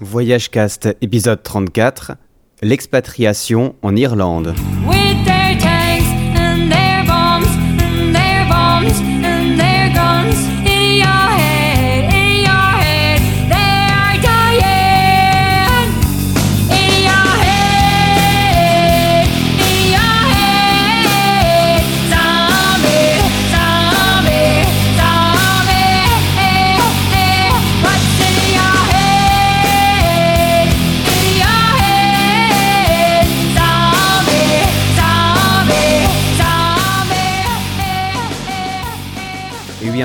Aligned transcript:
Voyage 0.00 0.50
Cast 0.50 0.88
épisode 1.02 1.42
34 1.42 2.12
L'expatriation 2.62 3.74
en 3.82 3.96
Irlande. 3.96 4.54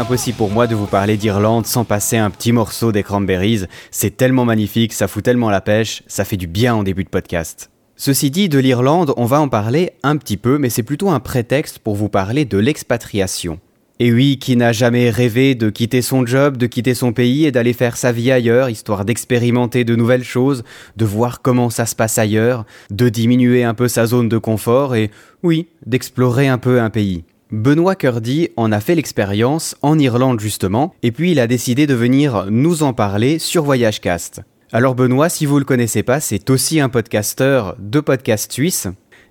Impossible 0.06 0.38
pour 0.38 0.52
moi 0.52 0.68
de 0.68 0.76
vous 0.76 0.86
parler 0.86 1.18
d'Irlande 1.18 1.66
sans 1.66 1.84
passer 1.84 2.16
un 2.16 2.30
petit 2.30 2.52
morceau 2.52 2.92
des 2.92 3.02
Cranberries. 3.02 3.66
C'est 3.90 4.16
tellement 4.16 4.46
magnifique, 4.46 4.94
ça 4.94 5.08
fout 5.08 5.24
tellement 5.24 5.50
la 5.50 5.62
pêche, 5.62 6.04
ça 6.06 6.26
fait 6.26 6.38
du 6.38 6.46
bien 6.46 6.76
en 6.76 6.84
début 6.84 7.04
de 7.04 7.10
podcast. 7.10 7.72
Ceci 7.96 8.30
dit, 8.30 8.48
de 8.48 8.60
l'Irlande, 8.60 9.16
on 9.18 9.26
va 9.26 9.42
en 9.42 9.50
parler 9.50 9.94
un 10.04 10.18
petit 10.18 10.38
peu, 10.38 10.60
mais 10.60 10.70
c'est 10.70 10.84
plutôt 10.84 11.10
un 11.10 11.20
prétexte 11.20 11.80
pour 11.80 11.96
vous 11.96 12.08
parler 12.08 12.46
de 12.46 12.60
l'expatriation. 12.60 13.60
Et 14.00 14.14
oui, 14.14 14.38
qui 14.38 14.56
n'a 14.56 14.74
jamais 14.74 15.10
rêvé 15.10 15.56
de 15.56 15.72
quitter 15.72 16.04
son 16.04 16.24
job, 16.24 16.58
de 16.58 16.68
quitter 16.68 16.94
son 16.94 17.12
pays 17.12 17.46
et 17.46 17.52
d'aller 17.52 17.74
faire 17.74 17.98
sa 17.98 18.12
vie 18.12 18.32
ailleurs, 18.32 18.70
histoire 18.70 19.06
d'expérimenter 19.06 19.86
de 19.86 19.96
nouvelles 19.96 20.24
choses, 20.24 20.64
de 20.98 21.06
voir 21.06 21.42
comment 21.42 21.72
ça 21.72 21.88
se 21.88 21.96
passe 21.96 22.20
ailleurs, 22.20 22.66
de 22.92 23.10
diminuer 23.10 23.64
un 23.64 23.74
peu 23.74 23.88
sa 23.88 24.06
zone 24.06 24.30
de 24.30 24.38
confort 24.38 24.94
et, 24.94 25.10
oui, 25.42 25.68
d'explorer 25.88 26.48
un 26.48 26.60
peu 26.60 26.80
un 26.80 26.92
pays. 26.92 27.24
Benoît 27.52 27.96
Curdy 27.96 28.50
en 28.58 28.72
a 28.72 28.80
fait 28.80 28.96
l'expérience 28.96 29.76
en 29.84 30.00
Irlande 30.00 30.40
justement, 30.40 30.96
et 31.04 31.12
puis 31.12 31.32
il 31.32 31.40
a 31.40 31.46
décidé 31.46 31.86
de 31.86 31.94
venir 31.94 32.48
nous 32.50 32.82
en 32.82 32.94
parler 32.94 33.38
sur 33.38 33.64
Voyagecast. 33.64 34.42
Alors 34.72 34.96
Benoît, 34.96 35.30
si 35.30 35.46
vous 35.46 35.60
le 35.60 35.64
connaissez 35.64 36.02
pas, 36.02 36.20
c'est 36.20 36.50
aussi 36.50 36.80
un 36.80 36.90
podcasteur 36.90 37.76
de 37.78 38.00
podcast 38.00 38.52
suisse. 38.52 38.88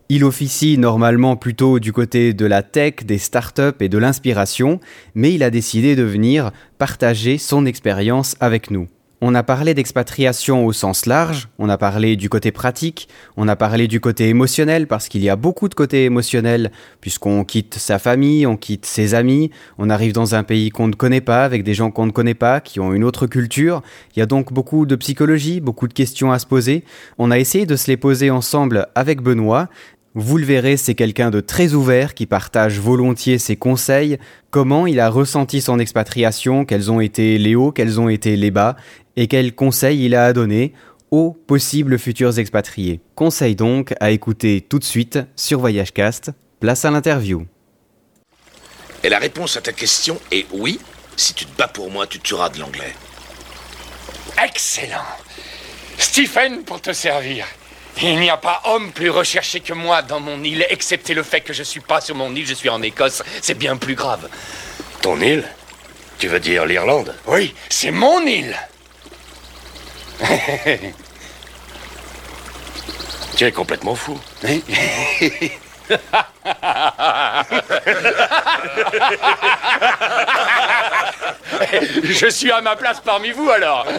Il 0.09 0.23
officie 0.23 0.79
normalement 0.79 1.35
plutôt 1.35 1.81
du 1.81 1.93
côté 1.93 2.35
de 2.35 2.47
la 2.47 2.63
tech, 2.63 3.05
des 3.05 3.19
startups 3.19 3.81
et 3.81 3.89
de 3.89 3.99
l'inspiration, 3.99 4.79
mais 5.17 5.33
il 5.33 5.43
a 5.43 5.51
décidé 5.51 5.97
de 5.97 6.05
venir 6.05 6.53
partager 6.79 7.37
son 7.37 7.67
expérience 7.67 8.37
avec 8.39 8.71
nous. 8.71 8.87
On 9.27 9.35
a 9.35 9.43
parlé 9.43 9.73
d'expatriation 9.73 10.67
au 10.67 10.75
sens 10.75 11.07
large, 11.07 11.49
on 11.59 11.71
a 11.71 11.79
parlé 11.79 12.15
du 12.15 12.29
côté 12.29 12.53
pratique, 12.53 13.09
on 13.39 13.49
a 13.49 13.57
parlé 13.57 13.89
du 13.89 13.99
côté 13.99 14.29
émotionnel 14.29 14.87
parce 14.87 15.09
qu'il 15.09 15.23
y 15.23 15.31
a 15.31 15.37
beaucoup 15.37 15.71
de 15.71 15.75
côté 15.75 16.05
émotionnel 16.05 16.71
puisqu'on 17.01 17.43
quitte 17.43 17.77
sa 17.77 17.99
famille, 17.99 18.47
on 18.47 18.59
quitte 18.59 18.85
ses 18.85 19.15
amis, 19.15 19.51
on 19.79 19.89
arrive 19.89 20.13
dans 20.13 20.35
un 20.35 20.43
pays 20.43 20.69
qu'on 20.69 20.89
ne 20.89 20.95
connaît 20.95 21.23
pas 21.23 21.47
avec 21.47 21.65
des 21.65 21.73
gens 21.73 21.91
qu'on 21.91 22.05
ne 22.05 22.11
connaît 22.11 22.35
pas, 22.35 22.61
qui 22.61 22.81
ont 22.81 22.93
une 22.93 23.03
autre 23.03 23.27
culture. 23.27 23.81
Il 24.15 24.19
y 24.19 24.23
a 24.23 24.27
donc 24.27 24.53
beaucoup 24.53 24.85
de 24.85 24.95
psychologie, 24.95 25.63
beaucoup 25.63 25.89
de 25.89 25.95
questions 25.95 26.31
à 26.31 26.39
se 26.39 26.45
poser. 26.45 26.85
On 27.17 27.31
a 27.31 27.39
essayé 27.39 27.65
de 27.65 27.77
se 27.77 27.87
les 27.91 27.97
poser 27.97 28.31
ensemble 28.31 28.89
avec 28.95 29.23
Benoît 29.23 29.71
vous 30.17 30.39
le 30.39 30.45
verrez, 30.45 30.77
c'est 30.77 30.95
quelqu'un 30.95 31.33
de 31.33 31.41
très 31.41 31.75
ouvert 31.75 32.15
qui 32.15 32.27
partage 32.27 32.79
volontiers 32.79 33.39
ses 33.39 33.57
conseils, 33.57 34.17
comment 34.53 34.87
il 34.87 35.01
a 35.01 35.11
ressenti 35.11 35.61
son 35.61 35.81
expatriation, 35.81 36.65
quels 36.65 36.93
ont 36.93 37.01
été 37.01 37.37
les 37.37 37.57
hauts, 37.57 37.73
quels 37.73 37.99
ont 37.99 38.09
été 38.09 38.37
les 38.37 38.53
bas, 38.53 38.77
et 39.17 39.29
quels 39.29 39.55
conseils 39.55 40.05
il 40.05 40.15
a 40.15 40.27
à 40.27 40.33
donner 40.33 40.73
aux 41.11 41.33
possibles 41.33 41.99
futurs 41.99 42.39
expatriés. 42.39 43.01
Conseil 43.15 43.55
donc 43.55 43.95
à 44.01 44.11
écouter 44.11 44.61
tout 44.69 44.79
de 44.79 44.85
suite 44.85 45.19
sur 45.37 45.61
Voyagecast. 45.61 46.33
Place 46.61 46.85
à 46.85 46.91
l'interview. 46.91 47.47
Et 49.03 49.09
la 49.09 49.19
réponse 49.19 49.57
à 49.57 49.61
ta 49.61 49.73
question 49.73 50.19
est 50.33 50.47
oui. 50.53 50.81
Si 51.17 51.35
tu 51.35 51.47
te 51.47 51.57
bats 51.57 51.69
pour 51.69 51.91
moi, 51.91 52.07
tu 52.07 52.19
tueras 52.19 52.49
de 52.49 52.59
l'anglais. 52.59 52.95
Excellent. 54.43 55.05
Stephen 55.99 56.65
pour 56.65 56.81
te 56.81 56.93
servir. 56.93 57.47
Il 58.03 58.19
n'y 58.19 58.31
a 58.31 58.37
pas 58.37 58.61
homme 58.65 58.91
plus 58.91 59.11
recherché 59.11 59.61
que 59.61 59.73
moi 59.73 60.03
dans 60.03 60.19
mon 60.19 60.43
île, 60.43 60.67
excepté 60.69 61.15
le 61.15 61.23
fait 61.23 61.43
que 61.43 61.53
je 61.53 61.63
suis 61.63 61.81
pas 61.81 62.01
sur 62.01 62.17
mon 62.17 62.35
île, 62.35 62.47
je 62.47 62.55
suis 62.55 62.69
en 62.69 62.83
Écosse. 62.83 63.23
C'est 63.41 63.57
bien 63.57 63.77
plus 63.77 63.95
grave. 63.95 64.29
Ton 65.01 65.21
île? 65.21 65.45
Tu 66.19 66.27
veux 66.27 66.41
dire 66.41 66.67
l'Irlande? 66.67 67.15
Oui, 67.29 67.55
c'est 67.69 67.93
mon 67.93 68.21
île. 68.27 68.57
Tu 73.37 73.45
es 73.45 73.53
complètement 73.53 73.95
fou. 73.97 74.17
Je 82.05 82.29
suis 82.31 82.51
à 82.53 82.61
ma 82.61 82.77
place 82.77 83.01
parmi 83.01 83.33
vous 83.33 83.51
alors. 83.51 83.87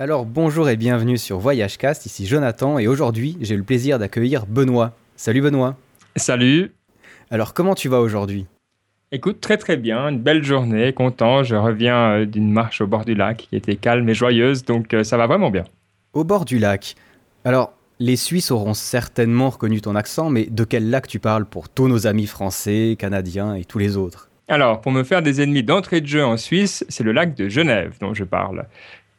Alors 0.00 0.24
bonjour 0.24 0.68
et 0.68 0.76
bienvenue 0.76 1.18
sur 1.18 1.38
Voyagecast, 1.38 2.06
ici 2.06 2.24
Jonathan, 2.26 2.78
et 2.78 2.86
aujourd'hui 2.86 3.36
j'ai 3.40 3.56
le 3.56 3.64
plaisir 3.64 3.98
d'accueillir 3.98 4.46
Benoît. 4.46 4.92
Salut 5.16 5.42
Benoît. 5.42 5.74
Salut. 6.16 6.72
Alors 7.30 7.52
comment 7.52 7.74
tu 7.74 7.88
vas 7.88 7.98
aujourd'hui? 8.00 8.46
Écoute, 9.10 9.40
très 9.40 9.56
très 9.56 9.78
bien, 9.78 10.10
une 10.10 10.18
belle 10.18 10.44
journée, 10.44 10.92
content. 10.92 11.42
Je 11.42 11.54
reviens 11.54 12.10
euh, 12.10 12.26
d'une 12.26 12.52
marche 12.52 12.82
au 12.82 12.86
bord 12.86 13.06
du 13.06 13.14
lac 13.14 13.46
qui 13.48 13.56
était 13.56 13.76
calme 13.76 14.06
et 14.10 14.12
joyeuse, 14.12 14.66
donc 14.66 14.92
euh, 14.92 15.02
ça 15.02 15.16
va 15.16 15.26
vraiment 15.26 15.50
bien. 15.50 15.64
Au 16.12 16.24
bord 16.24 16.44
du 16.44 16.58
lac. 16.58 16.94
Alors, 17.42 17.72
les 18.00 18.16
Suisses 18.16 18.50
auront 18.50 18.74
certainement 18.74 19.48
reconnu 19.48 19.80
ton 19.80 19.96
accent, 19.96 20.28
mais 20.28 20.44
de 20.44 20.62
quel 20.62 20.90
lac 20.90 21.08
tu 21.08 21.20
parles 21.20 21.46
pour 21.46 21.70
tous 21.70 21.88
nos 21.88 22.06
amis 22.06 22.26
français, 22.26 22.96
canadiens 22.98 23.54
et 23.54 23.64
tous 23.64 23.78
les 23.78 23.96
autres? 23.96 24.28
Alors, 24.46 24.82
pour 24.82 24.92
me 24.92 25.02
faire 25.04 25.22
des 25.22 25.40
ennemis 25.40 25.62
d'entrée 25.62 26.02
de 26.02 26.06
jeu 26.06 26.22
en 26.22 26.36
Suisse, 26.36 26.84
c'est 26.90 27.04
le 27.04 27.12
lac 27.12 27.34
de 27.34 27.48
Genève 27.48 27.96
dont 28.02 28.12
je 28.12 28.24
parle. 28.24 28.66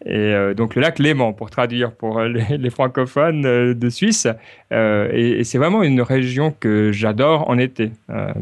Et 0.06 0.16
euh, 0.16 0.54
donc 0.54 0.76
le 0.76 0.82
lac 0.82 0.98
Léman, 0.98 1.34
pour 1.34 1.50
traduire 1.50 1.92
pour 1.92 2.20
euh, 2.20 2.30
les, 2.30 2.70
francophones 2.70 3.46
euh, 3.46 3.74
de 3.74 3.90
Suisse. 3.90 4.28
Et, 4.72 5.44
c'est 5.44 5.58
vraiment 5.58 5.84
une 5.84 6.02
région 6.02 6.54
que 6.58 6.92
j'adore 6.92 7.50
en 7.50 7.58
été, 7.58 7.92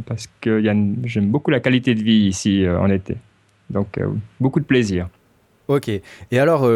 parce 0.05 0.27
que 0.41 0.61
j'aime 0.61 1.27
beaucoup 1.27 1.51
la 1.51 1.59
qualité 1.59 1.95
de 1.95 2.03
vie 2.03 2.27
ici 2.27 2.65
en 2.67 2.89
été. 2.89 3.15
Donc 3.69 3.99
beaucoup 4.39 4.59
de 4.59 4.65
plaisir. 4.65 5.07
Ok. 5.67 5.89
Et 5.89 6.39
alors, 6.39 6.69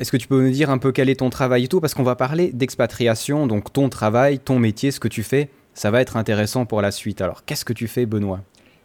est-ce 0.00 0.12
que 0.12 0.16
tu 0.16 0.28
peux 0.28 0.42
nous 0.42 0.50
dire 0.50 0.70
un 0.70 0.78
peu 0.78 0.92
quel 0.92 1.08
est 1.08 1.16
ton 1.16 1.30
travail 1.30 1.64
et 1.64 1.68
tout? 1.68 1.80
Parce 1.80 1.94
qu'on 1.94 2.02
va 2.02 2.16
parler 2.16 2.50
d'expatriation, 2.52 3.46
donc 3.46 3.72
ton 3.72 3.88
travail, 3.88 4.38
ton 4.38 4.58
métier, 4.58 4.90
ce 4.90 5.00
que 5.00 5.08
tu 5.08 5.22
fais. 5.22 5.48
Ça 5.74 5.90
va 5.90 6.00
être 6.00 6.16
intéressant 6.16 6.66
pour 6.66 6.82
la 6.82 6.90
suite. 6.90 7.20
Alors, 7.20 7.44
qu'est-ce 7.44 7.64
que 7.64 7.72
tu 7.72 7.88
fais, 7.88 8.06
Benoît? 8.06 8.40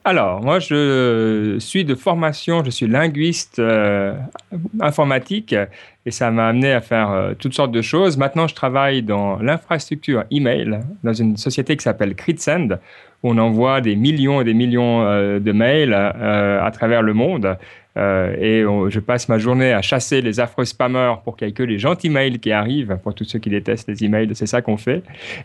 Alors, 0.08 0.40
moi, 0.40 0.60
je 0.60 1.58
suis 1.58 1.84
de 1.84 1.96
formation, 1.96 2.64
je 2.64 2.70
suis 2.70 2.86
linguiste 2.86 3.58
euh, 3.58 4.14
informatique 4.80 5.56
et 6.06 6.12
ça 6.12 6.30
m'a 6.30 6.50
amené 6.50 6.74
à 6.74 6.82
faire 6.82 7.10
euh, 7.10 7.34
toutes 7.34 7.56
sortes 7.56 7.72
de 7.72 7.82
choses. 7.82 8.16
Maintenant, 8.16 8.46
je 8.46 8.54
travaille 8.54 9.02
dans 9.02 9.38
l'infrastructure 9.38 10.24
email 10.30 10.80
dans 11.04 11.14
une 11.14 11.38
société 11.38 11.76
qui 11.76 11.82
s'appelle 11.82 12.14
Critsend 12.14 12.78
où 13.24 13.32
on 13.32 13.38
envoie 13.40 13.82
des 13.82 13.96
millions 13.96 14.42
et 14.42 14.44
des 14.44 14.54
millions 14.54 15.02
euh, 15.02 15.40
de 15.40 15.52
mails 15.52 15.96
à 15.96 16.70
travers 16.72 17.02
le 17.02 17.16
monde. 17.16 17.58
Euh, 17.98 18.36
et 18.40 18.92
je 18.92 19.00
passe 19.00 19.30
ma 19.30 19.38
journée 19.38 19.72
à 19.72 19.82
chasser 19.82 20.22
les 20.22 20.40
affreux 20.40 20.66
spammers 20.66 21.16
pour 21.24 21.38
qu'il 21.38 21.48
n'y 21.48 21.52
ait 21.52 21.54
que 21.54 21.64
les 21.64 21.80
gentils 21.80 22.10
mails 22.10 22.40
qui 22.40 22.52
arrivent, 22.52 22.98
pour 23.02 23.14
tous 23.14 23.24
ceux 23.24 23.40
qui 23.40 23.50
détestent 23.50 23.88
les 23.88 24.04
emails, 24.04 24.30
c'est 24.34 24.48
ça 24.48 24.62
qu'on 24.62 24.78
fait. 24.78 25.02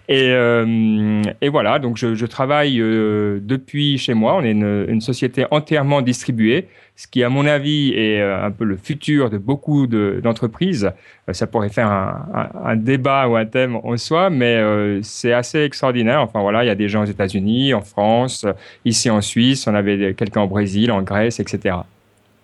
Et, 0.08 0.30
euh, 0.30 1.22
voilà, 1.50 1.78
donc 1.78 1.96
je, 1.96 2.26
travaille 2.26 2.80
euh, 2.80 3.38
depuis 3.42 3.98
chez 3.98 4.14
moi. 4.14 4.36
On 4.36 4.42
est 4.42 4.50
une, 4.52 5.00
société 5.00 5.46
entièrement 5.50 6.02
distribuée, 6.02 6.66
ce 6.94 7.06
qui, 7.06 7.22
à 7.22 7.28
mon 7.30 7.46
avis, 7.46 7.92
est 7.94 8.20
un 8.20 8.50
peu 8.50 8.64
le 8.64 8.76
futur 8.76 9.30
de 9.30 9.38
beaucoup 9.38 9.86
de- 9.86 10.20
d'entreprises. 10.22 10.90
Ça 11.32 11.46
pourrait 11.46 11.70
faire 11.70 11.90
un, 11.90 12.50
un- 12.64 12.76
débat 12.76 13.28
ou 13.28 13.36
un 13.36 13.46
thème 13.46 13.76
en 13.76 13.96
soi, 13.96 14.28
mais 14.30 14.60
c'est 15.02 15.32
assez 15.32 15.62
extraordinaire. 15.62 16.20
Enfin 16.20 16.40
voilà, 16.40 16.64
il 16.64 16.66
y 16.66 16.70
a 16.70 16.74
des 16.74 16.88
gens 16.88 17.02
aux 17.02 17.06
États-Unis, 17.06 17.72
en 17.72 17.80
France, 17.80 18.44
ici 18.84 19.08
en 19.08 19.20
Suisse, 19.20 19.66
on 19.66 19.74
avait 19.74 20.14
quelqu'un 20.14 20.42
en 20.42 20.46
Brésil, 20.46 20.90
en 20.92 21.02
Grèce, 21.02 21.40
etc. 21.40 21.76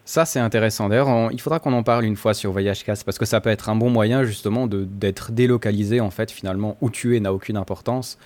Ça, 0.09 0.25
c'est 0.25 0.39
intéressant. 0.39 0.89
D'ailleurs, 0.89 1.31
il 1.33 1.41
faudra 1.41 1.59
qu'on 1.59 1.73
en 1.73 1.83
parle 1.83 2.05
une 2.05 2.15
fois 2.17 2.33
sur 2.33 2.53
Voyagecast, 2.53 3.03
parce 3.05 3.19
que 3.19 3.25
ça 3.27 3.41
peut 3.41 3.51
être 3.51 3.69
un 3.69 3.75
bon 3.77 3.91
moyen, 3.91 4.23
justement, 4.23 4.67
de- 4.69 4.85
d'être 4.85 5.33
délocalisé, 5.33 6.01
en 6.01 6.11
fait, 6.11 6.31
finalement, 6.31 6.77
où 6.81 6.91
tu 6.91 7.17
es 7.17 7.21
n'a 7.21 7.33
aucune 7.35 7.57
importance. 7.57 8.17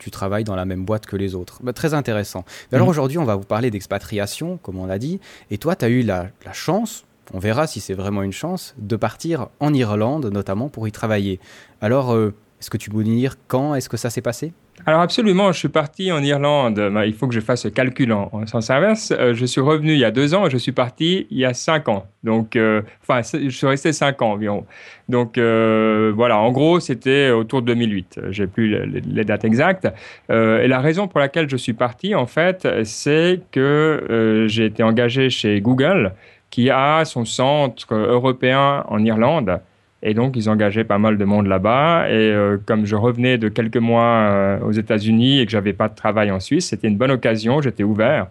Tu 0.00 0.10
travailles 0.10 0.42
dans 0.42 0.56
la 0.56 0.64
même 0.64 0.84
boîte 0.84 1.06
que 1.06 1.14
les 1.14 1.36
autres. 1.36 1.60
Bah, 1.62 1.72
très 1.72 1.94
intéressant. 1.94 2.44
Mais 2.72 2.76
Alors 2.76 2.88
Mhm. 2.88 2.90
aujourd'hui, 2.90 3.18
on 3.18 3.24
va 3.24 3.36
vous 3.36 3.44
parler 3.44 3.70
d'expatriation, 3.70 4.58
comme 4.64 4.78
on 4.78 4.86
l'a 4.86 4.98
dit. 4.98 5.20
Et 5.52 5.58
toi, 5.58 5.76
tu 5.76 5.84
as 5.84 5.88
eu 5.88 6.02
la, 6.02 6.26
la 6.44 6.52
chance, 6.52 7.04
on 7.32 7.38
verra 7.38 7.68
si 7.68 7.78
c'est 7.78 7.94
vraiment 7.94 8.22
une 8.24 8.32
chance, 8.32 8.74
de 8.78 8.96
partir 8.96 9.46
en 9.60 9.72
Irlande, 9.72 10.26
notamment 10.26 10.68
pour 10.68 10.88
y 10.88 10.92
travailler. 10.92 11.38
Alors, 11.80 12.12
euh, 12.14 12.34
Est-ce 12.60 12.70
que 12.70 12.76
tu 12.78 12.90
peux 12.90 13.02
nous 13.02 13.16
dire 13.16 13.34
quand 13.48 13.74
est-ce 13.74 13.88
que 13.88 13.96
ça 13.96 14.08
s'est 14.08 14.20
passé? 14.22 14.52
Alors 14.84 15.00
absolument, 15.00 15.52
je 15.52 15.58
suis 15.58 15.68
parti 15.68 16.10
en 16.10 16.20
Irlande. 16.24 16.74
Ben, 16.74 17.04
il 17.04 17.14
faut 17.14 17.28
que 17.28 17.34
je 17.34 17.40
fasse 17.40 17.64
le 17.64 17.70
calcul 17.70 18.12
en, 18.12 18.30
en 18.32 18.46
sens 18.46 18.68
inverse. 18.68 19.12
Euh, 19.16 19.32
je 19.32 19.46
suis 19.46 19.60
revenu 19.60 19.92
il 19.92 19.98
y 19.98 20.04
a 20.04 20.10
deux 20.10 20.34
ans 20.34 20.46
et 20.46 20.50
je 20.50 20.56
suis 20.56 20.72
parti 20.72 21.28
il 21.30 21.38
y 21.38 21.44
a 21.44 21.54
cinq 21.54 21.88
ans. 21.88 22.06
Donc, 22.24 22.56
euh, 22.56 22.82
enfin, 23.00 23.20
je 23.22 23.48
suis 23.48 23.66
resté 23.66 23.92
cinq 23.92 24.22
ans 24.22 24.32
environ. 24.32 24.66
Donc 25.08 25.38
euh, 25.38 26.12
voilà, 26.16 26.38
en 26.38 26.50
gros, 26.50 26.80
c'était 26.80 27.30
autour 27.30 27.62
de 27.62 27.66
2008. 27.66 28.20
J'ai 28.30 28.48
plus 28.48 28.76
les, 28.86 29.24
dates 29.24 29.44
exactes. 29.44 29.86
Et 30.28 30.66
la 30.66 30.80
raison 30.80 31.06
pour 31.06 31.20
laquelle 31.20 31.48
je 31.48 31.56
suis 31.56 31.74
parti, 31.74 32.16
en 32.16 32.26
fait, 32.26 32.66
c'est 32.84 33.40
que 33.52 34.46
j'ai 34.48 34.66
été 34.66 34.82
engagé 34.82 35.30
chez 35.30 35.60
Google, 35.60 36.12
qui 36.50 36.70
a 36.70 37.04
son 37.04 37.24
centre 37.24 37.94
européen 37.94 38.84
en 38.88 39.04
Irlande. 39.04 39.60
Et 40.02 40.14
donc, 40.14 40.36
ils 40.36 40.50
engageaient 40.50 40.84
pas 40.84 40.98
mal 40.98 41.16
de 41.16 41.24
monde 41.24 41.46
là-bas. 41.46 42.08
Et 42.08 42.12
euh, 42.12 42.58
comme 42.66 42.86
je 42.86 42.96
revenais 42.96 43.38
de 43.38 43.48
quelques 43.48 43.76
mois 43.76 44.04
euh, 44.04 44.58
aux 44.60 44.72
États-Unis 44.72 45.40
et 45.40 45.46
que 45.46 45.52
j'avais 45.52 45.72
pas 45.72 45.88
de 45.88 45.94
travail 45.94 46.30
en 46.32 46.40
Suisse, 46.40 46.68
c'était 46.68 46.88
une 46.88 46.96
bonne 46.96 47.12
occasion. 47.12 47.60
J'étais 47.62 47.84
ouvert. 47.84 48.26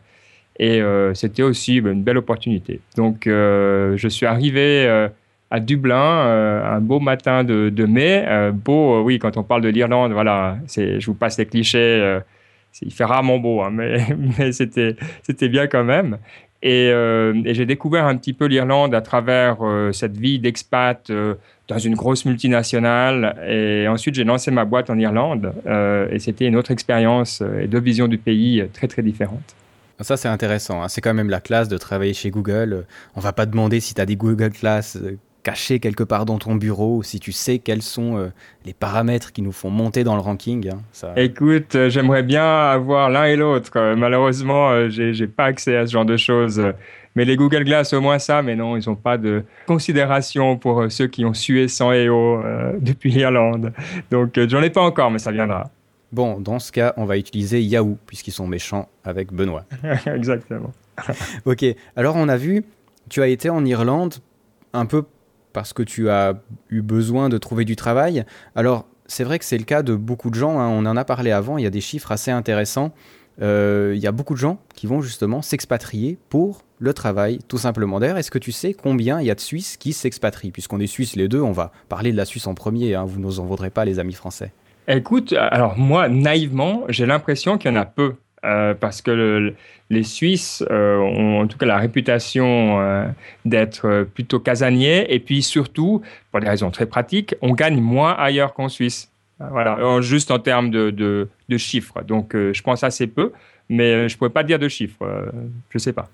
Et 0.59 0.81
euh, 0.81 1.13
c'était 1.13 1.44
aussi 1.44 1.77
une 1.77 2.03
belle 2.03 2.18
opportunité. 2.18 2.81
Donc, 2.97 3.23
je 3.25 4.07
suis 4.09 4.25
arrivé 4.25 5.07
à 5.50 5.59
Dublin 5.59 6.01
un 6.65 6.81
beau 6.81 7.00
matin 7.00 7.45
de, 7.45 7.85
mai. 7.85 8.51
Beau, 8.53 9.01
oui, 9.01 9.17
quand 9.17 9.38
on 9.38 9.44
parle 9.44 9.62
de 9.62 9.69
l'Irlande, 9.69 10.12
voilà, 10.12 10.57
je 10.75 11.06
vous 11.06 11.15
passe 11.15 11.38
les 11.39 11.45
clichés. 11.45 12.19
il 12.81 12.91
fait 12.91 13.06
rarement 13.06 13.39
beau, 13.39 13.62
hein, 13.62 13.69
mais, 13.71 14.06
mais 14.38 14.51
c'était, 14.51 14.97
bien 15.47 15.67
quand 15.67 15.85
même. 15.85 16.17
Et, 16.62 16.91
j'ai 17.45 17.65
découvert 17.65 18.06
un 18.06 18.17
petit 18.17 18.33
peu 18.33 18.45
l'Irlande 18.45 18.94
à 18.94 19.01
travers 19.01 19.57
cette 19.94 20.17
vie 20.17 20.38
d'expat 20.38 21.09
dans 21.67 21.77
une 21.77 21.95
grosse 21.95 22.25
multinationale. 22.25 23.35
Et 23.47 23.87
ensuite, 23.87 24.15
j'ai 24.15 24.23
lancé 24.23 24.51
ma 24.51 24.65
boîte 24.65 24.89
en 24.89 24.97
Irlande. 24.97 25.53
euh, 25.67 26.07
et 26.11 26.19
c'était 26.19 26.45
une 26.45 26.55
autre 26.55 26.71
expérience 26.71 27.41
euh, 27.41 27.61
et 27.61 27.67
deux 27.67 27.79
visions 27.79 28.07
du 28.07 28.17
pays 28.17 28.61
euh, 28.61 28.67
très, 28.71 28.87
très 28.87 29.01
différentes. 29.01 29.55
Ça, 30.01 30.17
c'est 30.17 30.27
intéressant. 30.27 30.81
hein. 30.81 30.87
C'est 30.89 30.99
quand 31.01 31.13
même 31.13 31.29
la 31.29 31.39
classe 31.39 31.69
de 31.69 31.77
travailler 31.77 32.13
chez 32.13 32.31
Google. 32.31 32.85
On 33.15 33.19
va 33.19 33.33
pas 33.33 33.45
demander 33.45 33.79
si 33.79 33.93
tu 33.93 34.01
as 34.01 34.05
des 34.05 34.15
Google 34.15 34.49
Class 34.49 34.97
cachés 35.43 35.79
quelque 35.79 36.03
part 36.03 36.25
dans 36.27 36.37
ton 36.37 36.53
bureau 36.55 36.97
ou 36.97 37.03
si 37.03 37.19
tu 37.19 37.31
sais 37.31 37.57
quels 37.59 37.81
sont 37.81 38.17
euh, 38.17 38.27
les 38.65 38.73
paramètres 38.73 39.31
qui 39.31 39.41
nous 39.41 39.51
font 39.51 39.69
monter 39.71 40.03
dans 40.03 40.15
le 40.15 40.21
ranking. 40.21 40.69
hein. 40.69 40.79
Ça... 40.91 41.13
Écoute, 41.17 41.73
euh, 41.75 41.89
j'aimerais 41.89 42.21
bien 42.23 42.43
avoir 42.43 43.09
l'un 43.09 43.25
et 43.25 43.35
l'autre. 43.35 43.71
Malheureusement, 43.95 44.89
j'ai 44.89 45.27
pas 45.27 45.45
accès 45.45 45.75
à 45.77 45.85
ce 45.87 45.91
genre 45.93 46.05
de 46.05 46.17
choses. 46.17 46.61
Mais 47.15 47.25
les 47.25 47.35
Google 47.35 47.63
Glass, 47.63 47.93
au 47.93 48.01
moins 48.01 48.19
ça, 48.19 48.41
mais 48.41 48.55
non, 48.55 48.77
ils 48.77 48.87
n'ont 48.87 48.95
pas 48.95 49.17
de 49.17 49.43
considération 49.67 50.57
pour 50.57 50.81
euh, 50.81 50.89
ceux 50.89 51.07
qui 51.07 51.25
ont 51.25 51.33
sué 51.33 51.65
et 51.65 52.09
eau 52.09 52.41
euh, 52.43 52.73
depuis 52.79 53.11
l'Irlande. 53.11 53.73
Donc, 54.09 54.37
euh, 54.37 54.47
j'en 54.47 54.61
ai 54.61 54.69
pas 54.69 54.81
encore, 54.81 55.11
mais 55.11 55.19
ça 55.19 55.31
viendra. 55.31 55.69
Bon, 56.11 56.39
dans 56.39 56.59
ce 56.59 56.71
cas, 56.71 56.93
on 56.97 57.05
va 57.05 57.17
utiliser 57.17 57.61
Yahoo 57.61 57.97
puisqu'ils 58.05 58.31
sont 58.31 58.47
méchants 58.47 58.89
avec 59.03 59.31
Benoît. 59.31 59.65
Exactement. 60.05 60.71
Ok, 61.45 61.65
alors 61.95 62.15
on 62.15 62.29
a 62.29 62.37
vu, 62.37 62.63
tu 63.09 63.21
as 63.21 63.27
été 63.27 63.49
en 63.49 63.65
Irlande 63.65 64.15
un 64.73 64.85
peu 64.85 65.03
parce 65.53 65.73
que 65.73 65.83
tu 65.83 66.09
as 66.09 66.35
eu 66.69 66.81
besoin 66.81 67.29
de 67.29 67.37
trouver 67.37 67.65
du 67.65 67.75
travail. 67.75 68.23
Alors, 68.55 68.85
c'est 69.07 69.23
vrai 69.23 69.39
que 69.39 69.45
c'est 69.45 69.57
le 69.57 69.63
cas 69.63 69.83
de 69.83 69.95
beaucoup 69.95 70.29
de 70.29 70.35
gens, 70.35 70.59
hein, 70.59 70.67
on 70.67 70.85
en 70.85 70.95
a 70.95 71.03
parlé 71.03 71.31
avant, 71.31 71.57
il 71.57 71.63
y 71.63 71.67
a 71.67 71.71
des 71.71 71.81
chiffres 71.81 72.11
assez 72.11 72.31
intéressants. 72.31 72.93
Euh, 73.41 73.93
il 73.95 74.01
y 74.01 74.07
a 74.07 74.11
beaucoup 74.11 74.33
de 74.33 74.39
gens 74.39 74.59
qui 74.75 74.87
vont 74.87 75.01
justement 75.01 75.41
s'expatrier 75.41 76.17
pour 76.29 76.61
le 76.81 76.93
travail, 76.93 77.39
tout 77.47 77.59
simplement. 77.59 77.99
D'ailleurs, 77.99 78.17
est-ce 78.17 78.31
que 78.31 78.39
tu 78.39 78.51
sais 78.51 78.73
combien 78.73 79.21
il 79.21 79.27
y 79.27 79.31
a 79.31 79.35
de 79.35 79.39
Suisses 79.39 79.77
qui 79.77 79.93
s'expatrient? 79.93 80.51
Puisqu'on 80.51 80.79
est 80.79 80.87
Suisses 80.87 81.15
les 81.15 81.27
deux, 81.27 81.39
on 81.41 81.51
va 81.51 81.71
parler 81.89 82.11
de 82.11 82.17
la 82.17 82.25
Suisse 82.25 82.47
en 82.47 82.55
premier, 82.55 82.95
hein, 82.95 83.05
vous 83.05 83.19
nous 83.19 83.39
en 83.39 83.45
voudrez 83.45 83.69
pas 83.69 83.85
les 83.85 83.99
amis 83.99 84.13
français. 84.13 84.51
Écoute, 84.87 85.33
alors 85.33 85.77
moi, 85.77 86.09
naïvement, 86.09 86.81
j'ai 86.89 87.05
l'impression 87.05 87.57
qu'il 87.59 87.71
y 87.71 87.73
en 87.73 87.79
a 87.79 87.85
peu. 87.85 88.15
euh, 88.43 88.73
parce 88.73 89.03
que 89.03 89.11
le- 89.11 89.53
les 89.91 90.01
Suisses 90.01 90.63
euh, 90.71 90.97
ont 90.97 91.41
en 91.41 91.47
tout 91.47 91.59
cas 91.59 91.67
la 91.67 91.77
réputation 91.77 92.81
euh, 92.81 93.05
d'être 93.45 94.07
plutôt 94.15 94.39
casaniers 94.39 95.05
et 95.13 95.19
puis 95.19 95.43
surtout, 95.43 96.01
pour 96.31 96.39
des 96.41 96.49
raisons 96.49 96.71
très 96.71 96.87
pratiques, 96.87 97.35
on 97.43 97.53
gagne 97.53 97.79
moins 97.79 98.13
ailleurs 98.13 98.55
qu'en 98.55 98.67
Suisse. 98.67 99.11
Voilà, 99.51 100.01
juste 100.01 100.31
en 100.31 100.39
termes 100.39 100.71
de, 100.71 100.89
de- 100.89 101.27
chiffres. 101.57 102.01
Donc 102.07 102.33
je 102.33 102.61
pense 102.63 102.83
assez 102.83 103.05
peu, 103.05 103.31
mais 103.69 104.09
je 104.09 104.15
ne 104.15 104.17
pourrais 104.17 104.31
pas 104.31 104.43
dire 104.43 104.57
de 104.57 104.67
chiffres. 104.67 105.05
je 105.69 105.75
ne 105.75 105.79
sais 105.79 105.93
pas. 105.93 106.09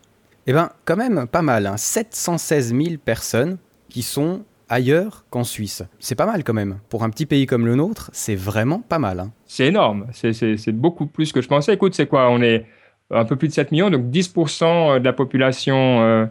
Eh 0.48 0.54
bien, 0.54 0.70
quand 0.86 0.96
même 0.96 1.28
pas 1.28 1.42
mal, 1.42 1.68
hein. 1.68 1.78
716 1.78 2.74
000 2.74 2.96
personnes 3.04 3.58
qui 3.90 4.02
sont 4.02 4.44
ailleurs 4.70 5.26
qu'en 5.30 5.44
Suisse. 5.44 5.84
C'est 6.00 6.16
pas 6.16 6.26
mal 6.26 6.44
quand 6.44 6.54
même. 6.54 6.80
Pour 6.90 7.04
un 7.04 7.10
petit 7.10 7.26
pays 7.26 7.46
comme 7.46 7.66
le 7.66 7.76
nôtre, 7.76 8.10
c'est 8.14 8.36
vraiment 8.36 8.80
pas 8.80 9.00
mal. 9.00 9.20
hein. 9.20 9.32
C'est 9.46 9.66
énorme. 9.68 10.08
C'est- 10.14 10.72
beaucoup 10.72 11.06
plus 11.06 11.32
que 11.32 11.42
je 11.42 11.48
pensais. 11.48 11.74
Écoute, 11.74 11.96
c'est 11.96 12.08
quoi? 12.08 12.30
On 12.30 12.42
est 12.42 12.66
un 13.12 13.26
peu 13.26 13.36
plus 13.36 13.48
de 13.50 13.54
7 13.54 13.72
millions, 13.72 13.90
donc 13.90 14.10
10% 14.10 15.00
de 15.00 15.04
la 15.06 15.14
population 15.14 16.02
euh, 16.02 16.26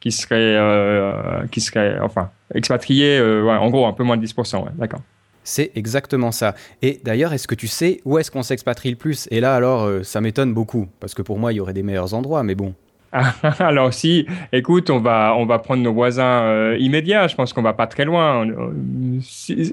qui 0.00 0.12
serait, 0.12 0.36
euh, 0.56 1.46
qui 1.50 1.60
serait 1.60 1.98
enfin, 2.00 2.30
expatriée. 2.54 3.18
euh, 3.18 3.42
ouais, 3.44 3.56
en 3.56 3.70
gros, 3.70 3.86
un 3.86 3.92
peu 3.92 4.04
moins 4.04 4.16
de 4.16 4.22
10%. 4.24 4.64
Ouais, 4.64 4.70
D'accord. 4.78 5.00
C'est 5.42 5.72
exactement 5.74 6.30
ça. 6.32 6.54
Et 6.82 7.00
d'ailleurs, 7.02 7.32
est-ce 7.32 7.48
que 7.48 7.54
tu 7.56 7.66
sais 7.66 8.00
où 8.04 8.18
est-ce 8.18 8.30
qu'on 8.30 8.42
s'expatrie 8.42 8.90
le 8.90 8.96
plus? 8.96 9.26
Et 9.32 9.40
là, 9.40 9.54
alors, 9.56 9.88
ça 10.04 10.20
m'étonne 10.20 10.52
beaucoup, 10.54 10.86
parce 11.00 11.14
que 11.14 11.22
pour 11.22 11.38
moi, 11.38 11.52
il 11.52 11.56
y 11.56 11.60
aurait 11.60 11.72
des 11.72 11.82
meilleurs 11.82 12.14
endroits, 12.14 12.42
mais 12.42 12.54
bon. 12.54 12.74
Alors 13.58 13.92
si, 13.92 14.26
écoute, 14.52 14.88
on 14.90 15.00
va, 15.00 15.34
on 15.36 15.44
va 15.44 15.58
prendre 15.58 15.82
nos 15.82 15.92
voisins 15.92 16.42
euh, 16.42 16.76
immédiats. 16.78 17.26
Je 17.26 17.34
pense 17.34 17.52
qu'on 17.52 17.62
va 17.62 17.72
pas 17.72 17.86
très 17.86 18.04
loin. 18.04 18.46
On, 18.46 19.20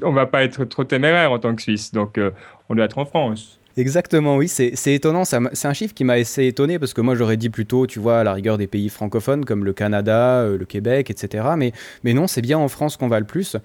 on- 0.03 0.11
va 0.11 0.25
pas 0.25 0.43
être 0.43 0.65
trop 0.65 0.83
téméraire 0.83 1.31
en 1.31 1.39
tant 1.39 1.55
que 1.55 1.61
Suisse. 1.61 1.91
Donc, 1.91 2.17
euh, 2.17 2.31
on 2.69 2.75
doit 2.75 2.85
être 2.85 2.97
en 2.97 3.05
France. 3.05 3.59
Exactement, 3.77 4.37
oui, 4.37 4.47
c'est 4.47 4.73
étonnant. 4.87 5.23
C'est 5.23 5.67
un 5.67 5.73
chiffre 5.73 5.93
qui 5.93 6.03
m'a 6.03 6.13
assez 6.13 6.47
étonné, 6.47 6.79
parce 6.79 6.95
que 6.95 7.01
moi, 7.01 7.13
j'aurais 7.13 7.37
dit 7.37 7.51
plutôt, 7.51 7.85
tu 7.85 7.99
vois, 7.99 8.21
à 8.21 8.23
la 8.23 8.33
rigueur 8.33 8.57
des 8.57 8.65
pays 8.65 8.89
francophones, 8.89 9.45
comme 9.45 9.63
le 9.65 9.73
Canada, 9.73 10.39
euh, 10.39 10.57
le 10.57 10.65
Québec, 10.65 11.11
etc. 11.11 11.49
Mais, 11.55 11.73
mais 12.03 12.15
non, 12.15 12.25
c'est 12.25 12.41
bien 12.41 12.57
en 12.57 12.69
France 12.69 12.97
qu'on 12.97 13.07
va 13.07 13.19
le 13.19 13.27
plus. 13.27 13.55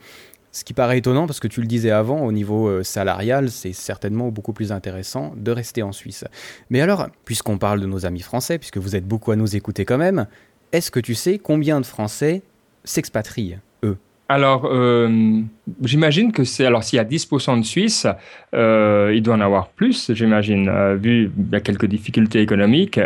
Ce 0.53 0.65
qui 0.65 0.75
paraît 0.75 0.99
étonnant, 0.99 1.27
parce 1.27 1.41
que 1.41 1.49
tu 1.49 1.61
le 1.61 1.67
disais 1.67 1.91
avant, 1.91 2.21
au 2.21 2.31
niveau 2.31 2.69
euh, 2.69 2.83
salarial, 2.83 3.51
c'est 3.51 3.73
certainement 3.73 4.29
beaucoup 4.29 4.53
plus 4.53 4.71
intéressant 4.71 5.33
de 5.37 5.51
rester 5.51 5.83
en 5.83 5.93
Suisse. 5.93 6.25
Mais 6.69 6.81
alors, 6.81 7.09
puisqu'on 7.25 7.59
parle 7.59 7.81
de 7.81 7.87
nos 7.87 8.05
amis 8.05 8.21
français, 8.21 8.59
puisque 8.59 8.77
vous 8.77 8.95
êtes 8.95 9.07
beaucoup 9.07 9.33
à 9.33 9.37
nous 9.37 9.57
écouter 9.57 9.85
quand 9.85 9.99
même, 9.99 10.27
est-ce 10.73 10.91
que 10.91 11.01
tu 11.01 11.15
sais 11.15 11.39
combien 11.39 11.81
de 11.81 11.87
Français 11.87 12.43
s'expatrient, 12.85 13.57
eux? 13.85 13.97
Alors, 14.29 14.65
euh, 14.65 15.43
j'imagine 15.85 16.33
que 16.33 16.45
c'est. 16.45 16.65
Alors, 16.65 16.83
s'il 16.83 16.97
y 16.97 17.01
a 17.01 17.05
10% 17.05 17.59
de 17.59 17.65
Suisses, 17.65 18.07
euh, 18.55 19.13
il 19.15 19.23
doit 19.23 19.35
en 19.35 19.43
avoir 19.43 19.69
plus, 19.69 20.11
j'imagine, 20.15 20.71
euh, 20.71 20.95
vu 20.95 21.31
il 21.37 21.53
y 21.53 21.57
a 21.57 21.61
quelques 21.61 21.85
difficultés 21.85 22.41
économiques. 22.41 22.99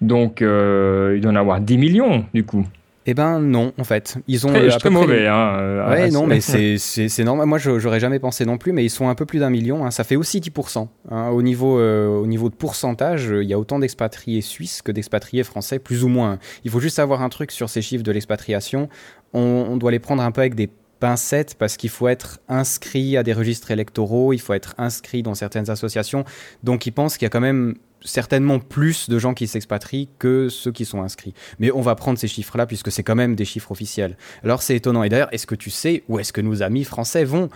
donc, 0.00 0.40
il 0.40 1.20
doit 1.20 1.32
en 1.32 1.36
avoir 1.36 1.60
10 1.60 1.78
millions, 1.78 2.24
du 2.32 2.44
coup. 2.44 2.64
Eh 3.06 3.12
ben 3.14 3.38
non, 3.38 3.72
en 3.78 3.84
fait. 3.84 4.16
Ils 4.28 4.46
ont 4.46 4.50
Très, 4.54 4.62
euh, 4.64 4.70
à 4.70 4.74
peu 4.74 4.78
près 4.78 4.90
mauvais. 4.90 5.26
Hein, 5.26 5.56
euh, 5.58 5.90
Ouais, 5.90 6.10
non, 6.10 6.26
mais 6.26 6.40
c'est- 6.40 7.24
normal. 7.24 7.46
Moi, 7.46 7.58
j'aurais 7.58 8.00
jamais 8.00 8.18
pensé 8.18 8.44
non 8.46 8.56
plus, 8.58 8.72
mais 8.72 8.84
ils 8.84 8.90
sont 8.90 9.08
un 9.08 9.14
peu 9.14 9.26
plus 9.26 9.38
d'un 9.40 9.50
million. 9.50 9.84
hein. 9.84 9.90
Ça 9.90 10.04
fait 10.04 10.16
aussi 10.16 10.40
10%. 10.40 10.88
hein. 11.10 11.28
Au, 11.28 11.42
niveau, 11.42 11.78
euh, 11.78 12.06
au 12.08 12.26
niveau 12.26 12.48
de 12.48 12.54
pourcentage, 12.54 13.26
il 13.30 13.46
y 13.48 13.52
a 13.52 13.58
autant 13.58 13.78
d'expatriés 13.78 14.40
suisses 14.40 14.80
que 14.82 14.90
d'expatriés 14.92 15.42
français, 15.44 15.78
plus 15.78 16.02
ou 16.04 16.08
moins. 16.08 16.38
Il 16.64 16.70
faut 16.70 16.80
juste 16.80 16.96
savoir 16.96 17.22
un 17.22 17.28
truc 17.28 17.50
sur 17.52 17.68
ces 17.68 17.82
chiffres 17.82 18.04
de 18.04 18.12
l'expatriation. 18.12 18.88
On, 19.34 19.40
on 19.70 19.76
doit 19.76 19.90
les 19.90 19.98
prendre 19.98 20.22
un 20.22 20.30
peu 20.30 20.40
avec 20.40 20.54
des 20.54 20.70
pincettes 21.00 21.56
parce 21.58 21.76
qu'il 21.76 21.90
faut 21.90 22.08
être 22.08 22.38
inscrit 22.48 23.18
à 23.18 23.22
des 23.22 23.34
registres 23.34 23.70
électoraux, 23.70 24.32
il 24.32 24.38
faut 24.40 24.54
être 24.54 24.74
inscrit 24.78 25.22
dans 25.22 25.34
certaines 25.34 25.68
associations. 25.68 26.24
Donc, 26.62 26.86
ils 26.86 26.92
pensent 26.92 27.18
qu'il 27.18 27.26
y 27.26 27.28
a 27.28 27.30
quand 27.30 27.40
même 27.40 27.74
certainement 28.04 28.58
plus 28.58 29.08
de 29.08 29.18
gens 29.18 29.34
qui 29.34 29.46
s'expatrient 29.46 30.08
que 30.18 30.48
ceux 30.48 30.72
qui 30.72 30.84
sont 30.84 31.02
inscrits. 31.02 31.34
Mais 31.58 31.70
on 31.72 31.80
va 31.80 31.94
prendre 31.94 32.18
ces 32.18 32.28
chiffres-là 32.28 32.66
puisque 32.66 32.92
c'est 32.92 33.02
quand 33.02 33.14
même 33.14 33.34
des 33.34 33.44
chiffres 33.44 33.72
officiels. 33.72 34.16
Alors 34.42 34.62
c'est 34.62 34.76
étonnant. 34.76 35.02
Et 35.02 35.08
d'ailleurs, 35.08 35.32
est-ce 35.32 35.46
que 35.46 35.54
tu 35.54 35.70
sais 35.70 36.04
où 36.08 36.18
est-ce 36.18 36.32
que 36.32 36.40
nos 36.40 36.62
amis 36.62 36.84
français 36.84 37.24
vont? 37.24 37.48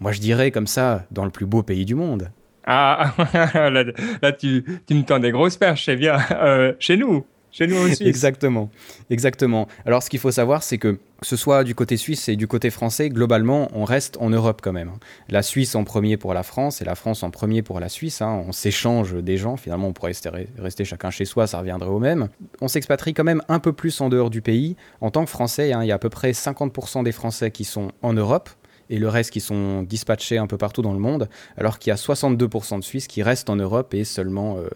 Moi, 0.00 0.12
je 0.12 0.20
dirais 0.20 0.50
comme 0.50 0.66
ça, 0.66 1.06
dans 1.10 1.24
le 1.24 1.30
plus 1.30 1.46
beau 1.46 1.62
pays 1.62 1.84
du 1.84 1.94
monde. 1.94 2.30
Ah, 2.66 3.14
là, 3.54 3.84
là, 4.22 4.32
tu, 4.32 4.64
me 4.90 5.02
tends 5.02 5.18
des 5.18 5.30
grosses 5.30 5.56
perches, 5.56 5.84
c'est 5.84 5.96
bien. 5.96 6.18
Euh, 6.32 6.72
chez 6.78 6.96
nous, 6.96 7.26
chez 7.56 7.66
nous 7.66 7.76
aussi. 7.76 8.06
Exactement, 8.06 8.68
exactement. 9.10 9.68
Alors, 9.86 10.02
ce 10.02 10.10
qu'il 10.10 10.18
faut 10.20 10.30
savoir, 10.32 10.62
c'est 10.62 10.78
que 10.78 10.98
que 11.20 11.26
ce 11.28 11.36
soit 11.36 11.64
du 11.64 11.74
côté 11.74 11.96
suisse 11.96 12.28
et 12.28 12.36
du 12.36 12.46
côté 12.46 12.68
français, 12.68 13.08
globalement, 13.08 13.68
on 13.72 13.84
reste 13.84 14.18
en 14.20 14.28
Europe 14.28 14.60
quand 14.62 14.72
même. 14.72 14.88
hein. 14.88 14.98
La 15.30 15.42
Suisse 15.42 15.74
en 15.74 15.84
premier 15.84 16.18
pour 16.18 16.34
la 16.34 16.42
France 16.42 16.82
et 16.82 16.84
la 16.84 16.96
France 16.96 17.22
en 17.22 17.30
premier 17.30 17.62
pour 17.62 17.80
la 17.80 17.88
Suisse. 17.88 18.20
hein. 18.20 18.42
On 18.46 18.52
s'échange 18.52 19.14
des 19.14 19.38
gens. 19.38 19.56
Finalement, 19.56 19.88
on 19.88 19.92
pourrait 19.94 20.10
rester, 20.10 20.30
rester 20.58 20.84
chacun 20.84 21.08
chez 21.10 21.24
soi, 21.24 21.46
ça 21.46 21.60
reviendrait 21.60 21.88
au 21.88 21.98
même. 22.00 22.28
On 22.60 22.68
s'expatrie 22.68 23.14
quand 23.14 23.24
même 23.24 23.40
un 23.48 23.58
peu 23.58 23.72
plus 23.72 23.98
en 24.02 24.10
dehors 24.10 24.28
du 24.28 24.42
pays. 24.42 24.76
En 25.00 25.10
tant 25.10 25.24
que 25.24 25.30
Français, 25.30 25.72
hein, 25.72 25.82
il 25.82 25.86
y 25.86 25.92
a 25.92 25.94
à 25.94 25.98
peu 25.98 26.10
près 26.10 26.32
50% 26.32 27.04
des 27.04 27.12
Français 27.12 27.50
qui 27.50 27.64
sont 27.64 27.92
en 28.02 28.12
Europe 28.12 28.50
et 28.90 28.98
le 28.98 29.08
reste 29.08 29.30
qui 29.30 29.40
sont 29.40 29.82
dispatchés 29.82 30.36
un 30.36 30.46
peu 30.46 30.58
partout 30.58 30.82
dans 30.82 30.92
le 30.92 30.98
monde, 30.98 31.30
alors 31.56 31.78
qu'il 31.78 31.88
y 31.90 31.92
a 31.92 31.96
62% 31.96 32.78
de 32.80 32.84
Suisses 32.84 33.06
qui 33.06 33.22
restent 33.22 33.48
en 33.48 33.56
Europe 33.56 33.94
et 33.94 34.04
seulement 34.04 34.58
euh, 34.58 34.68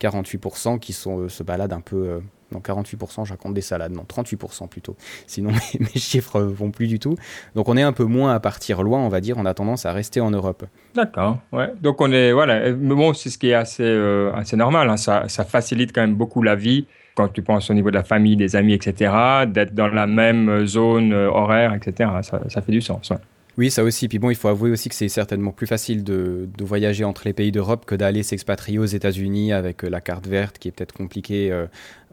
48% 0.00 0.78
qui 0.78 0.96
euh, 1.06 1.28
se 1.28 1.42
baladent 1.42 1.72
un 1.72 1.80
peu 1.80 1.96
euh, 1.96 2.20
Non, 2.52 2.60
48%, 2.60 3.24
je 3.24 3.32
raconte 3.32 3.54
des 3.54 3.60
salades. 3.60 3.92
Non, 3.92 4.04
38% 4.04 4.68
plutôt. 4.68 4.96
Sinon, 5.26 5.50
mes, 5.74 5.80
mes 5.80 6.00
chiffres 6.00 6.40
vont 6.40 6.70
plus 6.70 6.86
du 6.86 6.98
tout. 6.98 7.16
Donc, 7.54 7.68
on 7.68 7.76
est 7.76 7.82
un 7.82 7.92
peu 7.92 8.04
moins 8.04 8.34
à 8.34 8.40
partir 8.40 8.82
loin, 8.82 8.98
on 9.00 9.08
va 9.08 9.20
dire. 9.20 9.36
On 9.38 9.46
a 9.46 9.54
tendance 9.54 9.86
à 9.86 9.92
rester 9.92 10.20
en 10.20 10.30
Europe. 10.30 10.64
D'accord. 10.94 11.38
Ouais. 11.52 11.72
Donc 11.80 12.00
on 12.00 12.10
est 12.12 12.32
voilà. 12.32 12.54
euh, 12.54 12.76
Mais 12.78 12.94
bon, 12.94 13.12
c'est 13.14 13.30
ce 13.30 13.38
qui 13.38 13.48
est 13.50 13.54
assez 13.54 13.82
euh, 13.84 14.32
normal. 14.54 14.88
hein. 14.90 14.96
Ça 14.96 15.44
facilite 15.44 15.92
quand 15.94 16.02
même 16.02 16.14
beaucoup 16.14 16.42
la 16.42 16.54
vie 16.56 16.86
quand 17.14 17.28
tu 17.28 17.42
penses 17.42 17.70
au 17.70 17.74
niveau 17.74 17.90
de 17.90 17.96
la 17.96 18.04
famille, 18.04 18.36
des 18.36 18.56
amis, 18.56 18.74
etc. 18.74 19.12
D'être 19.48 19.74
dans 19.74 19.88
la 19.88 20.06
même 20.06 20.66
zone 20.66 21.12
euh, 21.14 21.28
horaire, 21.30 21.72
etc. 21.74 22.10
Ça, 22.22 22.40
ça 22.48 22.60
fait 22.62 22.72
du 22.72 22.80
sens. 22.82 23.08
ouais. 23.10 23.16
Oui, 23.58 23.70
ça 23.70 23.82
aussi. 23.84 24.06
Puis 24.08 24.18
bon, 24.18 24.30
il 24.30 24.36
faut 24.36 24.48
avouer 24.48 24.70
aussi 24.70 24.88
que 24.88 24.94
c'est 24.94 25.08
certainement 25.08 25.50
plus 25.50 25.66
facile 25.66 26.04
de, 26.04 26.46
voyager 26.60 27.04
entre 27.04 27.22
les 27.24 27.32
pays 27.32 27.52
d'Europe 27.52 27.86
que 27.86 27.94
d'aller 27.94 28.22
s'expatrier 28.22 28.78
aux 28.78 28.84
États-Unis 28.84 29.52
avec 29.52 29.84
euh, 29.84 29.88
la 29.88 30.00
carte 30.00 30.26
verte 30.26 30.58
qui 30.58 30.68
est 30.68 30.72
peut-être 30.72 30.92
compliquée 30.92 31.50
euh, 31.50 31.66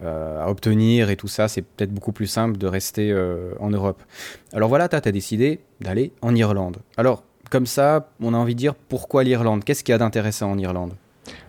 euh, 0.04 0.42
à 0.42 0.50
obtenir 0.50 1.10
et 1.10 1.18
tout 1.18 1.28
ça. 1.28 1.48
C'est 1.48 1.64
peut-être 1.64 1.92
beaucoup 1.92 2.14
plus 2.14 2.28
simple 2.28 2.58
de 2.58 2.68
rester 2.68 3.14
en 3.60 3.70
Europe. 3.70 4.02
Alors 4.54 4.70
voilà, 4.70 4.88
tu 4.88 4.96
as 4.96 5.12
décidé 5.12 5.60
d'aller 5.82 6.12
en 6.22 6.34
Irlande. 6.36 6.78
Alors, 6.98 7.24
comme 7.50 7.66
ça, 7.66 8.10
on 8.22 8.34
a 8.34 8.38
envie 8.38 8.56
de 8.56 8.60
dire 8.60 8.76
pourquoi 8.76 9.24
l'Irlande? 9.24 9.64
Qu'est-ce 9.64 9.84
qu'il 9.84 9.92
y 9.92 9.96
a 9.96 9.98
d'intéressant 9.98 10.52
en 10.52 10.58
Irlande? 10.58 10.94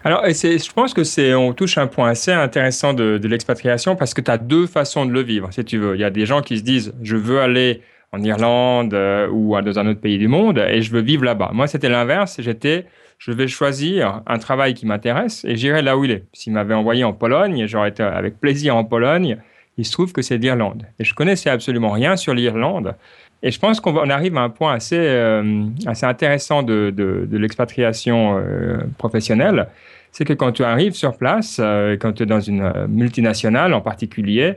Alors, 0.05 0.25
je 0.27 0.73
pense 0.73 0.95
que 0.95 1.05
c'est, 1.05 1.35
on 1.35 1.53
touche 1.53 1.79
un 1.79 1.87
point 1.87 2.09
assez 2.09 2.33
intéressant 2.33 2.95
de, 2.95 3.19
de 3.19 3.29
l'expatriation 3.29 3.97
parce 3.97 4.15
que 4.15 4.21
tu 4.21 4.31
as 4.31 4.39
deux 4.39 4.67
façons 4.67 5.07
de 5.07 5.13
le 5.13 5.23
vivre, 5.23 5.49
si 5.53 5.65
tu 5.65 5.79
veux. 5.79 5.95
Il 5.95 6.01
y 6.01 6.05
a 6.05 6.11
des 6.11 6.27
gens 6.27 6.43
qui 6.43 6.59
se 6.59 6.63
disent, 6.63 6.95
je 7.03 7.17
veux 7.17 7.41
aller 7.41 7.81
en 8.15 8.23
Irlande 8.23 8.95
euh, 8.95 9.29
ou 9.29 9.61
dans 9.61 9.79
un 9.79 9.87
autre 9.89 10.01
pays 10.01 10.19
du 10.19 10.29
monde 10.29 10.59
et 10.59 10.83
je 10.83 10.91
veux 10.91 11.01
vivre 11.01 11.25
là-bas. 11.25 11.51
Moi, 11.53 11.67
c'était 11.67 11.89
l'inverse. 11.89 12.37
J'étais, 12.39 12.87
je 13.19 13.33
vais 13.33 13.49
choisir 13.49 14.23
un 14.27 14.39
travail 14.39 14.75
qui 14.75 14.87
m'intéresse 14.87 15.45
et 15.45 15.57
j'irai 15.57 15.83
là 15.83 15.97
où 15.99 16.05
il 16.05 16.13
est. 16.13 16.25
S'il 16.33 16.53
m'avait 16.53 16.75
envoyé 16.75 17.05
en 17.05 17.13
Pologne, 17.13 17.67
j'aurais 17.67 17.91
été 17.91 18.03
avec 18.03 18.41
plaisir 18.41 18.77
en 18.77 18.85
Pologne. 18.85 19.39
Il 19.77 19.85
se 19.85 19.93
trouve 19.93 20.13
que 20.13 20.23
c'est 20.23 20.39
l'Irlande. 20.39 20.85
Et 21.01 21.05
je 21.05 21.15
connaissais 21.15 21.51
absolument 21.51 21.91
rien 21.91 22.17
sur 22.17 22.33
l'Irlande. 22.33 22.95
Et 23.43 23.51
je 23.51 23.59
pense 23.59 23.81
qu'on 23.81 24.09
arrive 24.09 24.37
à 24.37 24.43
un 24.43 24.49
point 24.49 24.73
assez, 24.73 24.97
euh, 24.97 25.65
assez 25.87 26.07
intéressant 26.07 26.63
de, 26.63 26.93
de, 26.97 27.37
l'expatriation 27.37 28.39
euh, 28.39 28.79
professionnelle. 28.97 29.67
C'est 30.13 30.25
que 30.25 30.33
quand 30.33 30.53
tu 30.53 30.63
arrives 30.63 30.95
sur 30.95 31.17
place, 31.17 31.61
quand 32.01 32.13
tu 32.13 32.23
es 32.23 32.27
dans 32.27 32.41
une 32.41 32.87
multinationale 32.89 33.75
en 33.75 33.81
particulier, 33.81 34.55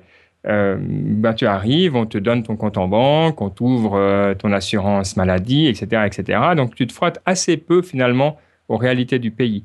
euh, 0.48 0.77
ben, 0.80 1.34
tu 1.34 1.46
arrives, 1.46 1.96
on 1.96 2.06
te 2.06 2.18
donne 2.18 2.44
ton 2.44 2.56
compte 2.56 2.77
en 2.77 2.88
banque, 2.88 3.42
on 3.42 3.50
t'ouvre 3.50 3.96
euh, 3.96 4.34
ton 4.34 4.51
assurance 4.51 5.18
maladie, 5.18 5.68
etc., 5.68 6.04
etc. 6.06 6.39
Donc 6.56 6.75
tu 6.75 6.88
te 6.88 6.94
frottes 6.94 7.20
assez 7.25 7.58
peu 7.58 7.82
finalement 7.82 8.38
aux 8.70 8.77
réalités 8.77 9.20
du 9.20 9.32
pays. 9.32 9.63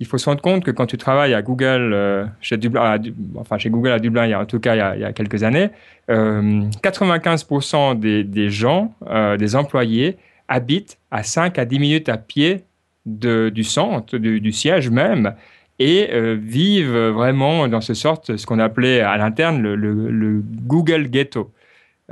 Il 0.00 0.06
faut 0.06 0.16
se 0.16 0.24
rendre 0.24 0.40
compte 0.40 0.64
que 0.64 0.70
quand 0.70 0.86
tu 0.86 0.96
travailles 0.96 1.34
à 1.34 1.42
Google, 1.42 1.92
euh, 1.92 2.24
chez, 2.40 2.56
Dublin, 2.56 2.96
enfin 3.36 3.58
chez 3.58 3.68
Google 3.68 3.90
à 3.90 3.98
Dublin, 3.98 4.40
en 4.40 4.46
tout 4.46 4.58
cas 4.58 4.94
il 4.96 5.00
y 5.00 5.04
a, 5.04 5.12
quelques 5.12 5.42
années, 5.42 5.68
euh, 6.10 6.62
95% 6.82 7.98
des, 7.98 8.24
des 8.24 8.48
gens, 8.48 8.94
euh, 9.08 9.36
des 9.36 9.56
employés, 9.56 10.16
habitent 10.48 10.98
à 11.10 11.22
5 11.22 11.58
à 11.58 11.66
10 11.66 11.78
minutes 11.78 12.08
à 12.08 12.16
pied 12.16 12.64
du 13.04 13.64
centre, 13.64 14.16
du 14.16 14.52
siège 14.52 14.90
même, 14.90 15.34
et 15.80 16.10
euh, 16.12 16.36
vivent 16.40 17.08
vraiment 17.08 17.66
dans 17.66 17.80
ce 17.80 17.94
sorte, 17.94 18.36
ce 18.36 18.46
qu'on 18.46 18.58
appelait 18.60 19.00
à 19.00 19.16
l'interne 19.16 19.60
le, 19.60 19.74
le- 19.74 20.10
le 20.10 20.42
Google 20.44 21.08
Ghetto. 21.08 21.50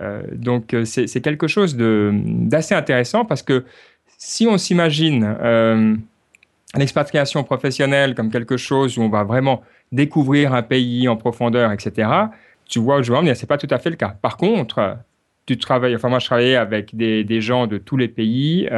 Euh, 0.00 0.22
donc 0.32 0.74
euh, 0.74 0.84
c'est 0.84 1.20
quelque 1.20 1.46
chose 1.46 1.76
d'assez 1.76 2.74
intéressant 2.74 3.24
parce 3.26 3.42
que 3.42 3.64
si 4.16 4.46
on 4.48 4.56
s'imagine 4.58 5.36
l'expatriation 6.74 7.44
professionnelle 7.44 8.14
comme 8.14 8.30
quelque 8.30 8.56
chose 8.56 8.98
où 8.98 9.02
on 9.02 9.08
va 9.08 9.22
vraiment 9.22 9.62
découvrir 9.92 10.54
un 10.54 10.62
pays 10.62 11.06
en 11.08 11.16
profondeur, 11.16 11.70
etc., 11.70 12.10
tu 12.66 12.78
vois 12.80 12.96
en 12.96 13.00
venir, 13.00 13.36
c'est 13.36 13.46
pas 13.46 13.58
tout 13.58 13.68
à 13.70 13.78
fait 13.78 13.90
le 13.90 13.96
cas. 13.96 14.16
Par 14.20 14.36
contre, 14.36 14.96
tu 15.46 15.56
travailles, 15.56 15.94
enfin 15.94 16.08
moi 16.08 16.18
je 16.18 16.26
travaillais 16.26 16.56
avec 16.56 16.96
des, 16.96 17.40
gens 17.40 17.66
de 17.66 17.78
tous 17.78 17.96
les 17.96 18.08
pays 18.08 18.68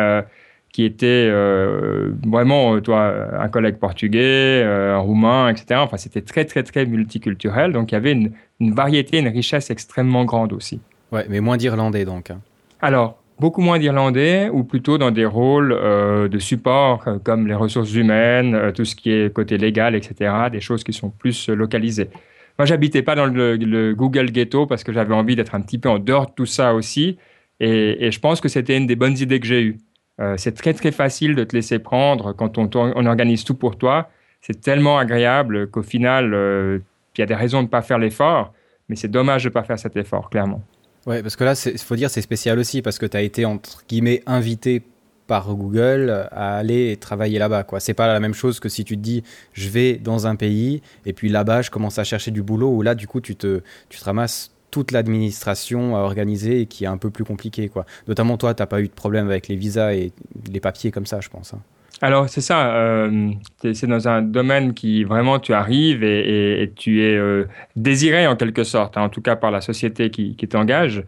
qui 0.72 0.84
étaient 0.84 1.28
euh, 1.30 2.10
vraiment, 2.26 2.76
euh, 2.76 2.80
toi, 2.80 3.12
un 3.40 3.48
collègue 3.48 3.76
portugais, 3.76 4.62
euh, 4.64 4.94
un 4.94 4.98
roumain, 4.98 5.48
etc. 5.48 5.80
Enfin, 5.82 5.96
c'était 5.96 6.20
très, 6.20 6.44
très, 6.44 6.62
très 6.62 6.86
multiculturel. 6.86 7.72
Donc, 7.72 7.90
il 7.90 7.94
y 7.94 7.98
avait 7.98 8.12
une, 8.12 8.32
une 8.60 8.72
variété, 8.72 9.18
une 9.18 9.28
richesse 9.28 9.70
extrêmement 9.70 10.24
grande 10.24 10.52
aussi. 10.52 10.80
Ouais, 11.10 11.26
mais 11.28 11.40
moins 11.40 11.56
d'Irlandais 11.56 12.04
donc. 12.04 12.30
hein. 12.30 12.40
Alors, 12.80 13.20
beaucoup 13.40 13.62
moins 13.62 13.78
d'Irlandais, 13.80 14.48
ou 14.48 14.62
plutôt 14.62 14.96
dans 14.96 15.10
des 15.10 15.26
rôles 15.26 15.72
euh, 15.72 16.28
de 16.28 16.38
support, 16.38 17.04
comme 17.24 17.48
les 17.48 17.54
ressources 17.54 17.94
humaines, 17.94 18.72
tout 18.74 18.84
ce 18.84 18.94
qui 18.94 19.10
est 19.10 19.32
côté 19.32 19.58
légal, 19.58 19.94
etc., 19.96 20.14
des 20.52 20.60
choses 20.60 20.84
qui 20.84 20.92
sont 20.92 21.10
plus 21.10 21.48
localisées. 21.48 22.10
Moi, 22.58 22.66
j'habitais 22.66 23.02
pas 23.02 23.14
dans 23.16 23.26
le, 23.26 23.56
le 23.56 23.94
Google 23.94 24.30
Ghetto 24.30 24.66
parce 24.66 24.84
que 24.84 24.92
j'avais 24.92 25.14
envie 25.14 25.34
d'être 25.34 25.54
un 25.54 25.62
petit 25.62 25.78
peu 25.78 25.88
en 25.88 25.98
dehors 25.98 26.26
de 26.26 26.32
tout 26.32 26.46
ça 26.46 26.74
aussi. 26.74 27.18
Et, 27.58 28.06
et 28.06 28.10
je 28.12 28.20
pense 28.20 28.40
que 28.40 28.48
c'était 28.48 28.76
une 28.76 28.86
des 28.86 28.96
bonnes 28.96 29.18
idées 29.18 29.40
que 29.40 29.46
j'ai 29.46 29.62
eues. 29.62 29.78
Euh, 30.20 30.34
c'est 30.36 30.52
très, 30.52 30.74
très 30.74 30.92
facile 30.92 31.34
de 31.34 31.44
te 31.44 31.56
laisser 31.56 31.78
prendre 31.78 32.32
quand 32.32 32.58
on, 32.58 33.06
organise 33.06 33.44
tout 33.44 33.54
pour 33.54 33.76
toi. 33.76 34.10
C'est 34.40 34.60
tellement 34.60 34.98
agréable 34.98 35.70
qu'au 35.70 35.82
final, 35.82 36.34
euh, 36.34 36.78
il 37.16 37.20
y 37.20 37.24
a 37.24 37.26
des 37.26 37.34
raisons 37.34 37.58
de 37.58 37.64
ne 37.64 37.70
pas 37.70 37.82
faire 37.82 37.98
l'effort, 37.98 38.52
mais 38.88 38.96
c'est 38.96 39.08
dommage 39.08 39.44
de 39.44 39.48
ne 39.48 39.52
pas 39.52 39.62
faire 39.62 39.78
cet 39.78 39.96
effort, 39.96 40.30
clairement. 40.30 40.62
Ouais, 41.06 41.22
parce 41.22 41.36
que 41.36 41.44
là, 41.44 41.54
il 41.66 41.78
faut 41.78 41.96
dire, 41.96 42.10
c'est 42.10 42.20
spécial 42.20 42.58
aussi 42.58 42.82
parce 42.82 42.98
que 42.98 43.06
tu 43.06 43.16
as 43.16 43.22
été, 43.22 43.44
entre 43.46 43.82
guillemets, 43.88 44.22
invité 44.26 44.82
par 45.26 45.54
Google 45.54 46.28
à 46.32 46.56
aller 46.56 46.96
travailler 46.96 47.38
là-bas. 47.38 47.62
quoi. 47.62 47.80
C'est 47.80 47.94
pas 47.94 48.08
la 48.08 48.20
même 48.20 48.34
chose 48.34 48.58
que 48.60 48.68
si 48.68 48.84
tu 48.84 48.96
te 48.96 49.00
dis, 49.00 49.22
je 49.52 49.68
vais 49.68 49.94
dans 49.94 50.26
un 50.26 50.36
pays 50.36 50.82
et 51.06 51.12
puis 51.12 51.28
là-bas, 51.28 51.62
je 51.62 51.70
commence 51.70 51.98
à 51.98 52.04
chercher 52.04 52.30
du 52.32 52.42
boulot 52.42 52.68
où 52.68 52.82
là, 52.82 52.94
du 52.94 53.06
coup, 53.06 53.20
tu 53.20 53.36
te, 53.36 53.62
tu 53.88 53.98
te 54.00 54.04
ramasses 54.04 54.50
toute 54.70 54.92
l'administration 54.92 55.96
à 55.96 56.00
organiser 56.00 56.62
et 56.62 56.66
qui 56.66 56.84
est 56.84 56.88
un 56.88 56.96
peu 56.96 57.10
plus 57.10 57.24
compliqué. 57.24 57.68
Quoi. 57.68 57.84
Notamment 58.08 58.36
toi, 58.36 58.54
tu 58.54 58.64
pas 58.66 58.80
eu 58.80 58.88
de 58.88 58.92
problème 58.92 59.26
avec 59.26 59.48
les 59.48 59.56
visas 59.56 59.92
et 59.92 60.12
les 60.50 60.60
papiers 60.60 60.90
comme 60.90 61.06
ça, 61.06 61.20
je 61.20 61.28
pense. 61.28 61.54
hein. 61.54 61.60
Alors, 62.02 62.28
c'est 62.30 62.40
ça. 62.40 62.74
euh, 62.74 63.30
c'est 63.60 63.86
dans 63.86 64.08
un 64.08 64.22
domaine 64.22 64.72
qui 64.72 65.04
vraiment 65.04 65.38
tu 65.38 65.52
arrives 65.52 66.02
et, 66.02 66.72
tu 66.76 67.02
es 67.02 67.14
euh, 67.14 67.44
désiré 67.76 68.26
en 68.26 68.36
quelque 68.36 68.64
sorte, 68.64 68.96
hein, 68.96 69.02
en 69.02 69.08
tout 69.10 69.20
cas 69.20 69.36
par 69.36 69.50
la 69.50 69.60
société 69.60 70.10
qui, 70.10 70.34
t'engage. 70.36 71.04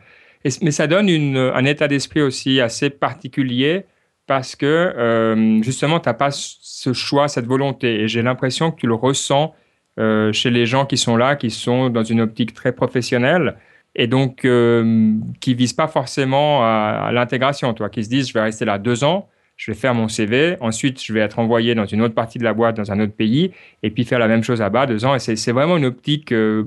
Mais 0.61 0.73
ça 0.73 0.87
donne 0.87 1.09
un 1.09 1.65
état 1.65 1.89
d'esprit 1.89 2.21
aussi 2.21 2.61
assez 2.61 2.91
particulier 2.91 3.87
parce 4.27 4.57
que 4.57 4.67
euh, 4.67 5.63
justement, 5.63 6.01
tu 6.01 6.09
n'as 6.09 6.15
pas 6.15 6.31
ce 6.33 6.93
choix, 6.93 7.29
cette 7.29 7.47
volonté. 7.47 8.03
Et 8.03 8.09
j'ai 8.09 8.23
l'impression 8.23 8.71
que 8.71 8.81
tu 8.81 8.87
le 8.87 8.95
ressens 8.95 9.55
euh, 9.99 10.33
chez 10.33 10.51
les 10.51 10.67
gens 10.67 10.87
qui 10.87 10.97
sont 10.97 11.17
là, 11.17 11.37
qui 11.37 11.51
sont 11.51 11.91
dans 11.91 12.05
une 12.05 12.21
optique 12.21 12.55
très 12.55 12.73
professionnelle 12.73 13.57
et 13.95 14.07
donc 14.07 14.45
euh, 14.45 15.15
qui 15.41 15.55
visent 15.55 15.75
pas 15.75 15.89
forcément 15.89 16.63
à, 16.63 17.11
l'intégration, 17.13 17.75
toi, 17.75 17.91
qui 17.91 18.05
se 18.05 18.09
disent 18.09 18.29
je 18.29 18.35
vais 18.35 18.43
rester 18.43 18.65
là 18.65 18.79
deux 18.79 19.05
ans 19.05 19.29
je 19.57 19.71
vais 19.71 19.77
faire 19.77 19.95
mon 19.95 20.09
CV, 20.09 20.57
ensuite 20.61 21.01
je 21.03 21.13
vais 21.13 21.21
être 21.21 21.39
envoyé 21.39 21.75
dans 21.77 21.87
une 21.87 22.03
autre 22.03 22.15
partie 22.15 22.39
de 22.39 22.45
la 22.45 22.53
boîte, 22.53 22.77
dans 22.77 22.91
un 22.91 22.99
autre 22.99 23.13
pays, 23.13 23.53
et 23.85 23.91
puis 23.91 24.05
faire 24.05 24.19
la 24.19 24.27
même 24.27 24.43
chose 24.43 24.61
là-bas 24.61 24.87
deux 24.87 25.05
ans. 25.05 25.15
Et 25.15 25.21
c'est 25.21 25.53
vraiment 25.53 25.77
une 25.77 25.85
optique 25.85 26.33
euh, 26.33 26.65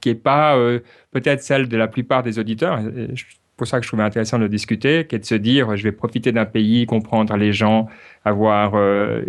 qui 0.00 0.10
n'est 0.10 0.14
pas 0.14 0.56
euh, 0.56 0.78
peut-être 1.10 1.42
celle 1.42 1.68
de 1.68 1.76
la 1.76 1.88
plupart 1.88 2.22
des 2.22 2.38
auditeurs. 2.38 2.80
C'est 3.16 3.24
pour 3.56 3.66
ça 3.66 3.78
que 3.78 3.82
je 3.84 3.88
trouvais 3.88 4.04
intéressant 4.04 4.38
de 4.38 4.46
discuter, 4.46 5.04
qui 5.06 5.16
est 5.16 5.18
de 5.18 5.24
se 5.24 5.34
dire 5.34 5.76
je 5.76 5.82
vais 5.82 5.90
profiter 5.90 6.30
d'un 6.30 6.44
pays, 6.44 6.86
comprendre 6.86 7.36
les 7.36 7.52
gens, 7.52 7.88
avoir 8.24 8.76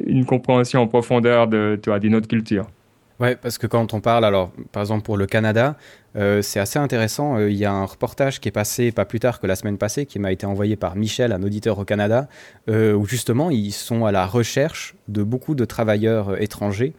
une 0.05 0.25
compréhension 0.25 0.81
en 0.81 0.87
profondeur 0.87 1.47
de, 1.47 1.79
d'une 1.99 2.13
autre 2.13 2.27
culture. 2.27 2.67
Ouais, 3.19 3.35
parce 3.35 3.57
que 3.57 3.67
quand 3.67 3.93
on 3.93 3.99
parle, 3.99 4.23
alors, 4.23 4.51
par 4.71 4.81
exemple, 4.81 5.03
pour 5.03 5.17
le 5.17 5.25
Canada, 5.25 5.75
euh, 6.15 6.41
c'est 6.41 6.59
assez 6.61 6.79
intéressant. 6.79 7.37
Euh, 7.37 7.51
Il 7.51 7.57
y 7.57 7.65
a 7.65 7.71
un 7.71 7.83
reportage 7.83 8.39
qui 8.39 8.47
est 8.47 8.53
passé 8.53 8.93
pas 8.93 9.03
plus 9.03 9.19
tard 9.19 9.41
que 9.41 9.47
la 9.47 9.57
semaine 9.57 9.77
passée, 9.77 10.05
qui 10.05 10.19
m'a 10.19 10.31
été 10.31 10.45
envoyé 10.45 10.77
par 10.77 10.95
Michel, 10.95 11.33
un 11.33 11.43
auditeur 11.43 11.77
au 11.79 11.83
Canada, 11.83 12.29
euh, 12.69 12.93
où 12.93 13.05
justement, 13.05 13.49
ils 13.49 13.73
sont 13.73 14.05
à 14.05 14.13
la 14.13 14.25
recherche 14.25 14.95
de 15.09 15.21
beaucoup 15.21 15.53
de 15.53 15.65
travailleurs 15.65 16.41
étrangers, 16.41 16.93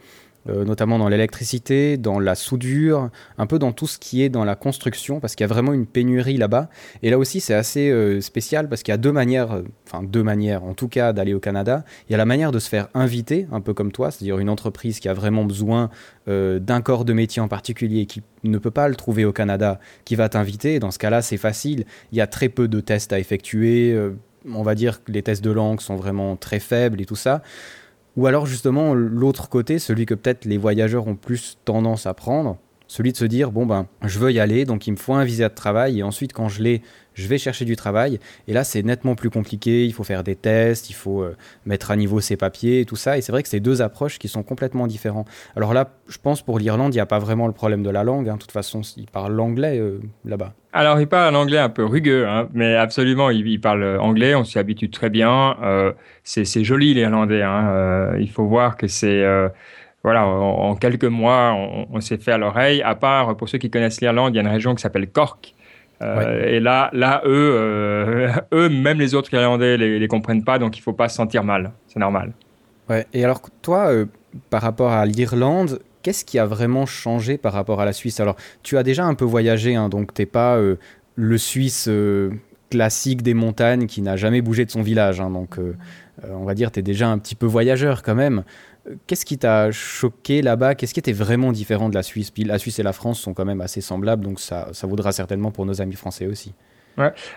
euh, 0.49 0.64
notamment 0.64 0.99
dans 0.99 1.09
l'électricité, 1.09 1.99
dans 1.99 2.18
la 2.18 2.35
soudure, 2.35 3.11
un 3.37 3.47
peu 3.47 3.59
dans 3.59 3.73
tout 3.73 3.87
ce 3.87 3.99
qui 3.99 4.23
est 4.23 4.30
dans 4.30 4.44
la 4.44 4.54
construction, 4.54 5.20
parce 5.20 5.35
qu'il 5.35 5.44
y 5.44 5.50
a 5.50 5.52
vraiment 5.52 5.75
une 5.75 5.85
pénurie 5.85 6.38
là-bas. 6.38 6.70
Et 7.02 7.11
là 7.11 7.18
aussi, 7.18 7.40
c'est 7.40 7.52
assez 7.52 7.90
euh, 7.90 8.23
spécial, 8.23 8.68
parce 8.68 8.82
qu'il 8.82 8.92
y 8.92 8.94
a 8.94 8.99
deux 8.99 9.12
manières, 9.12 9.52
euh, 9.52 9.64
enfin 9.87 10.02
deux 10.02 10.23
manières, 10.23 10.64
en 10.64 10.73
tout 10.73 10.88
cas, 10.88 11.12
d'aller 11.12 11.35
au 11.35 11.40
Canada. 11.40 11.85
Il 12.09 12.12
y 12.12 12.14
a 12.14 12.18
la 12.18 12.25
manière 12.25 12.52
de 12.52 12.59
se 12.59 12.70
faire 12.70 12.88
inviter, 12.94 13.49
un 13.52 13.61
peu 13.61 13.75
comme 13.75 13.92
toi, 13.92 14.11
c'est-à-dire 14.11 14.38
une 14.38 14.49
entreprise 14.49 14.99
qui 14.99 15.09
a 15.09 15.14
vraiment 15.14 15.44
besoin 15.44 15.90
d'un 16.26 16.80
corps 16.80 17.04
de 17.04 17.12
métier 17.12 17.42
en 17.42 17.49
particulier 17.49 18.06
qui 18.06 18.23
ne 18.44 18.59
peut 18.59 18.70
pas 18.70 18.88
le 18.88 18.94
trouver 18.94 19.25
au 19.25 19.32
Canada, 19.32 19.80
qui 20.04 20.14
va 20.14 20.28
t'inviter. 20.28 20.78
Dans 20.78 20.92
ce 20.92 20.99
cas-là, 21.00 21.23
c'est 21.23 21.38
facile. 21.38 21.87
Il 22.12 22.18
y 22.18 22.20
a 22.20 22.28
très 22.28 22.49
peu 22.49 22.68
de 22.68 22.78
tests 22.78 23.12
à 23.12 23.18
effectuer. 23.18 23.99
on 24.49 24.62
va 24.62 24.76
dire 24.76 25.02
que 25.02 25.11
les 25.11 25.23
tests 25.23 25.42
de 25.42 25.50
langue 25.50 25.80
sont 25.80 25.97
vraiment 25.97 26.37
très 26.37 26.61
faibles 26.61 27.00
et 27.00 27.04
tout 27.04 27.16
ça. 27.16 27.42
Ou 28.16 28.26
alors 28.26 28.46
justement 28.46 28.94
l'autre 28.94 29.48
côté, 29.48 29.78
celui 29.78 30.06
que 30.06 30.14
peut-être 30.14 30.44
les 30.44 30.58
voyageurs 30.58 31.06
ont 31.06 31.16
plus 31.16 31.58
tendance 31.64 32.06
à 32.06 32.14
prendre, 32.14 32.58
celui 32.86 33.12
de 33.12 33.16
se 33.16 33.24
dire 33.24 33.52
bon 33.52 33.66
ben 33.66 33.86
je 34.02 34.18
veux 34.18 34.32
y 34.32 34.40
aller, 34.40 34.64
donc 34.64 34.86
il 34.86 34.92
me 34.92 34.96
faut 34.96 35.14
un 35.14 35.24
visa 35.24 35.48
de 35.48 35.54
travail 35.54 36.00
et 36.00 36.02
ensuite 36.02 36.32
quand 36.32 36.48
je 36.48 36.62
l'ai, 36.62 36.82
je 37.20 37.28
vais 37.28 37.38
chercher 37.38 37.64
du 37.64 37.76
travail. 37.76 38.18
Et 38.48 38.52
là 38.52 38.64
c'est 38.64 38.82
nettement 38.82 39.14
plus 39.14 39.30
compliqué, 39.30 39.84
il 39.86 39.92
faut 39.92 40.04
faire 40.04 40.24
des 40.24 40.36
tests, 40.36 40.90
il 40.90 40.94
faut 40.94 41.22
euh, 41.22 41.36
mettre 41.66 41.90
à 41.90 41.96
niveau 41.96 42.20
ses 42.20 42.36
papiers 42.36 42.80
et 42.80 42.84
tout 42.84 42.96
ça. 42.96 43.16
Et 43.16 43.20
c'est 43.20 43.32
vrai 43.32 43.42
que 43.42 43.48
c'est 43.48 43.60
deux 43.60 43.82
approches 43.82 44.18
qui 44.18 44.28
sont 44.28 44.42
complètement 44.42 44.86
différentes. 44.86 45.28
Alors 45.56 45.74
là, 45.74 45.90
je 46.08 46.18
pense 46.18 46.42
pour 46.42 46.58
l'Irlande, 46.58 46.94
il 46.94 46.96
n'y 46.96 47.00
a 47.00 47.06
pas 47.06 47.18
vraiment 47.18 47.46
le 47.46 47.52
problème 47.52 47.82
de 47.82 47.90
la 47.90 48.02
langue. 48.04 48.28
hein. 48.28 48.34
De 48.34 48.40
toute 48.40 48.52
façon, 48.52 48.80
ils 48.96 49.06
parlent 49.06 49.34
l'anglais 49.34 49.78
euh, 49.78 50.00
là-bas. 50.24 50.52
Alors, 50.72 51.00
il 51.00 51.08
parle 51.08 51.34
anglais 51.34 51.58
un 51.58 51.68
peu 51.68 51.84
rugueux, 51.84 52.28
hein, 52.28 52.48
mais 52.52 52.76
absolument, 52.76 53.30
il, 53.30 53.46
il 53.46 53.60
parle 53.60 53.98
anglais, 53.98 54.34
on 54.36 54.44
s'y 54.44 54.58
habitue 54.58 54.88
très 54.88 55.10
bien. 55.10 55.56
Euh, 55.62 55.92
c'est 56.22 56.44
joli 56.64 56.94
l'irlandais. 56.94 57.42
Hein, 57.42 57.68
euh, 57.70 58.16
il 58.20 58.30
faut 58.30 58.46
voir 58.46 58.76
que 58.76 58.86
c'est. 58.86 59.22
euh, 59.24 59.48
voilà, 60.04 60.24
en, 60.26 60.70
en 60.70 60.74
quelques 60.76 61.04
mois, 61.04 61.52
on, 61.54 61.86
on 61.90 62.00
s'est 62.00 62.18
fait 62.18 62.32
à 62.32 62.38
l'oreille. 62.38 62.82
À 62.82 62.94
part, 62.94 63.36
pour 63.36 63.48
ceux 63.48 63.58
qui 63.58 63.68
connaissent 63.70 64.00
l'Irlande, 64.00 64.32
il 64.32 64.36
y 64.36 64.38
a 64.38 64.42
une 64.42 64.48
région 64.48 64.74
qui 64.74 64.80
s'appelle 64.82 65.08
Cork. 65.10 65.54
Euh, 66.02 66.45
Et 66.47 66.61
là, 66.61 66.90
là, 66.92 67.23
eux, 67.26 67.52
euh, 67.54 68.33
eux, 68.54 68.69
même 68.69 68.99
les 68.99 69.14
autres 69.14 69.33
Irlandais 69.35 69.76
les, 69.76 69.99
les 69.99 70.09
comprennent 70.09 70.45
pas, 70.45 70.59
donc 70.59 70.78
il 70.78 70.80
faut 70.80 70.92
pas 70.92 71.09
se 71.09 71.16
sentir 71.16 71.45
mal. 71.45 71.73
C'est 71.87 72.00
normal. 72.00 72.33
Ouais. 72.88 73.07
Et 73.12 73.25
alors 73.25 73.40
toi, 73.62 73.92
euh, 73.92 74.07
par 74.49 74.62
rapport 74.62 74.92
à 74.92 75.04
l'Irlande, 75.07 75.80
qu'est-ce 76.02 76.25
qui 76.25 76.38
a 76.38 76.47
vraiment 76.47 76.87
changé 76.87 77.37
par 77.38 77.52
rapport 77.52 77.80
à 77.80 77.85
la 77.85 77.92
Suisse? 77.92 78.19
Alors, 78.21 78.37
tu 78.62 78.78
as 78.78 78.83
déjà 78.83 79.04
un 79.04 79.14
peu 79.14 79.25
voyagé, 79.25 79.75
hein, 79.76 79.88
donc 79.88 80.14
t'es 80.14 80.26
pas 80.26 80.59
le 81.16 81.38
Suisse 81.38 81.88
classique 82.71 83.23
des 83.23 83.35
montagnes 83.35 83.87
qui 83.87 84.00
n'a 84.00 84.16
jamais 84.16 84.40
bougé 84.40 84.64
de 84.64 84.71
son 84.71 84.83
village. 84.83 85.21
hein, 85.21 85.30
donc, 85.30 85.57
on 86.28 86.45
va 86.45 86.54
dire, 86.54 86.71
t'es 86.71 86.83
déjà 86.83 87.09
un 87.09 87.19
petit 87.19 87.35
peu 87.35 87.47
voyageur 87.47 88.02
quand 88.02 88.14
même. 88.14 88.45
Euh, 88.90 88.94
Qu'est-ce 89.06 89.25
qui 89.25 89.38
t'a 89.38 89.70
choqué 89.70 90.42
là-bas? 90.42 90.75
Qu'est-ce 90.75 90.94
qui 90.94 91.00
était 91.00 91.12
vraiment 91.12 91.52
différent 91.52 91.88
de 91.88 91.94
la 91.94 92.02
Suisse? 92.02 92.32
La 92.38 92.59
Suisse 92.59 92.78
et 92.78 92.82
la 92.82 92.92
France 92.92 93.20
sont 93.20 93.35
quand 93.35 93.44
même 93.44 93.61
assez 93.61 93.80
semblables, 93.80 94.25
donc 94.25 94.40
ça, 94.40 94.68
ça 94.73 94.87
vaudra 94.87 95.12
certainement 95.12 95.50
pour 95.50 95.66
nos 95.66 95.80
amis 95.80 95.97
français 95.97 96.26
aussi. 96.26 96.54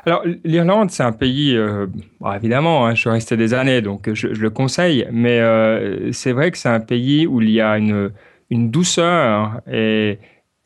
Alors, 0.06 0.24
l'Irlande, 0.44 0.92
c'est 0.92 1.04
un 1.04 1.12
pays, 1.12 1.56
euh, 1.56 1.88
bon, 2.20 2.34
évidemment, 2.34 2.86
hein, 2.86 2.96
je 2.96 3.02
suis 3.02 3.10
resté 3.10 3.38
des 3.38 3.54
années, 3.54 3.82
donc 3.82 4.12
je, 4.14 4.34
je 4.34 4.42
le 4.42 4.50
conseille, 4.50 5.08
mais 5.12 5.40
euh, 5.40 6.12
c'est 6.12 6.32
vrai 6.32 6.52
que 6.52 6.58
c'est 6.58 6.70
un 6.70 6.80
pays 6.80 7.28
où 7.28 7.42
il 7.42 7.50
y 7.50 7.62
a 7.62 7.78
une, 7.78 8.12
douceur 8.52 9.62
et, 9.72 10.20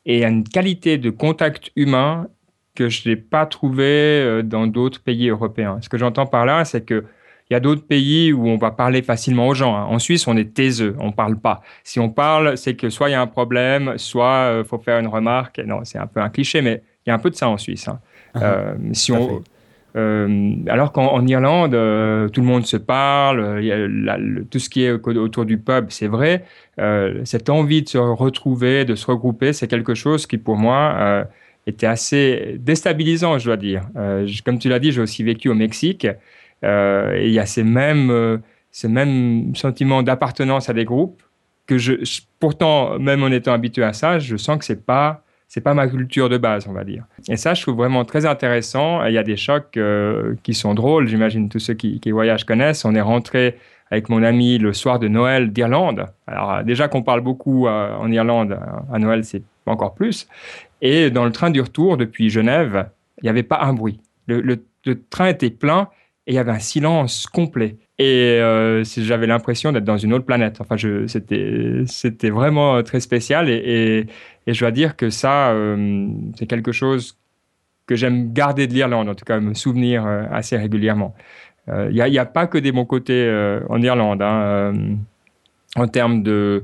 une 0.06 0.44
qualité 0.44 0.98
de 0.98 1.10
contact 1.10 1.72
humain 1.76 2.28
que 2.76 2.90
je 2.90 3.10
n'ai 3.10 3.16
pas 3.16 3.46
trouvé 3.46 3.86
euh, 3.86 4.42
dans 4.42 4.68
d'autres 4.68 5.02
pays 5.02 5.30
européens. 5.30 5.80
Ce 5.82 5.90
que 5.90 5.98
j'entends 5.98 6.26
par 6.26 6.46
là, 6.46 6.66
c'est 6.66 6.86
que 6.86 7.06
il 7.50 7.54
y 7.54 7.56
a 7.56 7.60
d'autres 7.60 7.86
pays 7.86 8.34
où 8.34 8.48
on 8.48 8.58
va 8.58 8.72
parler 8.72 9.02
facilement 9.02 9.48
aux 9.48 9.54
gens. 9.54 9.76
hein. 9.76 9.86
En 9.86 10.00
Suisse, 10.00 10.28
on 10.28 10.36
est 10.36 10.54
taiseux, 10.54 10.96
on 11.00 11.12
parle 11.12 11.38
pas. 11.38 11.62
Si 11.84 12.00
on 12.00 12.10
parle, 12.10 12.58
c'est 12.58 12.76
que 12.76 12.90
soit 12.90 13.10
il 13.10 13.14
y 13.14 13.16
a 13.16 13.22
un 13.22 13.28
problème, 13.28 13.94
soit 13.98 14.58
il 14.60 14.66
faut 14.66 14.80
faire 14.80 15.00
une 15.00 15.08
remarque. 15.08 15.60
Non, 15.66 15.80
c'est 15.84 15.98
un 15.98 16.08
peu 16.08 16.20
un 16.20 16.30
cliché, 16.30 16.62
mais 16.62 16.82
il 17.06 17.10
y 17.10 17.12
a 17.12 17.16
un 17.16 17.20
peu 17.20 17.30
de 17.30 17.36
ça 17.36 17.48
en 17.50 17.58
Suisse. 17.58 17.88
hein. 17.88 18.00
Euh, 18.36 18.74
si 18.92 19.14
à 19.14 19.16
on, 19.16 19.28
fait. 19.28 19.42
euh, 19.96 20.52
alors 20.68 20.92
qu'en 20.92 21.08
en 21.14 21.26
Irlande, 21.26 21.74
euh, 21.74 22.28
tout 22.30 22.42
le 22.42 22.48
monde 22.48 22.66
se 22.66 22.78
parle, 22.78 23.40
euh, 23.40 23.62
il 23.62 23.68
y 23.68 23.72
a 23.72 23.78
la- 23.88 24.18
le- 24.18 24.44
tout 24.46 24.60
ce 24.60 24.70
qui 24.70 24.84
est 24.84 24.92
au- 24.92 25.00
autour 25.18 25.46
du 25.46 25.58
pub, 25.58 25.86
c'est 25.90 26.08
vrai. 26.08 26.44
Euh, 26.80 27.22
cette 27.24 27.50
envie 27.50 27.82
de 27.82 27.90
se 27.90 27.98
retrouver, 27.98 28.86
de 28.86 28.96
se 28.96 29.06
regrouper, 29.08 29.54
c'est 29.54 29.68
quelque 29.68 29.96
chose 29.96 30.28
qui, 30.28 30.38
pour 30.38 30.58
moi, 30.58 30.96
euh, 31.00 31.24
était 31.66 31.88
assez 31.88 32.58
déstabilisant, 32.60 33.40
je 33.40 33.46
dois 33.46 33.58
dire. 33.58 33.82
Euh, 33.96 34.28
comme 34.46 34.60
tu 34.60 34.70
l'as 34.70 34.80
dit, 34.80 34.92
j'ai 34.92 35.02
aussi 35.02 35.24
vécu 35.24 35.50
au 35.50 35.56
Mexique. 35.56 36.08
Euh, 36.64 37.16
et 37.16 37.28
il 37.28 37.34
y 37.34 37.40
a 37.40 37.46
ces 37.46 37.64
mêmes, 37.64 38.10
euh, 38.10 38.38
ces 38.72 38.88
mêmes 38.88 39.56
sentiments 39.56 40.04
d'appartenance 40.04 40.70
à 40.70 40.74
des 40.74 40.86
groupes 40.86 41.22
que 41.66 41.78
je, 41.78 41.94
pourtant, 42.40 42.98
même 42.98 43.24
en 43.24 43.28
étant 43.28 43.54
habitué 43.54 43.84
à 43.84 43.94
ça, 43.94 44.20
je 44.20 44.38
sens 44.38 44.58
que 44.58 44.66
c'est 44.66 44.86
pas 44.86 45.24
c'est 45.50 45.62
pas 45.62 45.74
ma 45.74 45.88
culture 45.88 46.28
de 46.28 46.38
base, 46.38 46.68
on 46.68 46.74
va 46.74 46.84
dire. 46.84 47.06
Et 47.30 47.38
ça, 47.38 47.54
je 47.54 47.62
trouve 47.62 47.78
vraiment 47.78 48.04
très 48.04 48.26
intéressant. 48.26 49.06
Il 49.06 49.14
y 49.14 49.18
a 49.18 49.24
des 49.24 49.38
chocs 49.38 49.78
euh, 49.78 50.36
qui 50.44 50.54
sont 50.54 50.74
drôles, 50.74 51.08
j'imagine 51.08 51.48
tous 51.48 51.60
ceux 51.60 51.74
qui, 51.74 52.02
voyagent 52.12 52.44
connaissent. 52.44 52.84
On 52.84 52.94
est 52.96 53.02
rentré 53.02 53.56
avec 53.90 54.10
mon 54.10 54.24
ami 54.24 54.58
le 54.58 54.74
soir 54.74 55.00
de 55.00 55.08
Noël 55.08 55.54
d'Irlande. 55.54 56.08
Alors 56.28 56.66
déjà 56.66 56.90
qu'on 56.90 57.02
parle 57.02 57.22
beaucoup 57.22 57.70
en 57.70 58.12
Irlande, 58.12 58.60
à 58.92 59.00
Noël 59.00 59.24
c'est 59.24 59.42
encore 59.66 59.96
plus. 59.96 60.28
Et 60.82 61.10
dans 61.12 61.24
le 61.24 61.32
train 61.32 61.50
du 61.50 61.62
retour 61.62 61.96
depuis 61.96 62.30
Genève, 62.30 62.90
il 63.22 63.24
n'y 63.24 63.30
avait 63.30 63.44
pas 63.44 63.62
un 63.62 63.72
bruit. 63.72 64.02
Le 64.28 64.60
train 65.10 65.28
était 65.28 65.50
plein 65.50 65.88
et 66.28 66.34
il 66.34 66.36
y 66.36 66.40
avait 66.40 66.52
un 66.52 66.60
silence 66.60 67.26
complet. 67.26 67.78
Et 68.00 68.38
euh, 68.42 68.84
j'avais 68.84 69.28
l'impression 69.28 69.72
d'être 69.72 69.86
dans 69.86 69.98
une 69.98 70.14
autre 70.14 70.26
planète. 70.26 70.60
Enfin, 70.60 70.76
c'était 71.08 72.30
vraiment 72.30 72.76
euh, 72.76 72.82
très 72.84 73.00
spécial 73.00 73.50
et, 73.50 74.06
je 74.46 74.60
dois 74.60 74.72
dire 74.72 74.96
que 74.96 75.10
ça, 75.10 75.52
euh, 75.52 76.08
c'est 76.38 76.46
quelque 76.46 76.72
chose 76.72 77.18
que 77.86 77.96
j'aime 77.96 78.34
garder 78.34 78.68
de 78.68 78.74
l'Irlande, 78.74 79.10
en 79.10 79.16
tout 79.16 79.26
cas 79.26 79.40
me 79.40 79.54
souvenir 79.54 80.06
assez 80.06 80.58
régulièrement. 80.58 81.16
Il 81.70 81.92
n'y 81.92 82.20
a, 82.20 82.26
pas 82.26 82.48
que 82.48 82.58
des 82.58 82.72
bons 82.72 82.86
côtés 82.86 83.30
en 83.70 83.82
Irlande. 83.82 84.22
hein, 84.22 84.74
en 85.76 85.88
termes 85.88 86.24
de, 86.24 86.64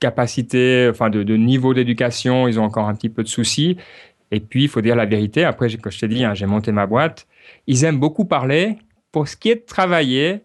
capacité, 0.00 0.88
enfin 0.90 1.10
de 1.10 1.36
niveau 1.36 1.74
d'éducation, 1.74 2.46
ils 2.48 2.58
ont 2.58 2.64
encore 2.64 2.88
un 2.88 2.94
petit 2.94 3.08
peu 3.08 3.22
de 3.22 3.28
soucis. 3.28 3.76
Et 4.34 4.40
puis, 4.40 4.64
il 4.64 4.68
faut 4.68 4.80
dire 4.80 4.96
la 4.96 5.06
vérité. 5.06 5.44
Après, 5.44 5.68
comme 5.76 5.92
je 5.92 6.00
t'ai 6.00 6.08
dit, 6.08 6.24
hein, 6.24 6.34
j'ai 6.34 6.46
monté 6.46 6.72
ma 6.72 6.86
boîte. 6.86 7.26
Ils 7.66 7.84
aiment 7.84 8.00
beaucoup 8.00 8.24
parler. 8.24 8.76
Pour 9.12 9.28
ce 9.28 9.36
qui 9.36 9.50
est 9.50 9.54
de 9.54 9.64
travailler, 9.64 10.40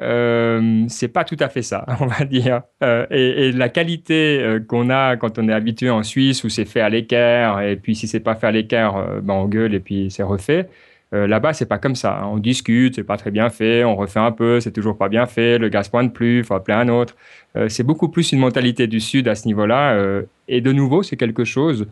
euh, 0.00 0.84
c'est 0.88 1.08
pas 1.08 1.24
tout 1.24 1.36
à 1.40 1.48
fait 1.48 1.62
ça, 1.62 1.84
on 2.00 2.06
va 2.06 2.24
dire. 2.24 2.62
Euh, 2.82 3.06
et, 3.10 3.52
la 3.52 3.68
qualité 3.68 4.40
euh, 4.40 4.60
qu'on 4.60 4.90
a 4.90 5.16
quand 5.16 5.38
on 5.38 5.48
est 5.48 5.52
habitué 5.52 5.90
en 5.90 6.02
Suisse 6.02 6.44
où 6.44 6.48
c'est 6.48 6.64
fait 6.64 6.80
à 6.80 6.88
l'équerre, 6.88 7.60
et 7.60 7.76
puis 7.76 7.94
si 7.94 8.06
c'est 8.06 8.20
pas 8.20 8.34
fait 8.34 8.46
à 8.46 8.52
l'équerre, 8.52 8.96
euh, 8.96 9.20
ben 9.20 9.34
on 9.34 9.46
gueule 9.46 9.74
et 9.74 9.80
puis 9.80 10.10
c'est 10.10 10.22
refait. 10.22 10.68
Là-bas, 11.12 11.54
c'est 11.54 11.66
pas 11.66 11.78
comme 11.78 11.96
ça. 11.96 12.24
On 12.30 12.36
discute, 12.38 12.94
c'est 12.94 13.02
pas 13.02 13.16
très 13.16 13.32
bien 13.32 13.50
fait, 13.50 13.82
on 13.82 13.96
refait 13.96 14.20
un 14.20 14.30
peu, 14.30 14.60
c'est 14.60 14.70
toujours 14.70 14.96
pas 14.96 15.08
bien 15.08 15.26
fait, 15.26 15.58
le 15.58 15.68
gaz 15.68 15.88
pointe 15.88 16.14
plus, 16.14 16.38
il 16.38 16.44
faut 16.44 16.54
appeler 16.54 16.76
un 16.76 16.88
autre. 16.88 17.16
C'est 17.66 17.82
beaucoup 17.82 18.10
plus 18.10 18.30
une 18.30 18.38
mentalité 18.38 18.86
du 18.86 19.00
Sud 19.00 19.26
à 19.26 19.34
ce 19.34 19.48
niveau-là. 19.48 20.22
et 20.46 20.60
de 20.60 20.70
nouveau, 20.70 21.02
c'est 21.02 21.16
quelque 21.16 21.42
chose 21.42 21.88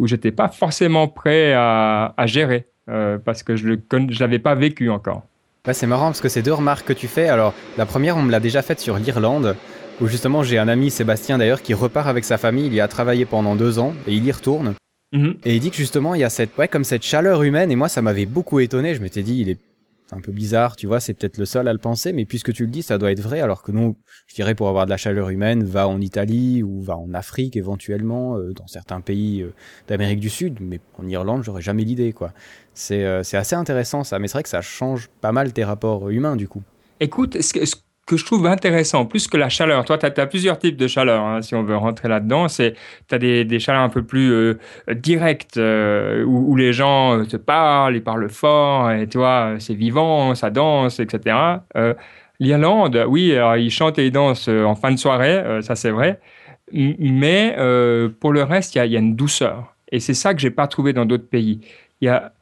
où 0.00 0.06
j'étais 0.06 0.32
pas 0.32 0.48
forcément 0.48 1.06
prêt 1.06 1.52
à, 1.52 2.14
à 2.16 2.26
gérer 2.26 2.66
euh, 2.88 3.18
parce 3.22 3.42
que 3.42 3.54
je 3.54 3.68
je 3.68 4.20
l'avais 4.20 4.38
pas 4.38 4.54
vécu 4.54 4.90
encore. 4.90 5.22
Ouais, 5.66 5.74
c'est 5.74 5.86
marrant 5.86 6.06
parce 6.06 6.22
que 6.22 6.30
ces 6.30 6.42
deux 6.42 6.54
remarques 6.54 6.86
que 6.88 6.94
tu 6.94 7.06
fais, 7.06 7.28
alors 7.28 7.52
la 7.76 7.84
première, 7.84 8.16
on 8.16 8.22
me 8.22 8.30
l'a 8.30 8.40
déjà 8.40 8.62
faite 8.62 8.80
sur 8.80 8.96
l'Irlande, 8.96 9.56
où 10.00 10.06
justement 10.06 10.42
j'ai 10.42 10.58
un 10.58 10.68
ami, 10.68 10.90
Sébastien 10.90 11.36
d'ailleurs, 11.36 11.60
qui 11.60 11.74
repart 11.74 12.08
avec 12.08 12.24
sa 12.24 12.38
famille, 12.38 12.66
il 12.66 12.72
y 12.74 12.80
a 12.80 12.88
travaillé 12.88 13.26
pendant 13.26 13.54
deux 13.56 13.78
ans 13.78 13.92
et 14.06 14.14
il 14.14 14.24
y 14.24 14.32
retourne. 14.32 14.74
Mhm. 15.12 15.36
Et 15.44 15.54
il 15.54 15.60
dit 15.60 15.70
que 15.70 15.76
justement 15.76 16.14
il 16.14 16.22
y 16.22 16.24
a 16.24 16.30
cette, 16.30 16.56
ouais, 16.56 16.66
comme 16.66 16.84
cette 16.84 17.02
chaleur 17.02 17.42
humaine, 17.42 17.70
et 17.70 17.76
moi 17.76 17.90
ça 17.90 18.00
m'avait 18.00 18.26
beaucoup 18.26 18.58
étonné, 18.58 18.94
je 18.94 19.02
m'étais 19.02 19.22
dit, 19.22 19.38
il 19.38 19.50
est 19.50 19.58
un 20.12 20.20
peu 20.20 20.32
bizarre, 20.32 20.76
tu 20.76 20.86
vois, 20.86 21.00
c'est 21.00 21.14
peut-être 21.14 21.38
le 21.38 21.44
seul 21.44 21.68
à 21.68 21.72
le 21.72 21.78
penser, 21.78 22.12
mais 22.12 22.24
puisque 22.24 22.52
tu 22.52 22.64
le 22.64 22.70
dis, 22.70 22.82
ça 22.82 22.98
doit 22.98 23.12
être 23.12 23.20
vrai, 23.20 23.40
alors 23.40 23.62
que 23.62 23.72
nous, 23.72 23.96
je 24.26 24.34
dirais 24.34 24.54
pour 24.54 24.68
avoir 24.68 24.84
de 24.84 24.90
la 24.90 24.96
chaleur 24.96 25.30
humaine, 25.30 25.64
va 25.64 25.88
en 25.88 26.00
Italie 26.00 26.62
ou 26.62 26.80
va 26.80 26.96
en 26.96 27.14
Afrique 27.14 27.56
éventuellement, 27.56 28.36
euh, 28.36 28.52
dans 28.52 28.66
certains 28.66 29.00
pays 29.00 29.42
euh, 29.42 29.52
d'Amérique 29.88 30.20
du 30.20 30.30
Sud, 30.30 30.58
mais 30.60 30.80
en 30.98 31.06
Irlande, 31.08 31.42
j'aurais 31.42 31.62
jamais 31.62 31.84
l'idée, 31.84 32.12
quoi. 32.12 32.32
C'est 32.74 33.04
euh, 33.04 33.22
c'est 33.22 33.36
assez 33.36 33.56
intéressant 33.56 34.04
ça, 34.04 34.18
mais 34.18 34.28
c'est 34.28 34.34
vrai 34.34 34.42
que 34.42 34.48
ça 34.48 34.62
change 34.62 35.08
pas 35.20 35.32
mal 35.32 35.52
tes 35.52 35.64
rapports 35.64 36.08
humains 36.08 36.36
du 36.36 36.48
coup. 36.48 36.62
Écoute, 37.00 37.40
ce 37.40 37.52
que, 37.52 37.60
que 38.10 38.16
je 38.16 38.24
trouve 38.24 38.46
intéressant, 38.46 39.06
plus 39.06 39.28
que 39.28 39.36
la 39.36 39.48
chaleur, 39.48 39.84
toi, 39.84 39.96
tu 39.96 40.04
as, 40.04 40.26
plusieurs 40.26 40.58
types 40.58 40.76
de 40.76 40.88
chaleur, 40.88 41.22
hein, 41.22 41.42
si 41.42 41.54
on 41.54 41.62
veut 41.62 41.76
rentrer 41.76 42.08
là-dedans. 42.08 42.48
Tu 42.48 42.74
as 43.12 43.18
des, 43.18 43.44
des 43.44 43.60
chaleurs 43.60 43.82
un 43.82 43.88
peu 43.88 44.02
plus 44.02 44.32
euh, 44.32 44.58
directes, 44.92 45.58
euh, 45.58 46.24
où, 46.24 46.56
les 46.56 46.72
gens 46.72 47.24
te 47.24 47.36
parlent, 47.36 47.94
ils 47.94 48.02
parlent 48.02 48.28
fort, 48.28 48.90
et 48.90 49.06
tu 49.06 49.18
vois, 49.18 49.54
c'est 49.60 49.74
vivant, 49.74 50.34
ça 50.34 50.50
danse, 50.50 50.98
etc. 50.98 51.36
Euh, 51.76 51.94
L'Irlande, 52.40 53.04
oui, 53.06 53.32
alors, 53.32 53.56
ils 53.56 53.70
chantent 53.70 54.00
et 54.00 54.06
ils 54.06 54.12
dansent 54.12 54.48
en 54.48 54.74
fin 54.74 54.90
de 54.90 54.96
soirée, 54.96 55.60
ça 55.60 55.76
c'est 55.76 55.90
vrai. 55.90 56.18
Mais 56.72 57.54
pour 58.18 58.32
le 58.32 58.42
reste, 58.42 58.74
il 58.74 58.82
y 58.82 58.88
y 58.88 58.96
a 58.96 58.98
une 58.98 59.14
douceur. 59.14 59.74
Et 59.92 60.00
c'est 60.00 60.14
ça 60.14 60.32
que 60.34 60.40
j'ai 60.40 60.50
pas 60.50 60.66
trouvé 60.66 60.94
dans 60.94 61.04
d'autres 61.04 61.28
pays. 61.28 61.60
Il 62.00 62.06
y 62.06 62.08
a, 62.08 62.32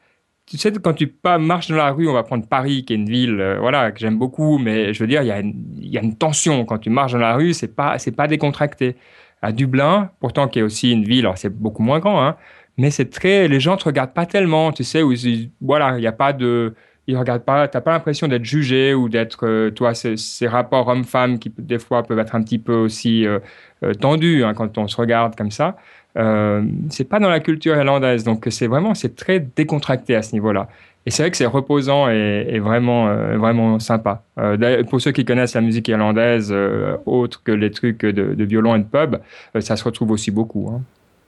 tu 0.49 0.57
sais, 0.59 0.73
quand 0.73 0.95
tu 0.95 1.13
marches 1.39 1.69
dans 1.69 1.77
la 1.77 1.91
rue, 1.93 2.09
on 2.09 2.15
va 2.15 2.23
prendre 2.23 2.47
Paris, 2.47 2.85
qui 2.85 2.95
est 2.95 2.97
une 2.97 3.09
ville, 3.09 3.41
euh, 3.41 3.59
voilà, 3.61 3.93
que 3.93 3.99
j'aime 4.01 4.19
beaucoup, 4.19 4.59
mais 4.59 4.95
je 4.95 5.01
veux 5.01 5.07
dire, 5.07 5.23
il 5.23 5.29
y, 5.29 5.99
a 5.99 6.01
une, 6.01 6.17
tension 6.17 6.65
quand 6.65 6.79
tu 6.79 6.91
marches 6.91 7.13
dans 7.13 7.19
la 7.19 7.35
rue, 7.35 7.53
c'est 7.53 7.75
pas, 7.75 7.99
c'est 7.99 8.13
pas 8.13 8.27
décontracté. 8.27 8.97
À 9.43 9.53
Dublin, 9.53 10.11
pourtant 10.21 10.49
qui 10.49 10.59
est 10.59 10.63
aussi 10.63 10.91
une 10.91 11.05
ville, 11.05 11.21
alors 11.21 11.39
c'est 11.39 11.51
beaucoup 11.51 11.83
moins 11.83 12.01
grand, 12.01 12.25
hein, 12.25 12.37
mais 12.77 12.91
c'est 12.91 13.11
très, 13.11 13.47
les 13.47 13.61
gens 13.61 13.77
te 13.77 13.85
regardent 13.85 14.13
pas 14.15 14.27
tellement, 14.27 14.73
tu 14.73 14.83
sais, 14.85 15.03
où 15.03 15.13
ils- 15.13 15.51
voilà, 15.61 15.97
il 15.99 16.03
y 16.03 16.09
a 16.09 16.13
pas 16.13 16.33
de, 16.33 16.75
ils 17.09 17.17
regardent 17.17 17.45
pas, 17.45 17.67
t'as 17.69 17.81
pas 17.81 17.93
l'impression 17.93 18.29
d'être 18.29 18.45
jugé 18.45 18.95
ou 18.95 19.09
d'être, 19.09 19.47
euh, 19.47 19.71
toi, 19.71 19.95
ces, 19.95 20.47
rapports 20.47 20.89
homme-femme 20.89 21.39
qui 21.39 21.51
des 21.57 21.79
fois 21.79 22.03
peuvent 22.03 22.19
être 22.19 22.35
un 22.35 22.43
petit 22.43 22.59
peu 22.59 22.75
aussi 22.75 23.27
euh, 23.27 23.39
euh, 23.83 23.95
tendus 23.95 24.45
hein, 24.45 24.55
quand 24.55 24.77
on 24.77 24.87
se 24.89 24.97
regarde 24.97 25.35
comme 25.35 25.51
ça. 25.51 25.77
Euh, 26.19 26.63
c'est 26.91 27.05
pas 27.05 27.21
dans 27.21 27.29
la 27.29 27.41
culture 27.41 27.77
irlandaise, 27.77 28.25
donc 28.25 28.47
c'est 28.51 28.67
vraiment 28.67 28.95
c'est 28.95 29.15
très 29.15 29.41
décontracté 29.41 30.17
à 30.17 30.23
ce 30.23 30.33
niveau-là. 30.33 30.69
Et 31.09 31.11
c'est 31.11 31.23
vrai 31.23 31.31
que 31.31 31.39
c'est 31.39 31.47
reposant 31.47 32.11
et, 32.11 32.59
vraiment, 32.59 33.09
euh, 33.09 33.39
vraiment 33.39 33.79
sympa. 33.79 34.25
Euh, 34.39 34.85
pour 34.85 35.01
ceux 35.01 35.11
qui 35.11 35.25
connaissent 35.25 35.55
la 35.55 35.63
musique 35.63 35.89
irlandaise, 35.89 36.51
euh, 36.53 36.99
autre 37.07 37.43
que 37.43 37.51
les 37.51 37.71
trucs 37.71 38.05
de, 38.05 38.45
violon 38.45 38.75
et 38.75 38.81
de 38.81 38.85
pub, 38.85 39.17
ça 39.59 39.77
se 39.77 39.85
retrouve 39.85 40.11
aussi 40.11 40.31
beaucoup. 40.31 40.71
hein. 40.71 40.83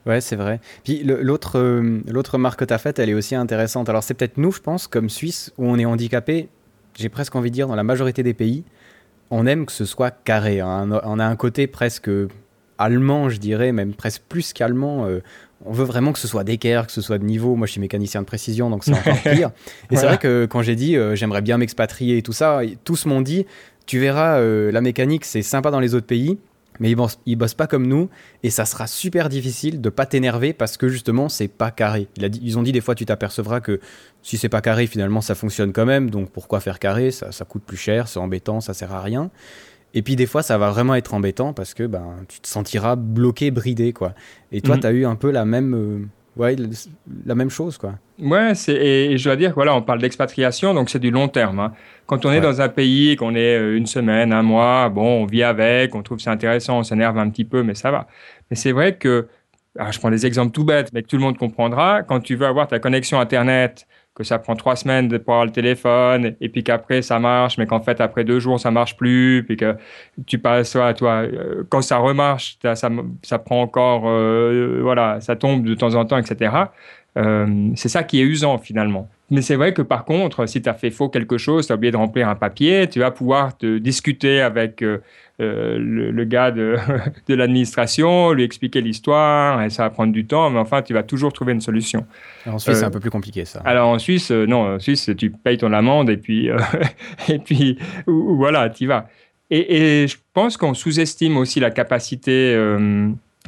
Ouais, 0.05 0.21
c'est 0.21 0.37
vrai. 0.37 0.61
Puis 0.85 1.03
l'autre 1.03 1.59
l'autre 2.07 2.35
remarque 2.35 2.61
que 2.61 2.65
tu 2.67 2.75
as 2.75 2.79
faite, 2.79 2.99
elle 2.99 3.09
est 3.09 3.15
aussi 3.15 3.35
intéressante. 3.35 3.89
Alors 3.89 4.03
c'est 4.03 4.13
peut-être 4.13 4.37
nous, 4.37 4.53
je 4.53 4.61
pense, 4.61 4.87
comme 4.87 5.09
Suisse, 5.09 5.51
où 5.57 5.67
on 5.67 5.79
est 5.79 5.87
handicapé, 5.87 6.49
j'ai 6.99 7.09
presque 7.09 7.35
envie 7.37 7.51
de 7.51 7.55
dire, 7.55 7.67
dans 7.67 7.75
la 7.75 7.83
majorité 7.83 8.23
des 8.23 8.35
pays, 8.35 8.65
on 9.31 9.47
aime 9.47 9.65
que 9.65 9.73
ce 9.73 9.87
soit 9.87 10.11
carré. 10.11 10.61
hein. 10.61 10.91
On 11.05 11.19
a 11.19 11.25
un 11.25 11.37
côté 11.37 11.67
presque 11.67 12.11
allemand, 12.81 13.29
je 13.29 13.39
dirais, 13.39 13.73
même 13.73 13.95
presque 13.95 14.23
plus 14.29 14.53
qu'allemand. 14.53 15.07
euh, 15.07 15.21
on 15.67 15.73
veut 15.73 15.85
vraiment 15.85 16.13
que 16.13 16.19
ce 16.19 16.27
soit 16.27 16.43
d'équerre, 16.43 16.87
que 16.87 16.93
ce 16.93 17.03
soit 17.03 17.19
de 17.19 17.25
niveau. 17.25 17.55
Moi, 17.55 17.67
je 17.67 17.73
suis 17.73 17.81
mécanicien 17.81 18.23
de 18.23 18.27
précision, 18.27 18.71
donc 18.71 18.83
c'est 18.83 18.95
encore 18.95 19.21
pire. 19.23 19.51
Et 19.91 19.97
c'est 19.97 20.07
vrai 20.07 20.17
que 20.17 20.47
quand 20.47 20.63
j'ai 20.63 20.75
dit 20.75 20.97
euh, 20.97 21.15
j'aimerais 21.15 21.43
bien 21.43 21.59
m'expatrier 21.59 22.17
et 22.17 22.23
tout 22.23 22.33
ça, 22.33 22.63
tous 22.85 23.05
m'ont 23.05 23.21
dit 23.21 23.47
tu 23.87 23.99
verras, 23.99 24.39
euh, 24.39 24.71
la 24.71 24.81
mécanique, 24.81 25.25
c'est 25.25 25.43
sympa 25.43 25.71
dans 25.71 25.81
les 25.81 25.95
autres 25.97 26.07
pays, 26.07 26.39
mais 26.79 26.91
ils 26.91 26.95
bossent, 26.95 27.19
ils 27.27 27.37
bossent 27.37 27.55
pas 27.55 27.67
comme 27.67 27.87
nous, 27.87 28.09
et 28.43 28.51
ça 28.51 28.65
sera 28.65 28.87
super 28.87 29.29
difficile 29.29 29.81
de 29.81 29.91
pas 29.91 30.07
t'énerver 30.07 30.53
parce 30.53 30.77
que 30.77 30.89
justement, 30.89 31.29
c'est 31.29 31.49
pas 31.49 31.71
carré. 31.73 32.07
Ils 32.17 32.59
ont 32.59 32.63
dit 32.63 32.73
des 32.73 32.81
fois, 32.81 32.95
tu 32.95 33.05
t'apercevras 33.05 33.61
que 33.61 33.81
si 34.23 34.39
c'est 34.39 34.49
pas 34.49 34.61
carré, 34.61 34.87
finalement, 34.87 35.21
ça 35.21 35.35
fonctionne 35.35 35.73
quand 35.73 35.87
même, 35.87 36.09
donc 36.09 36.31
pourquoi 36.31 36.61
faire 36.61 36.79
carré? 36.79 37.11
Ça, 37.11 37.33
ça 37.33 37.45
coûte 37.45 37.65
plus 37.67 37.77
cher, 37.77 38.07
c'est 38.09 38.21
embêtant, 38.21 38.61
ça 38.61 38.75
sert 38.75 38.93
à 38.93 39.03
rien. 39.03 39.31
Et 39.95 40.03
puis 40.03 40.15
des 40.17 40.27
fois, 40.27 40.43
ça 40.43 40.57
va 40.59 40.71
vraiment 40.71 40.95
être 40.95 41.15
embêtant 41.15 41.53
parce 41.53 41.75
que 41.75 41.85
ben, 41.85 42.05
tu 42.29 42.41
te 42.41 42.47
sentiras 42.49 42.95
bloqué, 42.97 43.51
bridé, 43.51 43.93
quoi. 43.93 44.15
Et 44.53 44.61
toi, 44.61 44.77
Mhm. 44.77 44.81
tu 44.83 44.87
as 44.87 44.91
eu 44.93 45.05
un 45.05 45.17
peu 45.17 45.31
la 45.33 45.45
même, 45.45 45.75
euh, 45.75 46.07
ouais, 46.41 46.55
la 47.27 47.35
même 47.35 47.51
chose, 47.51 47.77
quoi. 47.77 47.95
Ouais, 48.21 48.55
c'est, 48.55 48.75
et, 48.75 49.13
et 49.13 49.19
je 49.19 49.25
dois 49.25 49.37
dire 49.37 49.53
voilà, 49.55 49.75
on 49.75 49.83
parle 49.83 50.01
d'expatriation, 50.01 50.75
donc 50.75 50.91
c'est 50.91 50.99
du 51.01 51.11
long 51.11 51.27
terme. 51.29 51.59
hein. 51.59 51.73
Quand 52.07 52.25
on 52.27 52.31
est 52.31 52.37
Ouais. 52.37 52.41
dans 52.41 52.61
un 52.61 52.69
pays, 52.69 53.17
qu'on 53.17 53.35
est 53.35 53.57
euh, 53.59 53.77
une 53.77 53.87
semaine, 53.87 54.33
un 54.33 54.43
mois, 54.43 54.89
bon, 54.91 55.23
on 55.23 55.27
vit 55.27 55.43
avec, 55.43 55.95
on 55.95 56.03
trouve 56.03 56.19
ça 56.21 56.31
intéressant, 56.31 56.79
on 56.79 56.83
s'énerve 56.83 57.19
un 57.19 57.29
petit 57.31 57.45
peu, 57.45 57.63
mais 57.63 57.75
ça 57.75 57.91
va. 57.91 58.07
Mais 58.51 58.57
c'est 58.57 58.73
vrai 58.73 58.97
que, 58.97 59.27
alors 59.79 59.91
je 59.93 59.99
prends 59.99 60.11
des 60.11 60.27
exemples 60.27 60.53
tout 60.53 60.65
bêtes, 60.65 60.93
mais 60.93 61.03
que 61.03 61.09
tout 61.09 61.17
le 61.17 61.23
monde 61.23 61.39
comprendra, 61.39 62.03
quand 62.03 62.21
tu 62.21 62.35
veux 62.37 62.47
avoir 62.47 62.69
ta 62.69 62.79
connexion 62.79 63.19
Internet, 63.21 63.87
que 64.21 64.27
ça 64.29 64.39
prend 64.39 64.55
trois 64.55 64.77
semaines 64.77 65.09
de- 65.09 65.19
pour 65.19 65.33
avoir 65.35 65.47
le 65.47 65.53
téléphone, 65.53 66.35
et 66.41 66.49
puis 66.49 66.63
qu'après 66.63 67.03
ça 67.03 67.19
marche, 67.19 67.59
mais 67.59 67.67
qu'en 67.67 67.81
fait 67.81 68.01
après 68.01 68.25
deux 68.25 68.39
jours 68.41 68.61
ça 68.61 68.71
marche 68.71 68.97
plus, 68.97 69.43
puis 69.47 69.57
que 69.57 69.75
tu 70.27 70.39
passes 70.39 70.77
à 70.77 70.95
toi, 70.95 71.23
euh, 71.23 71.65
quand 71.69 71.83
ça 71.83 71.97
remarche, 71.99 72.59
ça, 72.63 72.89
ça 73.23 73.39
prend 73.39 73.63
encore, 73.63 74.03
euh, 74.07 74.81
voilà, 74.83 75.21
ça 75.21 75.37
tombe 75.37 75.65
de 75.65 75.75
temps 75.75 75.95
en 75.95 76.05
temps, 76.05 76.19
etc. 76.19 76.53
Euh, 77.17 77.71
c'est 77.75 77.89
ça 77.89 78.03
qui 78.03 78.21
est 78.21 78.25
usant 78.25 78.59
finalement. 78.59 79.09
Mais 79.31 79.43
c'est 79.43 79.57
vrai 79.57 79.73
que 79.73 79.83
par 79.83 80.05
contre, 80.05 80.47
si 80.47 80.61
tu 80.61 80.69
as 80.69 80.75
fait 80.75 80.91
faux 80.91 81.09
quelque 81.09 81.39
chose, 81.39 81.67
tu 81.67 81.73
as 81.73 81.77
oublié 81.77 81.93
de 81.93 81.97
remplir 81.97 82.29
un 82.29 82.35
papier, 82.35 82.89
tu 82.89 82.99
vas 82.99 83.11
pouvoir 83.11 83.57
te 83.57 83.79
discuter 83.79 84.41
avec 84.41 84.83
euh, 84.83 84.99
euh, 85.41 85.77
le, 85.79 86.11
le 86.11 86.25
gars 86.25 86.51
de, 86.51 86.77
de 87.29 87.35
l'administration, 87.35 88.33
lui 88.33 88.43
expliquer 88.43 88.81
l'histoire, 88.81 89.63
et 89.63 89.71
ça 89.71 89.85
va 89.85 89.91
prendre 89.91 90.13
du 90.13 90.27
temps, 90.27 90.51
mais 90.51 90.59
enfin, 90.59 90.83
tu 90.83 90.95
vas 90.95 91.05
toujours 91.05 91.33
trouver 91.33 91.53
une 91.53 91.61
solution. 91.61 92.07
En 92.47 92.59
Suisse, 92.59 92.79
c'est 92.79 92.85
un 92.85 92.91
peu 92.91 93.01
plus 93.01 93.11
compliqué, 93.11 93.45
ça. 93.45 93.61
Alors 93.65 93.89
en 93.89 93.99
Suisse, 93.99 94.31
non, 94.31 94.75
en 94.75 94.79
Suisse, 94.79 95.11
tu 95.17 95.31
payes 95.31 95.59
ton 95.59 95.73
amende 95.73 96.11
et 96.11 96.17
puis, 96.17 96.49
et 97.29 97.39
puis 97.39 97.79
voilà, 98.07 98.69
tu 98.71 98.85
y 98.85 98.87
vas. 98.87 99.09
Et, 99.51 100.03
et 100.03 100.09
je 100.09 100.17
pense 100.33 100.57
qu'on 100.57 100.75
sous-estime 100.75 101.37
aussi 101.37 101.59
la 101.61 101.71
capacité, 101.71 102.57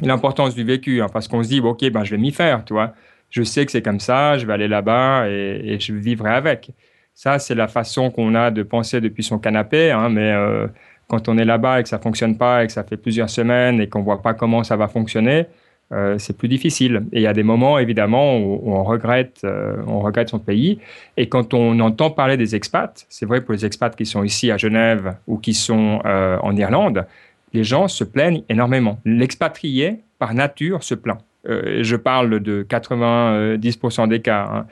l'importance 0.01 0.55
du 0.55 0.63
vécu, 0.63 1.01
hein, 1.01 1.07
parce 1.11 1.27
qu'on 1.27 1.43
se 1.43 1.49
dit, 1.49 1.61
bon, 1.61 1.71
ok, 1.71 1.89
ben, 1.91 2.03
je 2.03 2.11
vais 2.11 2.17
m'y 2.17 2.31
faire, 2.31 2.63
tu 2.65 2.73
vois. 2.73 2.93
Je 3.33 3.41
sais 3.41 3.65
que 3.65 3.71
c'est 3.71 3.81
comme 3.81 3.99
ça, 3.99 4.37
je 4.37 4.45
vais 4.45 4.53
aller 4.53 4.67
là-bas 4.67 5.27
et, 5.27 5.77
je 5.79 5.91
vivrai 5.91 6.29
avec. 6.29 6.69
Ça, 7.15 7.39
c'est 7.39 7.55
la 7.55 7.67
façon 7.67 8.11
qu'on 8.11 8.35
a 8.35 8.51
de 8.51 8.61
penser 8.61 9.01
depuis 9.01 9.23
son 9.23 9.39
canapé, 9.39 9.89
hein, 9.89 10.09
mais 10.09 10.31
euh, 10.31 10.67
quand 11.07 11.27
on 11.29 11.39
est 11.39 11.45
là-bas 11.45 11.79
et 11.79 11.83
que 11.83 11.89
ça 11.89 11.97
fonctionne 11.97 12.37
pas 12.37 12.63
et 12.63 12.67
que 12.67 12.73
ça 12.73 12.83
fait 12.83 12.95
plusieurs 12.95 13.31
semaines 13.31 13.81
et 13.81 13.89
qu'on 13.89 14.03
voit 14.03 14.21
pas 14.21 14.35
comment 14.35 14.63
ça 14.63 14.75
va 14.75 14.87
fonctionner, 14.87 15.47
euh, 15.91 16.19
c'est 16.19 16.37
plus 16.37 16.47
difficile. 16.47 17.05
Et 17.11 17.21
il 17.21 17.23
y 17.23 17.27
a 17.27 17.33
des 17.33 17.41
moments, 17.41 17.79
évidemment, 17.79 18.37
où, 18.37 18.61
on 18.71 18.83
regrette, 18.83 19.41
euh, 19.45 19.77
on 19.87 19.99
regrette 20.01 20.29
son 20.29 20.39
pays. 20.39 20.77
Et 21.17 21.27
quand 21.27 21.55
on 21.55 21.79
entend 21.79 22.11
parler 22.11 22.37
des 22.37 22.53
expats, 22.53 23.03
c'est 23.09 23.25
vrai 23.25 23.41
pour 23.41 23.55
les 23.55 23.65
expats 23.65 23.95
qui 23.95 24.05
sont 24.05 24.23
ici 24.23 24.51
à 24.51 24.57
Genève 24.57 25.15
ou 25.25 25.39
qui 25.39 25.55
sont 25.55 26.01
en 26.05 26.55
Irlande, 26.55 27.07
les 27.51 27.63
gens 27.63 27.87
se 27.87 28.03
plaignent 28.03 28.43
énormément. 28.47 28.99
L'expatrié, 29.05 30.01
par 30.19 30.35
nature, 30.35 30.83
se 30.83 30.93
plaint. 30.93 31.17
Euh, 31.47 31.79
je 31.83 31.95
parle 31.95 32.39
de 32.39 32.63
90% 32.63 34.07
des 34.07 34.21
cas. 34.21 34.49
hein. 34.51 34.65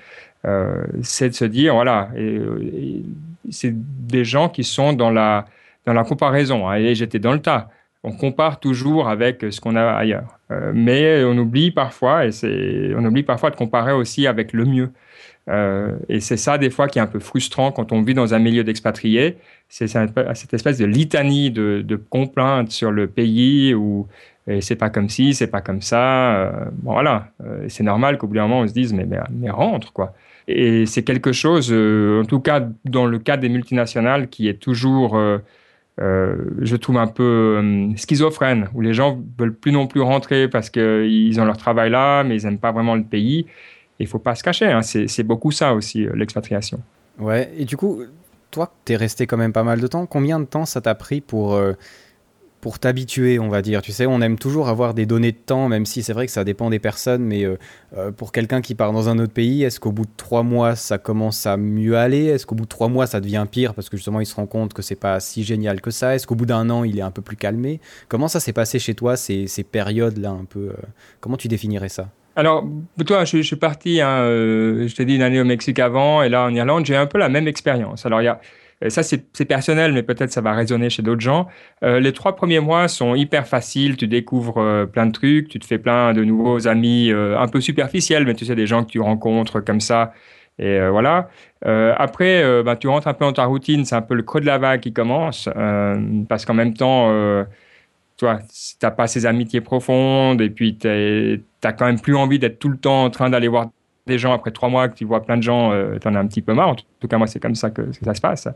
Euh, 0.46 0.84
c'est 1.04 1.30
de 1.30 1.34
se 1.36 1.46
dire, 1.46 1.76
voilà, 1.76 2.10
c'est 3.50 3.74
des 3.76 4.26
gens 4.26 4.50
qui 4.50 4.64
sont 4.64 4.94
dans 4.94 5.12
la, 5.12 5.46
dans 5.86 5.94
la 5.94 6.04
comparaison. 6.04 6.68
hein. 6.68 6.76
et 6.78 6.96
j'étais 6.96 7.20
dans 7.20 7.34
le 7.34 7.40
tas. 7.42 7.70
On 8.04 8.12
compare 8.14 8.60
toujours 8.60 9.08
avec 9.08 9.46
ce 9.52 9.62
qu'on 9.62 9.76
a 9.76 9.92
ailleurs. 9.92 10.40
Euh, 10.50 10.72
mais 10.74 11.24
on 11.24 11.38
oublie 11.38 11.70
parfois, 11.70 12.26
et 12.26 12.32
on 12.98 13.06
oublie 13.06 13.22
parfois 13.24 13.52
de 13.52 13.56
comparer 13.56 13.92
aussi 13.92 14.26
avec 14.26 14.54
le 14.54 14.66
mieux. 14.66 14.92
Et 16.08 16.22
c'est 16.22 16.38
ça, 16.38 16.58
des 16.58 16.70
fois, 16.70 16.88
qui 16.88 16.98
est 16.98 17.02
un 17.02 17.08
peu 17.08 17.20
frustrant 17.20 17.72
quand 17.74 17.92
on 17.92 18.02
vit 18.02 18.14
dans 18.14 18.34
un 18.34 18.40
milieu 18.40 18.64
d'expatriés. 18.64 19.38
C'est 19.74 19.88
cette 19.88 20.54
espèce 20.54 20.78
de 20.78 20.86
litanie 20.86 21.50
de, 21.50 21.82
de 21.82 21.96
complaintes 21.96 22.72
sur 22.72 22.92
le 22.92 23.08
pays 23.08 23.74
où 23.74 24.06
et 24.48 24.62
c'est 24.62 24.76
pas 24.76 24.90
comme 24.90 25.10
ci, 25.10 25.34
c'est 25.34 25.48
pas 25.48 25.62
comme 25.62 25.82
ça. 25.82 26.36
Euh, 26.36 26.52
bon, 26.74 26.94
voilà, 26.94 27.30
Euh, 27.46 27.66
c'est 27.70 27.84
normal 27.84 28.18
qu'au 28.18 28.28
bout 28.28 28.36
d'un 28.36 28.44
moment, 28.44 28.60
on 28.62 28.68
se 28.68 28.74
dise, 28.74 28.94
mais, 28.94 29.08
mais, 29.32 29.50
rentre, 29.50 29.94
quoi. 29.94 30.14
Et 30.48 30.86
c'est 30.86 31.04
quelque 31.04 31.32
chose, 31.32 31.70
euh, 31.72 32.22
en 32.24 32.26
tout 32.26 32.40
cas 32.40 32.68
dans 32.86 33.06
le 33.06 33.20
cas 33.20 33.38
des 33.38 33.50
multinationales, 33.50 34.28
qui 34.30 34.48
est 34.48 34.60
toujours, 34.60 35.18
je 36.00 36.76
trouve, 36.76 36.98
un 36.98 37.08
peu 37.08 37.62
schizophrène, 37.96 38.70
où 38.74 38.82
les 38.82 38.94
gens 38.94 39.20
veulent 39.38 39.54
plus 39.54 39.72
non 39.72 39.88
plus 39.88 40.02
rentrer 40.02 40.48
parce 40.48 40.70
qu'ils 40.70 41.40
ont 41.40 41.46
leur 41.46 41.58
travail 41.58 41.92
là, 41.92 42.24
mais 42.24 42.38
ils 42.38 42.46
n'aiment 42.46 42.58
pas 42.58 42.72
vraiment 42.72 42.96
le 42.96 43.04
pays. 43.04 43.46
Il 44.00 44.08
faut 44.08 44.20
pas 44.20 44.34
se 44.34 44.44
cacher, 44.44 44.66
hein, 44.66 44.82
c'est 44.82 45.24
beaucoup 45.24 45.52
ça 45.52 45.76
aussi, 45.76 46.08
l'expatriation. 46.16 46.80
Ouais, 47.20 47.52
et 47.56 47.66
du 47.66 47.78
coup, 47.78 48.02
toi, 48.52 48.74
t'es 48.86 48.96
resté 48.96 49.26
quand 49.28 49.38
même 49.38 49.54
pas 49.54 49.64
mal 49.64 49.80
de 49.80 49.88
temps. 49.88 50.06
Combien 50.06 50.40
de 50.40 50.46
temps 50.46 50.66
ça 50.66 50.82
t'a 50.82 50.94
pris 50.94 51.22
pour, 51.22 51.54
euh, 51.54 51.74
pour 52.60 52.78
t'habituer, 52.80 53.40
on 53.40 53.50
va 53.50 53.62
dire? 53.62 53.82
Tu 53.82 53.92
sais, 53.92 54.06
on 54.06 54.22
aime 54.22 54.38
toujours 54.38 54.70
avoir 54.70 54.94
des 54.94 55.06
données 55.06 55.32
de 55.32 55.38
temps, 55.38 55.68
même 55.70 55.86
si 55.86 56.04
c'est 56.04 56.14
vrai 56.14 56.26
que 56.26 56.32
ça 56.32 56.44
dépend 56.44 56.70
des 56.70 56.80
personnes, 56.80 57.24
mais 57.24 57.44
euh, 57.44 57.58
euh, 57.98 58.12
pour 58.12 58.32
quelqu'un 58.32 58.62
qui 58.62 58.76
part 58.76 58.94
dans 58.94 59.10
un 59.10 59.18
autre 59.20 59.34
pays, 59.34 59.64
est-ce 59.64 59.80
qu'au 59.80 59.92
bout 59.92 60.06
de 60.06 60.12
trois 60.18 60.44
mois, 60.44 60.76
ça 60.76 60.98
commence 60.98 61.46
à 61.46 61.58
mieux 61.58 61.98
aller? 61.98 62.26
Est-ce 62.26 62.46
qu'au 62.46 62.56
bout 62.56 62.66
de 62.66 62.70
trois 62.70 62.90
mois, 62.90 63.08
ça 63.08 63.22
devient 63.22 63.46
pire 63.50 63.74
parce 63.74 63.90
que 63.90 63.98
justement, 63.98 64.20
il 64.20 64.26
se 64.26 64.36
rend 64.36 64.46
compte 64.46 64.74
que 64.74 64.82
c'est 64.82 64.96
pas 64.96 65.20
si 65.20 65.44
génial 65.44 65.82
que 65.82 65.92
ça? 65.92 66.16
Est-ce 66.16 66.28
qu'au 66.28 66.36
bout 66.36 66.46
d'un 66.46 66.70
an, 66.70 66.84
il 66.84 67.00
est 67.00 67.04
un 67.04 67.12
peu 67.12 67.22
plus 67.22 67.38
calmé? 67.38 67.80
Comment 68.10 68.28
ça 68.28 68.40
s'est 68.40 68.54
passé 68.54 68.78
chez 68.80 68.94
toi, 68.96 69.18
ces, 69.18 69.48
ces 69.48 69.64
périodes-là 69.64 70.32
un 70.32 70.46
peu 70.46 70.74
Comment 71.20 71.38
tu 71.38 71.48
définirais 71.48 71.90
ça? 71.90 72.10
Alors, 72.36 72.63
toi, 73.06 73.26
je, 73.26 73.41
suis 73.41 73.56
parti, 73.58 74.00
hein, 74.00 74.22
euh, 74.22 74.88
je 74.88 74.96
t'ai 74.96 75.04
dit 75.04 75.15
une 75.15 75.22
année 75.22 75.41
au 75.41 75.44
Mexique 75.44 75.80
avant, 75.80 76.24
et 76.24 76.30
là 76.30 76.46
en 76.46 76.54
Irlande, 76.54 76.86
j'ai 76.86 76.96
un 76.96 77.06
peu 77.06 77.17
la 77.17 77.28
même 77.28 77.48
expérience. 77.48 78.06
Alors, 78.06 78.22
il 78.22 78.26
y 78.26 78.28
a, 78.30 78.39
euh, 78.84 78.89
ça 78.89 79.04
c'est 79.04 79.46
personnel, 79.46 79.91
mais 79.91 80.02
peut-être 80.02 80.32
ça 80.32 80.39
va 80.39 80.54
résonner 80.54 80.89
chez 80.89 81.02
d'autres 81.02 81.22
gens. 81.22 81.48
Euh, 81.84 82.00
les 82.00 82.13
trois 82.13 82.36
premiers 82.38 82.62
mois 82.62 82.88
sont 82.88 83.15
hyper 83.15 83.48
faciles, 83.48 83.98
tu 83.98 84.08
découvres 84.08 84.88
plein 84.91 85.08
de 85.08 85.12
trucs, 85.12 85.50
tu 85.50 85.60
te 85.60 85.65
fais 85.65 85.78
plein 85.78 86.13
de 86.13 86.24
nouveaux 86.24 86.67
amis, 86.67 87.12
un 87.12 87.48
peu 87.48 87.60
superficiels, 87.60 88.26
mais 88.26 88.34
tu 88.34 88.46
sais, 88.46 88.56
des 88.56 88.67
gens 88.67 88.84
que 88.86 88.91
tu 88.91 89.02
rencontres 89.02 89.60
comme 89.60 89.82
ça. 89.82 90.13
Et 90.58 90.80
voilà. 90.89 91.30
Après, 91.65 92.63
bah, 92.63 92.76
tu 92.78 92.88
rentres 92.88 93.08
un 93.08 93.13
peu 93.13 93.26
dans 93.26 93.34
ta 93.34 93.46
routine, 93.46 93.84
c'est 93.84 93.96
un 93.96 94.02
peu 94.02 94.15
le 94.15 94.24
creux 94.24 94.41
de 94.41 94.46
la 94.46 94.58
vague 94.58 94.80
qui 94.80 94.94
commence, 94.94 95.50
parce 96.30 96.46
qu'en 96.46 96.54
même 96.54 96.74
temps, 96.74 97.10
euh, 98.24 98.34
toi, 98.34 98.40
si 98.50 98.78
t'as 98.80 98.92
pas 98.92 99.08
ces 99.08 99.26
amitiés 99.26 99.62
profondes, 99.62 100.42
et 100.42 100.50
puis 100.50 100.78
tu 100.78 100.88
as 101.64 101.74
quand 101.74 101.86
même 101.86 102.00
plus 102.00 102.16
envie 102.16 102.40
d'être 102.40 102.60
tout 102.60 102.70
le 102.70 102.78
temps 102.78 103.04
en 103.04 103.10
train 103.10 103.30
d'aller 103.30 103.48
voir 103.48 103.70
des 104.08 104.18
gens 104.18 104.34
après 104.34 104.52
trois 104.52 104.70
mois 104.70 104.90
que 104.90 104.96
tu 104.96 105.06
vois 105.06 105.24
plein 105.24 105.38
de 105.38 105.44
gens, 105.44 105.72
euh, 105.72 105.98
tu 106.00 106.08
en 106.08 106.16
as 106.16 106.20
un 106.20 106.28
petit 106.28 106.42
peu 106.42 106.54
marre. 106.54 106.70
En 106.70 106.76
tout 106.76 107.08
cas, 107.08 107.18
moi, 107.18 107.28
c'est 107.28 107.40
comme 107.40 107.56
ça 107.56 107.70
que, 107.70 107.92
ça 108.04 108.14
se 108.14 108.22
passe. 108.22 108.48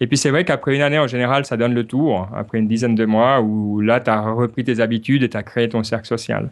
Et 0.00 0.06
puis, 0.06 0.16
c'est 0.16 0.30
vrai 0.30 0.44
qu'après 0.44 0.74
une 0.74 0.82
année, 0.82 0.98
en 0.98 1.06
général, 1.06 1.44
ça 1.44 1.56
donne 1.56 1.74
le 1.74 1.84
tour. 1.84 2.28
Après 2.34 2.58
une 2.58 2.68
dizaine 2.68 2.94
de 2.94 3.04
mois 3.04 3.40
où 3.40 3.80
là, 3.80 4.00
tu 4.00 4.10
as 4.10 4.20
repris 4.20 4.64
tes 4.64 4.80
habitudes 4.80 5.22
et 5.22 5.28
tu 5.28 5.36
as 5.36 5.42
créé 5.42 5.68
ton 5.68 5.82
cercle 5.82 6.06
social. 6.06 6.50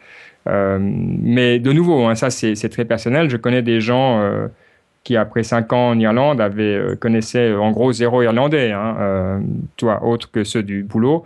Euh, 0.49 0.79
mais 0.81 1.59
de 1.59 1.73
nouveau, 1.73 2.07
hein, 2.07 2.15
ça, 2.15 2.31
c'est 2.31 2.69
très 2.69 2.85
personnel. 2.85 3.31
Je 3.31 3.37
connais 3.37 3.63
des 3.63 3.81
gens 3.81 4.21
euh, 4.21 4.47
qui, 5.07 5.17
après 5.17 5.45
cinq 5.45 5.73
ans 5.73 5.91
en 5.91 5.99
Irlande, 6.01 6.41
avaient, 6.41 6.75
euh, 6.75 6.97
connaissaient 6.97 7.55
en 7.55 7.71
gros 7.71 7.93
zéro 7.93 8.23
irlandais, 8.23 8.73
hein, 8.73 8.97
euh, 8.99 9.39
toi, 9.77 10.05
autre 10.05 10.33
que 10.33 10.43
ceux 10.43 10.65
du 10.65 10.83
boulot. 10.83 11.25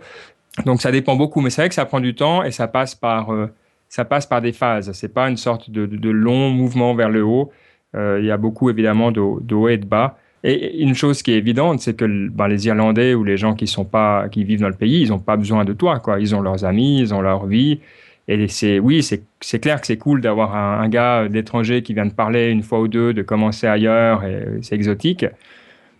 Donc, 0.65 0.81
ça 0.81 0.91
dépend 0.91 1.15
beaucoup. 1.15 1.41
Mais 1.41 1.49
c'est 1.49 1.61
vrai 1.61 1.69
que 1.69 1.75
ça 1.75 1.85
prend 1.85 1.99
du 1.99 2.15
temps 2.15 2.43
et 2.43 2.51
ça 2.51 2.67
passe 2.67 2.95
par. 2.95 3.31
euh, 3.33 3.47
ça 3.91 4.05
passe 4.05 4.25
par 4.25 4.41
des 4.41 4.53
phases. 4.53 4.93
C'est 4.93 5.13
pas 5.13 5.29
une 5.29 5.35
sorte 5.35 5.69
de, 5.69 6.09
long 6.09 6.49
mouvement 6.49 6.95
vers 6.95 7.09
le 7.09 7.23
haut. 7.25 7.51
Euh, 7.93 8.19
il 8.21 8.25
y 8.25 8.31
a 8.31 8.37
beaucoup 8.37 8.69
évidemment 8.69 9.11
de, 9.11 9.21
de 9.41 9.69
et 9.69 9.77
de 9.77 9.85
bas. 9.85 10.17
Et 10.45 10.81
une 10.81 10.95
chose 10.95 11.21
qui 11.21 11.33
est 11.33 11.37
évidente, 11.37 11.81
c'est 11.81 11.95
que 11.95 12.29
ben, 12.29 12.47
les 12.47 12.67
Irlandais 12.67 13.13
ou 13.13 13.25
les 13.25 13.35
gens 13.35 13.53
qui 13.53 13.67
sont 13.67 13.83
pas, 13.83 14.29
qui 14.29 14.45
vivent 14.45 14.61
dans 14.61 14.69
le 14.69 14.75
pays, 14.75 15.01
ils 15.01 15.09
n'ont 15.09 15.19
pas 15.19 15.35
besoin 15.35 15.65
de 15.65 15.73
toi. 15.73 15.99
Quoi. 15.99 16.21
Ils 16.21 16.33
ont 16.33 16.41
leurs 16.41 16.63
amis, 16.63 16.99
ils 17.01 17.13
ont 17.13 17.19
leur 17.19 17.45
vie. 17.47 17.81
Et 18.29 18.47
c'est, 18.47 18.79
oui, 18.79 19.03
c'est, 19.03 19.59
clair 19.59 19.81
que 19.81 19.87
c'est 19.87 19.97
cool 19.97 20.21
d'avoir 20.21 20.55
un, 20.55 20.87
gars 20.87 21.27
d'étranger 21.27 21.83
qui 21.83 21.93
vient 21.93 22.05
de 22.05 22.13
parler 22.13 22.49
une 22.49 22.63
fois 22.63 22.79
ou 22.79 22.87
deux, 22.87 23.13
de 23.13 23.23
commencer 23.23 23.67
ailleurs, 23.67 24.23
et 24.23 24.59
c'est 24.61 24.75
exotique. 24.75 25.25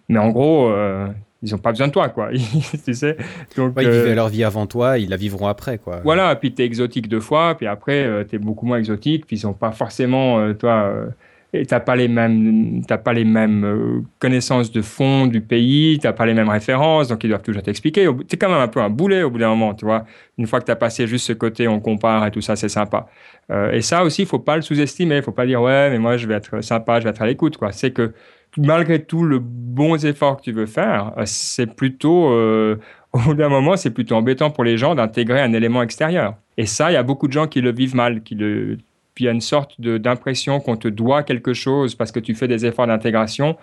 Mais 0.07 0.19
en 0.19 0.29
gros, 0.29 0.69
euh, 0.69 1.07
ils 1.43 1.51
n'ont 1.51 1.58
pas 1.58 1.71
besoin 1.71 1.88
de 1.88 1.91
toi, 1.93 2.10
quoi. 2.10 2.30
tu 2.86 2.93
sais? 2.93 3.17
Donc, 3.58 3.75
Ouais, 3.75 3.84
ils 3.84 3.89
euh, 3.89 4.04
vivaient 4.04 4.15
leur 4.15 4.30
vie 4.30 4.43
avant 4.43 4.65
toi, 4.67 4.97
ils 4.97 5.10
la 5.10 5.17
vivront 5.17 5.47
après, 5.47 5.77
quoi. 5.77 6.01
voilà, 6.04 6.36
puis 6.36 6.54
tu 6.54 6.62
es 6.62 6.65
exotique 6.65 7.08
deux 7.08 7.19
fois, 7.19 7.56
puis 7.56 7.67
après, 7.67 8.25
tu 8.30 8.36
es 8.36 8.39
beaucoup 8.39 8.65
moins 8.65 8.77
exotique, 8.77 9.25
puis 9.25 9.38
ils 9.38 9.39
sont 9.39 9.54
pas 9.54 9.71
forcément, 9.71 10.39
euh, 10.39 10.54
toi, 10.54 10.84
euh, 10.93 11.06
et 11.54 11.65
t'as 11.65 11.82
pas 11.82 11.97
les 11.97 12.08
mêmes, 12.08 12.82
pas 13.04 13.12
les 13.12 13.25
mêmes 13.25 13.65
euh, 13.65 14.01
connaissances 14.19 14.71
de 14.71 14.82
fond 14.82 15.25
du 15.27 15.41
pays, 15.41 15.99
t'as 16.01 16.13
pas 16.13 16.25
les 16.25 16.34
mêmes 16.34 16.47
références, 16.47 17.10
donc 17.10 17.21
ils 17.25 17.27
doivent 17.27 17.41
toujours 17.41 17.62
t'expliquer. 17.62 18.08
Bout- 18.08 18.23
T'es 18.23 18.38
quand 18.38 18.47
même 18.47 18.62
un 18.62 18.69
peu 18.69 18.80
un 18.80 18.89
boulet 18.89 19.23
au 19.23 19.30
bout 19.30 19.39
d'un 19.39 19.49
moment, 19.49 19.73
tu 19.73 19.84
vois. 19.84 20.06
Une 20.38 20.47
fois 20.47 20.62
que 20.62 20.65
t'as 20.65 20.77
passé 20.77 21.08
juste 21.08 21.25
ce 21.27 21.34
côté, 21.34 21.67
on 21.67 21.82
compare 21.82 22.25
et 22.25 22.32
tout 22.32 22.39
ça, 22.39 22.56
c'est 22.56 22.69
sympa. 22.69 23.08
Euh, 23.51 23.73
et 23.73 23.82
ça 23.82 24.04
aussi, 24.06 24.25
faut 24.25 24.39
pas 24.39 24.56
le 24.56 24.62
sous-estimer. 24.62 25.21
Faut 25.21 25.34
pas 25.34 25.45
dire 25.45 25.62
ouais, 25.62 25.89
mais 25.89 25.99
moi 25.99 26.15
je 26.15 26.25
vais 26.25 26.36
être 26.36 26.62
sympa, 26.63 26.99
je 27.01 27.04
vais 27.04 27.10
être 27.10 27.21
à 27.21 27.25
l'écoute, 27.27 27.58
quoi. 27.58 27.73
C'est 27.73 27.91
que 27.91 28.13
malgré 28.57 29.03
tout 29.03 29.23
le 29.23 29.39
bons 29.39 30.05
efforts 30.05 30.37
que 30.37 30.43
tu 30.43 30.51
veux 30.51 30.65
faire, 30.65 31.13
euh, 31.17 31.23
c'est 31.25 31.67
plutôt 31.67 32.31
euh, 32.31 32.77
au 33.13 33.19
bout 33.19 33.33
d'un 33.33 33.49
moment, 33.49 33.75
c'est 33.77 33.91
plutôt 33.91 34.15
embêtant 34.15 34.51
pour 34.51 34.63
les 34.63 34.77
gens 34.77 34.95
d'intégrer 34.95 35.41
un 35.41 35.53
élément 35.53 35.81
extérieur. 35.83 36.35
Et 36.57 36.65
ça, 36.65 36.91
il 36.91 36.93
y 36.93 36.97
a 36.97 37.03
beaucoup 37.03 37.27
de 37.27 37.33
gens 37.33 37.47
qui 37.47 37.61
le 37.61 37.71
vivent 37.71 37.95
mal, 37.95 38.23
qui 38.23 38.35
le 38.35 38.77
puis 39.13 39.25
il 39.25 39.27
y 39.27 39.29
a 39.29 39.33
une 39.33 39.41
sorte 39.41 39.79
d'impression 39.81 40.59
qu'on 40.59 40.77
te 40.77 40.87
doit 40.87 41.23
quelque 41.23 41.53
chose 41.53 41.95
parce 41.95 42.11
que 42.11 42.19
tu 42.19 42.33
fais 42.33 42.47
des 42.47 42.65
efforts 42.65 42.87
d'intégration, 42.87 43.57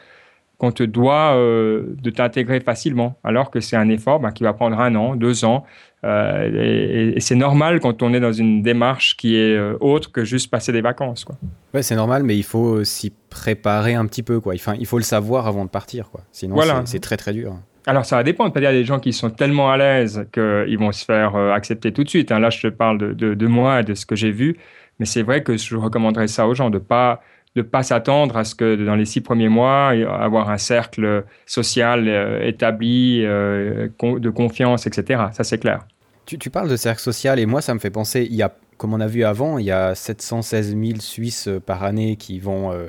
qu'on 0.59 0.73
te 0.73 0.83
doit 0.83 1.35
euh, 1.37 1.95
de 2.03 2.11
t'intégrer 2.11 2.61
facilement, 2.61 3.19
alors 3.25 3.51
que 3.51 3.61
c'est 3.61 3.77
un 3.77 3.89
effort 3.89 4.21
ben, 4.21 4.33
qui 4.33 4.43
va 4.43 4.53
prendre 4.53 4.79
un 4.79 4.95
an, 4.97 5.17
deux 5.17 5.45
ans. 5.45 5.65
Euh, 6.05 6.51
et 6.55 7.17
et 7.17 7.21
c'est 7.21 7.35
normal 7.35 7.81
quand 7.81 8.03
on 8.03 8.13
est 8.15 8.21
dans 8.21 8.33
une 8.33 8.63
démarche 8.63 9.17
qui 9.17 9.37
est 9.37 9.57
euh, 9.57 9.77
autre 9.81 10.13
que 10.13 10.25
juste 10.25 10.51
passer 10.51 10.71
des 10.73 10.81
vacances. 10.81 11.25
Quoi. 11.25 11.37
Ouais, 11.75 11.83
c'est 11.83 11.97
normal, 11.97 12.23
mais 12.23 12.37
il 12.37 12.45
faut 12.45 12.85
s'y 12.85 13.13
préparer 13.31 13.95
un 13.95 14.07
petit 14.07 14.23
peu, 14.23 14.41
quoi. 14.41 14.55
Enfin, 14.55 14.75
il 14.79 14.87
faut 14.87 14.99
le 14.99 15.03
savoir 15.05 15.47
avant 15.47 15.65
de 15.65 15.71
partir, 15.71 16.11
quoi. 16.11 16.21
Sinon, 16.33 16.55
Voilà. 16.55 16.83
c'est- 16.85 17.01
très 17.01 17.17
très 17.17 17.33
dur. 17.33 17.55
Alors, 17.87 18.05
ça 18.05 18.17
va 18.17 18.23
dépendre. 18.23 18.53
Il 18.57 18.63
y 18.63 18.67
a 18.67 18.73
des 18.73 18.85
gens 18.85 19.01
qui 19.01 19.13
sont 19.13 19.31
tellement 19.31 19.71
à 19.71 19.77
l'aise 19.77 20.27
qu'ils 20.33 20.79
vont 20.79 20.93
se 20.93 21.05
faire 21.05 21.35
euh, 21.37 21.53
accepter 21.53 21.93
tout 21.93 22.05
de 22.05 22.09
suite. 22.09 22.31
hein. 22.33 22.39
Là, 22.39 22.51
je 22.51 22.61
te 22.61 22.67
parle 22.69 22.99
de, 22.99 23.13
de, 23.13 23.35
de 23.35 23.47
moi 23.47 23.81
et 23.81 23.85
de 23.85 23.95
ce 23.95 24.05
que 24.07 24.15
j'ai 24.15 24.31
vu. 24.31 24.57
Mais 25.01 25.07
c'est 25.07 25.23
vrai 25.23 25.43
que 25.43 25.57
je 25.57 25.75
recommanderais 25.77 26.29
ça 26.29 26.47
aux 26.47 26.55
gens, 26.55 26.71
de 26.71 26.79
pas 26.79 27.23
de 27.57 27.63
pas 27.63 27.83
s'attendre 27.83 28.37
à 28.37 28.45
ce 28.45 28.55
que 28.55 28.77
dans 28.85 28.95
les 28.95 29.05
six 29.05 29.21
premiers 29.21 29.49
mois, 29.49 29.89
avoir 29.91 30.51
un 30.51 30.59
cercle 30.59 31.25
social 31.47 32.07
euh, 32.09 32.47
établi, 32.47 33.23
euh, 33.25 33.89
de 34.03 34.31
confiance, 34.31 34.87
etc. 34.87 35.23
Ça, 35.33 35.45
c'est 35.45 35.59
clair. 35.59 35.87
Tu, 36.27 36.39
tu 36.39 36.51
parles 36.51 36.69
de 36.69 36.77
cercle 36.77 37.01
social 37.01 37.39
et 37.39 37.47
moi, 37.47 37.61
ça 37.63 37.73
me 37.75 37.79
fait 37.79 37.91
penser, 37.91 38.27
il 38.31 38.37
y 38.37 38.43
a, 38.43 38.55
comme 38.77 38.93
on 38.93 39.01
a 39.01 39.07
vu 39.07 39.25
avant, 39.25 39.59
il 39.59 39.65
y 39.65 39.71
a 39.73 39.95
716 39.95 40.77
000 40.77 41.01
Suisses 41.01 41.49
euh, 41.49 41.59
par 41.59 41.83
année 41.85 42.17
qui 42.17 42.39
vont 42.39 42.71
euh, 42.71 42.89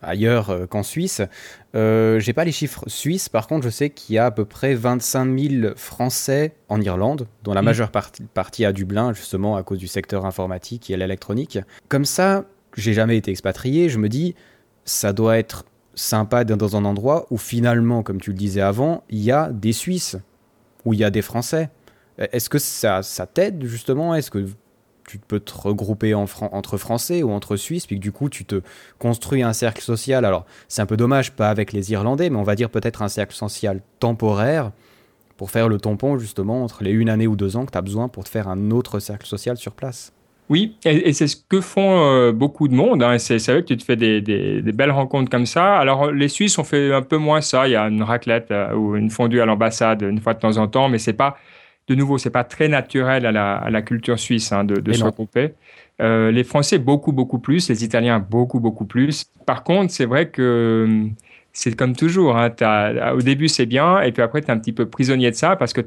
ailleurs 0.00 0.66
qu'en 0.70 0.82
Suisse. 0.82 1.20
Euh, 1.74 2.18
J'ai 2.18 2.32
pas 2.32 2.44
les 2.44 2.52
chiffres 2.52 2.84
suisses, 2.86 3.28
par 3.28 3.46
contre, 3.46 3.64
je 3.64 3.68
sais 3.70 3.90
qu'il 3.90 4.14
y 4.14 4.18
a 4.18 4.26
à 4.26 4.30
peu 4.30 4.44
près 4.44 4.74
25 4.74 5.38
000 5.38 5.72
Français 5.76 6.54
en 6.68 6.80
Irlande, 6.80 7.26
dont 7.44 7.52
la 7.52 7.60
Mhm. 7.60 7.66
majeure 7.66 7.90
partie, 7.90 8.22
partie 8.32 8.64
à 8.64 8.72
Dublin, 8.72 9.12
justement 9.12 9.56
à 9.56 9.62
cause 9.62 9.78
du 9.78 9.86
secteur 9.88 10.24
informatique 10.24 10.88
et 10.90 10.96
l'électronique. 10.96 11.58
Comme 11.88 12.04
ça, 12.04 12.44
j'ai 12.76 12.92
jamais 12.92 13.16
été 13.16 13.30
expatrié, 13.30 13.88
je 13.88 13.98
me 13.98 14.08
dis, 14.08 14.34
ça 14.84 15.12
doit 15.12 15.38
être 15.38 15.64
sympa 15.94 16.44
d'être 16.44 16.58
dans 16.58 16.76
un 16.76 16.84
endroit 16.84 17.26
où 17.30 17.38
finalement, 17.38 18.02
comme 18.02 18.20
tu 18.20 18.30
le 18.30 18.36
disais 18.36 18.60
avant, 18.60 19.02
il 19.10 19.18
y 19.18 19.32
a 19.32 19.50
des 19.50 19.72
Suisses, 19.72 20.16
où 20.84 20.92
il 20.92 21.00
y 21.00 21.04
a 21.04 21.10
des 21.10 21.22
Français. 21.22 21.70
Est-ce 22.18 22.48
que 22.48 22.58
ça, 22.58 23.02
ça 23.02 23.26
t'aide 23.26 23.64
justement? 23.64 24.14
Est-ce 24.14 24.30
que 24.30 24.46
tu 25.06 25.18
peux 25.18 25.40
te 25.40 25.52
regrouper 25.56 26.14
entre 26.14 26.76
Français 26.76 27.22
ou 27.22 27.30
entre 27.30 27.56
Suisses, 27.56 27.86
puis 27.86 27.96
que 27.96 28.02
du 28.02 28.12
coup 28.12 28.28
tu 28.28 28.44
te 28.44 28.60
construis 28.98 29.42
un 29.42 29.52
cercle 29.52 29.82
social? 29.82 30.24
Alors 30.24 30.44
c'est 30.68 30.82
un 30.82 30.86
peu 30.86 30.96
dommage, 30.96 31.32
pas 31.32 31.48
avec 31.48 31.72
les 31.72 31.92
Irlandais, 31.92 32.28
mais 32.30 32.36
on 32.36 32.42
va 32.42 32.54
dire 32.54 32.70
peut-être 32.70 33.02
un 33.02 33.08
cercle 33.08 33.34
social 33.34 33.80
temporaire 34.00 34.72
pour 35.36 35.50
faire 35.50 35.68
le 35.68 35.78
tampon 35.78 36.18
justement 36.18 36.62
entre 36.64 36.82
les 36.82 36.90
une 36.90 37.08
année 37.08 37.26
ou 37.26 37.36
deux 37.36 37.56
ans 37.56 37.64
que 37.64 37.72
tu 37.72 37.78
as 37.78 37.82
besoin 37.82 38.08
pour 38.08 38.24
te 38.24 38.28
faire 38.28 38.48
un 38.48 38.70
autre 38.70 38.98
cercle 38.98 39.26
social 39.26 39.56
sur 39.56 39.72
place. 39.72 40.12
Oui, 40.50 40.78
et, 40.86 41.10
et 41.10 41.12
c'est 41.12 41.26
ce 41.26 41.36
que 41.36 41.60
font 41.60 42.00
euh, 42.06 42.32
beaucoup 42.32 42.68
de 42.68 42.74
monde. 42.74 43.02
Hein, 43.02 43.18
c'est 43.18 43.36
vrai 43.48 43.60
que 43.62 43.66
tu 43.68 43.76
te 43.76 43.84
fais 43.84 43.96
des, 43.96 44.22
des- 44.22 44.62
des 44.62 44.72
belles 44.72 44.90
rencontres 44.90 45.30
comme 45.30 45.44
ça. 45.44 45.76
Alors, 45.76 46.10
les 46.10 46.28
Suisses 46.28 46.58
ont 46.58 46.64
fait 46.64 46.92
un 46.94 47.02
peu 47.02 47.18
moins 47.18 47.42
ça. 47.42 47.68
Il 47.68 47.72
y 47.72 47.76
a 47.76 47.86
une 47.86 48.02
raclette 48.02 48.50
euh, 48.50 48.72
ou 48.74 48.96
une 48.96 49.10
fondue 49.10 49.40
à 49.42 49.46
l'ambassade 49.46 50.00
une 50.02 50.20
fois 50.20 50.32
de 50.34 50.38
temps 50.40 50.56
en 50.56 50.66
temps, 50.66 50.88
mais 50.88 50.98
c'est 50.98 51.12
pas, 51.12 51.36
de 51.86 51.94
nouveau, 51.94 52.16
c'est 52.16 52.30
pas 52.30 52.44
très 52.44 52.68
naturel 52.68 53.26
à 53.26 53.32
la, 53.32 53.56
à 53.56 53.68
la 53.70 53.82
culture 53.82 54.18
suisse 54.18 54.50
hein, 54.52 54.64
de, 54.64 54.76
de 54.80 54.92
se 54.94 55.04
non. 55.04 55.06
regrouper. 55.06 55.52
Euh, 56.00 56.30
les 56.30 56.44
Français, 56.44 56.78
beaucoup, 56.78 57.12
beaucoup 57.12 57.40
plus. 57.40 57.68
Les 57.68 57.84
Italiens, 57.84 58.18
beaucoup, 58.18 58.60
beaucoup 58.60 58.86
plus. 58.86 59.24
Par 59.44 59.64
contre, 59.64 59.92
c'est 59.92 60.06
vrai 60.06 60.30
que 60.30 60.84
hum, 60.86 61.14
c'est 61.52 61.76
comme 61.76 61.94
toujours. 61.94 62.38
hein, 62.38 62.50
au 63.14 63.20
début, 63.22 63.48
c'est 63.48 63.66
bien, 63.66 64.00
et 64.00 64.12
puis 64.12 64.22
après, 64.22 64.40
tu 64.40 64.48
es 64.48 64.50
un 64.50 64.58
petit 64.58 64.72
peu 64.72 64.88
prisonnier 64.88 65.30
de 65.30 65.36
ça 65.36 65.56
parce 65.56 65.72
que 65.74 65.82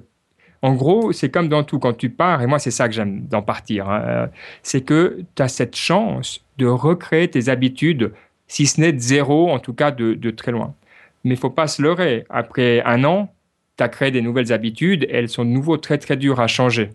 en 0.61 0.73
gros, 0.73 1.11
c'est 1.11 1.29
comme 1.29 1.49
dans 1.49 1.63
tout, 1.63 1.79
quand 1.79 1.93
tu 1.93 2.09
pars, 2.09 2.41
et 2.41 2.47
moi 2.47 2.59
c'est 2.59 2.71
ça 2.71 2.87
que 2.87 2.93
j'aime 2.93 3.21
d'en 3.27 3.41
partir, 3.41 3.89
hein, 3.89 4.01
euh, 4.05 4.27
c'est 4.63 4.81
que 4.81 5.21
tu 5.35 5.41
as 5.41 5.47
cette 5.47 5.75
chance 5.75 6.45
de 6.57 6.67
recréer 6.67 7.27
tes 7.29 7.49
habitudes, 7.49 8.13
si 8.47 8.67
ce 8.67 8.79
n'est 8.79 8.93
de 8.93 8.99
zéro, 8.99 9.49
en 9.49 9.59
tout 9.59 9.73
cas 9.73 9.91
de, 9.91 10.31
très 10.31 10.51
loin. 10.51 10.75
Mais 11.23 11.35
il 11.35 11.37
faut 11.37 11.49
pas 11.49 11.67
se 11.67 11.81
leurrer. 11.81 12.25
Après 12.29 12.81
un 12.85 13.03
an, 13.05 13.33
tu 13.77 13.83
as 13.83 13.89
créé 13.89 14.11
des 14.11 14.21
nouvelles 14.21 14.53
habitudes, 14.53 15.03
et 15.05 15.13
elles 15.13 15.29
sont 15.29 15.45
de 15.45 15.49
nouveau 15.49 15.77
très 15.77 15.97
très 15.97 16.17
dures 16.17 16.39
à 16.39 16.47
changer. 16.47 16.91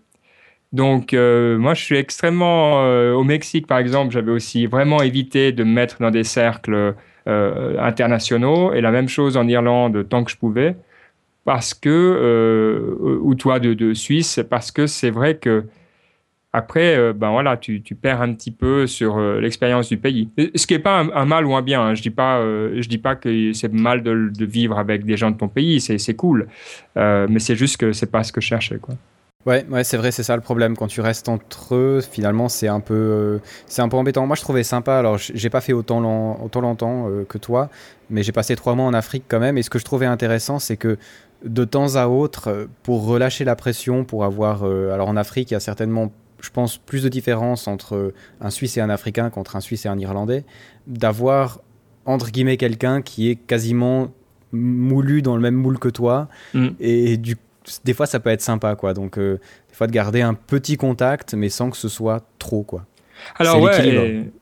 Donc, 0.72 1.14
euh, 1.14 1.58
moi, 1.58 1.74
je 1.74 1.82
suis 1.82 1.96
extrêmement. 1.96 2.84
euh, 2.84 3.14
au 3.14 3.24
Mexique, 3.24 3.66
par 3.66 3.78
exemple, 3.78 4.12
j'avais 4.12 4.32
aussi 4.32 4.66
vraiment 4.66 5.02
évité 5.02 5.52
de 5.52 5.64
me 5.64 5.72
mettre 5.72 5.98
dans 6.00 6.10
des 6.10 6.24
cercles 6.24 6.94
internationaux, 7.26 8.72
et 8.72 8.80
la 8.80 8.92
même 8.92 9.08
chose 9.08 9.36
en 9.36 9.48
Irlande 9.48 10.08
tant 10.08 10.22
que 10.22 10.30
je 10.30 10.36
pouvais 10.36 10.76
parce 11.46 11.72
que, 11.72 11.88
euh, 11.88 13.18
ou 13.22 13.34
toi 13.36 13.58
de, 13.60 13.72
de 13.72 13.94
Suisse, 13.94 14.40
parce 14.50 14.70
que 14.72 14.86
c'est 14.86 15.10
vrai 15.10 15.36
que 15.38 15.64
après, 16.52 16.96
euh, 16.96 17.12
ben 17.12 17.30
voilà, 17.30 17.56
tu, 17.56 17.82
tu 17.82 17.94
perds 17.94 18.22
un 18.22 18.32
petit 18.34 18.50
peu 18.50 18.86
sur 18.86 19.18
euh, 19.18 19.40
l'expérience 19.40 19.88
du 19.88 19.96
pays. 19.98 20.28
Ce 20.54 20.66
qui 20.66 20.74
n'est 20.74 20.80
pas 20.80 21.00
un, 21.00 21.24
mal 21.24 21.46
ou 21.46 21.54
un 21.54 21.62
bien. 21.62 21.80
hein. 21.82 21.94
Je 21.94 22.02
dis 22.02 22.10
pas, 22.10 22.40
je 22.42 22.88
dis 22.88 22.98
pas 22.98 23.14
que 23.14 23.52
c'est 23.52 23.72
mal 23.72 24.02
de, 24.02 24.30
de 24.36 24.44
vivre 24.44 24.78
avec 24.78 25.04
des 25.04 25.16
gens 25.16 25.30
de 25.30 25.36
ton 25.36 25.48
pays. 25.48 25.80
C'est 25.80 26.14
cool, 26.14 26.48
mais 26.96 27.38
c'est 27.38 27.56
juste 27.56 27.76
que 27.76 27.92
c'est 27.92 28.10
pas 28.10 28.22
ce 28.24 28.32
que 28.32 28.40
je 28.40 28.46
cherchais, 28.48 28.78
quoi. 28.78 28.94
Ouais, 29.44 29.64
ouais, 29.70 29.84
c'est 29.84 29.96
vrai, 29.96 30.10
c'est 30.10 30.24
ça 30.24 30.34
le 30.34 30.42
problème. 30.42 30.76
Quand 30.76 30.88
tu 30.88 31.00
restes 31.00 31.28
entre 31.28 31.76
eux, 31.76 32.00
finalement, 32.00 32.48
c'est 32.48 32.66
un 32.66 32.80
peu, 32.80 33.38
c'est 33.66 33.80
un 33.80 33.88
peu 33.88 33.96
embêtant. 33.96 34.26
Moi, 34.26 34.34
je 34.34 34.40
trouvais 34.42 34.64
sympa. 34.64 34.96
Alors, 34.98 35.18
j'ai 35.18 35.50
pas 35.50 35.60
fait 35.60 35.72
autant, 35.72 36.00
long- 36.00 36.50
longtemps 36.60 37.08
que 37.28 37.38
toi, 37.38 37.68
mais 38.10 38.24
j'ai 38.24 38.32
passé 38.32 38.56
trois 38.56 38.74
mois 38.74 38.86
en 38.86 38.94
Afrique 38.94 39.24
quand 39.28 39.38
même. 39.38 39.56
Et 39.56 39.62
ce 39.62 39.70
que 39.70 39.78
je 39.78 39.84
trouvais 39.84 40.06
intéressant, 40.06 40.58
c'est 40.58 40.76
que 40.76 40.96
de 41.44 41.64
temps 41.64 41.96
à 41.96 42.06
autre, 42.06 42.48
euh, 42.48 42.66
pour 42.82 43.04
relâcher 43.06 43.44
la 43.44 43.56
pression, 43.56 44.04
pour 44.04 44.24
avoir, 44.24 44.64
euh, 44.64 44.92
alors 44.92 45.08
en 45.08 45.16
Afrique, 45.16 45.50
il 45.50 45.54
y 45.54 45.56
a 45.56 45.60
certainement, 45.60 46.12
je 46.40 46.50
pense, 46.50 46.78
plus 46.78 47.02
de 47.02 47.08
différence 47.08 47.68
entre 47.68 48.12
un 48.40 48.50
Suisse 48.50 48.76
et 48.76 48.80
un 48.80 48.90
Africain 48.90 49.30
qu'entre 49.30 49.56
un 49.56 49.60
Suisse 49.60 49.84
et 49.86 49.88
un 49.88 49.98
Irlandais, 49.98 50.44
d'avoir 50.86 51.60
entre 52.04 52.30
guillemets 52.30 52.56
quelqu'un 52.56 53.02
qui 53.02 53.30
est 53.30 53.36
quasiment 53.36 54.08
moulu 54.52 55.22
dans 55.22 55.34
le 55.34 55.42
même 55.42 55.56
moule 55.56 55.78
que 55.78 55.88
toi, 55.88 56.28
Mm. 56.54 56.68
et 56.80 57.16
du 57.16 57.36
des 57.84 57.94
fois 57.94 58.06
ça 58.06 58.20
peut 58.20 58.30
être 58.30 58.42
sympa 58.42 58.76
quoi. 58.76 58.94
Donc 58.94 59.18
euh, 59.18 59.40
des 59.68 59.74
fois 59.74 59.88
de 59.88 59.92
garder 59.92 60.22
un 60.22 60.34
petit 60.34 60.76
contact 60.76 61.34
mais 61.34 61.48
sans 61.48 61.68
que 61.68 61.76
ce 61.76 61.88
soit 61.88 62.24
trop 62.38 62.62
quoi 62.62 62.86
Alors 63.38 63.54
ouais, 63.64 63.72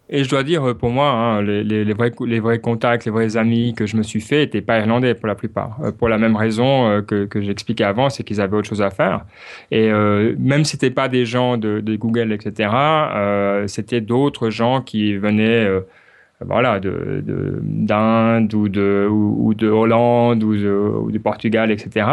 et, 0.08 0.18
et 0.20 0.24
je 0.24 0.28
dois 0.30 0.42
dire 0.42 0.62
euh, 0.68 0.74
pour 0.74 0.90
moi, 0.90 1.08
hein, 1.10 1.42
les, 1.42 1.64
les- 1.64 1.84
les 1.84 1.92
vrais, 1.94 2.10
cou- 2.10 2.26
les 2.26 2.40
vrais 2.40 2.58
contacts, 2.58 3.04
les 3.04 3.10
vrais 3.10 3.36
amis 3.36 3.74
que 3.74 3.86
je 3.86 3.96
me 3.96 4.02
suis 4.02 4.20
fait 4.20 4.40
n'étaient 4.40 4.60
pas 4.60 4.78
irlandais 4.78 5.14
pour 5.14 5.26
la 5.26 5.34
plupart. 5.34 5.78
Euh, 5.82 5.92
pour 5.92 6.08
la 6.08 6.18
même 6.18 6.36
raison 6.36 6.88
euh, 6.88 7.00
que, 7.02 7.24
que 7.24 7.40
j'expliquais 7.40 7.84
avant, 7.84 8.10
c'est 8.10 8.22
qu'ils 8.24 8.40
avaient 8.40 8.56
autre 8.56 8.68
chose 8.68 8.82
à 8.82 8.90
faire. 8.90 9.24
Et 9.70 9.90
euh, 9.90 10.34
même 10.38 10.64
si 10.64 10.72
c'était 10.72 10.90
pas 10.90 11.08
des 11.08 11.24
gens 11.26 11.56
de, 11.56 11.80
de 11.80 11.96
Google, 11.96 12.32
etc., 12.32 12.70
c'était 13.66 14.00
d'autres 14.00 14.50
gens 14.50 14.80
qui 14.82 15.16
venaient, 15.16 15.68
voilà, 16.40 16.80
de 16.80 17.22
de- 17.26 17.58
d'Inde 17.62 18.52
ou 18.54 18.68
de 18.68 19.08
ou, 19.10 19.48
ou 19.48 19.54
de 19.54 19.68
Hollande 19.68 20.42
ou 20.44 20.54
de, 20.56 20.70
ou 20.70 21.10
du 21.10 21.20
Portugal, 21.20 21.70
etc. 21.70 22.06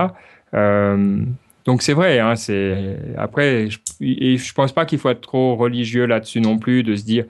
Euh, 0.54 1.18
donc 1.66 1.82
c'est 1.82 1.94
vrai, 1.94 2.20
hein, 2.20 2.36
c'est 2.36 2.98
après, 3.18 3.70
je, 3.70 3.80
et 4.02 4.38
je 4.38 4.54
pense 4.54 4.72
pas 4.72 4.86
qu'il 4.86 5.00
faut 5.00 5.10
être 5.10 5.22
trop 5.22 5.56
religieux 5.56 6.06
là-dessus 6.06 6.42
non 6.42 6.58
plus, 6.58 6.84
de 6.84 6.96
se 6.96 7.04
dire, 7.04 7.26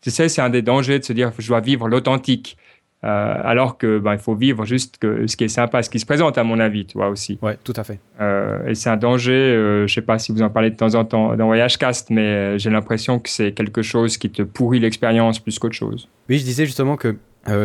tu 0.00 0.10
sais, 0.10 0.28
c'est 0.28 0.42
un 0.42 0.50
des 0.50 0.62
dangers 0.62 0.98
de 0.98 1.04
se 1.04 1.12
dire, 1.12 1.32
je 1.38 1.48
dois 1.48 1.60
vivre 1.60 1.88
l'authentique, 1.88 2.56
Euh, 3.04 3.34
alors 3.44 3.76
que 3.76 3.98
ben, 3.98 4.14
il 4.14 4.18
faut 4.18 4.34
vivre 4.34 4.64
juste 4.64 4.96
que, 4.98 5.26
ce 5.26 5.36
qui 5.36 5.44
est 5.44 5.48
sympa, 5.48 5.82
ce 5.82 5.90
qui 5.90 6.00
se 6.00 6.06
présente 6.06 6.38
à 6.38 6.44
mon 6.44 6.58
avis, 6.58 6.86
tu 6.86 6.96
vois 6.96 7.10
aussi. 7.10 7.38
ouais 7.42 7.56
tout 7.62 7.74
à 7.76 7.84
fait 7.84 8.00
Euh, 8.20 8.66
et 8.66 8.74
c'est 8.74 8.88
un 8.88 8.96
danger, 8.96 9.32
euh, 9.32 9.86
je 9.86 9.92
sais 9.92 10.00
pas 10.00 10.18
si 10.18 10.32
vous 10.32 10.40
en 10.40 10.48
parlez 10.48 10.70
de 10.70 10.76
temps 10.76 10.94
en 10.94 11.04
temps 11.04 11.36
dans 11.36 11.46
Voyage 11.46 11.76
Cast, 11.76 12.08
mais 12.10 12.22
euh, 12.22 12.58
j'ai 12.58 12.70
l'impression 12.70 13.20
que 13.20 13.28
c'est 13.28 13.52
quelque 13.52 13.82
chose 13.82 14.16
qui 14.16 14.30
te 14.30 14.42
pourrit 14.42 14.80
l'expérience 14.80 15.38
plus 15.38 15.58
qu'autre 15.58 15.76
chose. 15.76 16.08
oui 16.30 16.38
je 16.38 16.44
disais 16.44 16.64
justement 16.64 16.96
que 16.96 17.16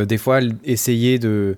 des 0.06 0.18
fois 0.20 0.42
essayer 0.64 1.18
de 1.18 1.56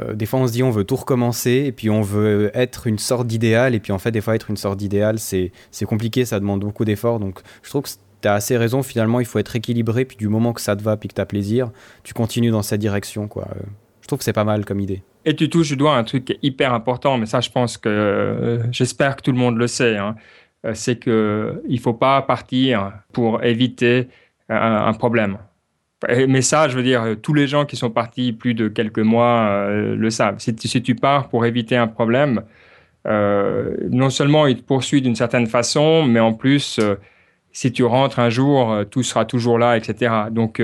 euh, 0.00 0.14
des 0.14 0.26
fois 0.26 0.40
on 0.40 0.46
se 0.46 0.52
dit 0.52 0.62
on 0.62 0.70
veut 0.70 0.84
tout 0.84 0.96
recommencer 0.96 1.64
et 1.66 1.72
puis 1.72 1.90
on 1.90 2.02
veut 2.02 2.50
être 2.54 2.86
une 2.86 2.98
sorte 2.98 3.26
d'idéal 3.26 3.74
et 3.74 3.80
puis 3.80 3.92
en 3.92 3.98
fait 3.98 4.10
des 4.10 4.20
fois 4.20 4.34
être 4.34 4.50
une 4.50 4.56
sorte 4.56 4.78
d'idéal 4.78 5.18
c'est 5.18 5.52
compliqué 5.86 6.24
ça 6.24 6.40
demande 6.40 6.60
beaucoup 6.60 6.84
d'efforts 6.84 7.20
donc 7.20 7.40
je 7.62 7.68
trouve 7.70 7.82
que 7.82 7.88
c- 7.90 7.98
t'as 8.22 8.32
assez 8.34 8.56
raison, 8.56 8.82
finalement, 8.82 9.20
il 9.20 9.26
faut 9.26 9.38
être 9.38 9.54
équilibré, 9.56 10.06
puis 10.06 10.16
du 10.16 10.26
moment 10.28 10.54
que 10.54 10.60
ça 10.62 10.74
te 10.74 10.82
va, 10.82 10.96
puis 10.96 11.08
que 11.10 11.14
t'as 11.14 11.26
plaisir, 11.26 11.70
tu 12.02 12.14
continues 12.14 12.50
dans 12.50 12.62
cette 12.62 12.80
direction, 12.80 13.28
quoi. 13.28 13.46
Euh, 13.54 13.60
Je 14.00 14.06
trouve 14.08 14.18
que 14.18 14.24
c'est 14.24 14.32
pas 14.32 14.42
mal 14.42 14.64
comme 14.64 14.80
idée. 14.80 15.02
Et 15.26 15.36
tu 15.36 15.50
touches 15.50 15.68
du 15.68 15.76
doigt 15.76 15.94
un 15.96 16.02
truc 16.02 16.36
hyper 16.42 16.72
important, 16.72 17.18
mais 17.18 17.26
ça, 17.26 17.40
je 17.40 17.50
pense 17.50 17.76
que 17.76 17.88
euh, 17.90 18.72
j'espère 18.72 19.16
que 19.16 19.22
tout 19.22 19.32
le 19.32 19.38
monde 19.38 19.58
le 19.58 19.66
sait. 19.66 19.98
hein. 19.98 20.16
Euh, 20.64 20.72
c'est 20.74 20.96
que 20.96 21.62
il 21.68 21.78
faut 21.78 21.92
pas 21.92 22.22
partir 22.22 22.94
pour 23.12 23.44
éviter 23.44 24.08
un 24.48 24.92
problème. 24.94 25.36
Mais 26.28 26.42
ça, 26.42 26.68
je 26.68 26.76
veux 26.76 26.82
dire, 26.82 27.02
euh, 27.02 27.14
tous 27.14 27.34
les 27.34 27.46
gens 27.46 27.64
qui 27.64 27.76
sont 27.76 27.90
partis 27.90 28.32
plus 28.32 28.54
de 28.54 28.68
quelques 28.68 29.00
mois 29.00 29.48
euh, 29.48 29.96
le 29.96 30.10
savent. 30.10 30.38
Si 30.38 30.54
tu, 30.54 30.94
pars 30.94 31.28
pour 31.28 31.46
éviter 31.46 31.76
un 31.76 31.88
problème, 31.88 32.42
euh, 33.06 33.76
non 33.90 34.10
seulement 34.10 34.46
il 34.46 34.56
te 34.56 34.62
poursuit 34.62 35.02
d'une 35.02 35.16
certaine 35.16 35.46
façon, 35.46 36.04
mais 36.04 36.20
en 36.20 36.32
plus, 36.32 36.80
si 37.52 37.72
tu 37.72 37.84
rentres 37.84 38.18
un 38.18 38.30
jour, 38.30 38.84
tout 38.90 39.02
sera 39.02 39.24
toujours 39.24 39.58
là, 39.58 39.76
etc. 39.76 40.12
Donc, 40.30 40.62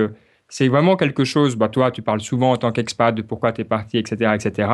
c'est 0.49 0.69
vraiment 0.69 0.97
quelque 0.97 1.25
chose, 1.25 1.57
bah, 1.57 1.69
toi, 1.69 1.91
tu 1.91 2.03
parles 2.03 2.21
souvent 2.21 2.53
en 2.53 2.57
tant 2.57 2.73
qu'expat 2.73 3.15
de 3.15 3.23
pourquoi 3.23 3.53
tu 3.53 3.63
es 3.63 3.65
parti, 3.65 3.99
etc., 3.99 4.33
etc. 4.35 4.69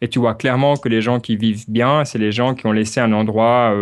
Et 0.00 0.08
tu 0.08 0.18
vois 0.18 0.34
clairement 0.34 0.76
que 0.76 0.88
les 0.88 1.02
gens 1.02 1.20
qui 1.20 1.36
vivent 1.36 1.70
bien, 1.70 2.04
c'est 2.04 2.18
les 2.18 2.32
gens 2.32 2.54
qui 2.54 2.66
ont 2.66 2.72
laissé 2.72 3.00
un 3.00 3.12
endroit, 3.12 3.74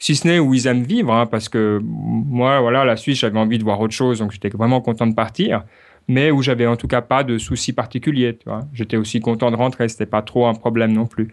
si 0.00 0.16
ce 0.16 0.26
n'est 0.26 0.38
où 0.38 0.54
ils 0.54 0.66
aiment 0.66 0.82
vivre, 0.82 1.12
hein, 1.12 1.26
parce 1.26 1.48
que 1.48 1.78
moi, 1.82 2.60
voilà, 2.60 2.84
la 2.84 2.96
Suisse, 2.96 3.20
j'avais 3.20 3.38
envie 3.38 3.58
de 3.58 3.64
voir 3.64 3.78
autre 3.80 3.94
chose, 3.94 4.18
donc 4.18 4.32
j'étais 4.32 4.48
vraiment 4.48 4.80
content 4.80 5.06
de 5.06 5.14
partir, 5.14 5.62
mais 6.08 6.30
où 6.30 6.42
j'avais 6.42 6.66
en 6.66 6.76
tout 6.76 6.88
cas 6.88 7.02
pas 7.02 7.22
de 7.22 7.38
soucis 7.38 7.74
particuliers. 7.74 8.38
J'étais 8.72 8.96
aussi 8.96 9.20
content 9.20 9.50
de 9.50 9.56
rentrer, 9.56 9.88
c'était 9.88 10.06
pas 10.06 10.22
trop 10.22 10.46
un 10.46 10.54
problème 10.54 10.92
non 10.92 11.06
plus. 11.06 11.28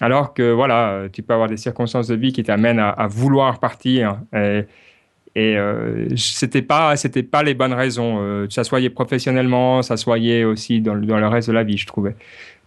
Alors 0.00 0.34
que, 0.34 0.52
voilà, 0.52 1.04
tu 1.12 1.22
peux 1.22 1.32
avoir 1.32 1.48
des 1.48 1.56
circonstances 1.56 2.08
de 2.08 2.16
vie 2.16 2.32
qui 2.32 2.42
t'amènent 2.42 2.80
à, 2.80 3.06
vouloir 3.06 3.60
partir. 3.60 4.18
Et, 4.34 4.64
et 5.36 5.56
euh, 5.56 6.08
c'était 6.16 6.62
pas, 6.62 6.96
c'était 6.96 7.22
pas 7.22 7.44
les 7.44 7.54
bonnes 7.54 7.72
raisons. 7.72 8.18
Euh, 8.20 8.46
ça 8.50 8.64
soyait 8.64 8.90
professionnellement, 8.90 9.80
ça 9.82 9.96
soyait 9.96 10.42
aussi 10.44 10.80
dans, 10.80 10.94
le- 10.94 11.06
dans 11.06 11.18
le 11.18 11.28
reste 11.28 11.48
de 11.48 11.54
la 11.54 11.62
vie, 11.62 11.78
je 11.78 11.86
trouvais. 11.86 12.16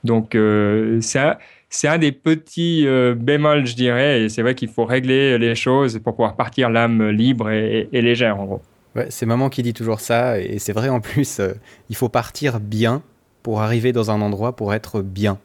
Donc 0.06 0.34
euh, 0.34 1.02
un, 1.16 1.38
c'est 1.76 1.90
un 1.90 1.98
des 1.98 2.12
petits 2.14 2.88
euh, 2.88 3.16
bémols, 3.16 3.66
je 3.68 3.76
dirais. 3.76 4.22
Et 4.22 4.30
c'est 4.30 4.42
vrai 4.42 4.56
qu'il 4.56 4.70
faut 4.70 4.86
régler 4.86 5.38
les 5.38 5.56
choses 5.56 6.00
pour 6.00 6.16
pouvoir 6.16 6.36
partir 6.36 6.70
l'âme 6.70 7.10
libre 7.10 7.50
et, 7.50 7.90
légère, 7.92 8.40
en 8.40 8.46
gros. 8.46 8.62
Ouais, 8.96 9.08
c'est 9.10 9.26
maman 9.26 9.50
qui 9.50 9.62
dit 9.62 9.74
toujours 9.74 10.00
ça, 10.00 10.40
et 10.40 10.58
c'est 10.58 10.72
vrai 10.72 10.88
en 10.88 11.02
plus, 11.02 11.42
euh, 11.42 11.52
il 11.90 11.98
faut 11.98 12.08
partir 12.08 12.62
bien 12.62 13.04
pour 13.44 13.62
arriver 13.62 13.92
dans 13.92 14.10
un 14.10 14.22
endroit 14.22 14.56
pour 14.56 14.74
être 14.74 15.02
bien. 15.02 15.38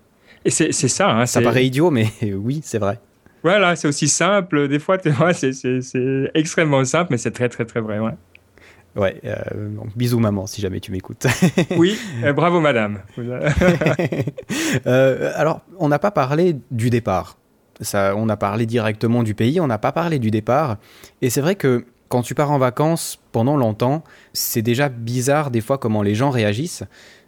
Et 0.44 0.50
c'est 0.50 0.70
c'est 0.70 0.88
ça. 0.88 1.10
Hein, 1.10 1.26
Ça 1.26 1.42
paraît 1.42 1.66
idiot, 1.66 1.90
mais 1.90 2.06
oui, 2.22 2.60
c'est 2.62 2.78
vrai. 2.78 3.00
Voilà, 3.42 3.74
c'est 3.74 3.88
aussi 3.88 4.06
simple. 4.06 4.68
Des 4.68 4.78
fois, 4.78 4.98
c'est- 5.32 6.30
extrêmement 6.34 6.84
simple, 6.84 7.08
mais 7.10 7.18
c'est 7.18 7.32
très, 7.32 7.48
très, 7.48 7.64
très 7.64 7.80
vrai. 7.80 7.98
Ouais. 7.98 8.12
Ouais, 8.96 9.20
euh, 9.24 9.68
donc, 9.68 9.96
bisous 9.96 10.18
maman 10.18 10.46
si 10.46 10.60
jamais 10.60 10.80
tu 10.80 10.90
m'écoutes. 10.90 11.26
Oui, 11.76 11.96
euh, 12.24 12.32
bravo, 12.32 12.60
madame. 12.60 13.00
Euh, 14.86 15.32
alors, 15.36 15.60
on 15.78 15.88
n'a 15.88 15.98
pas 15.98 16.10
parlé 16.10 16.56
du 16.70 16.90
départ. 16.90 17.38
Ça, 17.80 18.14
on 18.16 18.28
a 18.28 18.36
parlé 18.36 18.66
directement 18.66 19.22
du 19.22 19.34
pays, 19.34 19.60
on 19.60 19.66
n'a 19.66 19.78
pas 19.78 19.92
parlé 19.92 20.18
du 20.18 20.30
départ. 20.30 20.76
Et 21.22 21.30
c'est 21.30 21.40
vrai 21.40 21.54
que 21.54 21.84
quand 22.08 22.22
tu 22.22 22.34
pars 22.34 22.50
en 22.50 22.58
vacances 22.58 23.18
pendant 23.32 23.56
longtemps, 23.56 24.04
c'est 24.32 24.62
déjà 24.62 24.88
bizarre 24.88 25.50
des 25.50 25.60
fois 25.60 25.78
comment 25.78 26.02
les 26.02 26.14
gens 26.14 26.30
réagissent. 26.30 26.84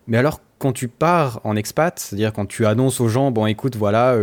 Mais 0.07 0.18
alors, 0.18 0.40
quand 0.59 0.72
tu 0.72 0.88
pars 0.88 1.40
en 1.44 1.57
expat, 1.57 1.98
c'est-à-dire 1.98 2.33
quand 2.33 2.46
tu 2.46 2.66
annonces 2.66 3.01
aux 3.01 3.09
gens, 3.09 3.31
bon 3.31 3.46
écoute, 3.46 3.77
voilà, 3.77 4.16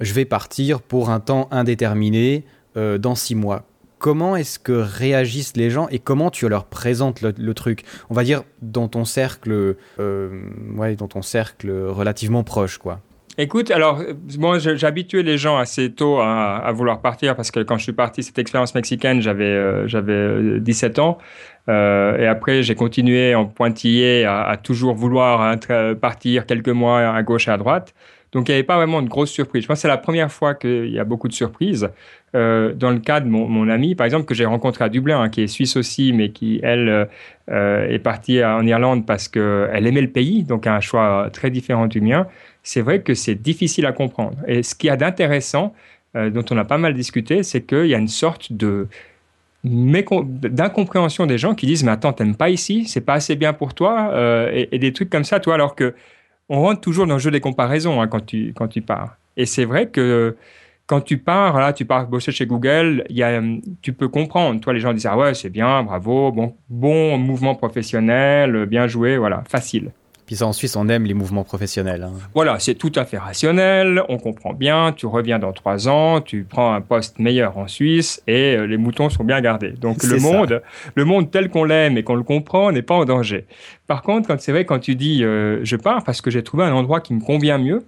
je 0.00 0.12
vais 0.12 0.24
partir 0.24 0.80
pour 0.80 1.10
un 1.10 1.20
temps 1.20 1.48
indéterminé 1.50 2.44
dans 2.74 3.14
six 3.14 3.34
mois. 3.34 3.64
Comment 3.98 4.36
est-ce 4.36 4.58
que 4.58 4.72
réagissent 4.72 5.56
les 5.56 5.70
gens 5.70 5.88
et 5.88 5.98
comment 5.98 6.30
tu 6.30 6.48
leur 6.48 6.66
présentes 6.66 7.22
le, 7.22 7.54
truc? 7.54 7.82
On 8.10 8.14
va 8.14 8.24
dire 8.24 8.42
dans 8.60 8.88
ton 8.88 9.04
cercle, 9.04 9.76
euh, 9.98 10.40
ouais, 10.76 10.96
dans 10.96 11.08
ton 11.08 11.22
cercle 11.22 11.70
relativement 11.70 12.44
proche, 12.44 12.78
quoi. 12.78 13.00
Écoute, 13.38 13.70
alors, 13.70 14.00
euh, 14.00 14.14
moi, 14.38 14.58
je- 14.58 14.76
j'habituais 14.76 15.22
les 15.22 15.36
gens 15.36 15.58
assez 15.58 15.92
tôt 15.92 16.20
à, 16.20 16.70
vouloir 16.72 17.02
partir 17.02 17.36
parce 17.36 17.50
que 17.50 17.60
quand 17.60 17.76
je 17.76 17.82
suis 17.82 17.92
parti, 17.92 18.22
cette 18.22 18.38
expérience 18.38 18.74
mexicaine, 18.74 19.20
j'avais 19.20 19.44
euh, 19.44 19.86
j'avais 19.86 20.12
euh, 20.12 20.58
17 20.58 20.98
ans. 20.98 21.18
Euh, 21.68 22.16
et 22.18 22.26
après, 22.26 22.62
j'ai 22.62 22.74
continué 22.74 23.34
en 23.34 23.44
pointillé 23.44 24.24
à, 24.24 24.56
toujours 24.62 24.94
vouloir 24.94 25.42
hein, 25.42 25.58
partir 26.00 26.46
quelques 26.46 26.68
mois 26.70 27.00
à 27.14 27.22
gauche 27.22 27.48
et 27.48 27.50
à 27.50 27.58
droite. 27.58 27.94
Donc, 28.36 28.48
il 28.48 28.52
n'y 28.52 28.56
avait 28.56 28.64
pas 28.64 28.76
vraiment 28.76 29.00
de 29.00 29.08
grosses 29.08 29.30
surprises. 29.30 29.62
Je 29.62 29.66
pense 29.66 29.78
que 29.78 29.82
c'est 29.82 29.88
la 29.88 29.96
première 29.96 30.30
fois 30.30 30.54
qu'il 30.54 30.90
y 30.90 30.98
a 30.98 31.04
beaucoup 31.04 31.26
de 31.26 31.32
surprises. 31.32 31.88
Euh, 32.34 32.74
dans 32.74 32.90
le 32.90 32.98
cas 32.98 33.20
de 33.20 33.28
mon, 33.28 33.48
mon 33.48 33.68
ami, 33.68 33.94
par 33.94 34.04
exemple, 34.04 34.26
que 34.26 34.34
j'ai 34.34 34.44
rencontré 34.44 34.84
à 34.84 34.90
Dublin, 34.90 35.20
hein, 35.20 35.28
qui 35.30 35.40
est 35.40 35.46
suisse 35.46 35.76
aussi, 35.76 36.12
mais 36.12 36.28
qui, 36.30 36.60
elle, 36.62 37.08
euh, 37.50 37.88
est 37.88 37.98
partie 37.98 38.44
en 38.44 38.66
Irlande 38.66 39.06
parce 39.06 39.26
qu'elle 39.26 39.86
aimait 39.86 40.02
le 40.02 40.10
pays, 40.10 40.42
donc 40.42 40.66
un 40.66 40.80
choix 40.80 41.30
très 41.32 41.50
différent 41.50 41.86
du 41.86 42.00
mien 42.00 42.26
c'est 42.66 42.80
vrai 42.80 43.00
que 43.00 43.14
c'est 43.14 43.36
difficile 43.36 43.86
à 43.86 43.92
comprendre. 43.92 44.36
Et 44.48 44.64
ce 44.64 44.74
qu'il 44.74 44.88
y 44.88 44.90
a 44.90 44.96
d'intéressant, 44.96 45.72
euh, 46.16 46.30
dont 46.30 46.44
on 46.50 46.58
a 46.58 46.64
pas 46.64 46.78
mal 46.78 46.94
discuté, 46.94 47.44
c'est 47.44 47.62
qu'il 47.62 47.86
y 47.86 47.94
a 47.94 47.98
une 47.98 48.08
sorte 48.08 48.52
de 48.52 48.88
d'incompréhension 49.64 51.26
des 51.26 51.38
gens 51.38 51.56
qui 51.56 51.66
disent 51.66 51.82
mais 51.82 51.90
attends 51.90 52.12
t'aimes 52.12 52.36
pas 52.36 52.50
ici? 52.50 52.84
C'est 52.86 53.00
pas 53.00 53.14
assez 53.14 53.34
bien 53.34 53.52
pour 53.52 53.74
toi 53.74 54.12
et 54.52 54.78
des 54.78 54.92
trucs 54.92 55.10
comme 55.10 55.24
ça 55.24 55.40
toi 55.40 55.54
alors 55.54 55.74
que 55.74 55.92
on 56.48 56.60
rentre 56.60 56.80
toujours 56.80 57.06
dans 57.06 57.14
le 57.14 57.20
jeu 57.20 57.30
des 57.30 57.40
comparaisons 57.40 58.00
hein, 58.00 58.08
quand 58.08 58.24
tu 58.24 58.52
quand 58.54 58.68
tu 58.68 58.82
pars. 58.82 59.16
Et 59.36 59.46
c'est 59.46 59.64
vrai 59.64 59.88
que 59.90 60.36
quand 60.86 61.00
tu 61.00 61.18
pars 61.18 61.58
là 61.58 61.72
tu 61.72 61.84
pars 61.84 62.06
bosser 62.06 62.32
chez 62.32 62.46
Google 62.46 63.04
hum, 63.20 63.60
tu 63.82 63.92
peux 63.92 64.08
comprendre. 64.08 64.60
Toi 64.60 64.72
les 64.72 64.80
gens 64.80 64.92
disent 64.92 65.06
ah 65.06 65.16
ouais 65.16 65.34
c'est 65.34 65.50
bien 65.50 65.82
bravo 65.82 66.32
bon 66.32 66.56
bon 66.68 67.18
mouvement 67.18 67.54
professionnel 67.54 68.66
bien 68.66 68.86
joué 68.86 69.18
voilà 69.18 69.42
facile 69.48 69.90
Puis 70.26 70.36
ça, 70.36 70.46
en 70.46 70.52
Suisse, 70.52 70.74
on 70.74 70.88
aime 70.88 71.04
les 71.04 71.14
mouvements 71.14 71.44
professionnels. 71.44 72.02
hein. 72.02 72.12
voilà, 72.34 72.58
c'est 72.58 72.74
tout 72.74 72.90
à 72.96 73.04
fait 73.04 73.16
rationnel, 73.16 74.02
on 74.08 74.18
comprend 74.18 74.52
bien, 74.52 74.92
tu 74.92 75.06
reviens 75.06 75.38
dans 75.38 75.52
trois 75.52 75.88
ans, 75.88 76.20
tu 76.20 76.44
prends 76.44 76.74
un 76.74 76.80
poste 76.80 77.18
meilleur 77.20 77.56
en 77.56 77.68
Suisse 77.68 78.22
et 78.26 78.56
euh, 78.56 78.66
les 78.66 78.76
moutons 78.76 79.08
sont 79.08 79.22
bien 79.24 79.40
gardés. 79.40 79.70
Donc 79.70 80.02
le 80.02 80.18
ça. 80.18 80.32
monde, 80.32 80.62
le 80.94 81.04
monde 81.04 81.30
tel 81.30 81.48
qu'on 81.48 81.64
l'aime 81.64 81.96
et 81.96 82.02
qu'on 82.02 82.16
le 82.16 82.24
comprend 82.24 82.72
n'est 82.72 82.82
pas 82.82 82.94
en 82.94 83.04
danger. 83.04 83.46
Par 83.86 84.02
contre, 84.02 84.26
quand 84.26 84.40
c'est 84.40 84.52
vrai, 84.52 84.64
quand 84.64 84.80
tu 84.80 84.96
dis 84.96 85.22
euh, 85.22 85.60
je 85.62 85.76
pars 85.76 86.02
parce 86.02 86.20
que 86.20 86.30
j'ai 86.30 86.42
trouvé 86.42 86.64
un 86.64 86.72
endroit 86.72 87.00
qui 87.00 87.14
me 87.14 87.20
convient 87.20 87.58
mieux, 87.58 87.84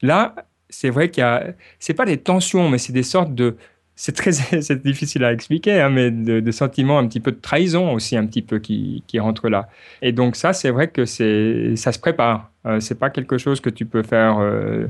là, 0.00 0.34
c'est 0.70 0.90
vrai 0.90 1.10
qu'il 1.10 1.20
y 1.20 1.24
a, 1.24 1.44
c'est 1.78 1.94
pas 1.94 2.06
des 2.06 2.16
tensions, 2.16 2.70
mais 2.70 2.78
c'est 2.78 2.92
des 2.92 3.02
sortes 3.02 3.34
de, 3.34 3.56
c'est 3.96 4.12
très, 4.12 4.32
c'est 4.62 4.82
difficile 4.82 5.24
à 5.24 5.32
expliquer, 5.32 5.80
hein, 5.80 5.90
mais 5.90 6.10
de, 6.10 6.50
sentiments 6.50 6.98
un 6.98 7.06
petit 7.06 7.20
peu 7.20 7.32
de 7.32 7.40
trahison 7.40 7.92
aussi, 7.92 8.16
un 8.16 8.26
petit 8.26 8.42
peu 8.42 8.58
qui, 8.58 9.02
qui 9.06 9.18
rentrent 9.18 9.48
là. 9.48 9.68
Et 10.02 10.12
donc 10.12 10.36
ça, 10.36 10.52
c'est 10.52 10.70
vrai 10.70 10.88
que 10.88 11.04
ça 11.04 11.92
se 11.92 11.98
prépare. 11.98 12.50
Euh, 12.66 12.80
c'est 12.80 12.98
pas 12.98 13.10
quelque 13.10 13.38
chose 13.38 13.60
que 13.60 13.70
tu 13.70 13.86
peux 13.86 14.02
faire 14.02 14.38
euh, 14.38 14.86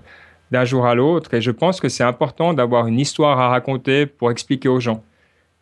d'un 0.51 0.65
jour 0.65 0.87
à 0.87 0.95
l'autre. 0.95 1.35
Et 1.35 1.41
je 1.41 1.51
pense 1.51 1.81
que 1.81 1.89
c'est 1.89 2.05
important 2.05 2.55
d'avoir 2.55 2.87
une 2.87 2.99
histoire 2.99 3.39
à 3.39 3.49
raconter 3.49 4.07
pour 4.07 4.31
expliquer 4.31 4.69
aux 4.69 4.81
gens, 4.81 5.03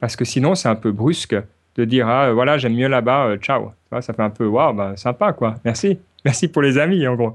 parce 0.01 0.17
que 0.17 0.25
sinon 0.25 0.55
c'est 0.55 0.69
un 0.69 0.75
peu 0.75 0.93
brusque 0.93 1.37
de 1.79 1.85
dire 1.85 2.09
ah 2.09 2.33
voilà 2.33 2.59
j'aime 2.59 2.75
mieux 2.75 2.89
là-bas, 2.89 3.27
euh, 3.29 3.37
ciao. 3.37 3.73
Ça 4.01 4.13
fait 4.13 4.23
un 4.23 4.31
peu 4.31 4.47
waouh, 4.47 4.75
ben, 4.75 4.97
sympa 4.97 5.33
quoi. 5.33 5.55
Merci, 5.65 5.99
merci 6.25 6.49
pour 6.49 6.61
les 6.63 6.77
amis 6.77 7.07
en 7.07 7.15
gros. 7.15 7.35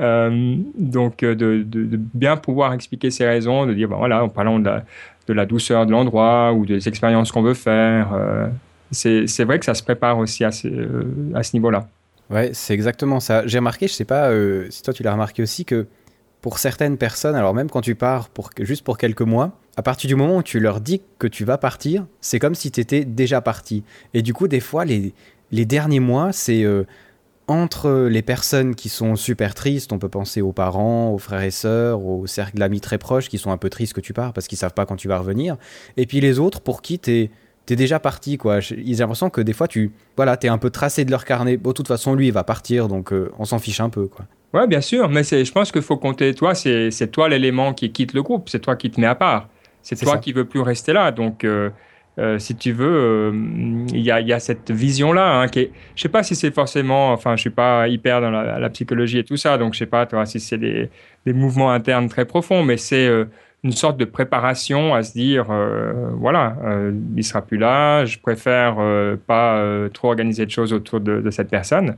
Euh, 0.00 0.56
donc 0.76 1.22
euh, 1.22 1.34
de, 1.34 1.96
bien 2.14 2.36
pouvoir 2.36 2.72
expliquer 2.74 3.10
ses 3.10 3.26
raisons, 3.26 3.66
de 3.66 3.72
dire 3.72 3.88
ben, 3.88 3.96
voilà 3.96 4.24
en 4.24 4.28
parlant 4.28 4.58
de 4.58 4.70
de 5.26 5.32
la 5.32 5.46
douceur 5.46 5.86
de 5.86 5.90
l'endroit 5.92 6.52
ou 6.52 6.66
des 6.66 6.88
expériences 6.88 7.32
qu'on 7.32 7.42
veut 7.42 7.54
faire. 7.54 8.12
euh, 8.12 8.46
c'est 8.92 9.44
vrai 9.44 9.58
que 9.58 9.64
ça 9.64 9.74
se 9.74 9.82
prépare 9.82 10.18
aussi 10.18 10.44
à 10.44 10.52
ce, 10.52 10.68
euh, 10.68 11.42
ce 11.42 11.56
niveau-là. 11.56 11.88
Ouais, 12.30 12.50
c'est 12.52 12.74
exactement 12.74 13.20
ça. 13.20 13.46
J'ai 13.46 13.58
remarqué, 13.58 13.86
je 13.88 13.92
sais 13.92 14.04
pas 14.04 14.30
euh, 14.30 14.66
si 14.70 14.82
toi 14.82 14.94
tu 14.94 15.02
l'as 15.02 15.12
remarqué 15.12 15.42
aussi, 15.42 15.64
que 15.64 15.86
pour 16.40 16.58
certaines 16.58 16.96
personnes, 16.96 17.34
alors 17.34 17.54
même 17.54 17.70
quand 17.70 17.80
tu 17.80 17.94
pars 17.94 18.28
pour, 18.28 18.50
juste 18.60 18.84
pour 18.84 18.98
quelques 18.98 19.22
mois, 19.22 19.58
à 19.76 19.82
partir 19.82 20.08
du 20.08 20.14
moment 20.14 20.36
où 20.36 20.42
tu 20.42 20.60
leur 20.60 20.80
dis 20.80 21.02
que 21.18 21.26
tu 21.26 21.44
vas 21.44 21.58
partir, 21.58 22.06
c'est 22.20 22.38
comme 22.38 22.54
si 22.54 22.70
tu 22.70 22.80
étais 22.80 23.04
déjà 23.04 23.40
parti. 23.40 23.82
Et 24.12 24.22
du 24.22 24.32
coup, 24.32 24.46
des 24.46 24.60
fois, 24.60 24.84
les, 24.84 25.12
les 25.50 25.64
derniers 25.64 26.00
mois, 26.00 26.32
c'est 26.32 26.64
entre 27.46 28.08
les 28.10 28.22
personnes 28.22 28.74
qui 28.74 28.88
sont 28.88 29.16
super 29.16 29.54
tristes, 29.54 29.92
on 29.92 29.98
peut 29.98 30.08
penser 30.08 30.40
aux 30.40 30.52
parents, 30.52 31.10
aux 31.10 31.18
frères 31.18 31.42
et 31.42 31.50
sœurs, 31.50 32.02
aux 32.04 32.26
cercles 32.26 32.58
d'amis 32.58 32.80
très 32.80 32.98
proches 32.98 33.28
qui 33.28 33.38
sont 33.38 33.50
un 33.50 33.58
peu 33.58 33.68
tristes 33.68 33.92
que 33.92 34.00
tu 34.00 34.12
pars 34.14 34.32
parce 34.32 34.48
qu'ils 34.48 34.58
savent 34.58 34.72
pas 34.74 34.86
quand 34.86 34.96
tu 34.96 35.08
vas 35.08 35.18
revenir. 35.18 35.56
Et 35.96 36.06
puis 36.06 36.20
les 36.20 36.38
autres 36.38 36.60
pour 36.60 36.80
qui 36.82 36.98
t'es 36.98 37.30
t'es 37.66 37.76
déjà 37.76 37.98
parti 38.00 38.36
quoi. 38.38 38.60
J'ai 38.60 38.82
j'ai 38.86 38.94
l'impression 38.94 39.30
que 39.30 39.40
des 39.40 39.52
fois 39.52 39.68
tu 39.68 39.92
voilà 40.16 40.36
t'es 40.36 40.48
un 40.48 40.58
peu 40.58 40.70
tracé 40.70 41.04
de 41.04 41.10
leur 41.10 41.24
carnet. 41.24 41.56
Bon, 41.56 41.70
de 41.70 41.74
toute 41.74 41.88
façon 41.88 42.14
lui 42.14 42.28
il 42.28 42.32
va 42.32 42.44
partir 42.44 42.88
donc 42.88 43.12
euh, 43.12 43.30
on 43.38 43.44
s'en 43.44 43.58
fiche 43.58 43.80
un 43.80 43.90
peu 43.90 44.06
quoi. 44.06 44.26
Ouais, 44.52 44.68
bien 44.68 44.80
sûr, 44.80 45.08
mais 45.08 45.24
c'est, 45.24 45.44
je 45.44 45.50
pense 45.52 45.72
qu'il 45.72 45.82
faut 45.82 45.96
compter 45.96 46.32
toi, 46.32 46.54
c'est, 46.54 46.92
c'est 46.92 47.08
toi 47.08 47.28
l'élément 47.28 47.74
qui 47.74 47.90
quitte 47.90 48.12
le 48.12 48.22
groupe, 48.22 48.48
c'est 48.48 48.60
toi 48.60 48.76
qui 48.76 48.88
te 48.88 49.00
mets 49.00 49.06
à 49.08 49.16
part, 49.16 49.48
c'est 49.82 49.96
C'est 49.96 50.04
toi 50.04 50.14
ça. 50.14 50.18
qui 50.20 50.32
veux 50.32 50.44
plus 50.44 50.60
rester 50.60 50.92
là. 50.92 51.10
Donc, 51.10 51.42
euh, 51.42 51.70
euh, 52.18 52.38
si 52.38 52.54
tu 52.54 52.72
veux, 52.72 52.86
euh, 52.86 53.86
il 53.92 54.00
y, 54.00 54.10
a, 54.10 54.38
cette 54.38 54.70
vision-là. 54.70 55.40
Hein, 55.40 55.48
qui 55.48 55.70
sais 55.96 56.08
pas 56.08 56.22
si 56.22 56.36
c'est 56.36 56.52
forcément, 56.52 57.12
enfin, 57.12 57.34
je 57.36 57.40
suis 57.40 57.50
pas 57.50 57.88
hyper 57.88 58.20
dans 58.20 58.30
la, 58.30 58.70
psychologie 58.70 59.18
et 59.18 59.24
tout 59.24 59.36
ça, 59.36 59.58
donc 59.58 59.74
je 59.74 59.80
sais 59.80 59.86
pas, 59.86 60.06
toi, 60.06 60.24
si 60.24 60.38
c'est 60.38 60.58
des, 60.58 60.90
des 61.26 61.32
mouvements 61.32 61.72
internes 61.72 62.08
très 62.08 62.24
profonds, 62.24 62.62
mais 62.62 62.76
c'est 62.76 63.06
euh, 63.06 63.24
une 63.64 63.72
sorte 63.72 63.96
de 63.96 64.04
préparation 64.04 64.94
à 64.94 65.02
se 65.02 65.12
dire, 65.12 65.46
voilà, 66.12 66.54
il 67.16 67.24
sera 67.24 67.40
plus 67.40 67.56
là, 67.56 68.04
je 68.04 68.18
préfère 68.18 68.76
pas 69.26 69.88
trop 69.94 70.08
organiser 70.08 70.44
de 70.44 70.50
choses 70.50 70.74
autour 70.74 71.00
de, 71.00 71.22
de 71.22 71.30
cette 71.30 71.48
personne. 71.48 71.96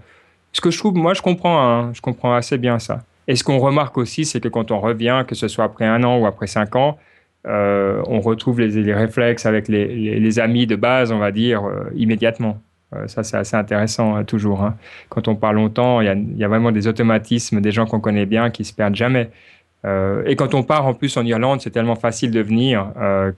Ce 0.52 0.60
que 0.60 0.70
je 0.70 0.78
trouve, 0.78 0.94
moi, 0.94 1.12
je 1.12 1.22
comprends, 1.22 1.60
hein, 1.60 1.90
je 1.92 2.00
comprends 2.00 2.34
assez 2.34 2.56
bien 2.56 2.78
ça. 2.78 3.02
Et 3.26 3.34
ce 3.34 3.42
qu'on 3.42 3.58
remarque 3.58 3.98
aussi, 3.98 4.24
c'est 4.24 4.40
que 4.40 4.46
quand 4.46 4.70
on 4.70 4.78
revient, 4.78 5.24
que 5.26 5.34
ce 5.34 5.48
soit 5.48 5.64
après 5.64 5.86
un 5.86 6.04
an 6.04 6.18
ou 6.20 6.26
après 6.26 6.46
cinq 6.46 6.76
ans, 6.76 6.98
euh, 7.46 8.02
on 8.06 8.20
retrouve 8.20 8.60
les, 8.60 8.94
réflexes 8.94 9.46
avec 9.46 9.68
les, 9.68 10.38
amis 10.38 10.66
de 10.66 10.76
base, 10.76 11.12
on 11.12 11.18
va 11.18 11.30
dire, 11.30 11.64
euh, 11.64 11.90
immédiatement. 11.94 12.60
Euh, 12.94 13.06
ça, 13.08 13.22
c'est 13.22 13.36
assez 13.36 13.56
intéressant 13.56 14.16
euh, 14.16 14.22
toujours. 14.22 14.62
hein. 14.62 14.76
Quand 15.08 15.28
on 15.28 15.36
parle 15.36 15.56
longtemps, 15.56 16.00
il 16.00 16.36
y 16.36 16.44
a, 16.44 16.48
vraiment 16.48 16.72
des 16.72 16.88
automatismes, 16.88 17.60
des 17.60 17.72
gens 17.72 17.86
qu'on 17.86 18.00
connaît 18.00 18.26
bien 18.26 18.50
qui 18.50 18.64
se 18.64 18.72
perdent 18.72 18.96
jamais. 18.96 19.30
Et 20.26 20.34
quand 20.34 20.52
on 20.54 20.64
part 20.64 20.84
en 20.84 20.94
plus 20.94 21.16
en 21.16 21.24
Irlande, 21.24 21.60
c'est 21.60 21.70
tellement 21.70 21.94
facile 21.94 22.32
de 22.32 22.40
venir 22.40 22.88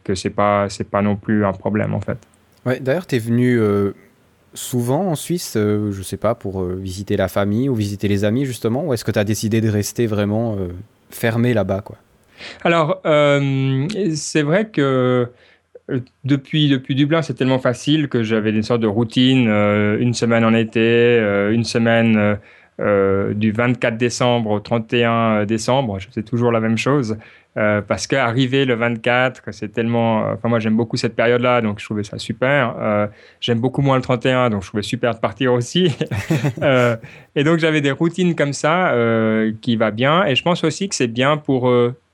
que 0.02 0.14
c'est 0.14 0.30
pas 0.30 0.66
pas 0.90 1.02
non 1.02 1.14
plus 1.14 1.44
un 1.44 1.52
problème 1.52 1.92
en 1.92 2.00
fait. 2.00 2.16
Ouais, 2.64 2.80
d'ailleurs, 2.80 3.04
t'es 3.04 3.18
venu 3.18 3.60
euh, 3.60 3.92
souvent 4.54 5.08
en 5.08 5.14
Suisse, 5.14 5.56
euh, 5.58 5.92
je 5.92 6.00
sais 6.00 6.16
pas, 6.16 6.34
pour 6.34 6.64
visiter 6.64 7.18
la 7.18 7.28
famille 7.28 7.68
ou 7.68 7.74
visiter 7.74 8.08
les 8.08 8.24
amis 8.24 8.46
justement, 8.46 8.86
ou 8.86 8.94
est-ce 8.94 9.04
que 9.04 9.10
t'as 9.10 9.24
décidé 9.24 9.60
de 9.60 9.68
rester 9.68 10.06
vraiment 10.06 10.56
fermé 11.10 11.52
là-bas, 11.52 11.82
quoi? 11.82 11.98
Alors, 12.64 13.00
euh, 13.06 13.86
c'est 14.14 14.42
vrai 14.42 14.68
que 14.68 15.28
euh, 15.90 16.00
depuis, 16.24 16.68
depuis 16.68 16.94
Dublin, 16.94 17.22
c'est 17.22 17.34
tellement 17.34 17.58
facile 17.58 18.08
que 18.08 18.22
j'avais 18.22 18.50
une 18.50 18.62
sorte 18.62 18.80
de 18.80 18.86
routine, 18.86 19.48
euh, 19.48 19.98
une 19.98 20.14
semaine 20.14 20.44
en 20.44 20.54
été, 20.54 21.18
une 21.52 21.64
semaine 21.64 22.38
du 23.34 23.50
24 23.50 23.96
décembre 23.96 24.50
au 24.50 24.60
31 24.60 25.46
décembre, 25.46 25.98
je 25.98 26.08
faisais 26.08 26.22
toujours 26.22 26.52
la 26.52 26.60
même 26.60 26.78
chose. 26.78 27.16
parce 27.54 28.06
qu'arriver 28.06 28.64
le 28.64 28.74
24, 28.74 29.42
c'est 29.50 29.72
tellement... 29.72 30.30
Enfin, 30.30 30.48
moi, 30.48 30.60
j'aime 30.60 30.76
beaucoup 30.76 30.96
cette 30.96 31.16
période-là, 31.16 31.60
donc 31.60 31.80
je 31.80 31.84
trouvais 31.84 32.04
ça 32.04 32.18
super. 32.18 33.08
J'aime 33.40 33.58
beaucoup 33.58 33.82
moins 33.82 33.96
le 33.96 34.02
31, 34.02 34.50
donc 34.50 34.62
je 34.62 34.68
trouvais 34.68 34.84
super 34.84 35.12
de 35.16 35.18
partir 35.18 35.52
aussi. 35.54 35.90
Et 37.34 37.42
donc, 37.42 37.58
j'avais 37.58 37.80
des 37.80 37.90
routines 37.90 38.36
comme 38.36 38.52
ça 38.52 38.94
qui 39.60 39.74
va 39.74 39.90
bien. 39.90 40.24
Et 40.26 40.36
je 40.36 40.44
pense 40.44 40.62
aussi 40.62 40.88
que 40.88 40.94
c'est 40.94 41.08
bien 41.08 41.36
pour... 41.36 41.68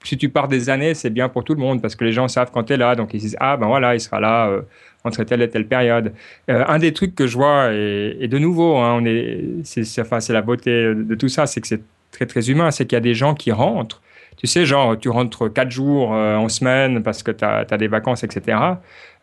si 0.05 0.16
tu 0.18 0.28
pars 0.28 0.48
des 0.48 0.70
années, 0.70 0.94
c'est 0.94 1.11
bien 1.11 1.28
pour 1.28 1.44
tout 1.44 1.55
le 1.55 1.61
monde 1.61 1.80
parce 1.80 1.96
que 1.96 2.05
les 2.05 2.12
gens 2.12 2.28
savent 2.28 2.50
quand 2.52 2.64
tu 2.64 2.74
es 2.74 2.76
là. 2.76 2.94
Donc, 2.94 3.14
ils 3.14 3.20
se 3.20 3.26
disent, 3.26 3.36
ah 3.40 3.57
ben 3.57 3.66
voilà, 3.66 3.94
il 3.94 4.00
sera 4.00 4.20
là 4.20 4.48
euh, 4.48 4.62
entre 5.05 5.24
telle 5.24 5.42
et 5.42 5.48
telle 5.48 5.66
période. 5.66 6.12
Euh, 6.50 6.64
un 6.66 6.78
des 6.78 6.92
trucs 6.92 7.14
que 7.14 7.26
je 7.26 7.36
vois, 7.36 7.72
et, 7.72 8.28
de 8.28 8.38
nouveau, 8.38 8.76
hein, 8.76 8.98
on 9.00 9.05
est, 9.05 9.44
c'est, 9.64 10.00
enfin, 10.00 10.20
c'est 10.20 10.32
la 10.32 10.42
beauté 10.42 10.94
de 10.94 11.14
tout 11.14 11.28
ça, 11.28 11.46
c'est 11.46 11.61
que 11.61 11.66
c'est 11.66 11.82
très, 12.11 12.26
très 12.26 12.50
humain. 12.50 12.70
C'est 12.70 12.86
qu'il 12.86 12.96
y 12.96 12.98
a 12.98 13.00
des 13.00 13.14
gens 13.14 13.34
qui 13.34 13.52
rentrent. 13.52 14.02
Tu 14.36 14.46
sais, 14.46 14.66
genre, 14.66 14.98
tu 14.98 15.09
rentres 15.09 15.52
quatre 15.52 15.70
jours 15.70 16.14
euh, 16.14 16.36
en 16.36 16.48
semaine 16.48 17.02
parce 17.02 17.22
que 17.22 17.30
tu 17.30 17.44
as, 17.44 17.64
des 17.64 17.88
vacances, 17.88 18.24
etc. 18.24 18.59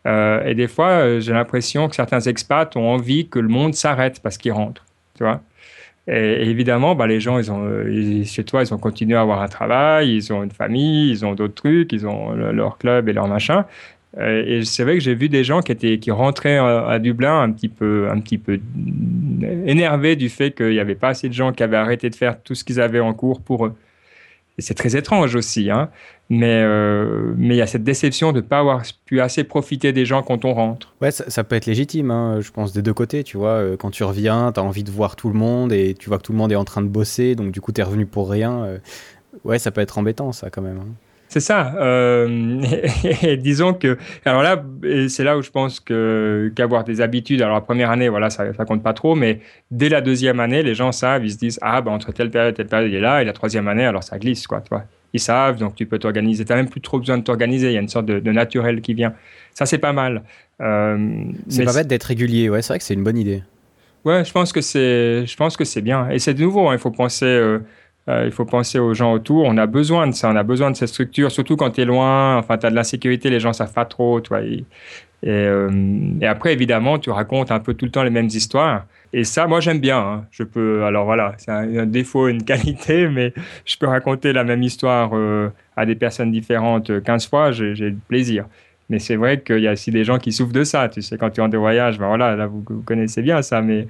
Et 0.04 0.54
des 0.54 0.66
fois, 0.66 1.20
j'ai 1.20 1.32
l'impression 1.32 1.88
que 1.88 1.94
certains 1.94 2.20
expats 2.20 2.74
ont 2.76 2.88
envie 2.88 3.28
que 3.28 3.38
le 3.38 3.48
monde 3.48 3.74
s'arrête 3.74 4.20
parce 4.20 4.36
qu'ils 4.36 4.52
rentrent. 4.52 4.84
Tu 5.16 5.22
vois 5.22 5.40
et, 6.08 6.48
évidemment, 6.50 6.94
bah, 6.94 7.06
les 7.06 7.20
gens, 7.20 7.38
euh, 7.40 8.24
chez 8.24 8.44
toi, 8.44 8.62
ils 8.62 8.74
ont 8.74 8.78
continué 8.78 9.16
à 9.16 9.20
avoir 9.20 9.40
un 9.42 9.48
travail, 9.48 10.14
ils 10.16 10.32
ont 10.32 10.42
une 10.42 10.50
famille, 10.50 11.10
ils 11.10 11.24
ont 11.24 11.34
d'autres 11.34 11.54
trucs, 11.54 11.92
ils 11.92 12.06
ont 12.06 12.32
le- 12.32 12.52
leur 12.52 12.78
club 12.78 13.08
et 13.08 13.12
leur 13.12 13.28
machin. 13.28 13.64
Euh, 14.18 14.44
et 14.46 14.64
c'est 14.64 14.84
vrai 14.84 14.94
que 14.94 15.00
j'ai 15.00 15.14
vu 15.14 15.28
des 15.30 15.42
gens 15.44 15.62
qui 15.62 15.72
étaient 15.72 15.98
qui 15.98 16.10
rentraient 16.10 16.58
euh, 16.58 16.86
à 16.86 16.98
Dublin 16.98 17.40
un 17.42 17.50
petit 17.50 17.68
peu 17.70 18.08
un 18.10 18.20
petit 18.20 18.36
peu 18.36 18.60
énervés 19.66 20.16
du 20.16 20.28
fait 20.28 20.50
qu'il 20.52 20.68
n'y 20.70 20.80
avait 20.80 20.94
pas 20.94 21.08
assez 21.08 21.28
de 21.28 21.34
gens 21.34 21.52
qui 21.52 21.62
avaient 21.62 21.78
arrêté 21.78 22.10
de 22.10 22.14
faire 22.14 22.42
tout 22.42 22.54
ce 22.54 22.62
qu'ils 22.64 22.80
avaient 22.80 23.00
en 23.00 23.14
cours 23.14 23.40
pour 23.40 23.66
eux. 23.66 23.74
C'est 24.58 24.74
très 24.74 24.96
étrange 24.96 25.34
aussi, 25.34 25.70
hein. 25.70 25.88
Mais 26.28 26.62
euh, 26.62 27.34
mais 27.36 27.54
il 27.54 27.58
y 27.58 27.62
a 27.62 27.66
cette 27.66 27.84
déception 27.84 28.32
de 28.32 28.36
ne 28.36 28.46
pas 28.46 28.58
avoir 28.60 28.82
pu 29.06 29.20
assez 29.20 29.44
profiter 29.44 29.92
des 29.92 30.06
gens 30.06 30.22
quand 30.22 30.44
on 30.44 30.54
rentre. 30.54 30.94
Ouais, 31.00 31.10
ça, 31.10 31.44
peut 31.44 31.56
être 31.56 31.66
légitime, 31.66 32.10
hein, 32.10 32.40
je 32.40 32.50
pense, 32.50 32.72
des 32.72 32.80
deux 32.82 32.94
côtés, 32.94 33.24
tu 33.24 33.36
vois. 33.36 33.50
euh, 33.50 33.76
Quand 33.76 33.90
tu 33.90 34.04
reviens, 34.04 34.52
t'as 34.52 34.62
envie 34.62 34.84
de 34.84 34.90
voir 34.90 35.16
tout 35.16 35.28
le 35.28 35.34
monde 35.34 35.72
et 35.72 35.94
tu 35.94 36.08
vois 36.08 36.18
que 36.18 36.22
tout 36.22 36.32
le 36.32 36.38
monde 36.38 36.52
est 36.52 36.56
en 36.56 36.64
train 36.64 36.82
de 36.82 36.88
bosser, 36.88 37.34
donc 37.34 37.50
du 37.52 37.60
coup, 37.60 37.72
t'es 37.72 37.82
revenu 37.82 38.06
pour 38.06 38.30
rien. 38.30 38.64
euh, 38.64 38.78
Ouais, 39.44 39.58
ça 39.58 39.70
peut 39.72 39.80
être 39.80 39.98
embêtant, 39.98 40.32
ça, 40.32 40.50
quand 40.50 40.62
même. 40.62 40.78
hein. 40.78 40.88
C'est 41.32 41.40
ça. 41.40 41.74
euh, 41.78 42.60
et, 43.22 43.38
disons 43.38 43.72
que, 43.72 43.96
alors 44.26 44.42
là, 44.42 44.62
c'est 45.08 45.24
là 45.24 45.38
où 45.38 45.40
je 45.40 45.50
pense 45.50 45.80
que 45.80 46.52
qu'avoir 46.54 46.84
des 46.84 47.00
habitudes. 47.00 47.40
Alors 47.40 47.54
la 47.54 47.62
première 47.62 47.90
année, 47.90 48.10
voilà, 48.10 48.28
ça, 48.28 48.52
ça 48.52 48.66
compte 48.66 48.82
pas 48.82 48.92
trop, 48.92 49.14
mais 49.14 49.40
dès 49.70 49.88
la 49.88 50.02
deuxième 50.02 50.40
année, 50.40 50.62
les 50.62 50.74
gens 50.74 50.92
savent, 50.92 51.24
ils 51.24 51.32
se 51.32 51.38
disent 51.38 51.58
ah 51.62 51.80
ben 51.80 51.90
entre 51.92 52.12
telle 52.12 52.30
période, 52.30 52.52
et 52.52 52.56
telle 52.58 52.66
période, 52.66 52.90
il 52.90 52.94
est 52.96 53.00
là, 53.00 53.22
et 53.22 53.24
la 53.24 53.32
troisième 53.32 53.66
année, 53.66 53.86
alors 53.86 54.04
ça 54.04 54.18
glisse 54.18 54.46
quoi, 54.46 54.60
tu 54.60 54.68
vois. 54.68 54.84
Ils 55.14 55.20
savent, 55.20 55.56
donc 55.56 55.74
tu 55.74 55.86
peux 55.86 55.98
t'organiser. 55.98 56.44
T'as 56.44 56.56
même 56.56 56.68
plus 56.68 56.82
trop 56.82 56.98
besoin 56.98 57.16
de 57.16 57.22
t'organiser. 57.22 57.68
Il 57.68 57.72
y 57.72 57.78
a 57.78 57.80
une 57.80 57.88
sorte 57.88 58.04
de, 58.06 58.18
de 58.18 58.30
naturel 58.32 58.82
qui 58.82 58.92
vient. 58.92 59.14
Ça 59.54 59.64
c'est 59.64 59.78
pas 59.78 59.94
mal. 59.94 60.22
Euh, 60.60 61.24
C'est 61.48 61.64
pas 61.64 61.72
bête 61.72 61.88
d'être 61.88 62.04
régulier, 62.04 62.50
ouais, 62.50 62.60
c'est 62.60 62.68
vrai 62.74 62.78
que 62.78 62.84
c'est 62.84 62.94
une 62.94 63.04
bonne 63.04 63.16
idée. 63.16 63.42
Ouais, 64.04 64.22
je 64.22 64.32
pense 64.32 64.52
que 64.52 64.60
c'est, 64.60 65.24
je 65.24 65.36
pense 65.36 65.56
que 65.56 65.64
c'est 65.64 65.80
bien. 65.80 66.10
Et 66.10 66.18
c'est 66.18 66.34
de 66.34 66.42
nouveau, 66.42 66.68
hein, 66.68 66.74
il 66.74 66.78
faut 66.78 66.90
penser, 66.90 67.24
euh, 67.24 67.60
euh, 68.08 68.24
il 68.26 68.32
faut 68.32 68.44
penser 68.44 68.78
aux 68.78 68.94
gens 68.94 69.12
autour. 69.12 69.44
On 69.46 69.56
a 69.56 69.66
besoin 69.66 70.06
de 70.06 70.12
ça, 70.12 70.30
on 70.30 70.36
a 70.36 70.42
besoin 70.42 70.70
de 70.70 70.76
cette 70.76 70.88
structure, 70.88 71.30
surtout 71.30 71.56
quand 71.56 71.70
tu 71.70 71.82
es 71.82 71.84
loin. 71.84 72.36
Enfin, 72.38 72.58
tu 72.58 72.66
as 72.66 72.70
de 72.70 72.74
l'insécurité, 72.74 73.30
les 73.30 73.40
gens 73.40 73.52
savent 73.52 73.72
pas 73.72 73.84
trop, 73.84 74.20
tu 74.20 74.28
vois. 74.30 74.42
Euh, 75.24 75.70
et 76.20 76.26
après, 76.26 76.52
évidemment, 76.52 76.98
tu 76.98 77.10
racontes 77.10 77.52
un 77.52 77.60
peu 77.60 77.74
tout 77.74 77.84
le 77.84 77.90
temps 77.90 78.02
les 78.02 78.10
mêmes 78.10 78.26
histoires. 78.26 78.86
Et 79.12 79.24
ça, 79.24 79.46
moi, 79.46 79.60
j'aime 79.60 79.78
bien. 79.78 79.98
hein. 79.98 80.26
Je 80.30 80.42
peux, 80.42 80.84
alors 80.84 81.04
voilà, 81.04 81.34
c'est 81.36 81.50
un, 81.50 81.86
défaut, 81.86 82.28
une 82.28 82.42
qualité, 82.44 83.08
mais 83.08 83.32
je 83.64 83.76
peux 83.76 83.86
raconter 83.86 84.32
la 84.32 84.44
même 84.44 84.62
histoire 84.62 85.10
euh, 85.14 85.50
à 85.76 85.86
des 85.86 85.94
personnes 85.94 86.32
différentes 86.32 86.90
euh, 86.90 87.00
15 87.00 87.28
fois, 87.28 87.52
j'ai 87.52 87.74
du 87.74 87.98
plaisir. 88.08 88.46
Mais 88.92 88.98
c'est 88.98 89.16
vrai 89.16 89.40
qu'il 89.40 89.60
y 89.60 89.68
a 89.68 89.72
aussi 89.72 89.90
des 89.90 90.04
gens 90.04 90.18
qui 90.18 90.32
souffrent 90.32 90.52
de 90.52 90.64
ça. 90.64 90.86
Tu 90.90 91.00
sais, 91.00 91.16
quand 91.16 91.30
tu 91.30 91.40
es 91.40 91.42
en 91.42 91.48
des 91.48 91.56
voyages, 91.56 91.98
ben 91.98 92.08
voilà, 92.08 92.36
là, 92.36 92.46
vous, 92.46 92.62
vous 92.68 92.82
connaissez 92.82 93.22
bien 93.22 93.40
ça, 93.40 93.62
mais 93.62 93.86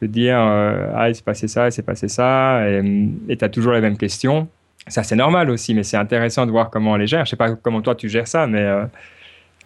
de 0.00 0.06
dire, 0.06 0.38
euh, 0.38 0.92
ah, 0.94 1.08
il 1.08 1.14
s'est 1.16 1.24
passé 1.24 1.48
ça, 1.48 1.66
il 1.66 1.72
s'est 1.72 1.82
passé 1.82 2.06
ça, 2.06 2.60
et 2.70 3.36
tu 3.36 3.44
as 3.44 3.48
toujours 3.48 3.72
les 3.72 3.80
mêmes 3.80 3.96
questions. 3.96 4.46
Ça, 4.86 5.02
c'est 5.02 5.16
normal 5.16 5.50
aussi, 5.50 5.74
mais 5.74 5.82
c'est 5.82 5.96
intéressant 5.96 6.46
de 6.46 6.52
voir 6.52 6.70
comment 6.70 6.92
on 6.92 6.96
les 6.96 7.08
gère. 7.08 7.24
Je 7.24 7.30
sais 7.30 7.36
pas 7.36 7.56
comment 7.56 7.82
toi 7.82 7.96
tu 7.96 8.08
gères 8.08 8.28
ça, 8.28 8.46
mais 8.46 8.60
euh, 8.60 8.84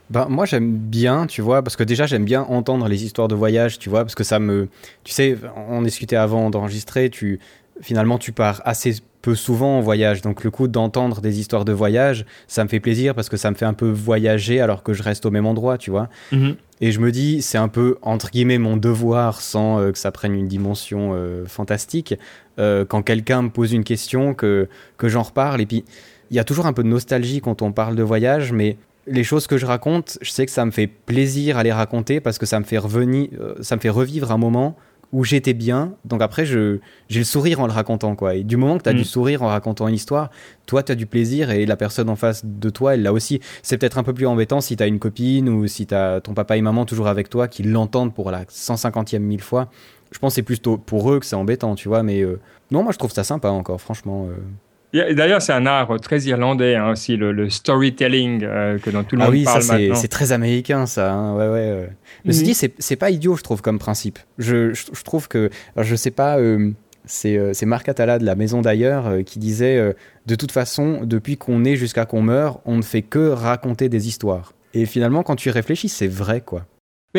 Ben, 0.09 0.26
moi, 0.30 0.47
j'aime 0.47 0.74
bien, 0.74 1.26
tu 1.26 1.43
vois, 1.43 1.62
parce 1.62 1.76
que 1.76 1.84
déjà, 1.84 2.07
j'aime 2.07 2.24
bien 2.24 2.43
entendre 2.45 2.89
les 2.89 3.05
histoires 3.05 3.28
de 3.28 3.34
voyage, 3.34 3.78
tu 3.78 3.91
vois, 3.91 4.05
parce 4.05 4.14
que 4.14 4.24
ça 4.24 4.39
me. 4.39 4.68
Tu 5.05 5.12
sais, 5.12 5.36
on 5.68 5.82
discutait 5.82 6.16
avant 6.16 6.49
d'enregistrer, 6.49 7.11
tu. 7.11 7.41
Finalement, 7.82 8.16
tu 8.18 8.32
pars 8.32 8.62
assez 8.64 8.95
peu 9.28 9.34
souvent 9.34 9.76
en 9.76 9.80
voyage. 9.82 10.22
Donc, 10.22 10.42
le 10.42 10.50
coup 10.50 10.68
d'entendre 10.68 11.20
des 11.20 11.38
histoires 11.38 11.66
de 11.66 11.72
voyage, 11.72 12.24
ça 12.46 12.64
me 12.64 12.68
fait 12.70 12.80
plaisir 12.80 13.14
parce 13.14 13.28
que 13.28 13.36
ça 13.36 13.50
me 13.50 13.56
fait 13.56 13.66
un 13.66 13.74
peu 13.74 13.90
voyager 13.90 14.58
alors 14.58 14.82
que 14.82 14.94
je 14.94 15.02
reste 15.02 15.26
au 15.26 15.30
même 15.30 15.44
endroit, 15.44 15.76
tu 15.76 15.90
vois. 15.90 16.08
Et 16.80 16.92
je 16.92 16.98
me 17.00 17.12
dis, 17.12 17.42
c'est 17.42 17.58
un 17.58 17.68
peu, 17.68 17.98
entre 18.00 18.30
guillemets, 18.30 18.56
mon 18.56 18.78
devoir 18.78 19.42
sans 19.42 19.80
euh, 19.80 19.92
que 19.92 19.98
ça 19.98 20.12
prenne 20.12 20.32
une 20.32 20.48
dimension 20.48 21.10
euh, 21.12 21.44
fantastique. 21.44 22.14
euh, 22.58 22.86
quand 22.86 23.02
quelqu'un 23.02 23.42
me 23.42 23.50
pose 23.50 23.72
une 23.72 23.84
question, 23.84 24.32
que, 24.32 24.68
que 24.96 25.08
j'en 25.10 25.24
reparle. 25.24 25.60
Et 25.60 25.66
puis, 25.66 25.84
il 26.30 26.36
y 26.36 26.40
a 26.40 26.44
toujours 26.44 26.64
un 26.64 26.72
peu 26.72 26.82
de 26.82 26.88
nostalgie 26.88 27.42
quand 27.42 27.60
on 27.60 27.72
parle 27.72 27.96
de 27.96 28.02
voyage, 28.02 28.52
mais 28.52 28.78
les 29.06 29.24
choses 29.24 29.46
que 29.46 29.58
je 29.58 29.66
raconte, 29.66 30.16
je 30.22 30.30
sais 30.30 30.46
que 30.46 30.52
ça 30.52 30.64
me 30.64 30.70
fait 30.70 30.86
plaisir 30.86 31.58
à 31.58 31.62
les 31.62 31.72
raconter 31.72 32.20
parce 32.20 32.38
que 32.38 32.46
ça 32.46 32.58
me 32.60 32.64
fait 32.64 32.78
revenir, 32.78 33.28
ça 33.60 33.76
me 33.76 33.80
fait 33.80 33.90
revivre 33.90 34.32
un 34.32 34.38
moment 34.38 34.76
où 35.12 35.24
j'étais 35.24 35.54
bien. 35.54 35.94
Donc 36.04 36.20
après, 36.20 36.44
je, 36.44 36.78
j'ai 37.09 37.20
le 37.20 37.24
sourire 37.24 37.61
en 37.61 37.66
le 37.66 37.72
racontant, 37.72 38.14
quoi. 38.14 38.34
Et 38.34 38.44
du 38.44 38.56
moment 38.59 38.76
que 38.76 38.82
tu 38.82 38.88
as 38.90 38.92
Mm. 38.92 38.96
du 38.98 39.04
sourire 39.04 39.42
en 39.42 39.46
racontant 39.48 39.88
une 39.88 39.94
histoire, 39.94 40.30
toi, 40.66 40.82
tu 40.82 40.92
as 40.92 40.94
du 40.94 41.06
plaisir 41.06 41.50
et 41.50 41.64
la 41.64 41.76
personne 41.76 42.11
en 42.11 42.16
face 42.16 42.44
de 42.44 42.68
toi, 42.70 42.94
elle 42.94 43.02
l'a 43.02 43.12
aussi. 43.12 43.40
C'est 43.62 43.78
peut-être 43.78 43.96
un 43.98 44.02
peu 44.02 44.12
plus 44.12 44.26
embêtant 44.26 44.61
si 44.61 44.76
tu 44.76 44.82
as 44.82 44.86
une 44.86 44.98
copine 44.98 45.48
ou 45.48 45.66
si 45.66 45.86
tu 45.86 45.94
as 45.94 46.20
ton 46.20 46.34
papa 46.34 46.56
et 46.59 46.61
maman 46.61 46.84
toujours 46.84 47.06
avec 47.09 47.30
toi 47.30 47.48
qui 47.48 47.62
l'entendent 47.62 48.12
pour 48.12 48.30
la 48.30 48.44
150e 48.44 49.18
mille 49.20 49.40
fois. 49.40 49.70
Je 50.12 50.18
pense 50.18 50.32
que 50.32 50.36
c'est 50.36 50.42
plutôt 50.42 50.76
pour 50.78 51.11
eux 51.12 51.20
que 51.20 51.26
c'est 51.26 51.36
embêtant, 51.36 51.74
tu 51.74 51.88
vois. 51.88 52.02
Mais 52.02 52.20
euh, 52.22 52.38
non, 52.70 52.82
moi, 52.82 52.92
je 52.92 52.98
trouve 52.98 53.12
ça 53.12 53.24
sympa 53.24 53.48
encore, 53.48 53.80
franchement. 53.80 54.26
euh. 54.30 54.34
D'ailleurs, 54.93 55.43
c'est 55.43 55.53
un 55.53 55.66
art 55.66 56.01
très 56.01 56.20
irlandais 56.22 56.74
hein, 56.76 56.91
aussi, 56.93 57.16
le, 57.16 57.32
le 57.32 57.51
storytelling 57.51 58.43
euh, 58.45 58.78
que 58.78 58.91
dont 58.91 59.05
tout 59.05 59.16
le 59.16 59.22
Ah 59.22 59.26
monde 59.26 59.34
oui, 59.34 59.45
ça 59.45 59.53
parle 59.53 59.62
c'est 59.62 59.72
maintenant. 59.72 59.95
c'est 59.97 60.09
très 60.09 60.32
américain 60.32 60.86
ça. 60.86 61.12
hein, 61.12 61.34
Ouais 61.36 61.49
ouais. 61.49 61.68
euh. 61.70 61.86
Mais 62.24 62.32
Mhm. 62.34 62.43
dit, 62.43 62.55
c'est 62.55 62.97
pas 62.97 63.11
idiot, 63.11 63.36
je 63.36 63.43
trouve 63.43 63.61
comme 63.62 63.78
principe. 63.78 64.18
Je, 64.39 64.72
je, 64.72 64.84
je 64.93 65.03
trouve 65.05 65.28
que, 65.28 65.51
alors, 65.76 65.84
je 65.86 65.95
sais 65.95 66.11
pas, 66.11 66.39
euh, 66.39 66.70
c'est 67.05 67.36
euh, 67.36 67.53
c'est 67.55 67.66
Marc 67.66 67.89
Atala 67.89 68.18
de 68.18 68.24
la 68.24 68.34
Maison 68.34 68.61
d'ailleurs 68.62 69.22
qui 69.24 69.39
disait, 69.39 69.95
de 70.26 70.34
toute 70.34 70.53
façon, 70.53 71.01
depuis 71.05 71.36
qu'on 71.36 71.64
est 71.64 71.76
jusqu'à 71.76 72.05
qu'on 72.07 72.22
meurt, 72.22 72.61
on 72.64 72.76
ne 72.76 72.82
fait 72.82 73.03
que 73.03 73.28
raconter 73.28 73.89
des 73.89 74.09
histoires. 74.09 74.53
Et 74.74 74.84
finalement, 74.86 75.22
quand 75.22 75.36
tu 75.36 75.49
y 75.49 75.53
réfléchis, 75.53 75.89
c'est 75.89 76.09
vrai 76.09 76.41
quoi. 76.41 76.66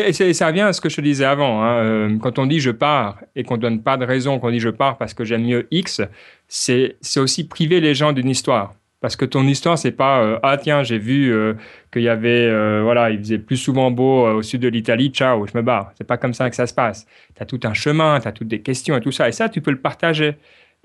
Mais 0.06 0.34
ça 0.34 0.48
revient 0.48 0.62
à 0.62 0.74
ce 0.74 0.82
que 0.82 0.90
je 0.90 0.96
te 0.96 1.02
disais 1.02 1.26
avant. 1.26 1.64
hein, 1.64 1.84
euh, 1.84 2.18
quand 2.18 2.40
on 2.40 2.46
dit 2.46 2.60
je 2.60 2.72
pars 2.72 3.20
et 3.36 3.44
qu'on 3.44 3.58
donne 3.58 3.82
pas 3.82 3.98
de 3.98 4.06
raison, 4.06 4.40
qu'on 4.40 4.52
dit 4.52 4.60
je 4.60 4.70
pars 4.70 4.98
parce 4.98 5.14
que 5.14 5.24
j'aime 5.24 5.44
mieux 5.44 5.68
X, 5.72 6.02
c'est 6.48 6.96
aussi 7.18 7.48
priver 7.48 7.80
les 7.80 7.94
gens 7.94 8.12
d'une 8.12 8.30
histoire. 8.30 8.74
Parce 9.02 9.16
que 9.16 9.24
ton 9.24 9.48
histoire, 9.48 9.78
c'est 9.78 9.92
pas 9.94 10.22
euh, 10.22 10.40
ah 10.44 10.58
tiens 10.58 10.84
j'ai 10.84 10.98
vu 10.98 11.32
euh, 11.32 11.54
qu'il 11.94 12.02
y 12.02 12.10
avait 12.10 12.50
voilà 12.82 13.10
il 13.12 13.20
faisait 13.20 13.40
plus 13.40 13.58
souvent 13.58 13.92
beau 13.92 14.28
au 14.28 14.42
sud 14.42 14.62
de 14.62 14.68
l'Italie, 14.68 15.10
ciao 15.10 15.46
je 15.48 15.58
me 15.58 15.62
barre. 15.62 15.92
C'est 15.98 16.08
pas 16.08 16.18
comme 16.18 16.34
ça 16.34 16.50
que 16.50 16.56
ça 16.56 16.68
se 16.68 16.74
passe. 16.74 17.06
Tu 17.36 17.42
as 17.42 17.46
tout 17.46 17.60
un 17.64 17.74
chemin, 17.74 18.20
tu 18.20 18.28
as 18.28 18.32
toutes 18.32 18.50
des 18.50 18.62
questions 18.62 18.98
et 18.98 19.02
tout 19.02 19.12
ça 19.12 19.30
et 19.30 19.32
ça 19.32 19.50
tu 19.50 19.62
peux 19.62 19.72
le 19.72 19.80
partager. 19.80 20.36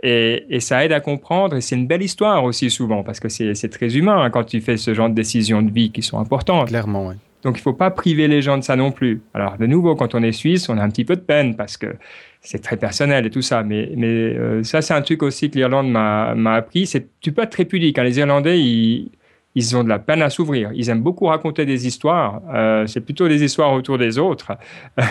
Et, 0.03 0.45
et 0.51 0.59
ça 0.59 0.85
aide 0.85 0.93
à 0.93 0.99
comprendre. 1.01 1.57
Et 1.57 1.61
c'est 1.61 1.77
une 1.77 1.87
belle 1.87 2.03
histoire 2.03 2.43
aussi 2.43 2.69
souvent, 2.69 3.05
parce 3.05 3.21
que 3.21 3.29
c'est 3.29 3.69
très 3.69 3.97
humain 3.97 4.23
hein, 4.23 4.31
quand 4.31 4.43
tu 4.43 4.61
fais 4.61 4.77
ce 4.77 4.93
genre 4.93 5.09
de 5.09 5.15
décisions 5.15 5.63
de 5.63 5.71
vie 5.71 5.93
qui 5.93 6.03
sont 6.03 6.19
importantes. 6.19 6.69
Clairement, 6.69 7.07
ouais. 7.07 7.15
Donc 7.45 7.59
il 7.59 7.61
faut 7.61 7.75
pas 7.75 7.91
priver 7.91 8.27
les 8.27 8.43
gens 8.43 8.57
de 8.57 8.63
ça 8.63 8.75
non 8.75 8.91
plus. 8.91 9.21
Alors 9.35 9.59
de 9.59 9.67
nouveau, 9.67 9.95
quand 9.95 10.15
on 10.15 10.23
est 10.23 10.33
suisse, 10.33 10.69
on 10.69 10.79
a 10.79 10.83
un 10.83 10.89
petit 10.89 11.05
peu 11.05 11.15
de 11.15 11.21
peine 11.21 11.57
parce 11.57 11.77
que 11.77 11.95
c'est 12.41 12.61
très 12.63 12.77
personnel 12.77 13.27
et 13.27 13.31
tout 13.31 13.43
ça. 13.43 13.63
Mais, 13.63 13.89
euh, 13.97 14.63
ça, 14.63 14.83
c'est 14.83 14.95
un 14.95 15.03
truc 15.03 15.23
aussi 15.23 15.51
que 15.51 15.57
l'Irlande 15.59 15.91
m'a 15.91 16.55
appris. 16.55 16.87
C'est 16.87 17.07
tu 17.21 17.33
peux 17.33 17.43
être 17.43 17.51
très 17.51 17.65
pudique. 17.65 17.99
hein. 17.99 18.05
Les 18.05 18.19
Irlandais, 18.19 18.61
ils, 18.61 19.77
ont 19.77 19.85
de 19.85 19.89
la 19.89 19.99
peine 19.99 20.23
à 20.23 20.31
s'ouvrir. 20.31 20.71
Ils 20.75 20.89
aiment 20.91 21.03
beaucoup 21.03 21.27
raconter 21.27 21.67
des 21.67 21.87
histoires. 21.87 22.41
Euh, 22.55 22.87
c'est 22.87 23.01
plutôt 23.03 23.29
des 23.29 23.45
histoires 23.45 23.73
autour 23.73 23.99
des 23.99 24.19
autres. 24.19 24.53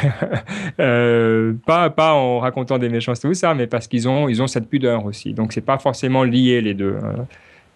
Euh, 0.80 1.54
pas, 1.68 2.14
en 2.16 2.40
racontant 2.40 2.80
des 2.80 2.90
méchancetés 2.90 3.28
ou 3.28 3.34
ça, 3.36 3.54
mais 3.54 3.68
parce 3.68 3.88
qu'ils 3.88 4.08
ont, 4.10 4.48
cette 4.48 4.68
pudeur 4.68 5.06
aussi. 5.06 5.34
Donc 5.34 5.54
c'est 5.54 5.62
pas 5.62 5.78
forcément 5.78 6.24
lié 6.24 6.62
les 6.62 6.74
deux. 6.74 6.96
euh, 6.96 7.14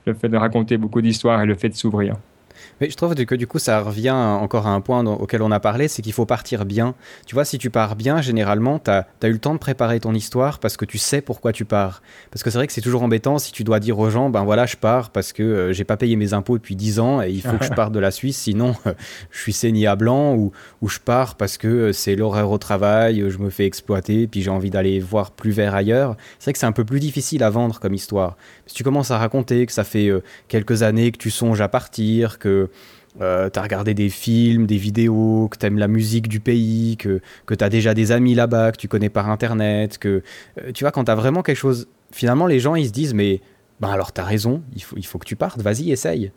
le 0.08 0.14
fait 0.14 0.30
de 0.30 0.38
raconter 0.38 0.78
beaucoup 0.78 1.02
d'histoires 1.02 1.42
et 1.42 1.46
le 1.46 1.56
fait 1.56 1.70
de 1.70 1.76
s'ouvrir. 1.76 2.16
Mais 2.82 2.90
je 2.90 2.96
trouve 2.96 3.16
que 3.16 3.36
du 3.36 3.48
coup, 3.48 3.60
ça 3.60 3.82
revient 3.82 4.12
encore 4.12 4.68
à 4.68 4.72
un 4.72 4.82
point 4.82 5.06
auquel 5.06 5.42
on 5.42 5.52
a 5.52 5.60
parlé, 5.60 5.88
c'est 5.88 6.02
qu'il 6.02 6.14
faut 6.14 6.26
partir 6.26 6.66
bien. 6.66 6.96
Tu 7.26 7.36
vois, 7.36 7.46
si 7.46 7.58
tu 7.58 7.70
pars 7.70 7.96
bien, 7.96 8.22
généralement, 8.22 8.80
tu 8.80 8.92
as, 8.92 9.06
eu 9.24 9.32
le 9.32 9.40
temps 9.40 9.54
de 9.54 9.60
préparer 9.60 10.00
ton 10.00 10.14
histoire 10.14 10.60
parce 10.60 10.78
que 10.78 10.86
tu 10.86 10.98
sais 10.98 11.22
pourquoi 11.22 11.54
tu 11.54 11.66
pars. 11.66 12.02
Parce 12.32 12.44
que 12.44 12.50
c'est 12.50 12.58
vrai 12.58 12.68
que 12.68 12.74
c'est 12.74 12.82
toujours 12.82 13.04
embêtant 13.04 13.40
si 13.40 13.52
tu 13.52 13.64
dois 13.64 13.80
dire 13.80 14.00
aux 14.00 14.10
gens, 14.10 14.30
ben 14.30 14.44
voilà, 14.44 14.66
je 14.66 14.76
pars 14.76 15.10
parce 15.10 15.34
que 15.34 15.44
euh, 15.44 15.74
j'ai 15.74 15.84
pas 15.84 15.98
payé 15.98 16.16
mes 16.16 16.34
impôts 16.34 16.58
depuis 16.58 16.76
10 16.76 17.00
ans 17.00 17.22
et 17.22 17.30
il 17.30 17.42
faut 17.42 17.58
que 17.58 17.66
je 17.66 17.70
parte 17.76 17.92
de 17.92 18.00
la 18.00 18.12
Suisse, 18.12 18.38
sinon 18.38 18.76
euh, 18.86 18.94
je 19.32 19.40
suis 19.40 19.54
saigné 19.54 19.88
à 19.88 19.96
blanc, 19.96 20.36
ou, 20.36 20.52
ou 20.82 20.90
je 20.90 21.00
pars 21.00 21.36
parce 21.36 21.58
que 21.58 21.68
euh, 21.68 21.94
c'est 21.94 22.16
l'horaire 22.16 22.52
au 22.52 22.58
travail, 22.58 23.24
je 23.30 23.38
me 23.38 23.50
fais 23.50 23.66
exploiter, 23.66 24.28
puis 24.28 24.42
j'ai 24.42 24.50
envie 24.50 24.70
d'aller 24.70 25.00
voir 25.00 25.32
plus 25.32 25.52
vert 25.52 25.76
ailleurs. 25.76 26.16
C'est 26.40 26.46
vrai 26.46 26.54
que 26.54 26.60
c'est 26.60 26.66
un 26.66 26.72
peu 26.72 26.86
plus 26.86 27.00
difficile 27.00 27.44
à 27.44 27.50
vendre 27.50 27.80
comme 27.80 27.94
histoire. 27.94 28.38
Si 28.66 28.74
tu 28.74 28.84
commences 28.84 29.12
à 29.12 29.18
raconter 29.18 29.66
que 29.66 29.72
ça 29.72 29.84
fait 29.84 30.08
euh, 30.08 30.22
quelques 30.48 30.84
années 30.84 31.12
que 31.12 31.18
tu 31.18 31.32
songes 31.32 31.62
à 31.62 31.68
partir, 31.68 32.40
que 32.40 32.47
euh, 33.22 33.50
tu 33.50 33.60
as 33.60 33.62
regardé 33.62 33.94
des 33.94 34.10
films, 34.10 34.68
des 34.68 34.78
vidéos, 34.78 35.48
que 35.50 35.58
tu 35.58 35.66
aimes 35.66 35.78
la 35.78 35.88
musique 35.88 36.28
du 36.28 36.40
pays, 36.40 36.98
que, 36.98 37.22
que 37.46 37.56
tu 37.56 37.64
as 37.64 37.70
déjà 37.70 37.94
des 37.94 38.12
amis 38.12 38.36
là-bas, 38.36 38.72
que 38.72 38.78
tu 38.78 38.88
connais 38.88 39.10
par 39.10 39.30
Internet, 39.30 39.98
que 39.98 40.22
euh, 40.62 40.72
tu 40.72 40.84
vois, 40.84 40.92
quand 40.92 41.06
tu 41.06 41.12
as 41.12 41.16
vraiment 41.16 41.42
quelque 41.42 41.58
chose, 41.58 41.88
finalement, 42.12 42.48
les 42.48 42.60
gens, 42.60 42.76
ils 42.76 42.88
se 42.88 42.92
disent, 42.92 43.14
mais 43.14 43.42
ben 43.80 43.90
alors 43.90 44.14
tu 44.14 44.22
as 44.22 44.24
raison, 44.24 44.62
il 44.76 44.84
faut, 44.84 44.98
il 44.98 45.06
faut 45.06 45.18
que 45.18 45.26
tu 45.26 45.36
partes, 45.36 45.62
vas-y, 45.62 45.92
essaye. 45.92 46.32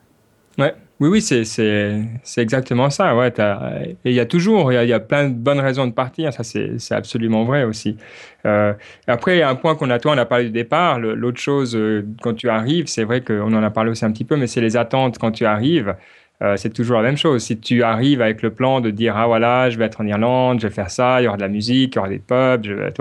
Ouais. 0.59 0.75
Oui, 1.01 1.09
oui, 1.09 1.23
c'est, 1.23 2.43
exactement 2.43 2.91
ça. 2.91 3.17
Ouais, 3.17 3.29
et 3.31 3.97
il 4.05 4.13
y 4.13 4.21
a 4.21 4.27
toujours, 4.27 4.71
il 4.71 4.87
y 4.87 4.93
a, 4.93 5.01
plein 5.01 5.31
de 5.31 5.35
bonnes 5.35 5.59
raisons 5.61 5.87
de 5.87 5.93
partir. 5.93 6.31
Ça, 6.35 6.45
c'est, 6.45 6.77
absolument 6.93 7.45
vrai 7.45 7.65
aussi. 7.65 7.97
Euh, 8.45 8.75
après, 9.07 9.43
un 9.43 9.55
point 9.55 9.77
qu'on 9.77 9.89
a, 9.89 9.99
toi, 9.99 10.13
on 10.15 10.19
a 10.19 10.27
parlé 10.27 10.45
du 10.45 10.51
départ. 10.51 11.01
L'autre 11.01 11.41
chose, 11.41 11.75
euh, 11.75 12.07
quand 12.21 12.35
tu 12.35 12.51
arrives, 12.51 12.87
c'est 12.87 13.05
vrai 13.05 13.23
qu'on 13.23 13.55
en 13.55 13.63
a 13.63 13.71
parlé 13.71 13.91
aussi 13.91 14.05
un 14.05 14.13
petit 14.13 14.25
peu, 14.25 14.37
mais 14.37 14.47
c'est 14.47 14.61
les 14.61 14.77
attentes 14.77 15.17
quand 15.19 15.33
tu 15.33 15.47
arrives. 15.47 15.97
Euh, 16.43 16.57
c'est 16.59 16.71
toujours 16.71 16.99
la 16.99 17.03
même 17.03 17.17
chose. 17.17 17.43
Si 17.45 17.59
tu 17.59 17.83
arrives 17.83 18.21
avec 18.21 18.43
le 18.43 18.51
plan 18.53 18.83
de 18.83 18.91
dire, 18.91 19.17
ah 19.17 19.27
voilà, 19.27 19.71
je 19.71 19.79
vais 19.79 19.87
être 19.87 20.03
en 20.03 20.07
Irlande, 20.07 20.61
je 20.61 20.67
vais 20.67 20.75
faire 20.75 20.91
ça, 20.91 21.23
il 21.23 21.25
y 21.25 21.29
aura 21.29 21.37
de 21.39 21.43
la 21.43 21.49
musique, 21.49 21.95
il 21.95 21.97
y 21.97 21.99
aura 21.99 22.09
des 22.09 22.19
pubs, 22.19 22.65
je 22.65 22.75
vais, 22.75 22.93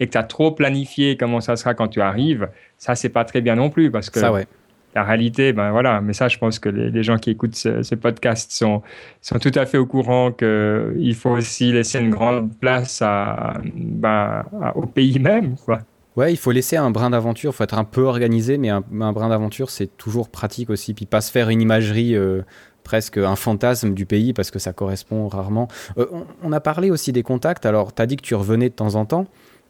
et 0.00 0.06
que 0.06 0.12
tu 0.12 0.18
as 0.18 0.22
trop 0.22 0.52
planifié 0.52 1.16
comment 1.16 1.40
ça 1.40 1.56
sera 1.56 1.74
quand 1.74 1.88
tu 1.88 2.00
arrives, 2.00 2.48
ça, 2.78 2.94
c'est 2.94 3.08
pas 3.08 3.24
très 3.24 3.40
bien 3.40 3.56
non 3.56 3.68
plus 3.68 3.90
parce 3.90 4.10
que 4.10 4.20
Ça, 4.20 4.32
ouais. 4.32 4.46
La 4.94 5.02
réalité, 5.04 5.52
ben 5.52 5.70
voilà, 5.72 6.00
mais 6.00 6.12
ça, 6.12 6.28
je 6.28 6.38
pense 6.38 6.58
que 6.58 6.68
les, 6.68 6.90
les 6.90 7.02
gens 7.02 7.16
qui 7.16 7.30
écoutent 7.30 7.56
ce, 7.56 7.82
ce 7.82 7.94
podcast 7.94 8.52
sont, 8.52 8.82
sont 9.20 9.38
tout 9.38 9.50
à 9.54 9.66
fait 9.66 9.78
au 9.78 9.86
courant 9.86 10.30
qu'il 10.32 11.14
faut 11.16 11.30
aussi 11.30 11.72
laisser 11.72 11.98
une 11.98 12.10
grande 12.10 12.54
place 12.58 13.00
à, 13.02 13.54
ben, 13.74 14.44
à- 14.62 14.76
au 14.76 14.86
pays 14.86 15.18
même, 15.18 15.56
quoi. 15.64 15.80
Ouais, 16.16 16.32
il 16.32 16.36
faut 16.36 16.52
laisser 16.52 16.76
un 16.76 16.92
brin 16.92 17.10
d'aventure, 17.10 17.50
il 17.52 17.56
faut 17.56 17.64
être 17.64 17.76
un 17.76 17.82
peu 17.82 18.02
organisé, 18.02 18.56
mais 18.56 18.70
un, 18.70 18.84
un 19.00 19.12
brin 19.12 19.28
d'aventure, 19.28 19.68
c'est 19.70 19.96
toujours 19.96 20.28
pratique 20.28 20.70
aussi. 20.70 20.94
Puis 20.94 21.06
pas 21.06 21.20
se 21.20 21.32
faire 21.32 21.48
une 21.48 21.60
imagerie, 21.60 22.14
euh, 22.14 22.42
presque 22.84 23.16
un 23.18 23.34
fantasme 23.34 23.94
du 23.94 24.06
pays, 24.06 24.32
parce 24.32 24.52
que 24.52 24.60
ça 24.60 24.72
correspond 24.72 25.26
rarement. 25.26 25.66
Euh, 25.98 26.06
on, 26.12 26.24
on 26.44 26.52
a 26.52 26.60
parlé 26.60 26.92
aussi 26.92 27.10
des 27.10 27.24
contacts, 27.24 27.66
alors 27.66 27.92
tu 27.92 28.00
as 28.00 28.06
dit 28.06 28.14
que 28.14 28.22
tu 28.22 28.36
revenais 28.36 28.68
de 28.68 28.74
temps 28.74 28.94
en 28.94 29.06
temps. 29.06 29.26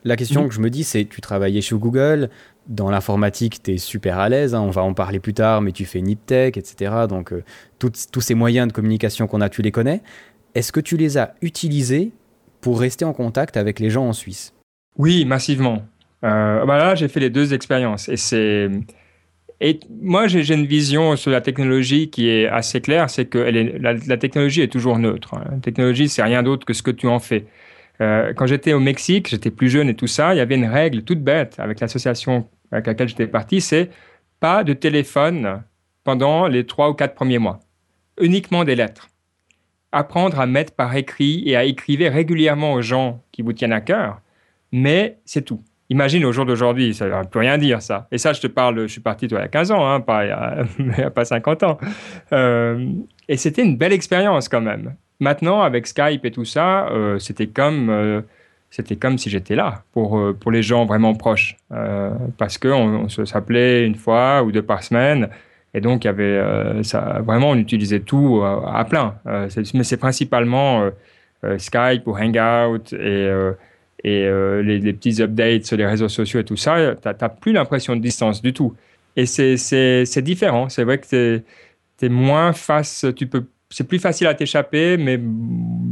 La 0.06 0.16
question 0.16 0.42
Mhm. 0.42 0.48
que 0.48 0.54
je 0.54 0.60
me 0.60 0.68
dis, 0.68 0.84
c'est 0.84 1.06
tu 1.06 1.22
travaillais 1.22 1.62
chez 1.62 1.76
Google, 1.76 2.28
dans 2.66 2.90
l'informatique, 2.90 3.62
tu 3.62 3.72
es 3.74 3.78
super 3.78 4.18
à 4.18 4.28
l'aise, 4.28 4.54
hein, 4.54 4.60
on 4.60 4.70
va 4.70 4.82
en 4.82 4.94
parler 4.94 5.20
plus 5.20 5.34
tard, 5.34 5.60
mais 5.60 5.72
tu 5.72 5.84
fais 5.84 6.00
Niptech, 6.00 6.56
etc. 6.56 6.92
Donc 7.08 7.32
euh, 7.32 7.42
tous 7.78 8.20
ces 8.20 8.34
moyens 8.34 8.68
de 8.68 8.72
communication 8.72 9.26
qu'on 9.26 9.40
a, 9.40 9.48
tu 9.48 9.62
les 9.62 9.70
connais. 9.70 10.00
Est-ce 10.54 10.72
que 10.72 10.80
tu 10.80 10.96
les 10.96 11.18
as 11.18 11.34
utilisés 11.42 12.12
pour 12.60 12.80
rester 12.80 13.04
en 13.04 13.12
contact 13.12 13.56
avec 13.56 13.80
les 13.80 13.90
gens 13.90 14.06
en 14.06 14.12
Suisse? 14.12 14.54
Oui, 14.96 15.24
massivement. 15.24 15.84
Euh, 16.24 16.64
ben 16.64 16.76
là, 16.78 16.94
j'ai 16.94 17.08
fait 17.08 17.20
les 17.20 17.30
deux 17.30 17.52
expériences 17.52 18.08
et 18.08 18.16
c'est. 18.16 18.70
Et 19.60 19.80
moi, 20.02 20.26
j'ai 20.26 20.52
une 20.52 20.66
vision 20.66 21.16
sur 21.16 21.30
la 21.30 21.40
technologie 21.40 22.10
qui 22.10 22.28
est 22.28 22.48
assez 22.48 22.80
claire, 22.80 23.08
c'est 23.08 23.26
que 23.26 23.38
la 23.38 24.16
technologie 24.16 24.62
est 24.62 24.72
toujours 24.72 24.98
neutre. 24.98 25.34
hein. 25.34 25.44
La 25.50 25.58
technologie, 25.58 26.08
c'est 26.08 26.22
rien 26.22 26.42
d'autre 26.42 26.66
que 26.66 26.72
ce 26.72 26.82
que 26.82 26.90
tu 26.90 27.06
en 27.06 27.18
fais. 27.18 27.46
Euh, 28.00 28.32
quand 28.34 28.46
j'étais 28.46 28.72
au 28.72 28.80
Mexique, 28.80 29.28
j'étais 29.28 29.50
plus 29.50 29.68
jeune 29.68 29.88
et 29.88 29.94
tout 29.94 30.08
ça, 30.08 30.34
il 30.34 30.38
y 30.38 30.40
avait 30.40 30.56
une 30.56 30.66
règle 30.66 31.02
toute 31.02 31.22
bête 31.22 31.54
avec 31.58 31.80
l'association 31.80 32.48
avec 32.74 32.86
laquelle 32.86 33.08
j'étais 33.08 33.26
parti, 33.26 33.60
c'est 33.60 33.90
pas 34.40 34.64
de 34.64 34.72
téléphone 34.72 35.62
pendant 36.02 36.48
les 36.48 36.66
trois 36.66 36.90
ou 36.90 36.94
quatre 36.94 37.14
premiers 37.14 37.38
mois. 37.38 37.60
Uniquement 38.20 38.64
des 38.64 38.74
lettres. 38.74 39.08
Apprendre 39.92 40.40
à 40.40 40.46
mettre 40.46 40.74
par 40.74 40.94
écrit 40.96 41.42
et 41.46 41.56
à 41.56 41.64
écrire 41.64 42.12
régulièrement 42.12 42.72
aux 42.72 42.82
gens 42.82 43.22
qui 43.32 43.42
vous 43.42 43.52
tiennent 43.52 43.72
à 43.72 43.80
cœur, 43.80 44.20
mais 44.72 45.18
c'est 45.24 45.42
tout. 45.42 45.62
Imagine 45.88 46.24
au 46.24 46.32
jour 46.32 46.46
d'aujourd'hui, 46.46 46.94
ça 46.94 47.06
ne 47.06 47.10
veut 47.10 47.28
plus 47.30 47.40
rien 47.40 47.58
dire 47.58 47.80
ça. 47.80 48.08
Et 48.10 48.18
ça, 48.18 48.32
je 48.32 48.40
te 48.40 48.46
parle, 48.48 48.80
je 48.82 48.86
suis 48.86 49.00
parti 49.00 49.28
toi 49.28 49.38
il 49.38 49.42
y 49.42 49.44
a 49.44 49.48
15 49.48 49.70
ans, 49.70 49.86
hein, 49.86 50.00
pas 50.00 50.24
il 50.24 50.28
y 50.28 50.32
a, 50.32 50.64
il 50.78 50.98
y 50.98 51.02
a 51.02 51.10
pas 51.10 51.24
50 51.24 51.62
ans. 51.62 51.78
Euh, 52.32 52.88
et 53.28 53.36
c'était 53.36 53.62
une 53.62 53.76
belle 53.76 53.92
expérience 53.92 54.48
quand 54.48 54.60
même. 54.60 54.96
Maintenant, 55.20 55.62
avec 55.62 55.86
Skype 55.86 56.24
et 56.24 56.30
tout 56.32 56.44
ça, 56.44 56.88
euh, 56.88 57.18
c'était 57.20 57.46
comme, 57.46 57.88
euh, 57.88 58.22
c'était 58.74 58.96
comme 58.96 59.18
si 59.18 59.30
j'étais 59.30 59.54
là 59.54 59.84
pour, 59.92 60.18
euh, 60.18 60.32
pour 60.32 60.50
les 60.50 60.64
gens 60.64 60.84
vraiment 60.84 61.14
proches. 61.14 61.56
Euh, 61.70 62.10
parce 62.38 62.58
qu'on 62.58 63.04
on 63.04 63.08
se 63.08 63.24
s'appelait 63.24 63.86
une 63.86 63.94
fois 63.94 64.42
ou 64.42 64.50
deux 64.50 64.62
par 64.62 64.82
semaine. 64.82 65.28
Et 65.74 65.80
donc, 65.80 66.04
avait, 66.06 66.24
euh, 66.24 66.82
ça, 66.82 67.20
vraiment, 67.24 67.50
on 67.50 67.56
utilisait 67.56 68.00
tout 68.00 68.42
à 68.42 68.84
plein. 68.84 69.14
Mais 69.74 69.84
c'est 69.84 69.96
principalement 69.96 70.90
Skype 71.56 72.04
ou 72.06 72.16
Hangout 72.16 72.92
et, 72.92 73.30
et 74.02 74.28
les, 74.62 74.78
les 74.80 74.92
petits 74.92 75.22
updates 75.22 75.66
sur 75.66 75.76
les 75.76 75.86
réseaux 75.86 76.08
sociaux 76.08 76.40
et 76.40 76.44
tout 76.44 76.56
ça. 76.56 76.96
Tu 76.96 77.08
n'as 77.08 77.28
plus 77.28 77.52
l'impression 77.52 77.94
de 77.94 78.00
distance 78.00 78.42
du 78.42 78.52
tout. 78.52 78.74
Et 79.16 79.26
c'est 79.26 80.22
différent. 80.22 80.68
C'est 80.68 80.82
vrai 80.82 80.98
que 80.98 81.06
tu 81.98 82.06
es, 82.06 82.08
moins 82.08 82.52
face. 82.52 83.06
Tu 83.16 83.28
peux, 83.28 83.44
c'est 83.70 83.88
plus 83.88 83.98
facile 83.98 84.26
à 84.26 84.34
t'échapper, 84.34 84.96
mais 84.96 85.18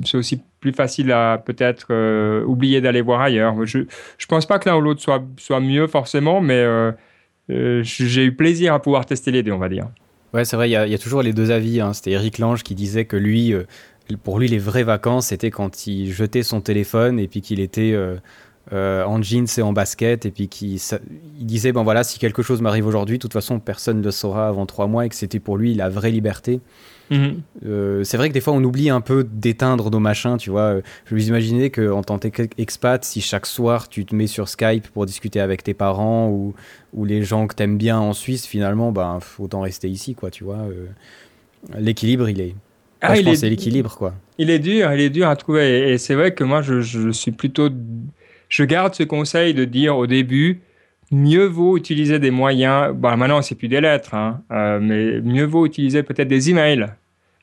c'est 0.05 0.16
aussi 0.16 0.41
plus 0.61 0.73
facile 0.73 1.11
à 1.12 1.39
peut-être 1.45 1.89
euh, 1.91 2.45
oublier 2.45 2.81
d'aller 2.81 3.01
voir 3.01 3.20
ailleurs. 3.20 3.64
Je 3.66 3.79
ne 3.79 3.85
pense 4.29 4.47
pas 4.47 4.59
que 4.59 4.68
l'un 4.68 4.77
ou 4.77 4.81
l'autre 4.81 5.01
soit, 5.01 5.23
soit 5.39 5.61
mieux 5.61 5.87
forcément, 5.87 6.41
mais 6.41 6.61
euh, 6.61 6.93
euh, 7.51 7.81
j'ai 7.83 8.25
eu 8.25 8.35
plaisir 8.35 8.75
à 8.75 8.81
pouvoir 8.81 9.07
tester 9.07 9.31
les 9.31 9.43
deux, 9.43 9.53
on 9.53 9.59
va 9.59 9.68
dire. 9.68 9.89
Ouais, 10.33 10.45
c'est 10.45 10.57
vrai, 10.57 10.68
il 10.70 10.73
y, 10.73 10.77
a- 10.77 10.99
toujours 10.99 11.23
les 11.23 11.33
deux 11.33 11.51
avis. 11.51 11.81
hein. 11.81 11.93
C'était 11.93 12.12
Eric 12.12 12.39
Lange 12.39 12.62
qui 12.62 12.75
disait 12.75 13.05
que 13.05 13.16
lui, 13.16 13.55
pour 14.23 14.39
lui, 14.39 14.49
les 14.49 14.59
vraies 14.59 14.83
vacances, 14.85 15.27
c'était 15.27 15.51
quand 15.51 15.87
il 15.87 16.12
jetait 16.12 16.43
son 16.43 16.61
téléphone 16.61 17.18
et 17.18 17.29
puis 17.29 17.41
qu'il 17.43 17.61
était 17.61 17.95
en 18.70 19.20
jeans 19.23 19.47
et 19.59 19.62
en 19.62 19.73
basket 19.75 20.25
et 20.25 20.31
puis 20.31 20.49
qu'il 20.49 20.79
sa- 20.79 21.01
il 21.39 21.45
disait, 21.47 21.73
ben 21.73 21.83
voilà, 21.83 22.03
si 22.05 22.18
quelque 22.18 22.43
chose 22.43 22.62
m'arrive 22.62 22.87
aujourd'hui, 22.87 23.18
de 23.18 23.23
toute 23.23 23.33
façon, 23.35 23.59
personne 23.61 23.99
ne 23.99 24.05
le 24.05 24.11
saura 24.11 24.49
avant 24.49 24.64
trois 24.64 24.87
mois 24.87 25.05
et 25.05 25.09
que 25.11 25.16
c'était 25.16 25.41
pour 25.41 25.57
lui 25.59 25.75
la 25.75 25.89
vraie 25.91 26.11
liberté. 26.12 26.61
Euh, 27.67 28.05
c'est 28.05 28.17
vrai 28.17 28.29
que 28.29 28.35
des 28.35 28.41
fois, 28.41 28.53
on 28.55 28.63
oublie 28.65 28.91
un 28.91 29.01
peu 29.01 29.25
d'éteindre 29.25 29.91
nos 29.91 30.01
machins, 30.01 30.37
tu 30.39 30.51
vois. 30.51 30.77
Je 31.07 31.15
vous 31.15 31.29
imaginais 31.29 31.71
qu'en 31.71 32.03
tant 32.03 32.19
qu'expat, 32.19 33.05
si 33.05 33.21
chaque 33.21 33.47
soir 33.47 33.89
tu 33.89 34.05
te 34.05 34.15
mets 34.15 34.27
sur 34.27 34.49
Skype 34.49 34.89
pour 34.89 35.07
discuter 35.07 35.41
avec 35.41 35.63
tes 35.63 35.75
parents 35.75 36.29
ou, 36.31 36.55
ou 36.95 37.05
les 37.05 37.23
gens 37.23 37.47
que 37.47 37.55
t'aimes 37.55 37.77
bien 37.79 37.99
en 37.99 38.13
Suisse, 38.13 38.47
finalement, 38.47 38.93
ben, 38.93 39.19
autant 39.39 39.61
rester 39.61 39.89
ici, 39.89 40.15
quoi, 40.15 40.31
tu 40.31 40.45
vois. 40.45 40.59
Euh, 40.59 40.87
L'équilibre, 41.79 42.29
il 42.29 42.41
est. 42.41 42.55
Ah, 43.01 43.07
Enfin, 43.09 43.15
je 43.17 43.21
il 43.21 43.25
pense 43.25 43.35
est- 43.35 43.37
c'est 43.39 43.51
l'équilibre, 43.51 43.95
quoi. 43.97 44.15
Il 44.39 44.51
est 44.51 44.59
dur, 44.59 44.93
il 44.93 45.01
est 45.01 45.11
dur 45.11 45.29
à 45.29 45.37
trouver. 45.37 45.89
Et, 45.91 45.93
et 45.93 45.99
c'est 45.99 46.15
vrai 46.15 46.35
que 46.35 46.45
moi, 46.45 46.63
je, 46.63 46.81
je 46.81 47.11
suis 47.11 47.31
plutôt. 47.33 47.69
Je 48.49 48.65
garde 48.65 48.95
ce 48.95 49.03
conseil 49.03 49.55
de 49.55 49.65
dire 49.65 49.97
au 49.97 50.07
début, 50.07 50.61
mieux 51.11 51.45
vaut 51.47 51.77
utiliser 51.77 52.19
des 52.19 52.31
moyens. 52.31 52.93
Bon, 52.95 53.17
maintenant, 53.17 53.43
c'est 53.43 53.55
plus 53.55 53.69
des 53.69 53.81
lettres, 53.81 54.15
hein, 54.15 54.43
euh, 54.51 54.79
mais 54.81 55.21
mieux 55.21 55.45
vaut 55.45 55.67
utiliser 55.67 56.03
peut-être 56.03 56.29
des 56.29 56.51
emails. 56.51 56.87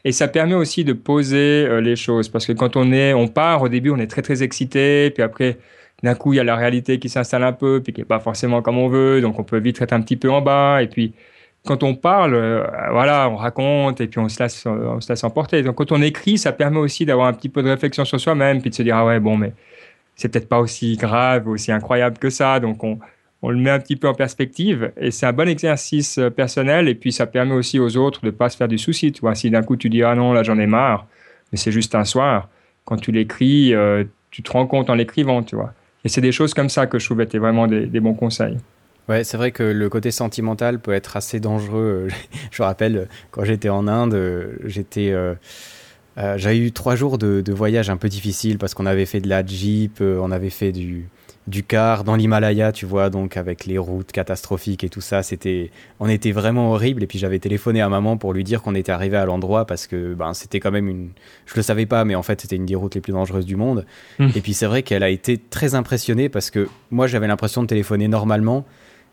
Et 0.05 0.11
ça 0.11 0.27
permet 0.27 0.55
aussi 0.55 0.83
de 0.83 0.93
poser 0.93 1.65
euh, 1.65 1.81
les 1.81 1.95
choses. 1.95 2.29
Parce 2.29 2.45
que 2.45 2.53
quand 2.53 2.77
on 2.77 2.91
est, 2.91 3.13
on 3.13 3.27
part, 3.27 3.61
au 3.61 3.69
début, 3.69 3.89
on 3.91 3.97
est 3.97 4.07
très, 4.07 4.21
très 4.21 4.43
excité. 4.43 5.09
Puis 5.11 5.23
après, 5.23 5.57
d'un 6.03 6.15
coup, 6.15 6.33
il 6.33 6.37
y 6.37 6.39
a 6.39 6.43
la 6.43 6.55
réalité 6.55 6.99
qui 6.99 7.09
s'installe 7.09 7.43
un 7.43 7.51
peu, 7.53 7.81
puis 7.83 7.93
qui 7.93 8.01
n'est 8.01 8.05
pas 8.05 8.19
forcément 8.19 8.61
comme 8.61 8.77
on 8.77 8.87
veut. 8.87 9.21
Donc, 9.21 9.39
on 9.39 9.43
peut 9.43 9.59
vite 9.59 9.81
être 9.81 9.93
un 9.93 10.01
petit 10.01 10.15
peu 10.15 10.31
en 10.31 10.41
bas. 10.41 10.81
Et 10.81 10.87
puis, 10.87 11.13
quand 11.65 11.83
on 11.83 11.95
parle, 11.95 12.35
euh, 12.35 12.63
voilà, 12.91 13.29
on 13.29 13.35
raconte 13.35 13.99
et 14.01 14.07
puis 14.07 14.19
on 14.19 14.29
se 14.29 14.41
laisse, 14.41 14.65
on 14.65 15.01
se 15.01 15.09
laisse 15.09 15.23
emporter. 15.23 15.61
Donc, 15.63 15.75
quand 15.75 15.91
on 15.91 16.01
écrit, 16.01 16.37
ça 16.37 16.53
permet 16.53 16.79
aussi 16.79 17.05
d'avoir 17.05 17.27
un 17.27 17.33
petit 17.33 17.49
peu 17.49 17.61
de 17.61 17.69
réflexion 17.69 18.05
sur 18.05 18.19
soi-même, 18.19 18.61
puis 18.61 18.69
de 18.69 18.75
se 18.75 18.83
dire, 18.83 18.95
ah 18.95 19.05
ouais, 19.05 19.19
bon, 19.19 19.35
mais 19.37 19.53
c'est 20.15 20.29
peut-être 20.29 20.49
pas 20.49 20.59
aussi 20.59 20.95
grave, 20.97 21.47
aussi 21.47 21.71
incroyable 21.71 22.17
que 22.17 22.29
ça. 22.29 22.59
Donc, 22.61 22.83
on, 22.83 22.99
on 23.41 23.49
le 23.49 23.57
met 23.57 23.69
un 23.69 23.79
petit 23.79 23.95
peu 23.95 24.07
en 24.07 24.13
perspective 24.13 24.91
et 24.97 25.11
c'est 25.11 25.25
un 25.25 25.33
bon 25.33 25.47
exercice 25.47 26.17
euh, 26.17 26.29
personnel 26.29 26.87
et 26.87 26.95
puis 26.95 27.11
ça 27.11 27.25
permet 27.25 27.53
aussi 27.53 27.79
aux 27.79 27.95
autres 27.97 28.21
de 28.21 28.27
ne 28.27 28.31
pas 28.31 28.49
se 28.49 28.57
faire 28.57 28.67
du 28.67 28.77
souci. 28.77 29.11
Tu 29.11 29.21
vois, 29.21 29.35
si 29.35 29.49
d'un 29.49 29.63
coup 29.63 29.77
tu 29.77 29.89
dis 29.89 30.03
ah 30.03 30.15
non 30.15 30.33
là 30.33 30.43
j'en 30.43 30.59
ai 30.59 30.67
marre, 30.67 31.07
mais 31.51 31.57
c'est 31.57 31.71
juste 31.71 31.95
un 31.95 32.05
soir. 32.05 32.49
Quand 32.85 32.97
tu 32.97 33.11
l'écris, 33.11 33.73
euh, 33.73 34.03
tu 34.31 34.43
te 34.43 34.51
rends 34.51 34.67
compte 34.67 34.89
en 34.89 34.95
l'écrivant, 34.95 35.43
tu 35.43 35.55
vois. 35.55 35.73
Et 36.03 36.09
c'est 36.09 36.21
des 36.21 36.31
choses 36.31 36.53
comme 36.53 36.69
ça 36.69 36.87
que 36.87 36.99
je 36.99 37.05
trouve 37.05 37.21
étaient 37.21 37.37
vraiment 37.37 37.67
des, 37.67 37.99
bons 37.99 38.13
conseils. 38.13 38.57
Ouais, 39.07 39.23
c'est 39.23 39.37
vrai 39.37 39.51
que 39.51 39.63
le 39.63 39.89
côté 39.89 40.11
sentimental 40.11 40.79
peut 40.79 40.93
être 40.93 41.17
assez 41.17 41.39
dangereux. 41.39 42.07
Je 42.51 42.61
me 42.61 42.65
rappelle, 42.65 43.07
quand 43.31 43.43
j'étais 43.43 43.69
en 43.69 43.87
Inde, 43.87 44.13
euh, 44.13 44.53
j'étais, 44.65 45.13
j'avais 46.15 46.57
eu 46.57 46.71
trois 46.71 46.95
jours 46.95 47.17
de, 47.17 47.51
voyage 47.51 47.89
un 47.89 47.97
peu 47.97 48.07
difficile 48.07 48.57
parce 48.57 48.73
qu'on 48.73 48.85
avait 48.85 49.05
fait 49.05 49.19
de 49.19 49.29
la 49.29 49.45
jeep, 49.45 50.01
on 50.01 50.31
avait 50.31 50.49
fait 50.49 50.71
du, 50.71 51.09
du 51.49 51.63
car 51.63 52.03
dans 52.03 52.15
l'Himalaya, 52.15 52.71
tu 52.71 52.85
vois, 52.85 53.09
donc 53.09 53.35
avec 53.35 53.65
les 53.65 53.79
routes 53.79 54.11
catastrophiques 54.11 54.83
et 54.83 54.89
tout 54.89 55.01
ça, 55.01 55.23
c'était, 55.23 55.71
on 55.99 56.07
était 56.07 56.31
vraiment 56.31 56.71
horrible. 56.71 57.03
Et 57.03 57.07
puis 57.07 57.17
j'avais 57.17 57.39
téléphoné 57.39 57.81
à 57.81 57.89
maman 57.89 58.17
pour 58.17 58.33
lui 58.33 58.43
dire 58.43 58.61
qu'on 58.61 58.75
était 58.75 58.91
arrivé 58.91 59.17
à 59.17 59.25
l'endroit 59.25 59.65
parce 59.65 59.87
que 59.87 60.13
ben 60.13 60.33
c'était 60.35 60.59
quand 60.59 60.71
même 60.71 60.87
une, 60.87 61.09
je 61.47 61.55
le 61.55 61.63
savais 61.63 61.87
pas, 61.87 62.05
mais 62.05 62.13
en 62.13 62.21
fait 62.21 62.39
c'était 62.41 62.55
une 62.55 62.67
des 62.67 62.75
routes 62.75 62.93
les 62.93 63.01
plus 63.01 63.13
dangereuses 63.13 63.47
du 63.47 63.55
monde. 63.55 63.85
Mhm. 64.19 64.31
Et 64.35 64.41
puis 64.41 64.53
c'est 64.53 64.67
vrai 64.67 64.83
qu'elle 64.83 65.03
a 65.03 65.09
été 65.09 65.37
très 65.37 65.73
impressionnée 65.73 66.29
parce 66.29 66.51
que 66.51 66.67
moi 66.91 67.07
j'avais 67.07 67.27
l'impression 67.27 67.63
de 67.63 67.67
téléphoner 67.67 68.07
normalement. 68.07 68.65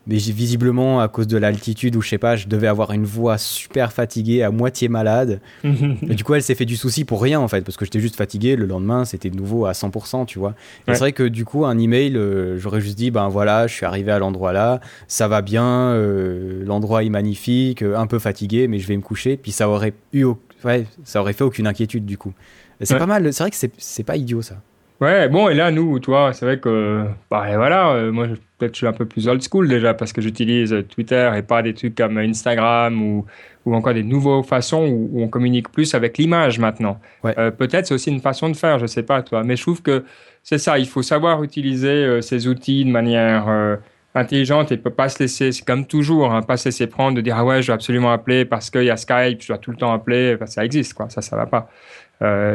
Mais 0.07 0.15
visiblement, 0.17 1.01
à 1.01 1.07
cause 1.09 1.27
de 1.27 1.37
l'altitude 1.37 1.95
ou 1.97 2.01
je 2.01 2.07
sais 2.09 2.17
pas, 2.17 2.35
je 2.37 2.47
devais 2.47 2.67
avoir 2.67 2.91
une 2.93 3.03
voix 3.03 3.37
super 3.37 3.91
fatiguée, 3.91 4.41
à 4.41 4.51
moitié 4.51 4.87
malade. 4.87 5.41
Et 5.63 6.15
du 6.15 6.23
coup, 6.23 6.33
elle 6.33 6.41
s'est 6.41 6.55
fait 6.55 6.65
du 6.65 6.77
souci 6.77 7.03
pour 7.03 7.21
rien 7.21 7.39
en 7.41 7.47
fait, 7.49 7.61
parce 7.61 7.75
que 7.77 7.83
j'étais 7.85 7.99
juste 7.99 8.15
fatigué. 8.15 8.55
Le 8.55 8.65
lendemain, 8.65 9.03
c'était 9.05 9.29
de 9.29 9.35
nouveau 9.35 9.65
à 9.65 9.73
100%, 9.73 10.25
tu 10.25 10.39
vois. 10.39 10.49
Ouais. 10.87 10.93
c'est 10.93 10.99
vrai 10.99 11.11
que 11.11 11.23
du 11.23 11.43
coup, 11.45 11.65
un 11.65 11.77
email, 11.77 12.15
euh, 12.15 12.57
j'aurais 12.57 12.79
juste 12.81 12.97
dit, 12.97 13.11
ben 13.11 13.27
voilà, 13.27 13.67
je 13.67 13.73
suis 13.73 13.85
arrivé 13.85 14.11
à 14.11 14.19
l'endroit 14.19 14.53
là, 14.53 14.79
ça 15.07 15.27
va 15.27 15.41
bien, 15.41 15.65
euh, 15.65 16.63
l'endroit 16.65 17.03
est 17.03 17.09
magnifique, 17.09 17.81
euh, 17.81 17.97
un 17.97 18.07
peu 18.07 18.19
fatigué, 18.19 18.67
mais 18.67 18.79
je 18.79 18.87
vais 18.87 18.95
me 18.95 19.01
coucher. 19.01 19.37
Puis 19.37 19.51
ça 19.51 19.67
aurait 19.69 19.93
eu, 20.13 20.25
ouais, 20.63 20.85
ça 21.03 21.19
aurait 21.21 21.33
fait 21.33 21.43
aucune 21.43 21.67
inquiétude 21.67 22.05
du 22.05 22.17
coup. 22.17 22.33
C'est 22.81 22.93
Ouais. 22.93 22.99
pas 22.99 23.05
mal. 23.07 23.33
C'est 23.33 23.43
vrai 23.43 23.51
que 23.51 23.57
c'est- 23.77 24.03
pas 24.03 24.15
idiot 24.15 24.41
ça. 24.41 24.55
Ouais, 25.01 25.27
bon, 25.29 25.49
et 25.49 25.53
là, 25.53 25.69
nous, 25.71 25.99
toi, 25.99 26.31
c'est 26.33 26.45
vrai 26.45 26.59
que, 26.59 27.03
bah, 27.29 27.51
et 27.51 27.55
voilà, 27.55 27.91
euh, 27.91 28.11
moi, 28.11 28.27
je- 28.27 28.35
peut-être 28.57 28.73
je 28.73 28.77
suis 28.77 28.87
un 28.87 28.93
peu 28.93 29.05
plus 29.05 29.27
old 29.27 29.41
school 29.41 29.67
déjà 29.67 29.93
parce 29.93 30.13
que 30.13 30.21
j'utilise 30.21 30.75
Twitter 30.89 31.31
et 31.35 31.41
pas 31.41 31.61
des 31.61 31.73
trucs 31.73 31.95
comme 31.95 32.17
Instagram 32.17 33.01
ou, 33.01 33.25
ou 33.67 33.75
encore 33.75 33.93
des 33.93 34.03
nouvelles 34.03 34.43
façons 34.43 34.85
où, 34.87 35.09
où 35.11 35.21
on 35.21 35.27
communique 35.27 35.69
plus 35.71 35.93
avec 35.93 36.17
l'image 36.17 36.57
maintenant. 36.57 36.99
Ouais. 37.23 37.37
Euh, 37.37 37.51
peut-être 37.51 37.87
c'est 37.87 37.93
aussi 37.93 38.09
une 38.09 38.21
façon 38.21 38.49
de 38.49 38.55
faire, 38.55 38.79
je 38.79 38.85
sais 38.85 39.03
pas, 39.03 39.21
toi, 39.21 39.43
mais 39.43 39.55
je 39.55 39.61
trouve 39.61 39.81
que 39.81 40.05
c'est 40.41 40.57
ça, 40.57 40.79
il 40.79 40.87
faut 40.87 41.01
savoir 41.01 41.43
utiliser 41.43 41.89
euh, 41.89 42.21
ces 42.21 42.47
outils 42.47 42.85
de 42.85 42.89
manière 42.89 43.47
euh, 43.49 43.75
intelligente 44.15 44.71
et 44.71 44.77
peut 44.77 44.89
pas 44.89 45.09
se 45.09 45.19
laisser, 45.19 45.51
c'est 45.51 45.65
comme 45.65 45.85
toujours, 45.85 46.33
hein, 46.33 46.41
pas 46.41 46.55
se 46.55 46.69
laisser 46.69 46.87
prendre 46.87 47.17
de 47.17 47.21
dire 47.21 47.35
ah 47.37 47.45
ouais, 47.45 47.61
je 47.61 47.67
dois 47.67 47.75
absolument 47.75 48.11
appeler 48.11 48.45
parce 48.45 48.69
qu'il 48.69 48.83
y 48.83 48.89
a 48.89 48.97
Skype, 48.97 49.41
je 49.41 49.49
dois 49.49 49.57
tout 49.57 49.71
le 49.71 49.77
temps 49.77 49.93
appeler, 49.93 50.33
Enfin, 50.35 50.45
ça 50.45 50.63
existe, 50.63 50.93
quoi, 50.93 51.09
ça, 51.09 51.21
ça 51.21 51.35
va 51.35 51.45
pas. 51.45 51.69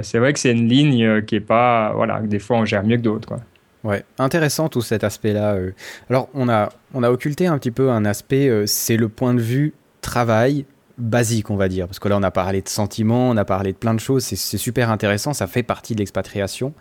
C'est 0.03 0.19
vrai 0.19 0.33
que 0.33 0.41
c'est 0.41 0.51
une 0.51 0.69
ligne 0.69 1.23
qui 1.23 1.37
est 1.37 1.41
pas, 1.41 1.93
voilà, 1.95 2.21
des 2.21 2.41
fois 2.41 2.57
on 2.57 2.65
gère 2.65 2.85
mieux 2.85 2.97
que 2.97 3.03
d'autres, 3.03 3.29
quoi. 3.29 3.39
Ouais, 3.85 4.05
intéressant 4.19 4.69
tout 4.69 4.81
cet 4.83 5.03
aspect-là. 5.05 5.55
euh. 5.55 5.73
Alors, 6.09 6.29
on 6.35 6.49
a, 6.49 6.69
on 6.95 7.03
a 7.03 7.11
occulté 7.11 7.47
un 7.47 7.59
petit 7.59 7.71
peu 7.73 7.91
un 7.91 8.05
aspect, 8.05 8.49
euh, 8.49 8.65
c'est 8.67 8.97
le 8.97 9.09
point 9.09 9.35
de 9.35 9.41
vue 9.41 9.75
travail 10.01 10.67
basique, 10.99 11.51
on 11.51 11.57
va 11.57 11.69
dire. 11.69 11.87
Parce 11.87 11.99
que 11.99 12.09
là, 12.09 12.17
on 12.17 12.23
a 12.23 12.31
parlé 12.31 12.63
de 12.63 12.69
sentiments, 12.69 13.31
on 13.31 13.37
a 13.37 13.45
parlé 13.45 13.73
de 13.73 13.77
plein 13.79 13.95
de 13.95 14.01
choses, 14.01 14.23
c'est- 14.25 14.37
c'est 14.37 14.59
super 14.59 14.91
intéressant, 14.91 15.33
ça 15.33 15.47
fait 15.49 15.63
partie 15.65 15.95
de 15.95 15.99
l'expatriation. 16.01 16.75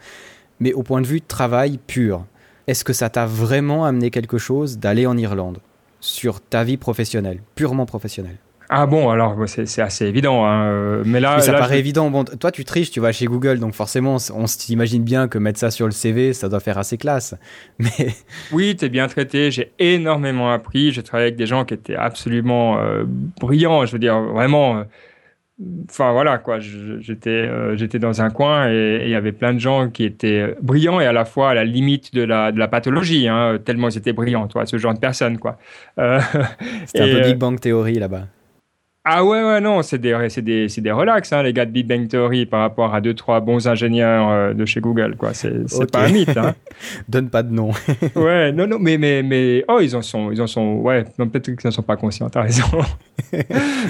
Mais 0.59 0.73
au 0.73 0.83
point 0.83 1.01
de 1.01 1.07
vue 1.07 1.21
travail 1.21 1.79
pur, 1.87 2.25
est-ce 2.67 2.83
que 2.83 2.93
ça 2.93 3.09
t'a 3.09 3.25
vraiment 3.25 3.83
amené 3.85 4.11
quelque 4.11 4.37
chose 4.37 4.77
d'aller 4.77 5.07
en 5.07 5.17
Irlande 5.17 5.59
sur 6.01 6.39
ta 6.39 6.63
vie 6.63 6.77
professionnelle, 6.77 7.41
purement 7.55 7.87
professionnelle? 7.87 8.37
Ah 8.73 8.85
bon, 8.85 9.09
alors 9.09 9.35
c'est 9.47 9.81
assez 9.81 10.05
évident, 10.05 10.45
hein, 10.45 10.63
euh, 10.67 11.03
mais 11.05 11.19
là, 11.19 11.39
ça 11.41 11.51
là, 11.51 11.59
paraît 11.59 11.73
je- 11.75 11.79
évident. 11.79 12.09
Bon, 12.09 12.23
toi, 12.23 12.51
tu 12.51 12.63
triches, 12.63 12.89
tu 12.89 13.01
vas 13.01 13.11
chez 13.11 13.25
Google, 13.25 13.59
donc 13.59 13.73
forcément, 13.73 14.15
on 14.33 14.47
s'imagine 14.47 15.03
bien 15.03 15.27
que 15.27 15.37
mettre 15.37 15.59
ça 15.59 15.71
sur 15.71 15.87
le 15.87 15.91
CV, 15.91 16.31
ça 16.31 16.47
doit 16.47 16.61
faire 16.61 16.77
assez 16.77 16.97
classe. 16.97 17.35
Mais 17.79 17.89
Oui, 18.53 18.77
tu 18.77 18.85
es 18.85 18.89
bien 18.89 19.07
traité. 19.07 19.51
J'ai 19.51 19.73
énormément 19.77 20.53
appris. 20.53 20.93
J'ai 20.93 21.03
travaillé 21.03 21.27
avec 21.27 21.35
des 21.35 21.47
gens 21.47 21.65
qui 21.65 21.73
étaient 21.73 21.97
absolument 21.97 22.79
euh, 22.79 23.03
brillants. 23.41 23.85
Je 23.85 23.91
veux 23.91 23.99
dire, 23.99 24.19
vraiment. 24.21 24.77
euh, 24.77 24.83
Enfin, 25.89 26.11
voilà, 26.13 26.39
quoi. 26.39 26.59
J'étais 26.59 27.29
euh, 27.29 27.75
j'étais 27.77 27.99
dans 27.99 28.21
un 28.21 28.31
coin 28.31 28.67
et 28.71 29.01
il 29.03 29.09
y 29.11 29.15
avait 29.15 29.31
plein 29.33 29.53
de 29.53 29.59
gens 29.59 29.89
qui 29.91 30.05
étaient 30.05 30.55
brillants 30.61 30.99
et 30.99 31.05
à 31.05 31.11
la 31.11 31.23
fois 31.23 31.51
à 31.51 31.53
la 31.53 31.65
limite 31.65 32.15
de 32.15 32.23
la, 32.23 32.51
de 32.51 32.57
la 32.57 32.67
pathologie, 32.67 33.27
hein, 33.27 33.59
tellement 33.63 33.89
ils 33.89 33.97
étaient 33.97 34.13
brillants, 34.13 34.47
toi, 34.47 34.65
ce 34.65 34.77
genre 34.79 34.95
de 34.95 34.99
personnes, 34.99 35.37
quoi. 35.37 35.59
Euh, 35.99 36.19
c'était 36.87 37.01
un 37.01 37.07
peu 37.21 37.21
Big 37.27 37.37
Bang 37.37 37.59
Theory 37.59 37.95
là-bas. 37.99 38.25
Ah 39.03 39.25
ouais, 39.25 39.43
ouais, 39.43 39.59
non, 39.61 39.81
c'est 39.81 39.97
des, 39.97 40.15
c'est 40.29 40.43
des, 40.43 40.67
des 40.67 40.91
relax, 40.91 41.33
hein, 41.33 41.41
les 41.41 41.53
gars 41.53 41.65
de 41.65 41.71
Big 41.71 41.87
Bang 41.87 42.07
Theory, 42.07 42.45
par 42.45 42.59
rapport 42.59 42.93
à 42.93 43.01
deux, 43.01 43.15
trois 43.15 43.39
bons 43.39 43.67
ingénieurs 43.67 44.29
euh, 44.29 44.53
de 44.53 44.63
chez 44.63 44.79
Google, 44.79 45.15
quoi. 45.15 45.33
C'est 45.33 45.67
c'est 45.67 45.85
Ok. 45.85 45.91
pas 45.91 46.05
un 46.05 46.11
mythe, 46.11 46.37
hein. 46.37 46.53
Donne 47.09 47.31
pas 47.31 47.41
de 47.41 47.51
nom. 47.51 47.71
Ouais, 48.15 48.51
non, 48.51 48.67
non, 48.67 48.77
mais, 48.79 48.99
mais, 48.99 49.23
mais, 49.23 49.65
oh, 49.67 49.79
ils 49.81 49.95
en 49.95 50.03
sont, 50.03 50.31
ils 50.31 50.39
en 50.39 50.45
sont, 50.45 50.75
ouais, 50.75 51.03
peut-être 51.17 51.45
qu'ils 51.45 51.55
n'en 51.65 51.71
sont 51.71 51.81
pas 51.81 51.95
conscients, 51.95 52.29
t'as 52.29 52.43
raison. 52.43 52.63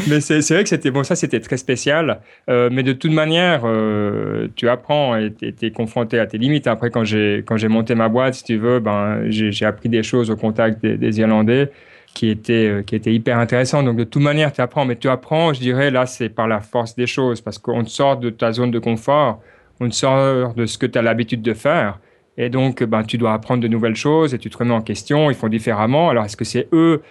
mais 0.07 0.21
c'est 0.21 0.39
vrai 0.49 0.63
que 0.63 0.69
c'était, 0.69 0.91
bon, 0.91 1.03
ça, 1.03 1.15
c'était 1.15 1.41
très 1.41 1.57
spécial. 1.57 2.21
Euh, 2.49 2.69
mais 2.71 2.83
de 2.83 2.93
toute 2.93 3.11
manière, 3.11 3.63
euh, 3.65 4.47
tu 4.55 4.69
apprends 4.69 5.17
et 5.17 5.33
t'es 5.33 5.71
confronté 5.71 6.19
à 6.19 6.25
tes 6.25 6.37
limites. 6.37 6.67
Après, 6.67 6.89
quand 6.89 7.03
j'ai, 7.03 7.43
monté 7.67 7.95
ma 7.95 8.07
boîte, 8.07 8.35
si 8.35 8.43
tu 8.45 8.55
veux, 8.55 8.79
ben, 8.79 9.23
j'ai 9.29 9.51
j'ai 9.51 9.65
appris 9.65 9.89
des 9.89 10.03
choses 10.03 10.31
au 10.31 10.37
contact 10.37 10.81
des, 10.81 10.95
des 10.95 11.19
Irlandais 11.19 11.69
qui 12.13 12.29
étaient, 12.29 12.67
euh, 12.67 12.81
qui 12.83 12.95
étaient 12.95 13.13
hyper 13.13 13.37
intéressantes. 13.37 13.85
Donc, 13.85 13.97
de 13.97 14.03
toute 14.03 14.21
manière, 14.21 14.51
tu 14.51 14.61
apprends. 14.61 14.85
Mais 14.85 14.95
tu 14.95 15.09
apprends, 15.09 15.53
je 15.53 15.59
dirais, 15.59 15.91
là, 15.91 16.05
c'est 16.05 16.29
par 16.29 16.47
la 16.47 16.59
force 16.59 16.95
des 16.95 17.07
choses 17.07 17.41
parce 17.41 17.57
qu'on 17.57 17.83
te 17.83 17.89
sort 17.89 18.17
de 18.17 18.29
ta 18.29 18.51
zone 18.51 18.71
de 18.71 18.79
confort, 18.79 19.41
on 19.79 19.89
te 19.89 19.95
sort 19.95 20.53
de 20.53 20.65
ce 20.65 20.77
que 20.77 20.85
tu 20.85 20.97
as 20.97 21.01
l'habitude 21.01 21.41
de 21.41 21.53
faire. 21.53 21.99
Et 22.37 22.49
donc, 22.49 22.83
ben, 22.83 23.03
tu 23.03 23.17
dois 23.17 23.33
apprendre 23.33 23.61
de 23.61 23.67
nouvelles 23.67 23.95
choses 23.95 24.33
et 24.33 24.37
tu 24.37 24.49
te 24.49 24.57
remets 24.57 24.73
en 24.73 24.81
question. 24.81 25.29
Ils 25.29 25.35
font 25.35 25.49
différemment. 25.49 26.09
Alors, 26.09 26.25
est-ce 26.25 26.37
que 26.37 26.45
c'est 26.45 26.67
eux 26.73 27.01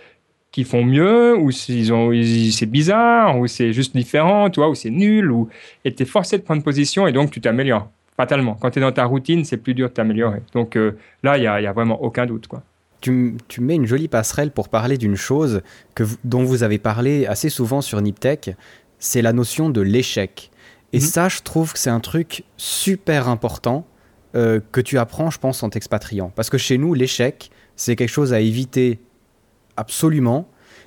qui 0.50 0.64
font 0.64 0.84
mieux 0.84 1.36
ou 1.36 1.50
c'est 1.52 2.66
bizarre 2.66 3.38
ou 3.38 3.46
c'est 3.46 3.72
juste 3.72 3.96
différent, 3.96 4.50
tu 4.50 4.60
vois, 4.60 4.68
ou 4.68 4.74
c'est 4.74 4.90
nul 4.90 5.30
ou 5.30 5.48
et 5.84 5.94
tu 5.94 6.02
es 6.02 6.06
forcé 6.06 6.38
de 6.38 6.42
prendre 6.42 6.62
position 6.62 7.06
et 7.06 7.12
donc 7.12 7.30
tu 7.30 7.40
t'améliores 7.40 7.88
fatalement. 8.16 8.54
Quand 8.54 8.70
tu 8.70 8.80
es 8.80 8.82
dans 8.82 8.92
ta 8.92 9.04
routine, 9.04 9.44
c'est 9.44 9.56
plus 9.56 9.74
dur 9.74 9.88
de 9.88 9.94
t'améliorer. 9.94 10.42
Donc 10.52 10.76
euh, 10.76 10.98
là, 11.22 11.38
il 11.38 11.44
y 11.44 11.46
a, 11.46 11.60
y 11.60 11.66
a 11.66 11.72
vraiment 11.72 12.02
aucun 12.02 12.26
doute, 12.26 12.48
quoi. 12.48 12.62
Tu, 13.00 13.36
mets 13.60 13.76
une 13.76 13.86
jolie 13.86 14.08
passerelle 14.08 14.50
pour 14.50 14.68
parler 14.68 14.98
d'une 14.98 15.16
chose 15.16 15.62
que 15.94 16.04
dont 16.24 16.44
vous 16.44 16.62
avez 16.62 16.78
parlé 16.78 17.26
assez 17.26 17.48
souvent 17.48 17.80
sur 17.80 18.00
Niptech, 18.00 18.54
c'est 18.98 19.22
la 19.22 19.32
notion 19.32 19.70
de 19.70 19.80
l'échec. 19.80 20.50
Et 20.92 20.98
Mhm. 20.98 21.04
ça, 21.04 21.28
je 21.28 21.40
trouve 21.42 21.72
que 21.72 21.78
c'est 21.78 21.90
un 21.90 22.00
truc 22.00 22.44
super 22.56 23.28
important 23.28 23.86
euh, 24.36 24.60
que 24.70 24.80
tu 24.80 24.96
apprends, 24.98 25.30
je 25.30 25.38
pense, 25.38 25.62
en 25.64 25.70
t'expatriant. 25.70 26.30
Parce 26.36 26.50
que 26.50 26.58
chez 26.58 26.78
nous, 26.78 26.94
l'échec, 26.94 27.50
c'est 27.74 27.96
quelque 27.96 28.08
chose 28.10 28.32
à 28.32 28.38
éviter 28.40 29.00
absolument. 29.76 30.46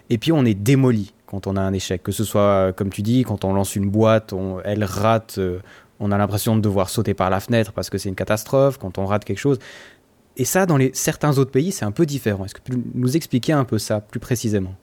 Et 0.10 0.18
puis, 0.18 0.32
on 0.32 0.46
est 0.46 0.54
démoli 0.54 1.14
quand 1.26 1.48
on 1.48 1.56
a 1.56 1.62
un 1.62 1.74
échec. 1.74 2.04
Que 2.04 2.12
ce 2.12 2.24
soit, 2.24 2.42
euh, 2.42 2.72
comme 2.72 2.90
tu 2.90 3.02
dis, 3.02 3.24
quand 3.24 3.44
on 3.46 3.54
lance 3.54 3.76
une 3.76 3.90
boîte, 3.90 4.34
on- 4.34 4.60
elle 4.64 4.84
rate, 4.84 5.36
euh, 5.40 5.60
on 6.00 6.12
a 6.12 6.18
l'impression 6.18 6.56
de 6.56 6.62
devoir 6.62 6.90
sauter 6.90 7.14
par 7.14 7.30
la 7.30 7.40
fenêtre 7.40 7.72
parce 7.74 7.90
que 7.90 7.98
c'est 7.98 8.10
une 8.10 8.16
catastrophe. 8.16 8.78
Quand 8.78 8.98
on 8.98 9.06
rate 9.06 9.26
quelque 9.26 9.40
chose, 9.40 9.60
et 10.38 10.46
ça, 10.46 10.66
dans 10.66 10.78
les, 10.78 10.92
certains 10.94 11.38
autres 11.38 11.52
pays, 11.52 11.72
c'est 11.72 11.86
un 11.86 11.92
peu 11.92 12.06
différent. 12.06 12.46
Est-ce 12.46 12.56
que 12.56 12.62
tu 12.64 12.72
peux 12.72 12.80
nous 12.96 13.16
expliquer 13.16 13.54
un 13.54 13.66
peu 13.66 13.78
ça 13.78 14.00
plus 14.02 14.20
précisément? 14.20 14.76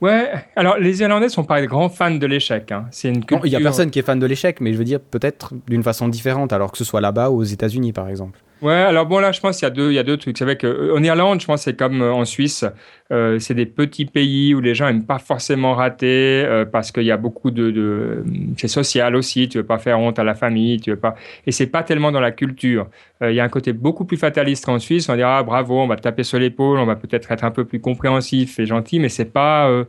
Ouais, 0.00 0.30
alors 0.54 0.78
les 0.78 1.00
Irlandais 1.00 1.28
sont 1.28 1.42
pas 1.44 1.60
des 1.60 1.66
grands 1.66 1.88
fans 1.88 2.12
de 2.14 2.26
l'échec. 2.26 2.70
hein. 2.70 2.86
C'est 2.92 3.08
une 3.08 3.16
Non, 3.16 3.20
culture. 3.22 3.46
il 3.46 3.52
y 3.52 3.56
a 3.56 3.60
personne 3.60 3.90
qui 3.90 3.98
est 3.98 4.02
fan 4.02 4.18
de 4.20 4.26
l'échec, 4.26 4.60
mais 4.60 4.72
je 4.72 4.78
veux 4.78 4.84
dire 4.84 5.00
peut-être 5.00 5.54
d'une 5.66 5.82
façon 5.82 6.06
différente, 6.06 6.52
alors 6.52 6.70
que 6.70 6.78
ce 6.78 6.84
soit 6.84 7.00
là-bas 7.00 7.30
ou 7.30 7.38
aux 7.38 7.42
États-Unis, 7.44 7.92
par 7.92 8.08
exemple. 8.08 8.38
Ouais, 8.60 8.72
alors 8.72 9.06
bon, 9.06 9.20
là, 9.20 9.30
je 9.30 9.40
pense 9.40 9.58
qu'il 9.58 9.66
y 9.66 9.70
a 9.70 9.70
deux, 9.70 9.92
il 9.92 9.94
y 9.94 9.98
a 10.00 10.02
deux 10.02 10.16
trucs. 10.16 10.36
C'est 10.36 10.44
vrai 10.44 10.58
qu'en 10.58 11.00
Irlande, 11.02 11.40
je 11.40 11.46
pense 11.46 11.60
que 11.60 11.70
c'est 11.70 11.76
comme 11.76 12.02
euh, 12.02 12.12
en 12.12 12.24
Suisse. 12.24 12.64
Euh, 13.12 13.38
c'est 13.38 13.54
des 13.54 13.66
petits 13.66 14.04
pays 14.04 14.52
où 14.52 14.60
les 14.60 14.74
gens 14.74 14.88
aiment 14.88 15.06
pas 15.06 15.20
forcément 15.20 15.74
rater 15.74 16.44
euh, 16.44 16.64
parce 16.64 16.90
qu'il 16.90 17.04
y 17.04 17.12
a 17.12 17.16
beaucoup 17.16 17.52
de, 17.52 18.24
c'est 18.56 18.66
social 18.66 19.14
aussi. 19.14 19.48
Tu 19.48 19.58
veux 19.58 19.64
pas 19.64 19.78
faire 19.78 20.00
honte 20.00 20.18
à 20.18 20.24
la 20.24 20.34
famille, 20.34 20.80
tu 20.80 20.90
veux 20.90 20.98
pas. 20.98 21.14
Et 21.46 21.52
c'est 21.52 21.68
pas 21.68 21.84
tellement 21.84 22.10
dans 22.10 22.20
la 22.20 22.32
culture. 22.32 22.88
Euh, 23.22 23.30
il 23.30 23.36
y 23.36 23.40
a 23.40 23.44
un 23.44 23.48
côté 23.48 23.72
beaucoup 23.72 24.04
plus 24.04 24.16
fataliste 24.16 24.64
qu'en 24.66 24.78
Suisse. 24.80 25.08
On 25.08 25.14
dira 25.16 25.38
ah, 25.38 25.42
bravo, 25.44 25.80
on 25.80 25.86
va 25.86 25.96
te 25.96 26.02
taper 26.02 26.24
sur 26.24 26.38
l'épaule, 26.40 26.78
on 26.78 26.86
va 26.86 26.96
peut-être 26.96 27.30
être 27.30 27.44
un 27.44 27.50
peu 27.52 27.64
plus 27.64 27.80
compréhensif 27.80 28.58
et 28.58 28.66
gentil, 28.66 28.98
mais 28.98 29.08
c'est 29.08 29.32
pas 29.32 29.68
euh, 29.68 29.84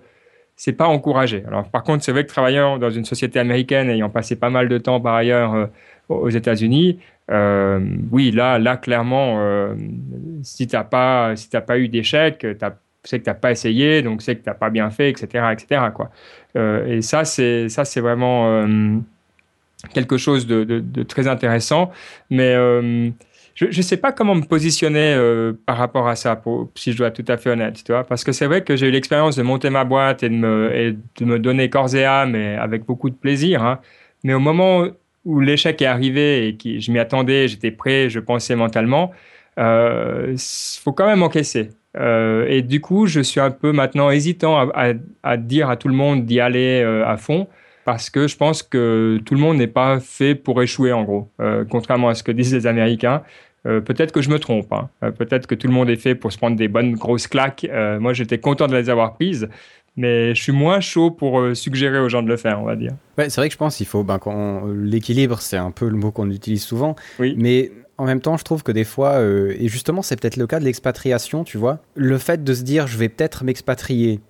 c'est 0.55 0.73
pas 0.73 0.87
encouragé. 0.87 1.43
Alors 1.47 1.69
par 1.69 1.83
contre, 1.83 2.03
c'est 2.03 2.11
vrai 2.11 2.23
que 2.23 2.29
travaillant 2.29 2.77
dans 2.77 2.89
une 2.89 3.05
société 3.05 3.39
américaine, 3.39 3.89
ayant 3.89 4.09
passé 4.09 4.35
pas 4.35 4.49
mal 4.49 4.67
de 4.69 4.77
temps 4.77 4.99
par 5.01 5.15
ailleurs 5.15 5.53
euh, 5.53 5.65
aux 6.09 6.29
États-Unis, 6.29 6.99
euh, 7.31 7.79
oui, 8.11 8.31
là, 8.31 8.57
là 8.57 8.77
clairement, 8.77 9.37
euh, 9.39 9.75
si 10.43 10.67
t'as 10.67 10.83
pas, 10.83 11.35
si 11.35 11.49
pas 11.49 11.77
eu 11.77 11.87
d'échec, 11.87 12.45
c'est 13.03 13.19
que 13.19 13.23
t'as 13.23 13.33
pas 13.33 13.51
essayé, 13.51 14.01
donc 14.01 14.21
c'est 14.21 14.35
que 14.35 14.43
t'as 14.43 14.53
pas 14.53 14.69
bien 14.69 14.89
fait, 14.89 15.09
etc., 15.09 15.45
etc. 15.53 15.81
Quoi. 15.93 16.09
Euh, 16.55 16.97
et 16.97 17.01
ça, 17.01 17.25
c'est 17.25 17.69
ça, 17.69 17.85
c'est 17.85 18.01
vraiment 18.01 18.69
quelque 19.93 20.17
chose 20.17 20.47
de, 20.47 21.03
très 21.03 21.27
intéressant. 21.27 21.91
Mais 22.31 22.55
je 23.55 23.65
ne 23.65 23.81
sais 23.81 23.97
pas 23.97 24.11
comment 24.11 24.35
me 24.35 24.43
positionner 24.43 25.15
par 25.67 25.77
rapport 25.77 26.07
à 26.07 26.15
ça, 26.15 26.41
si 26.75 26.93
je 26.93 26.97
dois 26.97 27.07
être 27.07 27.23
tout 27.23 27.31
à 27.31 27.37
fait 27.37 27.51
honnête, 27.51 27.83
tu 27.83 27.91
vois, 27.91 28.05
parce 28.05 28.23
que 28.23 28.31
c'est 28.31 28.47
vrai 28.47 28.63
que 28.63 28.75
j'ai 28.75 28.87
eu 28.87 28.91
l'expérience 28.91 29.35
de 29.35 29.43
monter 29.43 29.69
ma 29.69 29.83
boîte 29.83 30.23
et 30.23 30.29
de, 30.29 30.35
me, 30.35 30.75
et 30.75 30.93
de 30.93 31.25
me 31.25 31.37
donner 31.37 31.69
corps 31.69 31.93
et 31.95 32.05
âme, 32.05 32.35
et 32.35 32.55
avec 32.55 32.85
beaucoup 32.85 33.11
de 33.11 33.15
plaisir. 33.15 33.63
hein. 33.63 33.79
Mais 34.23 34.33
au 34.33 34.39
moment 34.39 34.85
où 35.25 35.39
l'échec 35.39 35.81
est 35.81 35.85
arrivé 35.85 36.47
et 36.47 36.55
que 36.55 36.79
je 36.79 36.91
m'y 36.91 36.99
attendais, 36.99 37.47
j'étais 37.47 37.71
prêt, 37.71 38.09
je 38.09 38.19
pensais 38.19 38.55
mentalement, 38.55 39.11
il 39.57 40.35
faut 40.37 40.93
quand 40.93 41.05
même 41.07 41.23
encaisser. 41.23 41.69
Euh, 41.97 42.45
et 42.47 42.61
du 42.61 42.81
coup, 42.81 43.07
je 43.07 43.19
suis 43.19 43.39
un 43.39 43.51
peu 43.51 43.71
maintenant 43.71 44.09
hésitant 44.09 44.69
à, 45.23 45.37
dire 45.37 45.69
à 45.69 45.75
tout 45.75 45.87
le 45.87 45.95
monde 45.95 46.25
d'y 46.25 46.39
aller 46.39 46.81
euh, 46.83 47.05
à 47.05 47.17
fond 47.17 47.47
parce 47.85 48.09
que 48.09 48.27
je 48.27 48.37
pense 48.37 48.61
que 48.61 49.19
tout 49.25 49.33
le 49.33 49.39
monde 49.39 49.57
n'est 49.57 49.67
pas 49.67 49.99
fait 49.99 50.35
pour 50.35 50.61
échouer 50.61 50.93
en 50.93 51.03
gros, 51.03 51.29
Euh, 51.41 51.65
contrairement 51.67 52.09
à 52.09 52.13
ce 52.13 52.23
que 52.23 52.31
disent 52.31 52.53
les 52.53 52.67
Américains. 52.67 53.23
Euh, 53.65 53.81
peut-être 53.81 54.11
que 54.13 54.21
je 54.21 54.29
me 54.29 54.39
trompe, 54.39 54.71
hein. 54.71 54.89
Euh, 55.03 55.11
peut-être 55.11 55.45
que 55.45 55.55
tout 55.55 55.67
le 55.67 55.73
monde 55.73 55.89
est 55.89 55.97
fait 55.97 56.15
pour 56.15 56.31
se 56.31 56.37
prendre 56.37 56.55
des 56.55 56.67
bonnes 56.69 56.93
grosses 56.93 57.27
claques. 57.27 57.67
Euh, 57.69 57.99
moi, 57.99 58.13
j'étais 58.13 58.37
content 58.37 58.67
de 58.67 58.75
les 58.75 58.89
avoir 58.89 59.15
prises, 59.15 59.49
mais 59.95 60.33
je 60.35 60.41
suis 60.41 60.51
moins 60.51 60.79
chaud 60.79 61.11
pour 61.11 61.39
euh, 61.39 61.53
suggérer 61.53 61.99
aux 61.99 62.09
gens 62.09 62.23
de 62.23 62.27
le 62.27 62.37
faire, 62.37 62.61
on 62.61 62.65
va 62.65 62.75
dire. 62.75 62.91
Ouais, 63.17 63.29
c'est 63.29 63.41
vrai 63.41 63.49
que 63.49 63.53
je 63.53 63.57
pense 63.57 63.77
qu'il 63.77 63.85
faut. 63.85 64.03
Ben, 64.03 64.19
l'équilibre, 64.73 65.41
c'est 65.41 65.57
un 65.57 65.71
peu 65.71 65.87
le 65.87 65.97
mot 65.97 66.11
qu'on 66.11 66.29
utilise 66.29 66.63
souvent. 66.63 66.95
Oui. 67.19 67.35
Mais 67.37 67.71
en 67.99 68.05
même 68.05 68.21
temps, 68.21 68.37
je 68.37 68.43
trouve 68.43 68.63
que 68.63 68.71
des 68.71 68.85
fois, 68.85 69.15
euh, 69.15 69.53
et 69.59 69.67
justement, 69.67 70.01
c'est 70.01 70.19
peut-être 70.19 70.37
le 70.37 70.47
cas 70.47 70.59
de 70.59 70.65
l'expatriation, 70.65 71.43
tu 71.43 71.57
vois, 71.57 71.79
le 71.95 72.17
fait 72.17 72.43
de 72.43 72.53
se 72.53 72.63
dire, 72.63 72.87
je 72.87 72.97
vais 72.97 73.09
peut-être 73.09 73.43
m'expatrier. 73.43 74.21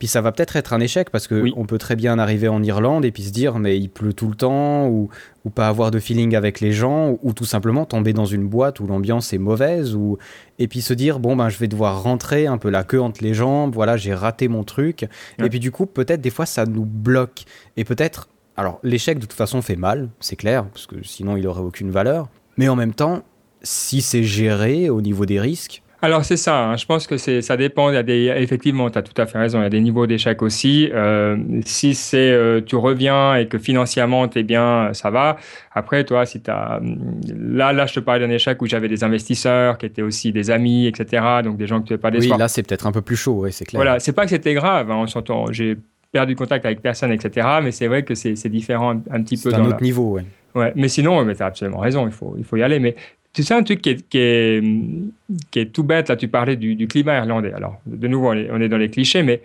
Puis 0.00 0.08
ça 0.08 0.20
va 0.22 0.32
peut-être 0.32 0.56
être 0.56 0.72
un 0.72 0.80
échec 0.80 1.10
parce 1.10 1.28
que 1.28 1.40
Oui. 1.40 1.52
on 1.56 1.66
peut 1.66 1.78
très 1.78 1.94
bien 1.94 2.18
arriver 2.18 2.48
en 2.48 2.60
Irlande 2.62 3.04
et 3.04 3.12
puis 3.12 3.22
se 3.22 3.30
dire 3.30 3.58
mais 3.58 3.78
il 3.78 3.88
pleut 3.90 4.12
tout 4.14 4.28
le 4.28 4.34
temps 4.34 4.88
ou, 4.88 5.10
ou 5.44 5.50
pas 5.50 5.68
avoir 5.68 5.90
de 5.92 5.98
feeling 6.00 6.34
avec 6.34 6.60
les 6.60 6.72
gens 6.72 7.10
ou, 7.10 7.18
ou 7.22 7.32
tout 7.34 7.44
simplement 7.44 7.84
tomber 7.84 8.12
dans 8.14 8.24
une 8.24 8.48
boîte 8.48 8.80
où 8.80 8.86
l'ambiance 8.86 9.32
est 9.34 9.38
mauvaise 9.38 9.94
ou 9.94 10.16
et 10.58 10.68
puis 10.68 10.80
se 10.80 10.94
dire 10.94 11.20
bon 11.20 11.36
ben 11.36 11.50
je 11.50 11.58
vais 11.58 11.68
devoir 11.68 12.02
rentrer 12.02 12.46
un 12.46 12.56
peu 12.56 12.70
la 12.70 12.82
queue 12.82 13.00
entre 13.00 13.22
les 13.22 13.34
jambes 13.34 13.74
voilà 13.74 13.96
j'ai 13.98 14.14
raté 14.14 14.48
mon 14.48 14.64
truc 14.64 15.06
Ouais. 15.38 15.46
et 15.46 15.48
puis 15.50 15.60
du 15.60 15.70
coup 15.70 15.84
peut-être 15.84 16.22
des 16.22 16.30
fois 16.30 16.46
ça 16.46 16.64
nous 16.64 16.86
bloque 16.86 17.44
et 17.76 17.84
peut-être 17.84 18.28
alors 18.56 18.80
l'échec 18.82 19.18
de 19.18 19.26
toute 19.26 19.34
façon 19.34 19.60
fait 19.60 19.76
mal 19.76 20.08
c'est 20.18 20.36
clair 20.36 20.64
parce 20.64 20.86
que 20.86 20.96
sinon 21.02 21.36
il 21.36 21.46
aurait 21.46 21.60
aucune 21.60 21.90
valeur 21.90 22.28
mais 22.56 22.68
en 22.70 22.74
même 22.74 22.94
temps 22.94 23.22
si 23.62 24.00
c'est 24.00 24.24
géré 24.24 24.88
au 24.88 25.02
niveau 25.02 25.26
des 25.26 25.38
risques 25.38 25.82
Alors 26.02 26.24
c'est 26.24 26.38
ça, 26.38 26.64
hein. 26.64 26.76
je 26.76 26.86
pense 26.86 27.06
que 27.06 27.16
c'est, 27.18 27.42
ça 27.42 27.56
dépend. 27.58 27.90
Il 27.90 27.94
y 27.94 27.98
a 27.98 28.02
des, 28.02 28.32
effectivement, 28.36 28.88
tu 28.88 28.96
as 28.98 29.02
tout 29.02 29.20
à 29.20 29.26
fait 29.26 29.38
raison, 29.38 29.58
il 29.60 29.64
y 29.64 29.66
a 29.66 29.70
des 29.70 29.80
niveaux 29.80 30.06
d'échec 30.06 30.40
aussi. 30.40 30.88
Euh, 30.94 31.36
si 31.66 31.94
c'est 31.94 32.30
euh, 32.32 32.62
tu 32.64 32.76
reviens 32.76 33.34
et 33.34 33.48
que 33.48 33.58
financièrement 33.58 34.26
tu 34.28 34.38
es 34.38 34.42
bien, 34.42 34.90
ça 34.94 35.10
va. 35.10 35.36
Après, 35.72 36.04
toi, 36.04 36.24
si 36.24 36.40
tu 36.40 36.50
Là, 36.50 37.72
là, 37.72 37.86
je 37.86 37.94
te 37.94 38.00
parlais 38.00 38.26
d'un 38.26 38.32
échec 38.32 38.60
où 38.62 38.66
j'avais 38.66 38.88
des 38.88 39.04
investisseurs 39.04 39.76
qui 39.78 39.86
étaient 39.86 40.02
aussi 40.02 40.32
des 40.32 40.50
amis, 40.50 40.86
etc. 40.86 41.22
Donc 41.44 41.56
des 41.58 41.66
gens 41.66 41.80
que 41.82 41.88
tu 41.88 41.98
pas 41.98 42.10
oui 42.10 42.32
là 42.38 42.48
c'est 42.48 42.62
peut-être 42.62 42.86
un 42.86 42.92
peu 42.92 43.02
plus 43.02 43.16
chaud 43.16 43.40
ouais, 43.40 43.50
c'est 43.52 43.64
clair 43.64 43.78
Voilà, 43.78 44.00
c'est 44.00 44.12
pas 44.12 44.24
que 44.24 44.30
c'était 44.30 44.54
grave, 44.54 44.90
hein, 44.90 44.96
on 45.02 45.06
s'entend. 45.06 45.52
J'ai 45.52 45.76
perdu 46.12 46.34
contact 46.34 46.64
avec 46.64 46.80
personne, 46.80 47.12
etc. 47.12 47.46
Mais 47.62 47.72
c'est 47.72 47.86
vrai 47.88 48.04
que 48.04 48.14
c'est, 48.14 48.36
c'est 48.36 48.48
différent 48.48 48.92
un, 48.94 49.02
un 49.10 49.22
petit 49.22 49.36
peu 49.36 49.50
c'est 49.50 49.54
un 49.56 49.58
dans 49.60 49.66
autre 49.66 49.76
la- 49.76 49.84
niveau 49.84 50.12
ouais. 50.14 50.24
Ouais, 50.56 50.72
mais 50.74 50.88
sinon, 50.88 51.24
mais 51.24 51.36
tu 51.36 51.42
as 51.44 51.46
absolument 51.46 51.78
raison, 51.78 52.06
il 52.08 52.12
faut, 52.12 52.34
il 52.36 52.42
faut 52.44 52.56
y 52.56 52.62
aller. 52.64 52.80
Mais 52.80 52.96
tu 53.32 53.42
sais, 53.44 53.54
un 53.54 53.62
truc 53.62 53.80
qui 53.80 54.18
est, 54.18 55.72
tout 55.72 55.84
bête, 55.84 56.08
là, 56.08 56.16
tu 56.16 56.28
parlais 56.28 56.56
du, 56.56 56.88
climat 56.88 57.18
irlandais. 57.18 57.52
Alors, 57.52 57.80
de 57.86 58.08
nouveau, 58.08 58.32
on 58.32 58.60
est, 58.60 58.68
dans 58.68 58.76
les 58.76 58.90
clichés, 58.90 59.22
mais 59.22 59.40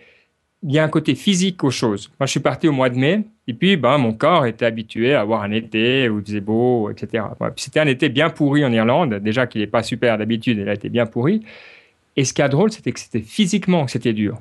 il 0.64 0.72
y 0.72 0.80
a 0.80 0.84
un 0.84 0.90
côté 0.90 1.14
physique 1.14 1.64
aux 1.64 1.70
choses. 1.70 2.10
Moi, 2.20 2.26
je 2.26 2.32
suis 2.32 2.40
parti 2.40 2.68
au 2.68 2.72
mois 2.72 2.90
de 2.90 2.98
mai, 2.98 3.22
et 3.48 3.54
puis 3.54 3.78
ben, 3.78 4.00
mon 4.00 4.14
corps 4.14 4.48
était 4.48 4.66
habitué 4.66 5.14
à 5.14 5.22
avoir 5.22 5.44
un 5.44 5.52
été 5.52 6.10
où 6.10 6.20
il 6.20 6.26
faisait 6.26 6.42
beau, 6.42 6.90
etc. 6.90 7.26
C'était 7.58 7.80
un 7.80 7.86
été 7.86 8.10
bien 8.10 8.32
pourri 8.32 8.66
en 8.66 8.72
Irlande, 8.72 9.16
déjà 9.16 9.46
qu'il 9.46 9.62
n'est 9.62 9.68
pas 9.68 9.84
super 9.84 10.18
d'habitude, 10.18 10.58
il 10.58 10.68
a 10.68 10.74
été 10.74 10.90
bien 10.90 11.06
pourri. 11.06 11.42
Et 12.16 12.26
ce 12.26 12.34
qui 12.34 12.42
est 12.42 12.50
drôle, 12.50 12.72
c'était 12.72 12.92
que 12.92 13.00
c'était 13.00 13.22
physiquement 13.22 13.86
que 13.86 13.92
c'était 13.92 14.14
dur. 14.14 14.40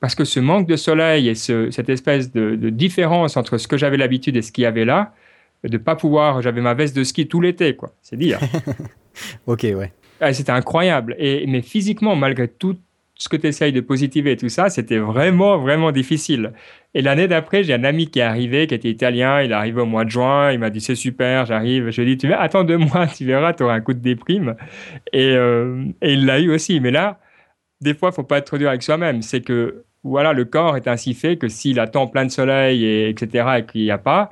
Parce 0.00 0.14
que 0.14 0.24
ce 0.24 0.40
manque 0.40 0.66
de 0.68 0.76
soleil 0.76 1.28
et 1.28 1.34
ce- 1.34 1.70
cette 1.70 1.88
espèce 1.88 2.30
de 2.32 2.70
différence 2.70 3.36
entre 3.38 3.56
ce 3.56 3.66
que 3.66 3.78
j'avais 3.78 3.96
l'habitude 3.96 4.36
et 4.36 4.42
ce 4.42 4.52
qu'il 4.52 4.62
y 4.62 4.66
avait 4.66 4.84
là, 4.84 5.14
de 5.64 5.78
pas 5.78 5.96
pouvoir, 5.96 6.40
j'avais 6.42 6.60
ma 6.60 6.74
veste 6.74 6.96
de 6.96 7.04
ski 7.04 7.26
tout 7.26 7.40
l'été, 7.40 7.74
quoi. 7.74 7.92
C'est 8.02 8.16
dire. 8.16 8.38
ok 9.46 9.66
ouais 9.74 9.92
Ah, 10.20 10.32
c'était 10.32 10.52
incroyable. 10.52 11.16
Et, 11.18 11.46
mais 11.46 11.62
physiquement, 11.62 12.14
malgré 12.16 12.48
tout 12.48 12.76
ce 13.16 13.28
que 13.28 13.36
tu 13.36 13.48
essayes 13.48 13.72
de 13.72 13.80
positiver 13.80 14.32
et 14.32 14.36
tout 14.36 14.48
ça, 14.48 14.70
c'était 14.70 14.98
vraiment, 14.98 15.58
vraiment 15.58 15.90
difficile. 15.90 16.52
Et 16.94 17.02
l'année 17.02 17.26
d'après, 17.26 17.64
j'ai 17.64 17.74
un 17.74 17.84
ami 17.84 18.08
qui 18.08 18.20
est 18.20 18.22
arrivé, 18.22 18.68
qui 18.68 18.74
était 18.74 18.88
italien. 18.88 19.42
Il 19.42 19.50
est 19.50 19.54
arrivé 19.54 19.80
au 19.80 19.86
mois 19.86 20.04
de 20.04 20.10
juin. 20.10 20.52
Il 20.52 20.60
m'a 20.60 20.70
dit, 20.70 20.80
c'est 20.80 20.94
super, 20.94 21.44
j'arrive. 21.44 21.90
Je 21.90 22.00
lui 22.00 22.12
ai 22.12 22.14
dit, 22.14 22.18
tu 22.18 22.28
vas, 22.28 22.40
attends 22.40 22.64
deux 22.64 22.78
mois, 22.78 23.06
tu 23.16 23.24
verras, 23.24 23.52
tu 23.52 23.64
auras 23.64 23.74
un 23.74 23.80
coup 23.80 23.92
de 23.92 23.98
déprime. 23.98 24.54
Et, 25.12 25.32
euh, 25.32 25.84
et 26.00 26.12
il 26.12 26.26
l'a 26.26 26.38
eu 26.38 26.50
aussi. 26.50 26.78
Mais 26.78 26.92
là, 26.92 27.18
des 27.80 27.94
fois, 27.94 28.10
il 28.12 28.14
faut 28.14 28.22
pas 28.22 28.38
être 28.38 28.46
trop 28.46 28.58
dur 28.58 28.68
avec 28.68 28.82
soi-même. 28.82 29.22
C'est 29.22 29.40
que, 29.40 29.84
voilà, 30.04 30.32
le 30.32 30.44
corps 30.44 30.76
est 30.76 30.86
ainsi 30.86 31.12
fait 31.14 31.36
que 31.36 31.48
s'il 31.48 31.80
attend 31.80 32.06
plein 32.06 32.24
de 32.24 32.30
soleil, 32.30 32.84
et, 32.84 33.08
etc., 33.08 33.48
et 33.58 33.66
qu'il 33.66 33.82
n'y 33.82 33.90
a 33.90 33.98
pas, 33.98 34.30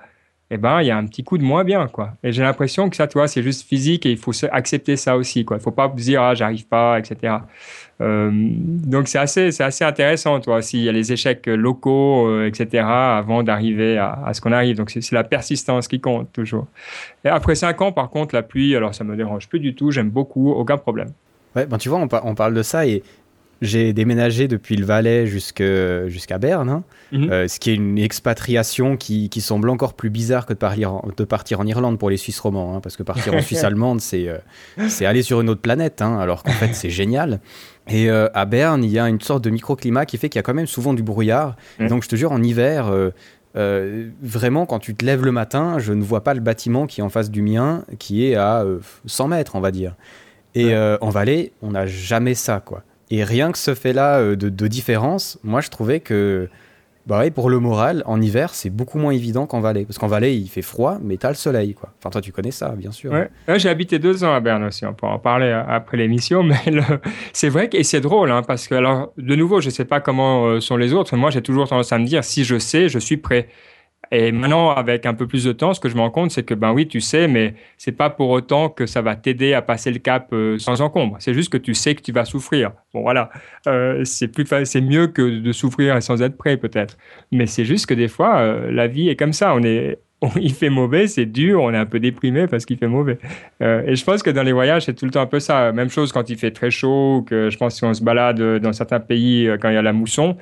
eh 0.50 0.58
ben, 0.58 0.80
il 0.80 0.86
y 0.86 0.90
a 0.92 0.96
un 0.96 1.04
petit 1.06 1.24
coup 1.24 1.38
de 1.38 1.42
moins 1.42 1.64
bien, 1.64 1.88
quoi. 1.88 2.12
Et 2.22 2.30
j'ai 2.30 2.42
l'impression 2.42 2.88
que 2.88 2.94
ça, 2.96 3.08
tu 3.08 3.18
vois, 3.18 3.26
c'est 3.26 3.42
juste 3.42 3.66
physique 3.66 4.06
et 4.06 4.12
il 4.12 4.16
faut 4.16 4.30
accepter 4.52 4.96
ça 4.96 5.16
aussi, 5.16 5.44
quoi. 5.44 5.56
Il 5.56 5.60
faut 5.62 5.72
pas 5.72 5.88
dire, 5.88 6.22
ah, 6.22 6.34
j'arrive 6.34 6.66
pas, 6.68 6.98
etc. 7.00 7.38
Euh, 8.00 8.30
donc, 8.32 9.08
c'est 9.08 9.18
assez, 9.18 9.50
c'est 9.50 9.64
assez 9.64 9.84
intéressant, 9.84 10.38
toi, 10.38 10.62
s'il 10.62 10.82
y 10.82 10.88
a 10.88 10.92
les 10.92 11.12
échecs 11.12 11.46
locaux, 11.46 12.28
euh, 12.28 12.46
etc., 12.46 12.84
avant 12.86 13.42
d'arriver 13.42 13.98
à, 13.98 14.20
à 14.24 14.34
ce 14.34 14.40
qu'on 14.40 14.52
arrive. 14.52 14.76
Donc, 14.76 14.90
c'est 14.90 15.00
c'est 15.00 15.16
la 15.16 15.24
persistance 15.24 15.88
qui 15.88 16.00
compte, 16.00 16.32
toujours. 16.32 16.66
Et 17.24 17.28
après 17.28 17.54
cinq 17.56 17.80
ans, 17.82 17.90
par 17.90 18.10
contre, 18.10 18.34
la 18.34 18.42
pluie, 18.42 18.76
alors 18.76 18.94
ça 18.94 19.02
me 19.02 19.16
dérange 19.16 19.48
plus 19.48 19.58
du 19.60 19.74
tout, 19.74 19.90
j'aime 19.90 20.10
beaucoup, 20.10 20.52
aucun 20.52 20.76
problème. 20.76 21.08
Ouais, 21.56 21.66
ben 21.66 21.78
tu 21.78 21.88
vois, 21.88 21.98
on, 21.98 22.06
par- 22.06 22.24
on 22.24 22.34
parle 22.34 22.54
de 22.54 22.62
ça 22.62 22.86
et 22.86 23.02
j'ai 23.62 23.92
déménagé 23.92 24.48
depuis 24.48 24.76
le 24.76 24.84
Valais 24.84 25.26
jusqu'à 25.26 26.38
Berne, 26.38 26.68
hein, 26.68 26.84
Mhm. 27.12 27.30
euh, 27.30 27.48
ce 27.48 27.60
qui 27.60 27.70
est 27.70 27.74
une 27.74 27.98
expatriation 27.98 28.96
qui, 28.96 29.28
qui 29.28 29.40
semble 29.40 29.70
encore 29.70 29.94
plus 29.94 30.10
bizarre 30.10 30.44
que 30.44 30.52
de 30.52 30.58
partir 30.58 30.92
en, 30.92 31.08
de 31.16 31.24
partir 31.24 31.60
en 31.60 31.66
Irlande 31.66 31.98
pour 31.98 32.10
les 32.10 32.16
Suisses 32.16 32.40
romands, 32.40 32.74
hein, 32.76 32.80
parce 32.80 32.96
que 32.96 33.02
partir 33.02 33.32
en 33.34 33.40
Suisse 33.40 33.62
allemande, 33.64 34.00
c'est 34.00 34.28
euh, 34.28 34.38
c'est 34.88 35.06
aller 35.06 35.22
sur 35.22 35.40
une 35.40 35.48
autre 35.48 35.60
planète, 35.60 36.02
hein, 36.02 36.18
alors 36.18 36.42
qu'en 36.42 36.52
fait 36.52 36.74
c'est 36.74 36.90
génial. 36.90 37.40
Et 37.88 38.10
euh, 38.10 38.28
à 38.34 38.44
Berne, 38.46 38.82
il 38.82 38.90
y 38.90 38.98
a 38.98 39.08
une 39.08 39.20
sorte 39.20 39.44
de 39.44 39.50
microclimat 39.50 40.04
qui 40.06 40.18
fait 40.18 40.28
qu'il 40.28 40.38
y 40.38 40.40
a 40.40 40.42
quand 40.42 40.54
même 40.54 40.66
souvent 40.66 40.94
du 40.94 41.02
brouillard. 41.04 41.56
Mhm. 41.78 41.88
donc 41.88 42.02
je 42.02 42.08
te 42.08 42.16
jure, 42.16 42.32
en 42.32 42.42
hiver, 42.42 42.90
euh, 43.56 44.10
vraiment, 44.22 44.66
quand 44.66 44.80
tu 44.80 44.94
te 44.94 45.04
lèves 45.04 45.24
le 45.24 45.32
matin, 45.32 45.78
je 45.78 45.92
ne 45.92 46.02
vois 46.02 46.22
pas 46.24 46.34
le 46.34 46.40
bâtiment 46.40 46.86
qui 46.86 47.00
est 47.00 47.04
en 47.04 47.08
face 47.08 47.30
du 47.30 47.40
mien, 47.42 47.84
qui 47.98 48.26
est 48.26 48.34
à 48.34 48.62
euh, 48.62 48.80
100 49.06 49.28
mètres, 49.28 49.54
on 49.54 49.60
va 49.60 49.70
dire. 49.70 49.94
Et 50.54 50.74
euh, 50.74 50.98
en 51.00 51.10
Valais, 51.10 51.52
on 51.62 51.70
n'a 51.70 51.86
jamais 51.86 52.34
ça, 52.34 52.60
quoi. 52.64 52.82
Et 53.10 53.24
rien 53.24 53.52
que 53.52 53.58
ce 53.58 53.74
fait-là 53.74 54.18
euh, 54.18 54.36
de, 54.36 54.66
différence, 54.66 55.38
moi 55.44 55.60
je 55.60 55.70
trouvais 55.70 56.00
que, 56.00 56.48
bah 57.06 57.20
ouais, 57.20 57.30
pour 57.30 57.50
le 57.50 57.60
moral, 57.60 58.02
en 58.06 58.20
hiver, 58.20 58.52
c'est 58.52 58.70
beaucoup 58.70 58.98
moins 58.98 59.12
évident 59.12 59.46
qu'en 59.46 59.60
Valais. 59.60 59.84
Parce 59.84 59.96
qu'en 59.98 60.08
Valais, 60.08 60.36
il 60.36 60.48
fait 60.48 60.62
froid, 60.62 60.98
mais 61.00 61.16
t'as 61.16 61.28
le 61.28 61.36
soleil, 61.36 61.74
quoi. 61.74 61.90
Enfin, 61.98 62.10
toi, 62.10 62.20
tu 62.20 62.32
connais 62.32 62.50
ça, 62.50 62.70
bien 62.70 62.90
sûr. 62.90 63.12
Ouais. 63.12 63.30
J'ai 63.58 63.68
habité 63.68 64.00
deux 64.00 64.24
ans 64.24 64.34
à 64.34 64.40
Berne 64.40 64.64
aussi, 64.64 64.84
on 64.84 64.94
peut 64.94 65.06
en 65.06 65.20
parler 65.20 65.46
euh, 65.46 65.62
après 65.68 65.96
l'émission, 65.96 66.42
mais 66.42 66.58
c'est 67.32 67.48
vrai 67.48 67.68
que 67.68 67.80
c'est 67.84 68.00
drôle, 68.00 68.32
hein, 68.32 68.42
parce 68.42 68.66
que, 68.66 68.74
alors, 68.74 69.12
de 69.16 69.36
nouveau, 69.36 69.60
je 69.60 69.66
ne 69.66 69.72
sais 69.72 69.84
pas 69.84 70.00
comment 70.00 70.46
euh, 70.46 70.60
sont 70.60 70.76
les 70.76 70.92
autres, 70.92 71.16
moi 71.16 71.30
j'ai 71.30 71.42
toujours 71.42 71.68
tendance 71.68 71.92
à 71.92 71.98
me 71.98 72.06
dire, 72.06 72.24
si 72.24 72.44
je 72.44 72.58
sais, 72.58 72.88
je 72.88 72.98
suis 72.98 73.16
prêt. 73.18 73.48
Et 74.12 74.32
maintenant, 74.32 74.70
avec 74.70 75.06
un 75.06 75.14
peu 75.14 75.26
plus 75.26 75.44
de 75.44 75.52
temps, 75.52 75.74
ce 75.74 75.80
que 75.80 75.88
je 75.88 75.94
me 75.96 76.00
rends 76.00 76.10
compte, 76.10 76.30
c'est 76.30 76.42
que, 76.44 76.54
ben 76.54 76.72
oui, 76.72 76.86
tu 76.88 77.00
sais, 77.00 77.28
mais 77.28 77.54
c'est 77.78 77.92
pas 77.92 78.10
pour 78.10 78.30
autant 78.30 78.68
que 78.68 78.86
ça 78.86 79.02
va 79.02 79.16
t'aider 79.16 79.52
à 79.54 79.62
passer 79.62 79.90
le 79.90 79.98
cap 79.98 80.28
euh, 80.32 80.58
sans 80.58 80.80
encombre. 80.80 81.16
C'est 81.20 81.34
juste 81.34 81.50
que 81.52 81.58
tu 81.58 81.74
sais 81.74 81.94
que 81.94 82.02
tu 82.02 82.12
vas 82.12 82.24
souffrir. 82.24 82.72
Bon, 82.94 83.02
voilà. 83.02 83.30
Euh, 83.66 84.04
c'est 84.04 84.28
plus 84.28 84.46
c'est 84.64 84.80
mieux 84.80 85.08
que 85.08 85.40
de 85.40 85.52
souffrir 85.52 86.02
sans 86.02 86.22
être 86.22 86.36
prêt, 86.36 86.56
peut-être. 86.56 86.96
Mais 87.32 87.46
c'est 87.46 87.64
juste 87.64 87.86
que 87.86 87.94
des 87.94 88.08
fois, 88.08 88.38
euh, 88.38 88.70
la 88.70 88.86
vie 88.86 89.08
est 89.08 89.16
comme 89.16 89.32
ça. 89.32 89.54
On 89.54 89.62
est, 89.62 89.98
on- 90.22 90.30
il 90.40 90.54
fait 90.54 90.70
mauvais, 90.70 91.08
c'est 91.08 91.26
dur, 91.26 91.62
on 91.62 91.72
est 91.72 91.76
un 91.76 91.86
peu 91.86 92.00
déprimé 92.00 92.46
parce 92.46 92.64
qu'il 92.64 92.78
fait 92.78 92.88
mauvais. 92.88 93.18
Et 93.60 93.94
je 93.96 94.04
pense 94.04 94.22
que 94.22 94.30
dans 94.30 94.42
les 94.42 94.52
voyages, 94.52 94.84
c'est 94.86 94.94
tout 94.94 95.04
le 95.04 95.10
temps 95.10 95.20
un 95.20 95.26
peu 95.26 95.40
ça. 95.40 95.72
Même 95.72 95.90
chose 95.90 96.12
quand 96.12 96.30
il 96.30 96.38
fait 96.38 96.50
très 96.52 96.70
chaud, 96.70 97.24
que 97.28 97.50
je 97.50 97.56
pense 97.58 97.80
qu'on 97.80 97.92
se 97.94 98.02
balade 98.02 98.40
dans 98.60 98.72
certains 98.72 99.00
pays 99.00 99.48
quand 99.60 99.68
il 99.68 99.74
y 99.74 99.78
a 99.78 99.82
la 99.82 99.92
mousson. 99.92 100.36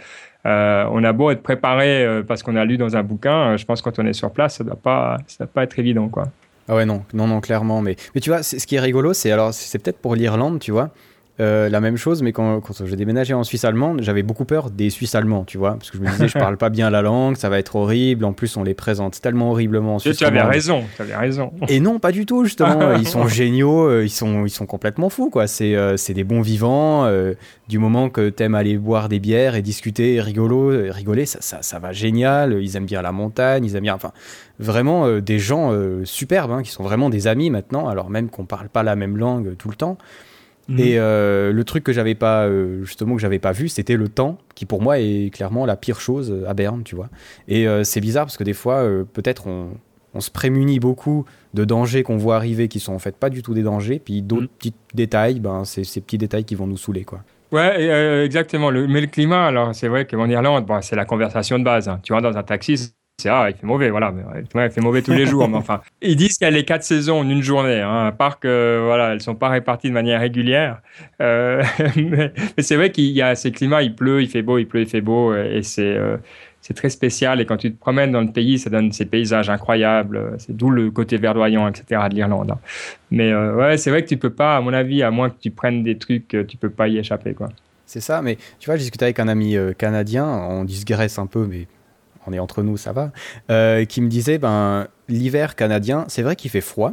Euh, 0.46 0.86
on 0.90 1.02
a 1.04 1.12
beau 1.12 1.30
être 1.30 1.42
préparé 1.42 2.04
euh, 2.04 2.22
parce 2.22 2.42
qu'on 2.42 2.56
a 2.56 2.64
lu 2.64 2.76
dans 2.76 2.96
un 2.96 3.02
bouquin, 3.02 3.52
euh, 3.52 3.56
je 3.56 3.64
pense 3.64 3.80
que 3.80 3.88
quand 3.88 3.98
on 3.98 4.06
est 4.06 4.12
sur 4.12 4.30
place, 4.30 4.56
ça 4.56 4.64
doit 4.64 4.76
pas, 4.76 5.16
doit 5.38 5.46
pas 5.46 5.62
être 5.62 5.78
évident, 5.78 6.08
quoi. 6.08 6.24
Ah 6.68 6.74
ouais, 6.74 6.84
non, 6.84 7.02
non, 7.12 7.26
non, 7.26 7.40
clairement. 7.40 7.80
Mais, 7.80 7.96
mais 8.14 8.20
tu 8.20 8.30
vois, 8.30 8.42
ce 8.42 8.66
qui 8.66 8.76
est 8.76 8.80
rigolo, 8.80 9.12
c'est 9.12 9.30
alors, 9.30 9.52
c'est 9.54 9.78
peut-être 9.78 9.98
pour 9.98 10.14
l'Irlande, 10.14 10.60
tu 10.60 10.70
vois. 10.70 10.90
Euh, 11.40 11.68
la 11.68 11.80
même 11.80 11.96
chose, 11.96 12.22
mais 12.22 12.32
quand, 12.32 12.60
quand 12.60 12.86
j'ai 12.86 12.96
déménagé 12.96 13.34
en 13.34 13.44
Suisse 13.44 13.64
allemande, 13.64 14.00
j'avais 14.02 14.22
beaucoup 14.22 14.44
peur 14.44 14.70
des 14.70 14.90
Suisses 14.90 15.14
allemands, 15.14 15.44
tu 15.44 15.58
vois, 15.58 15.72
parce 15.72 15.90
que 15.90 15.98
je 15.98 16.02
me 16.02 16.08
disais, 16.08 16.28
je 16.28 16.38
parle 16.38 16.56
pas 16.56 16.70
bien 16.70 16.90
la 16.90 17.02
langue, 17.02 17.36
ça 17.36 17.48
va 17.48 17.58
être 17.58 17.76
horrible. 17.76 18.24
En 18.24 18.32
plus, 18.32 18.56
on 18.56 18.62
les 18.62 18.74
présente 18.74 19.20
tellement 19.20 19.50
horriblement 19.50 19.96
en 19.96 19.98
Suisse 19.98 20.16
tu 20.16 20.24
avais 20.24 20.42
raison, 20.42 20.84
tu 20.96 21.02
avais 21.02 21.16
raison. 21.16 21.52
Et 21.68 21.80
non, 21.80 21.98
pas 21.98 22.12
du 22.12 22.26
tout, 22.26 22.44
justement. 22.44 22.94
Ils 22.96 23.08
sont 23.08 23.26
géniaux, 23.26 23.88
euh, 23.88 24.04
ils 24.04 24.10
sont, 24.10 24.46
ils 24.46 24.50
sont 24.50 24.66
complètement 24.66 25.08
fous, 25.08 25.30
quoi. 25.30 25.46
C'est 25.46 25.74
euh, 25.74 25.96
des 26.08 26.24
bons 26.24 26.40
vivants. 26.40 27.04
euh, 27.06 27.34
du 27.68 27.78
moment 27.78 28.10
que 28.10 28.28
t'aimes 28.28 28.54
aller 28.54 28.76
boire 28.76 29.08
des 29.08 29.18
bières 29.18 29.54
et 29.54 29.62
discuter, 29.62 30.14
et 30.14 30.20
rigolo, 30.20 30.68
rigoler, 30.90 31.24
ça, 31.24 31.38
ça, 31.40 31.62
ça 31.62 31.78
va 31.78 31.92
génial. 31.92 32.62
Ils 32.62 32.76
aiment 32.76 32.84
bien 32.84 33.00
la 33.02 33.12
montagne, 33.12 33.64
ils 33.64 33.74
aiment 33.74 33.84
bien. 33.84 33.94
Enfin, 33.94 34.12
vraiment 34.58 35.18
des 35.18 35.38
gens 35.38 35.72
superbes, 36.04 36.52
hein, 36.52 36.62
qui 36.62 36.70
sont 36.70 36.82
vraiment 36.82 37.08
des 37.08 37.26
amis 37.26 37.48
maintenant, 37.48 37.88
alors 37.88 38.10
même 38.10 38.28
qu'on 38.28 38.44
parle 38.44 38.68
pas 38.68 38.82
la 38.82 38.96
même 38.96 39.16
langue 39.16 39.56
tout 39.56 39.70
le 39.70 39.76
temps. 39.76 39.96
Mhm. 40.68 40.78
Et 40.80 40.98
euh, 40.98 41.52
le 41.52 41.64
truc 41.64 41.84
que 41.84 41.92
j'avais 41.92 42.14
pas, 42.14 42.44
euh, 42.46 42.82
justement, 42.84 43.16
que 43.16 43.20
j'avais 43.20 43.38
pas 43.38 43.52
vu, 43.52 43.68
c'était 43.68 43.96
le 43.96 44.08
temps, 44.08 44.38
qui 44.54 44.64
pour 44.66 44.80
moi 44.82 44.98
est 44.98 45.30
clairement 45.32 45.66
la 45.66 45.76
pire 45.76 46.00
chose 46.00 46.30
euh, 46.32 46.48
à 46.48 46.54
Berne, 46.54 46.82
tu 46.84 46.94
vois. 46.96 47.08
Et 47.48 47.68
euh, 47.68 47.84
c'est 47.84 48.00
bizarre 48.00 48.24
parce 48.26 48.36
que 48.36 48.44
des 48.44 48.54
fois, 48.54 48.82
peut-être 49.12 49.46
on, 49.46 49.68
on 50.14 50.20
se 50.20 50.30
prémunit 50.30 50.80
beaucoup 50.80 51.24
de 51.54 51.64
dangers 51.64 52.02
qu'on 52.02 52.16
voit 52.16 52.36
arriver 52.36 52.68
qui 52.68 52.80
sont 52.80 52.94
en 52.94 52.98
fait 52.98 53.16
pas 53.16 53.30
du 53.30 53.42
tout 53.42 53.52
des 53.54 53.62
dangers, 53.62 54.00
puis 54.04 54.22
d'autres 54.22 54.42
Mhm. 54.42 54.48
petits 54.58 54.74
détails, 54.94 55.40
ben, 55.40 55.64
c'est 55.64 55.84
ces 55.84 56.00
petits 56.00 56.18
détails 56.18 56.44
qui 56.44 56.54
vont 56.54 56.66
nous 56.66 56.76
saouler, 56.78 57.04
quoi. 57.04 57.20
Ouais, 57.52 57.76
euh, 57.78 58.24
exactement. 58.24 58.70
Le- 58.70 58.88
mais 58.88 59.00
le 59.00 59.06
climat, 59.06 59.46
alors 59.46 59.74
c'est 59.74 59.86
vrai 59.88 60.06
qu'en 60.06 60.28
Irlande, 60.28 60.66
bon, 60.66 60.80
c'est 60.82 60.96
la 60.96 61.04
conversation 61.04 61.58
de 61.58 61.64
base. 61.64 61.88
hein. 61.88 62.00
Tu 62.02 62.12
rentres 62.12 62.30
dans 62.32 62.36
un 62.38 62.42
taxi, 62.42 62.92
ah, 63.26 63.46
il 63.48 63.56
fait 63.56 63.66
mauvais, 63.66 63.90
voilà. 63.90 64.12
Mais, 64.12 64.22
ouais, 64.22 64.66
il 64.66 64.70
fait 64.70 64.80
mauvais 64.80 65.02
tous 65.02 65.12
les 65.12 65.26
jours, 65.26 65.48
mais 65.48 65.56
enfin, 65.56 65.80
ils 66.02 66.16
disent 66.16 66.36
qu'il 66.36 66.46
y 66.46 66.48
a 66.48 66.50
les 66.50 66.64
quatre 66.64 66.82
saisons 66.82 67.20
en 67.20 67.28
une 67.28 67.42
journée. 67.42 67.80
Hein, 67.80 68.06
à 68.06 68.12
part 68.12 68.40
que 68.40 68.82
voilà, 68.84 69.12
elles 69.12 69.20
sont 69.20 69.34
pas 69.34 69.48
réparties 69.48 69.88
de 69.88 69.94
manière 69.94 70.20
régulière. 70.20 70.80
Euh, 71.20 71.62
mais 71.96 72.32
mais 72.56 72.62
c'est 72.62 72.76
vrai 72.76 72.90
qu'il 72.90 73.06
y 73.06 73.22
a 73.22 73.34
ces 73.34 73.52
climats, 73.52 73.82
il 73.82 73.94
pleut, 73.94 74.22
il 74.22 74.28
fait 74.28 74.42
beau, 74.42 74.58
il 74.58 74.66
pleut, 74.66 74.82
il 74.82 74.88
fait 74.88 75.00
beau, 75.00 75.34
et 75.34 75.62
c'est 75.62 75.82
euh, 75.96 76.16
c'est 76.64 76.72
très 76.72 76.88
spécial. 76.88 77.42
Et 77.42 77.46
quand 77.46 77.58
tu 77.58 77.70
te 77.70 77.78
promènes 77.78 78.10
dans 78.10 78.22
le 78.22 78.32
pays, 78.32 78.58
ça 78.58 78.70
donne 78.70 78.90
ces 78.90 79.04
paysages 79.04 79.50
incroyables. 79.50 80.34
C'est 80.38 80.56
d'où 80.56 80.70
le 80.70 80.90
côté 80.90 81.18
verdoyant, 81.18 81.68
etc. 81.68 82.00
de 82.08 82.14
l'Irlande. 82.14 82.52
hein. 82.52 82.58
Mais 83.10 83.30
euh, 83.30 83.54
ouais, 83.54 83.76
c'est 83.76 83.90
vrai 83.90 84.02
que 84.02 84.08
tu 84.08 84.16
peux 84.16 84.30
pas, 84.30 84.56
à 84.56 84.60
mon 84.62 84.72
avis, 84.72 85.02
à 85.02 85.10
moins 85.10 85.28
que 85.28 85.38
tu 85.38 85.50
prennes 85.50 85.82
des 85.84 85.98
trucs, 85.98 86.32
euh, 86.32 86.42
tu 86.42 86.56
peux 86.56 86.70
pas 86.70 86.88
y 86.88 86.96
échapper, 86.96 87.34
quoi. 87.34 87.50
C'est 87.84 88.00
ça, 88.00 88.22
mais 88.22 88.38
tu 88.58 88.66
vois, 88.66 88.76
j'ai 88.76 88.80
discuté 88.80 89.04
avec 89.04 89.20
un 89.20 89.28
ami 89.28 89.58
euh, 89.58 89.74
canadien, 89.74 90.26
on 90.26 90.64
digresse 90.64 91.18
un 91.18 91.26
peu, 91.26 91.46
mais 91.46 91.68
on 92.26 92.32
est 92.32 92.38
entre 92.38 92.62
nous, 92.62 92.76
ça 92.76 92.92
va, 92.92 93.12
euh, 93.50 93.84
qui 93.84 94.00
me 94.00 94.08
disait, 94.08 94.38
ben, 94.38 94.88
l'hiver 95.08 95.56
canadien, 95.56 96.04
c'est 96.08 96.22
vrai 96.22 96.36
qu'il 96.36 96.50
fait 96.50 96.60
froid, 96.60 96.92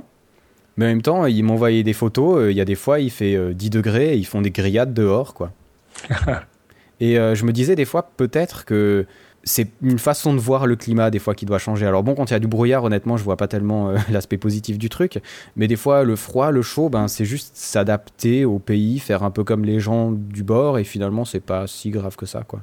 mais 0.77 0.85
en 0.85 0.89
même 0.89 1.01
temps, 1.01 1.25
il 1.25 1.43
m'envoyait 1.43 1.83
des 1.83 1.93
photos, 1.93 2.37
euh, 2.37 2.51
il 2.51 2.57
y 2.57 2.61
a 2.61 2.65
des 2.65 2.75
fois, 2.75 2.99
il 2.99 3.11
fait 3.11 3.35
euh, 3.35 3.53
10 3.53 3.69
degrés 3.69 4.13
et 4.13 4.17
ils 4.17 4.25
font 4.25 4.41
des 4.41 4.51
grillades 4.51 4.93
dehors, 4.93 5.33
quoi. 5.33 5.51
et 6.99 7.19
euh, 7.19 7.35
je 7.35 7.45
me 7.45 7.51
disais 7.51 7.75
des 7.75 7.85
fois, 7.85 8.09
peut-être 8.15 8.65
que 8.65 9.05
c'est 9.43 9.69
une 9.81 9.99
façon 9.99 10.33
de 10.33 10.39
voir 10.39 10.67
le 10.67 10.75
climat 10.75 11.09
des 11.09 11.19
fois 11.19 11.33
qui 11.33 11.45
doit 11.45 11.57
changer. 11.57 11.85
Alors 11.85 12.03
bon, 12.03 12.13
quand 12.13 12.29
il 12.29 12.33
y 12.33 12.35
a 12.35 12.39
du 12.39 12.47
brouillard, 12.47 12.83
honnêtement, 12.83 13.17
je 13.17 13.23
vois 13.23 13.37
pas 13.37 13.47
tellement 13.47 13.89
euh, 13.89 13.97
l'aspect 14.11 14.37
positif 14.37 14.77
du 14.77 14.89
truc, 14.89 15.19
mais 15.55 15.67
des 15.67 15.75
fois 15.75 16.03
le 16.03 16.15
froid, 16.15 16.51
le 16.51 16.61
chaud, 16.61 16.89
ben 16.89 17.07
c'est 17.07 17.25
juste 17.25 17.55
s'adapter 17.55 18.45
au 18.45 18.59
pays, 18.59 18.99
faire 18.99 19.23
un 19.23 19.31
peu 19.31 19.43
comme 19.43 19.65
les 19.65 19.79
gens 19.79 20.11
du 20.11 20.43
bord, 20.43 20.77
et 20.77 20.83
finalement 20.83 21.25
c'est 21.25 21.39
pas 21.39 21.67
si 21.67 21.89
grave 21.89 22.15
que 22.15 22.25
ça, 22.25 22.43
quoi. 22.43 22.61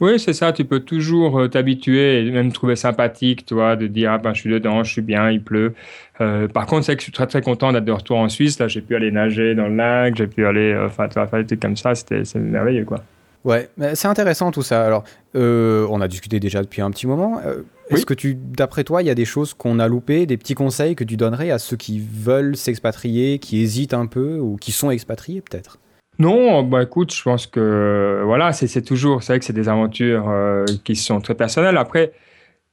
Oui, 0.00 0.18
c'est 0.18 0.32
ça, 0.32 0.52
tu 0.52 0.64
peux 0.64 0.80
toujours 0.80 1.40
euh, 1.40 1.48
t'habituer 1.48 2.26
et 2.26 2.30
même 2.30 2.52
trouver 2.52 2.74
sympathique, 2.76 3.44
toi, 3.44 3.76
de 3.76 3.86
dire, 3.86 4.12
ah 4.12 4.18
ben, 4.18 4.32
je 4.32 4.40
suis 4.40 4.50
dedans, 4.50 4.82
je 4.82 4.92
suis 4.92 5.02
bien, 5.02 5.30
il 5.30 5.42
pleut. 5.42 5.74
Euh, 6.20 6.48
par 6.48 6.66
contre, 6.66 6.86
c'est 6.86 6.94
que 6.94 7.00
je 7.00 7.04
suis 7.04 7.12
très 7.12 7.26
très 7.26 7.42
content 7.42 7.72
d'être 7.72 7.84
de 7.84 7.92
retour 7.92 8.18
en 8.18 8.28
Suisse. 8.28 8.58
Là, 8.58 8.68
j'ai 8.68 8.80
pu 8.80 8.96
aller 8.96 9.10
nager 9.10 9.54
dans 9.54 9.68
le 9.68 9.76
lac, 9.76 10.16
j'ai 10.16 10.26
pu 10.26 10.46
aller, 10.46 10.74
enfin, 10.84 11.08
tu 11.08 11.14
vois, 11.14 11.26
faire 11.26 11.40
des 11.40 11.46
trucs 11.46 11.60
comme 11.60 11.76
ça, 11.76 11.94
c'était 11.94 12.22
merveilleux, 12.38 12.84
quoi. 12.84 13.04
Ouais, 13.44 13.70
c'est 13.94 14.08
intéressant 14.08 14.50
tout 14.50 14.62
ça. 14.62 14.84
Alors, 14.84 15.04
euh, 15.34 15.86
on 15.90 16.00
a 16.00 16.08
discuté 16.08 16.40
déjà 16.40 16.60
depuis 16.62 16.82
un 16.82 16.90
petit 16.90 17.06
moment. 17.06 17.40
Euh, 17.44 17.62
Est-ce 17.88 18.04
que 18.04 18.12
tu, 18.12 18.34
d'après 18.34 18.84
toi, 18.84 19.02
il 19.02 19.06
y 19.06 19.10
a 19.10 19.14
des 19.14 19.24
choses 19.24 19.54
qu'on 19.54 19.78
a 19.78 19.88
loupées, 19.88 20.26
des 20.26 20.36
petits 20.36 20.54
conseils 20.54 20.94
que 20.94 21.04
tu 21.04 21.16
donnerais 21.16 21.50
à 21.50 21.58
ceux 21.58 21.76
qui 21.76 22.00
veulent 22.00 22.56
s'expatrier, 22.56 23.38
qui 23.38 23.60
hésitent 23.60 23.94
un 23.94 24.06
peu 24.06 24.38
ou 24.38 24.56
qui 24.56 24.72
sont 24.72 24.90
expatriés 24.90 25.40
peut-être? 25.40 25.78
Non, 26.20 26.62
bah 26.62 26.82
écoute, 26.82 27.14
je 27.14 27.22
pense 27.22 27.46
que 27.46 28.20
voilà, 28.26 28.52
c'est 28.52 28.82
toujours, 28.82 29.22
c'est 29.22 29.32
vrai 29.32 29.38
que 29.38 29.44
c'est 29.46 29.54
des 29.54 29.70
aventures 29.70 30.28
euh, 30.28 30.66
qui 30.84 30.94
sont 30.94 31.18
très 31.22 31.34
personnelles. 31.34 31.78
Après, 31.78 32.12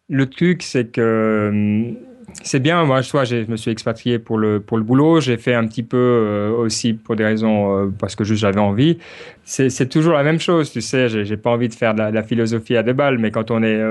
le 0.09 0.29
truc, 0.29 0.63
c'est 0.63 0.91
que 0.91 1.47
hum, 1.49 1.95
c'est 2.43 2.59
bien. 2.59 2.83
Moi, 2.83 3.01
je, 3.01 3.09
je 3.09 3.49
me 3.49 3.55
suis 3.55 3.71
expatrié 3.71 4.19
pour 4.19 4.37
le 4.37 4.59
pour 4.59 4.77
le 4.77 4.83
boulot. 4.83 5.21
J'ai 5.21 5.37
fait 5.37 5.53
un 5.53 5.65
petit 5.65 5.83
peu 5.83 5.97
euh, 5.97 6.51
aussi 6.57 6.93
pour 6.93 7.15
des 7.15 7.23
raisons 7.23 7.85
euh, 7.85 7.87
parce 7.97 8.17
que 8.17 8.25
juste 8.25 8.41
j'avais 8.41 8.59
envie. 8.59 8.97
C'est 9.45 9.89
toujours 9.89 10.13
la 10.15 10.23
même 10.23 10.41
chose, 10.41 10.71
tu 10.71 10.81
sais. 10.81 11.07
J'ai 11.07 11.37
pas 11.37 11.51
envie 11.51 11.69
de 11.69 11.73
faire 11.75 11.93
de 11.95 12.01
la, 12.01 12.23
philosophie 12.23 12.75
à 12.75 12.83
deux 12.83 12.93
balles, 12.93 13.17
mais 13.17 13.31
quand 13.31 13.49
on 13.51 13.63
est 13.63 13.81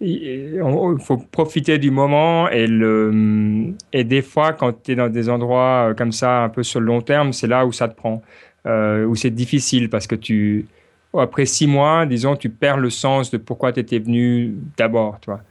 il 0.00 0.60
faut 1.00 1.16
profiter 1.16 1.78
du 1.78 1.90
moment 1.90 2.48
et 2.50 2.66
le 2.66 3.72
et 3.94 4.04
des 4.04 4.20
fois 4.20 4.52
quand 4.52 4.82
tu 4.82 4.92
es 4.92 4.94
dans 4.94 5.08
des 5.08 5.30
endroits 5.30 5.94
comme 5.96 6.12
ça 6.12 6.42
un 6.42 6.50
peu 6.50 6.62
sur 6.62 6.80
le 6.80 6.86
long 6.86 7.00
terme 7.00 7.32
c'est 7.32 7.46
là 7.46 7.64
où 7.64 7.72
ça 7.72 7.88
te 7.88 7.96
prend 7.96 8.20
euh, 8.66 9.04
où 9.06 9.14
c'est 9.16 9.30
difficile 9.30 9.88
parce 9.90 10.06
que 10.06 10.14
tu 10.14 10.68
après 11.18 11.46
six 11.46 11.66
mois 11.66 12.06
disons 12.06 12.36
tu 12.36 12.50
perds 12.50 12.76
le 12.78 12.90
sens 12.90 13.30
de 13.30 13.38
pourquoi 13.38 13.72
tu 13.72 13.80
étais 13.80 13.98
venu 13.98 14.54
d'abord 14.76 15.18
tu 15.20 15.30
vois 15.30 15.44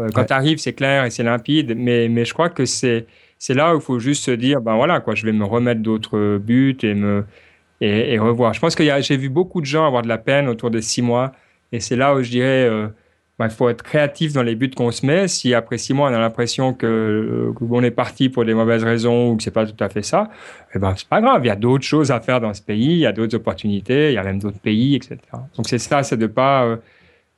Euh, 0.00 0.10
quand 0.12 0.22
Ouais. 0.22 0.26
tu 0.26 0.32
arrives 0.34 0.58
c'est 0.58 0.74
clair 0.74 1.04
et 1.04 1.10
c'est 1.10 1.22
limpide 1.24 1.74
mais 1.76 2.08
mais 2.08 2.24
je 2.24 2.32
crois 2.34 2.50
que 2.50 2.64
c'est 2.66 3.06
c'est 3.38 3.54
là 3.54 3.74
où 3.74 3.78
il 3.78 3.82
faut 3.82 4.00
juste 4.00 4.24
se 4.24 4.32
dire 4.32 4.60
ben 4.60 4.76
voilà 4.76 5.00
quoi 5.00 5.14
je 5.14 5.24
vais 5.26 5.32
me 5.32 5.44
remettre 5.44 5.82
d'autres 5.82 6.38
buts 6.38 6.76
et 6.82 6.94
me 6.94 7.24
et, 7.80 8.14
et 8.14 8.18
revoir 8.18 8.54
je 8.54 8.60
pense 8.60 8.74
que 8.76 8.82
y 8.84 8.90
a- 8.90 9.00
j'ai 9.00 9.16
vu 9.16 9.28
beaucoup 9.30 9.60
de 9.60 9.66
gens 9.66 9.86
avoir 9.86 10.02
de 10.02 10.08
la 10.08 10.18
peine 10.18 10.48
autour 10.48 10.70
de 10.70 10.80
six 10.80 11.02
mois 11.02 11.32
et 11.72 11.80
c'est 11.80 11.96
là 11.96 12.14
où 12.14 12.22
je 12.22 12.30
dirais 12.30 12.64
euh, 12.68 12.88
ben, 13.38 13.46
il 13.46 13.50
faut 13.50 13.68
être 13.68 13.82
créatif 13.82 14.32
dans 14.32 14.44
les 14.44 14.54
buts 14.54 14.70
qu'on 14.70 14.92
se 14.92 15.04
met. 15.04 15.26
Si 15.26 15.54
après 15.54 15.76
six 15.76 15.92
mois, 15.92 16.08
on 16.08 16.14
a 16.14 16.18
l'impression 16.18 16.72
que, 16.72 16.86
euh, 16.86 17.52
qu'on 17.52 17.82
est 17.82 17.90
parti 17.90 18.28
pour 18.28 18.44
des 18.44 18.54
mauvaises 18.54 18.84
raisons 18.84 19.30
ou 19.30 19.36
que 19.36 19.42
c'est 19.42 19.50
pas 19.50 19.66
tout 19.66 19.82
à 19.82 19.88
fait 19.88 20.02
ça, 20.02 20.30
eh 20.74 20.78
ben, 20.78 20.94
c'est 20.96 21.08
pas 21.08 21.20
grave. 21.20 21.44
Il 21.44 21.48
y 21.48 21.50
a 21.50 21.56
d'autres 21.56 21.84
choses 21.84 22.12
à 22.12 22.20
faire 22.20 22.40
dans 22.40 22.54
ce 22.54 22.62
pays, 22.62 22.92
il 22.92 22.98
y 22.98 23.06
a 23.06 23.12
d'autres 23.12 23.34
opportunités, 23.34 24.10
il 24.10 24.14
y 24.14 24.18
a 24.18 24.22
même 24.22 24.38
d'autres 24.38 24.60
pays, 24.60 24.94
etc. 24.94 25.18
Donc 25.56 25.68
c'est 25.68 25.78
ça, 25.78 26.04
c'est 26.04 26.16
de 26.16 26.28
pas, 26.28 26.64
euh, 26.64 26.76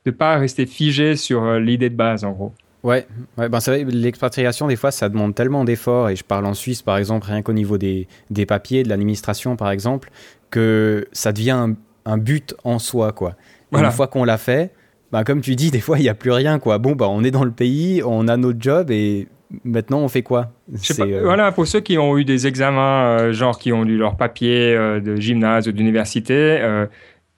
de 0.05 0.11
pas 0.11 0.37
rester 0.37 0.67
figé 0.67 1.15
sur 1.15 1.43
euh, 1.43 1.59
l'idée 1.59 1.89
de 1.89 1.95
base, 1.95 2.23
en 2.23 2.31
gros. 2.31 2.53
Ouais, 2.83 3.07
ouais 3.39 3.49
ben 3.49 3.59
l'expatriation, 3.87 4.67
des 4.67 4.75
fois, 4.75 4.91
ça 4.91 5.09
demande 5.09 5.33
tellement 5.33 5.63
d'efforts, 5.63 6.09
et 6.09 6.15
je 6.15 6.23
parle 6.23 6.45
en 6.45 6.53
Suisse, 6.53 6.83
par 6.83 6.97
exemple, 6.97 7.25
rien 7.25 7.41
qu'au 7.41 7.53
niveau 7.53 7.79
des, 7.79 8.07
des 8.29 8.45
papiers, 8.45 8.83
de 8.83 8.89
l'administration, 8.89 9.55
par 9.55 9.71
exemple, 9.71 10.11
que 10.51 11.07
ça 11.11 11.31
devient 11.31 11.51
un, 11.51 11.75
un 12.05 12.17
but 12.19 12.55
en 12.63 12.77
soi, 12.77 13.13
quoi. 13.13 13.35
Voilà. 13.71 13.87
Une 13.87 13.93
fois 13.93 14.07
qu'on 14.07 14.23
l'a 14.23 14.37
fait, 14.37 14.71
ben, 15.11 15.23
comme 15.23 15.41
tu 15.41 15.55
dis, 15.55 15.71
des 15.71 15.79
fois, 15.79 15.97
il 15.99 16.03
n'y 16.03 16.09
a 16.09 16.13
plus 16.15 16.31
rien, 16.31 16.59
quoi. 16.59 16.77
Bon, 16.77 16.93
bah, 16.95 17.07
on 17.09 17.23
est 17.23 17.31
dans 17.31 17.43
le 17.43 17.51
pays, 17.51 18.01
on 18.05 18.27
a 18.27 18.37
notre 18.37 18.61
job, 18.61 18.91
et 18.91 19.27
maintenant, 19.63 19.99
on 19.99 20.07
fait 20.07 20.23
quoi? 20.23 20.51
Pas, 20.97 21.03
euh, 21.05 21.21
Voilà, 21.23 21.51
pour 21.51 21.67
ceux 21.67 21.79
qui 21.79 21.97
ont 21.97 22.17
eu 22.17 22.25
des 22.25 22.47
examens, 22.47 23.19
euh, 23.19 23.33
genre 23.33 23.57
qui 23.57 23.71
ont 23.71 23.85
eu 23.85 23.97
leur 23.97 24.17
papier 24.17 24.75
euh, 24.75 24.99
de 24.99 25.15
gymnase 25.15 25.67
ou 25.67 25.71
d'université, 25.71 26.59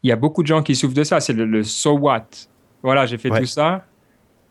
il 0.02 0.10
y 0.10 0.12
a 0.12 0.16
beaucoup 0.16 0.42
de 0.44 0.48
gens 0.48 0.64
qui 0.64 0.76
souffrent 0.76 0.96
de 0.96 1.04
ça. 1.04 1.20
C'est 1.20 1.34
le, 1.34 1.46
le 1.46 1.64
so 1.64 1.92
what. 1.98 2.26
Voilà, 2.84 3.06
j'ai 3.06 3.18
fait 3.18 3.30
Ouais. 3.30 3.42
tout 3.42 3.46
ça. 3.46 3.84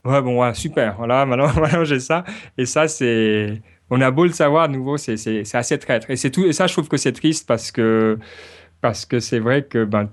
Ouais, 0.04 0.20
bon, 0.22 0.40
ouais, 0.42 0.52
super. 0.54 0.96
Voilà, 0.98 1.24
maintenant, 1.26 1.48
maintenant 1.58 1.84
j'ai 1.84 2.00
ça. 2.00 2.24
Et 2.58 2.66
ça, 2.66 2.86
c'est. 2.86 3.60
On 3.90 4.00
a 4.02 4.10
beau 4.10 4.24
le 4.24 4.32
savoir, 4.32 4.68
de 4.68 4.74
nouveau, 4.74 4.98
c'est 4.98 5.14
assez 5.54 5.78
traître. 5.78 6.10
Et, 6.10 6.30
tout, 6.30 6.44
et 6.44 6.52
ça, 6.52 6.66
je 6.66 6.74
trouve 6.74 6.88
que 6.88 6.98
c'est 6.98 7.12
triste 7.12 7.48
parce 7.48 7.72
que 7.72 8.18
parce 8.82 9.06
que 9.06 9.18
c'est 9.18 9.38
vrai 9.38 9.62
que, 9.64 9.84
ben, 9.84 10.10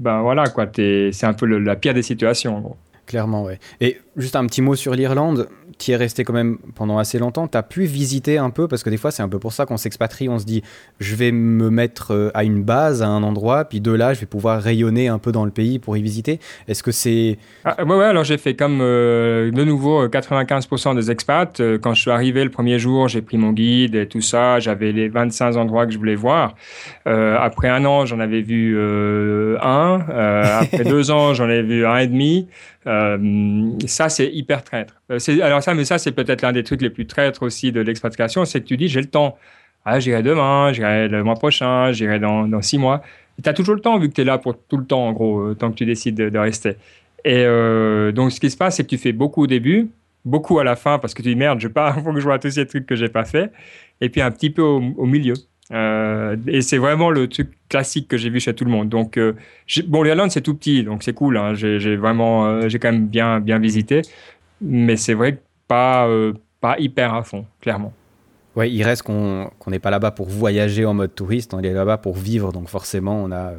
ben 0.00 0.20
voilà, 0.22 0.44
quoi, 0.48 0.66
c'est 0.74 1.12
un 1.24 1.32
peu 1.34 1.46
le- 1.46 1.58
la 1.60 1.76
pire 1.76 1.94
des 1.94 2.02
situations, 2.02 2.56
en 2.56 2.60
gros. 2.60 2.76
Clairement, 3.06 3.42
ouais. 3.44 3.58
Et 3.80 3.98
juste 4.16 4.36
un 4.36 4.46
petit 4.46 4.62
mot 4.62 4.74
sur 4.76 4.94
l'Irlande, 4.94 5.48
qui 5.78 5.92
est 5.92 5.96
resté 5.96 6.24
quand 6.24 6.34
même 6.34 6.58
pendant 6.74 6.98
assez 6.98 7.18
longtemps. 7.18 7.48
T'as 7.48 7.62
pu 7.62 7.84
visiter 7.84 8.36
un 8.38 8.50
peu, 8.50 8.68
parce 8.68 8.82
que 8.84 8.90
des 8.90 8.98
fois, 8.98 9.10
c'est 9.10 9.22
un 9.22 9.28
peu 9.30 9.38
pour 9.38 9.52
ça 9.52 9.64
qu'on 9.66 9.78
s'expatrie. 9.78 10.28
On 10.28 10.38
se 10.38 10.44
dit, 10.44 10.62
je 11.00 11.16
vais 11.16 11.32
me 11.32 11.70
mettre 11.70 12.12
euh, 12.12 12.30
à 12.34 12.44
une 12.44 12.62
base, 12.62 13.02
à 13.02 13.08
un 13.08 13.22
endroit, 13.22 13.64
puis 13.64 13.80
de 13.80 13.90
là, 13.90 14.12
je 14.14 14.20
vais 14.20 14.26
pouvoir 14.26 14.60
rayonner 14.62 15.08
un 15.08 15.18
peu 15.18 15.32
dans 15.32 15.44
le 15.46 15.50
pays 15.50 15.78
pour 15.78 15.96
y 15.96 16.02
visiter. 16.02 16.38
Est-ce 16.68 16.82
que 16.82 16.92
c'est. 16.92 17.38
Ah, 17.64 17.82
ouais, 17.82 17.96
ouais, 17.96 18.04
alors 18.04 18.24
j'ai 18.24 18.36
fait 18.38 18.54
comme 18.54 18.80
euh, 18.82 19.50
de 19.50 19.64
nouveau 19.64 20.02
euh, 20.02 20.08
95% 20.08 20.94
des 20.94 21.10
expats. 21.10 21.58
Euh, 21.60 21.78
quand 21.78 21.94
je 21.94 22.02
suis 22.02 22.10
arrivé 22.10 22.44
le 22.44 22.50
premier 22.50 22.78
jour, 22.78 23.08
j'ai 23.08 23.22
pris 23.22 23.38
mon 23.38 23.52
guide 23.52 23.94
et 23.96 24.06
tout 24.06 24.20
ça. 24.20 24.60
J'avais 24.60 24.92
les 24.92 25.08
25 25.08 25.56
endroits 25.56 25.86
que 25.86 25.92
je 25.92 25.98
voulais 25.98 26.14
voir. 26.14 26.54
Euh, 27.08 27.38
après 27.40 27.68
un 27.70 27.84
an, 27.86 28.04
j'en 28.06 28.20
avais 28.20 28.42
vu 28.42 28.76
euh, 28.76 29.39
un. 29.62 30.06
Euh, 30.10 30.42
après 30.60 30.84
deux 30.84 31.10
ans, 31.10 31.34
j'en 31.34 31.48
ai 31.48 31.62
vu 31.62 31.86
un 31.86 31.98
et 31.98 32.06
demi. 32.06 32.48
Euh, 32.86 33.70
ça, 33.86 34.08
c'est 34.08 34.26
hyper 34.26 34.64
traître. 34.64 35.00
Euh, 35.10 35.18
alors 35.42 35.62
ça, 35.62 35.74
mais 35.74 35.84
ça, 35.84 35.98
c'est 35.98 36.12
peut-être 36.12 36.42
l'un 36.42 36.52
des 36.52 36.64
trucs 36.64 36.82
les 36.82 36.90
plus 36.90 37.06
traîtres 37.06 37.42
aussi 37.42 37.72
de 37.72 37.80
l'expatriation, 37.80 38.44
c'est 38.44 38.60
que 38.60 38.66
tu 38.66 38.76
dis, 38.76 38.88
j'ai 38.88 39.00
le 39.00 39.08
temps. 39.08 39.36
Ah, 39.84 39.98
j'irai 39.98 40.22
demain, 40.22 40.72
j'irai 40.72 41.08
le 41.08 41.24
mois 41.24 41.36
prochain, 41.36 41.92
j'irai 41.92 42.18
dans, 42.18 42.46
dans 42.46 42.60
six 42.60 42.76
mois. 42.76 43.02
Tu 43.42 43.48
as 43.48 43.54
toujours 43.54 43.74
le 43.74 43.80
temps 43.80 43.98
vu 43.98 44.10
que 44.10 44.14
tu 44.14 44.20
es 44.20 44.24
là 44.24 44.36
pour 44.36 44.58
tout 44.58 44.76
le 44.76 44.84
temps, 44.84 45.06
en 45.06 45.12
gros, 45.12 45.54
tant 45.54 45.70
que 45.70 45.76
tu 45.76 45.86
décides 45.86 46.16
de, 46.16 46.28
de 46.28 46.38
rester. 46.38 46.76
Et 47.24 47.44
euh, 47.44 48.12
donc, 48.12 48.32
ce 48.32 48.40
qui 48.40 48.50
se 48.50 48.56
passe, 48.56 48.76
c'est 48.76 48.84
que 48.84 48.88
tu 48.88 48.98
fais 48.98 49.12
beaucoup 49.12 49.42
au 49.42 49.46
début, 49.46 49.90
beaucoup 50.24 50.58
à 50.58 50.64
la 50.64 50.76
fin, 50.76 50.98
parce 50.98 51.14
que 51.14 51.22
tu 51.22 51.30
dis 51.30 51.36
merde, 51.36 51.60
je 51.60 51.68
pars, 51.68 51.98
il 51.98 52.04
faut 52.04 52.12
que 52.12 52.20
je 52.20 52.24
vois 52.24 52.38
tous 52.38 52.50
ces 52.50 52.66
trucs 52.66 52.86
que 52.86 52.96
j'ai 52.96 53.08
pas 53.08 53.24
fait, 53.24 53.52
et 54.00 54.08
puis 54.08 54.20
un 54.20 54.30
petit 54.30 54.50
peu 54.50 54.62
au, 54.62 54.82
au 54.96 55.06
milieu. 55.06 55.34
Euh, 55.72 56.36
et 56.48 56.62
c'est 56.62 56.78
vraiment 56.78 57.10
le 57.10 57.28
truc 57.28 57.50
classique 57.68 58.08
que 58.08 58.16
j'ai 58.16 58.30
vu 58.30 58.40
chez 58.40 58.54
tout 58.54 58.64
le 58.64 58.70
monde. 58.70 58.88
Donc, 58.88 59.16
euh, 59.16 59.34
bon, 59.86 60.02
l'Irlande, 60.02 60.30
c'est 60.32 60.40
tout 60.42 60.54
petit, 60.54 60.82
donc 60.84 61.02
c'est 61.02 61.14
cool. 61.14 61.36
hein. 61.36 61.54
J'ai 61.54 61.78
j'ai 61.80 61.96
vraiment, 61.96 62.46
euh, 62.46 62.68
j'ai 62.68 62.78
quand 62.78 62.92
même 62.92 63.06
bien, 63.08 63.40
bien 63.40 63.58
visité. 63.58 64.02
Mais 64.60 64.96
c'est 64.96 65.14
vrai 65.14 65.36
que 65.36 65.40
pas, 65.68 66.06
euh, 66.08 66.34
pas 66.60 66.78
hyper 66.78 67.14
à 67.14 67.22
fond, 67.24 67.46
clairement. 67.60 67.99
Ouais, 68.56 68.68
il 68.70 68.82
reste 68.82 69.02
qu'on 69.02 69.48
qu'on 69.60 69.70
n'est 69.70 69.78
pas 69.78 69.90
là-bas 69.90 70.10
pour 70.10 70.28
voyager 70.28 70.84
en 70.84 70.92
mode 70.92 71.14
touriste, 71.14 71.54
on 71.54 71.60
est 71.60 71.72
là-bas 71.72 71.98
pour 71.98 72.16
vivre, 72.16 72.52
donc 72.52 72.68
forcément 72.68 73.22
on 73.22 73.30
a, 73.30 73.50
euh, 73.50 73.56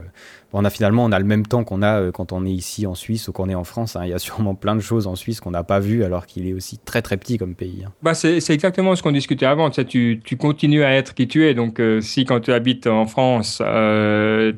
on 0.52 0.66
a 0.66 0.70
finalement 0.70 1.06
on 1.06 1.14
a 1.14 1.20
le 1.20 1.24
même 1.24 1.46
temps 1.46 1.64
qu'on 1.64 1.82
a 1.82 2.02
euh, 2.02 2.12
quand 2.12 2.34
on 2.34 2.46
est 2.46 2.52
ici 2.52 2.86
en 2.86 2.94
Suisse 2.94 3.30
ou 3.30 3.32
qu'on 3.32 3.48
est 3.48 3.56
en 3.56 3.64
France. 3.64 3.96
hein. 3.96 4.02
Il 4.04 4.10
y 4.10 4.14
a 4.14 4.20
sûrement 4.20 4.54
plein 4.54 4.76
de 4.76 4.82
choses 4.82 5.08
en 5.08 5.16
Suisse 5.16 5.40
qu'on 5.40 5.52
n'a 5.52 5.64
pas 5.64 5.80
vues 5.80 6.04
alors 6.04 6.26
qu'il 6.26 6.46
est 6.46 6.52
aussi 6.54 6.78
très 6.78 7.02
très 7.02 7.16
petit 7.16 7.38
comme 7.38 7.56
pays. 7.56 7.84
hein. 7.88 7.92
Bah, 8.04 8.14
c'est 8.14 8.38
exactement 8.50 8.94
ce 8.98 9.02
qu'on 9.02 9.14
discutait 9.14 9.46
avant. 9.46 9.70
Tu, 9.70 9.76
sais, 9.76 9.86
tu, 9.86 10.20
tu 10.26 10.36
continues 10.36 10.84
à 10.84 10.92
être 10.94 11.14
qui 11.14 11.26
tu 11.26 11.46
es. 11.48 11.54
Donc, 11.54 11.80
euh, 11.80 12.02
si 12.02 12.26
quand 12.26 12.42
tu 12.42 12.52
habites 12.52 12.86
en 12.86 13.06
France, 13.06 13.62
euh, 13.66 14.52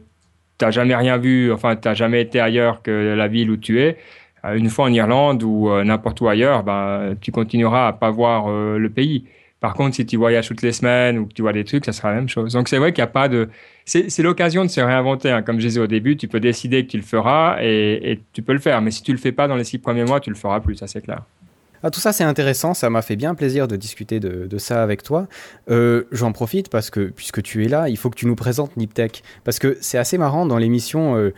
tu 0.58 0.66
n'as 0.66 0.72
jamais 0.72 0.96
rien 0.96 1.20
vu, 1.20 1.54
enfin, 1.54 1.76
tu 1.76 1.88
n'as 1.88 1.94
jamais 1.94 2.22
été 2.22 2.40
ailleurs 2.40 2.82
que 2.82 3.14
la 3.16 3.28
ville 3.28 3.52
où 3.52 3.58
tu 3.58 3.82
es, 3.82 3.98
une 4.44 4.70
fois 4.70 4.86
en 4.86 4.92
Irlande 4.94 5.44
ou 5.44 5.70
n'importe 5.84 6.20
où 6.22 6.28
ailleurs, 6.28 6.64
ben, 6.64 7.16
tu 7.22 7.32
continueras 7.32 7.88
à 7.88 7.94
pas 7.94 8.10
voir 8.12 8.50
le 8.50 8.90
pays. 8.90 9.26
Par 9.64 9.76
contre, 9.76 9.96
si 9.96 10.06
tu 10.06 10.18
voyages 10.18 10.50
toutes 10.50 10.62
les 10.62 10.74
semaines 10.74 11.18
ou 11.18 11.26
que 11.26 11.32
tu 11.32 11.42
vois 11.42 11.54
des 11.54 11.64
trucs, 11.64 11.86
ça 11.86 11.94
sera 11.94 12.10
la 12.10 12.16
même 12.16 12.28
chose. 12.28 12.52
Donc, 12.52 12.68
c'est 12.68 12.80
vrai 12.80 12.92
qu'il 12.92 13.02
n'y 13.02 13.08
a 13.08 13.12
pas 13.12 13.30
de. 13.30 13.48
C'est 13.86 14.20
l'occasion 14.20 14.66
de 14.66 14.70
se 14.70 14.82
réinventer. 14.82 15.32
hein. 15.32 15.42
Comme 15.42 15.62
je 15.62 15.68
disais 15.68 15.80
au 15.80 15.88
début, 15.88 16.18
tu 16.18 16.28
peux 16.28 16.42
décider 16.42 16.86
que 16.86 16.92
tu 16.92 16.98
le 16.98 17.04
feras 17.04 17.60
et, 17.62 18.20
tu 18.34 18.42
peux 18.42 18.52
le 18.52 18.60
faire. 18.60 18.82
Mais 18.82 18.92
si 18.92 19.04
tu 19.04 19.14
le 19.14 19.18
fais 19.18 19.32
pas 19.32 19.48
dans 19.48 19.56
les 19.56 19.64
six 19.64 19.78
premiers 19.78 20.04
mois, 20.04 20.20
tu 20.20 20.30
le 20.30 20.36
feras 20.36 20.60
plus, 20.60 20.76
ça 20.76 20.88
c'est 20.88 21.00
clair. 21.00 21.22
Ah, 21.82 21.92
tout 21.92 22.02
ça 22.02 22.12
c'est 22.12 22.26
intéressant, 22.26 22.74
ça 22.74 22.90
m'a 22.90 23.02
fait 23.02 23.16
bien 23.16 23.36
plaisir 23.36 23.70
de 23.70 23.78
discuter 23.78 24.20
de, 24.20 24.48
de 24.48 24.58
ça 24.58 24.84
avec 24.84 25.02
toi. 25.02 25.30
Euh, 25.70 26.04
J'en 26.12 26.34
profite 26.34 26.68
parce 26.68 26.90
que 26.90 27.06
puisque 27.06 27.42
tu 27.42 27.64
es 27.64 27.70
là, 27.70 27.88
il 27.88 27.96
faut 27.96 28.10
que 28.10 28.18
tu 28.18 28.28
nous 28.28 28.36
présentes 28.36 28.76
Niptech. 28.76 29.24
Parce 29.46 29.60
que 29.60 29.78
c'est 29.80 29.98
assez 29.98 30.18
marrant 30.18 30.46
dans 30.46 30.58
l'émission, 30.58 31.16
euh, 31.16 31.34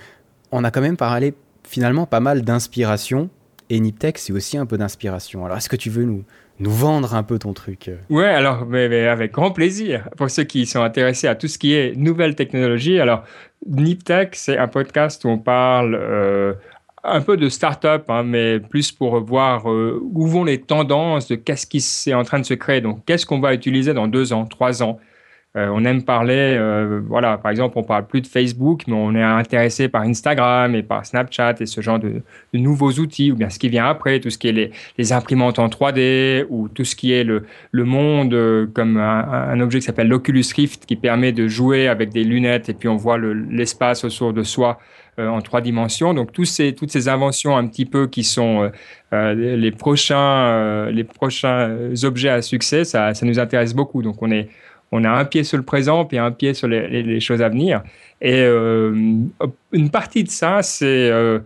on 0.52 0.64
a 0.64 0.72
quand 0.72 0.82
même 0.82 0.98
parlé 0.98 1.36
finalement 1.62 2.08
pas 2.08 2.22
mal 2.22 2.42
d'inspiration. 2.42 3.30
Et 3.70 3.80
Niptech 3.80 4.18
c'est 4.18 4.34
aussi 4.34 4.58
un 4.58 4.66
peu 4.66 4.80
d'inspiration. 4.80 5.46
Alors 5.46 5.58
est-ce 5.58 5.70
que 5.70 5.76
tu 5.76 5.92
veux 5.92 6.06
nous, 6.06 6.24
nous 6.60 6.72
vendre 6.72 7.14
un 7.16 7.24
peu 7.24 7.38
ton 7.40 7.54
truc 7.54 7.92
Ouais, 8.10 8.26
alors 8.26 8.66
mais, 8.66 9.08
avec 9.08 9.34
grand 9.34 9.52
plaisir. 9.52 10.10
Pour 10.18 10.30
ceux 10.30 10.44
qui 10.44 10.66
sont 10.66 10.82
intéressés 10.82 11.28
à 11.28 11.36
tout 11.36 11.48
ce 11.48 11.58
qui 11.58 11.74
est 11.74 11.96
nouvelles 11.98 12.36
technologies, 12.36 13.00
alors 13.00 13.24
NipTech, 13.68 14.36
c'est 14.36 14.58
un 14.58 14.68
podcast 14.68 15.26
où 15.26 15.30
on 15.30 15.38
parle 15.38 15.98
euh, 16.00 16.54
un 17.04 17.22
peu 17.22 17.38
de 17.38 17.50
start-up, 17.50 18.10
hein, 18.10 18.24
mais 18.24 18.60
plus 18.60 18.92
pour 18.92 19.20
voir 19.22 19.70
euh, 19.70 20.02
où 20.14 20.28
vont 20.28 20.44
les 20.44 20.62
tendances, 20.62 21.28
de 21.28 21.36
qu'est-ce 21.36 21.68
qui 21.68 21.84
est 22.10 22.14
en 22.14 22.24
train 22.24 22.40
de 22.40 22.46
se 22.46 22.54
créer. 22.54 22.82
Donc, 22.82 23.06
qu'est-ce 23.06 23.26
qu'on 23.26 23.40
va 23.40 23.54
utiliser 23.54 23.94
dans 23.94 24.08
deux 24.08 24.34
ans, 24.34 24.46
trois 24.46 24.82
ans? 24.82 25.00
Euh, 25.56 25.70
on 25.74 25.86
aime 25.86 26.04
parler, 26.04 26.58
euh, 26.60 27.00
voilà, 27.08 27.38
par 27.38 27.50
exemple, 27.50 27.78
on 27.78 27.84
parle 27.84 28.06
plus 28.08 28.20
de 28.20 28.28
Facebook, 28.28 28.84
mais 28.88 28.94
on 28.94 29.16
est 29.16 29.24
intéressé 29.24 29.88
par 29.88 30.02
Instagram 30.02 30.76
et 30.76 30.84
par 30.84 31.06
Snapchat 31.06 31.56
et 31.62 31.66
ce 31.66 31.80
genre 31.80 31.98
de, 31.98 32.22
nouveaux 32.54 32.92
outils, 32.92 33.32
ou 33.32 33.36
bien 33.36 33.50
ce 33.50 33.58
qui 33.58 33.70
vient 33.70 33.86
après, 33.86 34.20
tout 34.20 34.30
ce 34.30 34.38
qui 34.38 34.50
est 34.50 34.72
les, 34.98 35.14
imprimantes 35.14 35.58
en 35.60 35.68
3D, 35.68 36.46
ou 36.50 36.68
tout 36.68 36.84
ce 36.84 36.96
qui 36.96 37.14
est 37.14 37.24
le, 37.24 37.46
le 37.72 37.84
monde 37.86 38.34
euh, 38.34 38.68
comme 38.74 38.98
un, 38.98 39.60
objet 39.62 39.80
qui 39.80 39.86
s'appelle 39.86 40.10
l'Oculus 40.10 40.44
Rift, 40.54 40.86
qui 40.86 40.98
permet 40.98 41.32
de 41.32 41.48
jouer 41.48 41.88
avec 41.88 42.10
des 42.10 42.26
lunettes 42.26 42.68
et 42.68 42.74
puis 42.74 42.90
on 42.90 42.98
voit 42.98 43.18
le- 43.18 43.34
l'espace 43.34 44.04
autour 44.04 44.34
de 44.34 44.44
soi 44.44 44.80
en 45.18 45.40
trois 45.40 45.62
dimensions. 45.62 46.14
Donc 46.14 46.34
tous 46.34 46.44
ces, 46.44 46.76
toutes 46.76 46.92
ces 46.92 47.08
inventions 47.08 47.56
un 47.56 47.66
petit 47.68 47.86
peu 47.86 48.08
qui 48.08 48.26
sont 48.26 48.70
les 49.14 49.72
prochains, 49.72 50.90
les 50.92 51.06
prochains 51.06 51.94
objets 52.04 52.30
à 52.30 52.42
succès, 52.42 52.84
ça, 52.84 53.14
ça 53.14 53.26
nous 53.26 53.40
intéresse 53.40 53.74
beaucoup. 53.74 54.02
Donc 54.02 54.22
on 54.22 54.30
est 54.30 54.50
on 54.96 55.04
a 55.04 55.10
un 55.10 55.26
pied 55.26 55.44
sur 55.44 55.58
le 55.58 55.64
présent 55.64 56.06
puis 56.06 56.18
un 56.18 56.32
pied 56.32 56.54
sur 56.54 56.68
les, 56.68 57.20
choses 57.20 57.42
à 57.42 57.50
venir. 57.50 57.84
Et 58.22 58.42
euh, 58.42 58.94
une 59.72 59.90
partie 59.90 60.24
de 60.24 60.30
ça, 60.30 60.62
c'est 60.62 61.10
euh, 61.10 61.40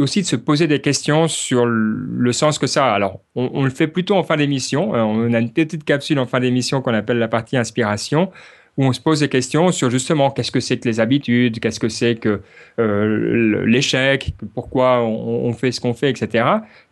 aussi 0.00 0.22
de 0.22 0.26
se 0.26 0.36
poser 0.36 0.66
des 0.66 0.80
questions 0.80 1.28
sur 1.28 1.66
le 1.66 2.32
sens 2.32 2.58
que 2.58 2.66
ça 2.66 2.86
a. 2.86 2.94
Alors, 2.94 3.20
on, 3.34 3.64
le 3.64 3.70
fait 3.70 3.86
plutôt 3.86 4.16
en 4.16 4.22
fin 4.22 4.36
d'émission. 4.36 4.94
Euh, 4.94 5.00
On 5.00 5.32
a 5.32 5.38
une 5.38 5.50
petite 5.52 5.84
capsule 5.84 6.18
en 6.18 6.26
fin 6.26 6.40
d'émission 6.40 6.82
qu'on 6.82 6.94
appelle 6.94 7.18
la 7.18 7.28
partie 7.28 7.56
inspiration, 7.56 8.30
où 8.76 8.84
on 8.84 8.92
se 8.92 9.00
pose 9.00 9.20
des 9.20 9.28
questions 9.28 9.72
sur 9.72 9.90
justement 9.90 10.30
qu'est-ce 10.30 10.52
que 10.52 10.60
c'est 10.60 10.78
que 10.78 10.88
les 10.88 11.00
habitudes, 11.00 11.58
qu'est-ce 11.60 11.80
que 11.80 11.88
c'est 11.88 12.16
que 12.16 12.40
euh, 12.78 13.64
l'échec, 13.66 14.34
pourquoi 14.54 15.02
on, 15.02 15.46
on 15.46 15.52
fait 15.52 15.72
ce 15.72 15.80
qu'on 15.80 15.94
fait, 15.94 16.10
etc. 16.10 16.44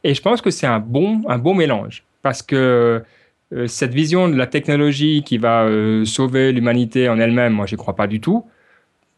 Et 0.02 0.14
je 0.14 0.22
pense 0.22 0.40
que 0.40 0.50
c'est 0.50 0.66
un 0.66 0.80
bon, 0.80 1.22
un 1.28 1.38
bon 1.38 1.54
mélange. 1.54 2.04
Parce 2.22 2.42
que 2.42 3.04
cette 3.66 3.94
vision 3.94 4.28
de 4.28 4.36
la 4.36 4.46
technologie 4.46 5.22
qui 5.24 5.38
va 5.38 5.64
euh, 5.64 6.04
sauver 6.04 6.52
l'humanité 6.52 7.08
en 7.08 7.18
elle-même, 7.18 7.52
moi, 7.52 7.66
j'y 7.66 7.76
crois 7.76 7.94
pas 7.94 8.06
du 8.06 8.20
tout. 8.20 8.44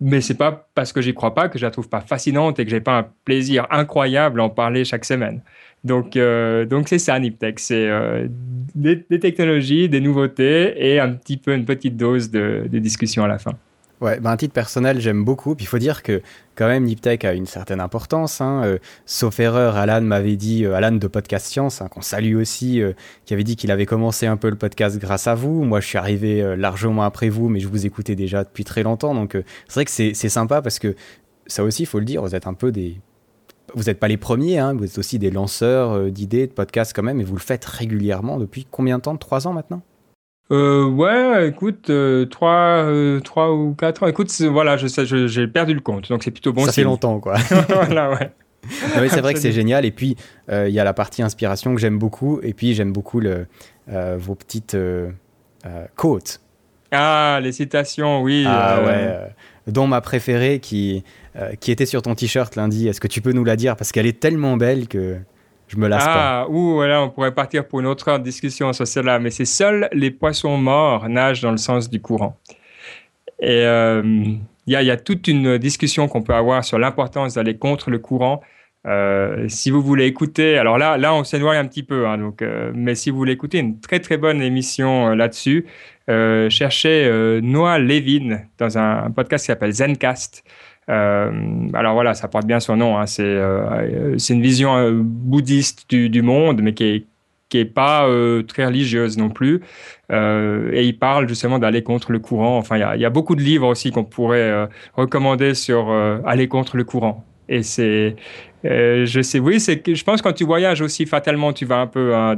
Mais 0.01 0.21
c'est 0.21 0.37
pas 0.37 0.69
parce 0.75 0.93
que 0.93 1.01
j'y 1.01 1.13
crois 1.13 1.35
pas 1.35 1.49
que 1.49 1.59
je 1.59 1.65
la 1.65 1.73
trouve 1.73 1.89
pas 1.89 2.01
fascinante 2.01 2.61
et 2.61 2.65
que 2.65 2.71
j'ai 2.71 2.81
pas 2.81 2.99
un 2.99 3.07
plaisir 3.25 3.67
incroyable 3.71 4.41
à 4.41 4.45
en 4.45 4.51
parler 4.51 4.85
chaque 4.85 5.05
semaine. 5.05 5.41
Donc, 5.83 6.17
euh, 6.17 6.65
donc 6.67 6.89
c'est 6.89 6.99
ça, 7.01 7.19
Niptech. 7.19 7.59
C'est 7.59 7.89
euh, 7.89 8.29
des, 8.77 9.03
technologies, 9.19 9.89
des 9.89 10.01
nouveautés 10.01 10.75
et 10.77 11.01
un 11.01 11.13
petit 11.13 11.37
peu 11.37 11.53
une 11.53 11.65
petite 11.65 11.97
dose 11.97 12.31
de 12.31 12.69
discussion 12.79 13.25
à 13.25 13.29
la 13.29 13.39
fin. 13.39 13.55
Ouais, 14.01 14.21
ben, 14.21 14.31
à 14.31 14.37
titre 14.37 14.55
personnel, 14.55 15.01
j'aime 15.01 15.25
beaucoup. 15.25 15.57
Puis 15.57 15.65
il 15.65 15.69
faut 15.69 15.79
dire 15.79 16.05
que 16.05 16.23
quand 16.55 16.69
même, 16.69 16.85
Niptech 16.85 17.25
a 17.25 17.33
une 17.33 17.47
certaine 17.47 17.81
importance. 17.81 18.41
Hein. 18.41 18.63
Euh, 18.65 18.79
sauf 19.07 19.41
erreur, 19.41 19.77
Alan 19.77 20.01
m'avait 20.03 20.37
dit, 20.37 20.65
euh, 20.65 20.75
Alan 20.75 20.93
de 20.93 21.07
Podcast 21.09 21.47
Science, 21.47 21.83
hein, 21.83 21.89
qu'on 21.89 22.01
salue 22.01 22.37
aussi, 22.37 22.81
euh, 22.81 22.93
qui 23.25 23.35
avait 23.35 23.43
dit 23.43 23.57
qu'il 23.57 23.73
avait 23.73 23.87
commencé 23.87 24.27
un 24.27 24.37
peu 24.37 24.51
le 24.51 24.57
podcast 24.57 24.99
grâce 24.99 25.27
à 25.27 25.35
vous. 25.35 25.65
Moi, 25.65 25.81
je 25.81 25.87
suis 25.87 25.99
arrivé 25.99 26.57
largement 26.57 27.03
après 27.03 27.29
vous, 27.29 27.49
mais 27.49 27.59
je 27.59 27.67
vous 27.67 27.87
écoutais 27.87 28.15
déjà 28.15 28.45
depuis 28.45 28.65
très 28.65 28.85
longtemps. 28.85 29.15
Donc 29.15 29.37
c'est 29.67 29.75
vrai 29.75 29.85
que 29.85 29.91
c'est 29.91 30.29
sympa 30.29 30.63
parce 30.63 30.79
que 30.79 30.95
ça 31.47 31.65
aussi, 31.65 31.83
il 31.83 31.87
faut 31.87 31.99
le 31.99 32.05
dire, 32.05 32.23
vous 32.23 32.35
êtes 32.35 32.47
un 32.47 32.55
peu 32.55 32.71
des... 32.71 33.01
Vous 33.75 33.85
n'êtes 33.85 33.99
pas 33.99 34.09
les 34.09 34.17
premiers, 34.17 34.59
hein, 34.59 34.75
vous 34.75 34.85
êtes 34.85 34.99
aussi 34.99 35.19
des 35.19 35.31
lanceurs 35.31 36.11
d'idées, 36.11 36.47
de 36.47 36.53
podcasts 36.53 36.95
quand 36.95 37.03
même, 37.03 37.21
et 37.21 37.25
vous 37.25 37.35
le 37.35 37.41
faites 37.41 37.65
régulièrement 37.65 38.39
depuis 38.39 38.67
combien 38.71 38.99
de 38.99 39.03
temps? 39.03 39.17
Trois 39.17 39.47
ans 39.47 39.53
maintenant? 39.53 39.83
Euh, 40.51 40.87
ouais, 40.87 41.49
écoute, 41.49 41.91
euh, 41.91 42.25
trois, 42.25 42.85
euh, 42.85 43.21
trois 43.21 43.53
ou 43.53 43.75
quatre 43.75 44.03
ans. 44.03 44.07
Écoute, 44.07 44.33
voilà, 44.43 44.77
j'ai 44.77 45.47
perdu 45.47 45.75
le 45.75 45.81
compte, 45.81 46.09
donc 46.09 46.23
c'est 46.23 46.31
plutôt 46.31 46.53
bon 46.53 46.65
Ça 46.65 46.73
fait 46.73 46.85
longtemps, 46.85 47.21
quoi. 47.21 47.37
voilà, 47.69 48.11
ouais. 48.11 48.31
C'est 49.09 49.21
vrai 49.21 49.35
que 49.35 49.41
c'est 49.41 49.53
génial. 49.53 49.85
Et 49.85 49.91
puis, 49.91 50.17
euh, 50.51 50.69
il 50.69 50.75
y 50.75 50.81
a 50.81 50.85
la 50.85 50.95
partie 50.95 51.23
inspiration 51.23 51.75
que 51.75 51.81
j'aime 51.81 51.99
beaucoup. 51.99 52.41
Et 52.43 52.55
puis, 52.55 52.75
j'aime 52.75 52.93
beaucoup 52.93 53.21
le, 53.21 53.47
euh, 53.91 54.17
vos 54.19 54.35
petites 54.35 54.77
quotes. 55.97 56.41
Ah, 56.91 57.41
les 57.43 57.53
citations, 57.53 58.23
oui. 58.23 58.45
Ah 58.47 58.81
ouais. 58.83 59.19
dont 59.67 59.87
ma 59.87 60.01
préférée 60.01 60.61
qui, 60.61 61.05
qui 61.61 61.71
était 61.71 61.87
sur 61.87 62.01
ton 62.01 62.15
t-shirt 62.15 62.57
lundi. 62.57 62.89
Est-ce 62.89 63.01
que 63.01 63.07
tu 63.09 63.21
peux 63.21 63.33
nous 63.33 63.45
la 63.45 63.57
dire? 63.57 63.77
Parce 63.77 63.93
qu'elle 63.93 64.07
est 64.07 64.19
tellement 64.19 64.57
belle 64.57 64.89
que 64.89 65.19
je 65.69 65.77
me 65.77 65.89
lasse 65.89 66.05
pas. 66.05 66.41
Ah, 66.41 66.47
ou 66.49 66.75
voilà, 66.75 67.03
on 67.03 67.11
pourrait 67.11 67.35
partir 67.35 67.67
pour 67.67 67.81
une 67.81 67.87
autre 67.87 68.19
discussion 68.19 68.73
sur 68.73 68.87
celle-là, 68.87 69.19
mais 69.19 69.31
c'est 69.31 69.45
seuls 69.45 69.89
les 69.93 70.11
poissons 70.11 70.57
morts 70.57 71.09
nagent 71.09 71.43
dans 71.43 71.51
le 71.51 71.57
sens 71.59 71.89
du 71.89 72.01
courant. 72.01 72.37
Et 73.41 73.65
euh, 73.65 74.03
il 74.67 74.73
y, 74.73 74.77
a, 74.77 74.83
il 74.83 74.87
y 74.87 74.91
a 74.91 74.97
toute 74.97 75.29
une 75.29 75.59
discussion 75.59 76.09
qu'on 76.09 76.23
peut 76.23 76.35
avoir 76.35 76.65
sur 76.65 76.79
l'importance 76.79 77.35
d'aller 77.35 77.57
contre 77.57 77.91
le 77.91 77.99
courant. 77.99 78.41
Euh, 78.87 79.47
si 79.49 79.71
vous 79.71 79.83
voulez 79.83 80.07
écouter, 80.07 80.57
alors 80.57 80.79
là, 80.79 80.97
là 80.97 81.13
on 81.13 81.25
s'éloigne 81.25 81.59
un 81.59 81.67
petit 81.67 81.83
peu, 81.83 82.07
hein, 82.07 82.17
donc, 82.17 82.43
euh, 82.43 82.71
mais 82.75 82.95
si 82.95 83.11
vous 83.11 83.19
voulez 83.19 83.33
écouter 83.33 83.59
une 83.59 83.81
très 83.81 84.01
très 84.01 84.17
bonne 84.17 84.41
émission 84.41 85.09
euh, 85.09 85.15
là-dessus, 85.15 85.67
euh, 86.09 86.49
cherchez 86.49 87.05
euh, 87.05 87.41
Noah 87.43 87.79
Levin 87.79 88.43
dans 88.57 88.79
un 88.79 89.11
podcast 89.11 89.45
qui 89.45 89.49
s'appelle 89.49 89.73
Zencast. 89.73 90.45
Euh, 90.89 91.69
alors 91.75 91.95
voilà, 91.95 92.15
ça 92.15 92.29
porte 92.29 92.47
bien 92.47 92.61
son 92.61 92.77
nom. 92.77 92.99
hein, 92.99 93.07
c'est 93.07 93.23
euh, 93.23 94.17
c'est 94.19 94.35
une 94.35 94.43
vision 94.43 94.77
euh, 94.77 94.93
bouddhiste 94.95 95.89
du, 95.89 96.09
du 96.09 96.23
monde, 96.23 96.63
mais 96.63 96.75
qui 96.75 96.85
est 96.85 97.07
qui 97.49 97.57
est 97.57 97.65
pas 97.65 98.07
très 98.47 98.67
religieuse 98.67 99.17
non 99.17 99.31
plus. 99.31 99.63
Et 100.11 100.85
il 100.85 100.99
parle 100.99 101.27
justement 101.27 101.59
d'aller 101.59 101.83
contre 101.83 102.13
le 102.13 102.19
courant. 102.19 102.59
Enfin, 102.59 102.77
il 102.77 103.01
y 103.01 103.07
a, 103.07 103.11
beaucoup 103.11 103.37
de 103.37 103.41
livres 103.41 103.69
aussi 103.69 103.91
qu'on 103.91 104.05
pourrait 104.05 104.69
recommander 104.93 105.55
sur 105.55 105.91
aller 106.27 106.47
contre 106.47 106.77
le 106.77 106.85
courant. 106.85 107.25
Et 107.49 107.63
c'est, 107.63 108.17
je 108.65 109.21
sais, 109.23 109.39
oui, 109.39 109.61
c'est 109.61 109.83
je 109.95 110.05
pense 110.05 110.21
quand 110.21 110.35
tu 110.35 110.45
voyages 110.45 110.83
aussi 110.83 111.07
fatalement, 111.07 111.55
tu 111.55 111.65
vas 111.65 111.79
un 111.81 111.87
peu, 111.87 112.15
hein, 112.15 112.37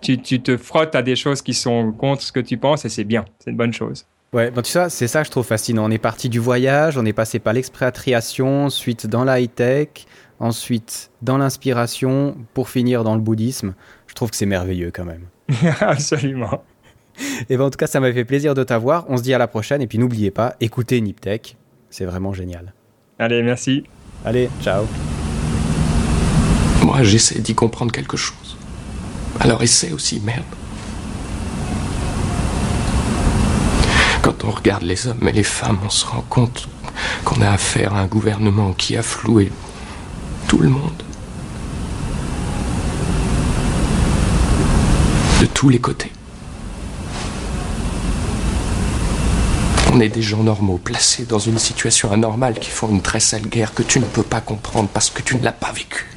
tu, 0.00 0.16
tu 0.16 0.40
te 0.40 0.56
frottes 0.56 0.94
à 0.94 1.02
des 1.02 1.14
choses 1.14 1.42
qui 1.42 1.52
sont 1.52 1.92
contre 1.92 2.22
ce 2.22 2.32
que 2.32 2.40
tu 2.40 2.56
penses 2.56 2.86
et 2.86 2.88
c'est 2.88 3.04
bien, 3.04 3.26
c'est 3.40 3.50
une 3.50 3.58
bonne 3.58 3.74
chose. 3.74 4.06
Ouais, 4.32 4.50
ben, 4.50 4.62
tu 4.62 4.70
sais, 4.70 4.88
c'est 4.88 5.08
ça 5.08 5.20
que 5.20 5.26
je 5.26 5.30
trouve 5.30 5.44
fascinant. 5.44 5.84
On 5.84 5.90
est 5.90 5.98
parti 5.98 6.30
du 6.30 6.38
voyage, 6.38 6.96
on 6.96 7.04
est 7.04 7.12
passé 7.12 7.38
par 7.38 7.52
l'expatriation, 7.52 8.64
ensuite 8.64 9.06
dans 9.06 9.24
la 9.24 9.40
high-tech, 9.40 10.06
ensuite 10.40 11.10
dans 11.20 11.36
l'inspiration, 11.36 12.34
pour 12.54 12.70
finir 12.70 13.04
dans 13.04 13.14
le 13.14 13.20
bouddhisme. 13.20 13.74
Je 14.06 14.14
trouve 14.14 14.30
que 14.30 14.36
c'est 14.36 14.46
merveilleux 14.46 14.90
quand 14.90 15.04
même. 15.04 15.26
Absolument. 15.80 16.64
Et 17.50 17.58
ben, 17.58 17.64
en 17.64 17.70
tout 17.70 17.76
cas, 17.76 17.86
ça 17.86 18.00
m'a 18.00 18.10
fait 18.10 18.24
plaisir 18.24 18.54
de 18.54 18.64
t'avoir. 18.64 19.04
On 19.10 19.18
se 19.18 19.22
dit 19.22 19.34
à 19.34 19.38
la 19.38 19.48
prochaine. 19.48 19.82
Et 19.82 19.86
puis 19.86 19.98
n'oubliez 19.98 20.30
pas, 20.30 20.56
écoutez 20.60 20.98
Niptech. 21.02 21.58
C'est 21.90 22.06
vraiment 22.06 22.32
génial. 22.32 22.72
Allez, 23.18 23.42
merci. 23.42 23.84
Allez, 24.24 24.48
ciao. 24.62 24.86
Moi, 26.82 27.02
j'essaie 27.02 27.40
d'y 27.40 27.54
comprendre 27.54 27.92
quelque 27.92 28.16
chose. 28.16 28.56
Alors 29.40 29.62
essaie 29.62 29.92
aussi, 29.92 30.20
merde. 30.20 30.42
Quand 34.22 34.44
on 34.44 34.52
regarde 34.52 34.84
les 34.84 35.08
hommes 35.08 35.28
et 35.28 35.32
les 35.32 35.42
femmes, 35.42 35.80
on 35.84 35.90
se 35.90 36.06
rend 36.06 36.24
compte 36.28 36.68
qu'on 37.24 37.40
a 37.42 37.50
affaire 37.50 37.94
à 37.94 38.00
un 38.00 38.06
gouvernement 38.06 38.72
qui 38.72 38.96
a 38.96 39.02
floué 39.02 39.50
tout 40.46 40.58
le 40.58 40.68
monde. 40.68 41.02
De 45.40 45.46
tous 45.46 45.68
les 45.68 45.80
côtés. 45.80 46.12
On 49.92 50.00
est 50.00 50.08
des 50.08 50.22
gens 50.22 50.44
normaux, 50.44 50.78
placés 50.78 51.24
dans 51.24 51.40
une 51.40 51.58
situation 51.58 52.12
anormale 52.12 52.54
qui 52.60 52.70
font 52.70 52.88
une 52.88 53.02
très 53.02 53.20
sale 53.20 53.42
guerre 53.42 53.74
que 53.74 53.82
tu 53.82 53.98
ne 53.98 54.04
peux 54.04 54.22
pas 54.22 54.40
comprendre 54.40 54.88
parce 54.88 55.10
que 55.10 55.20
tu 55.20 55.36
ne 55.36 55.42
l'as 55.42 55.52
pas 55.52 55.72
vécue. 55.72 56.08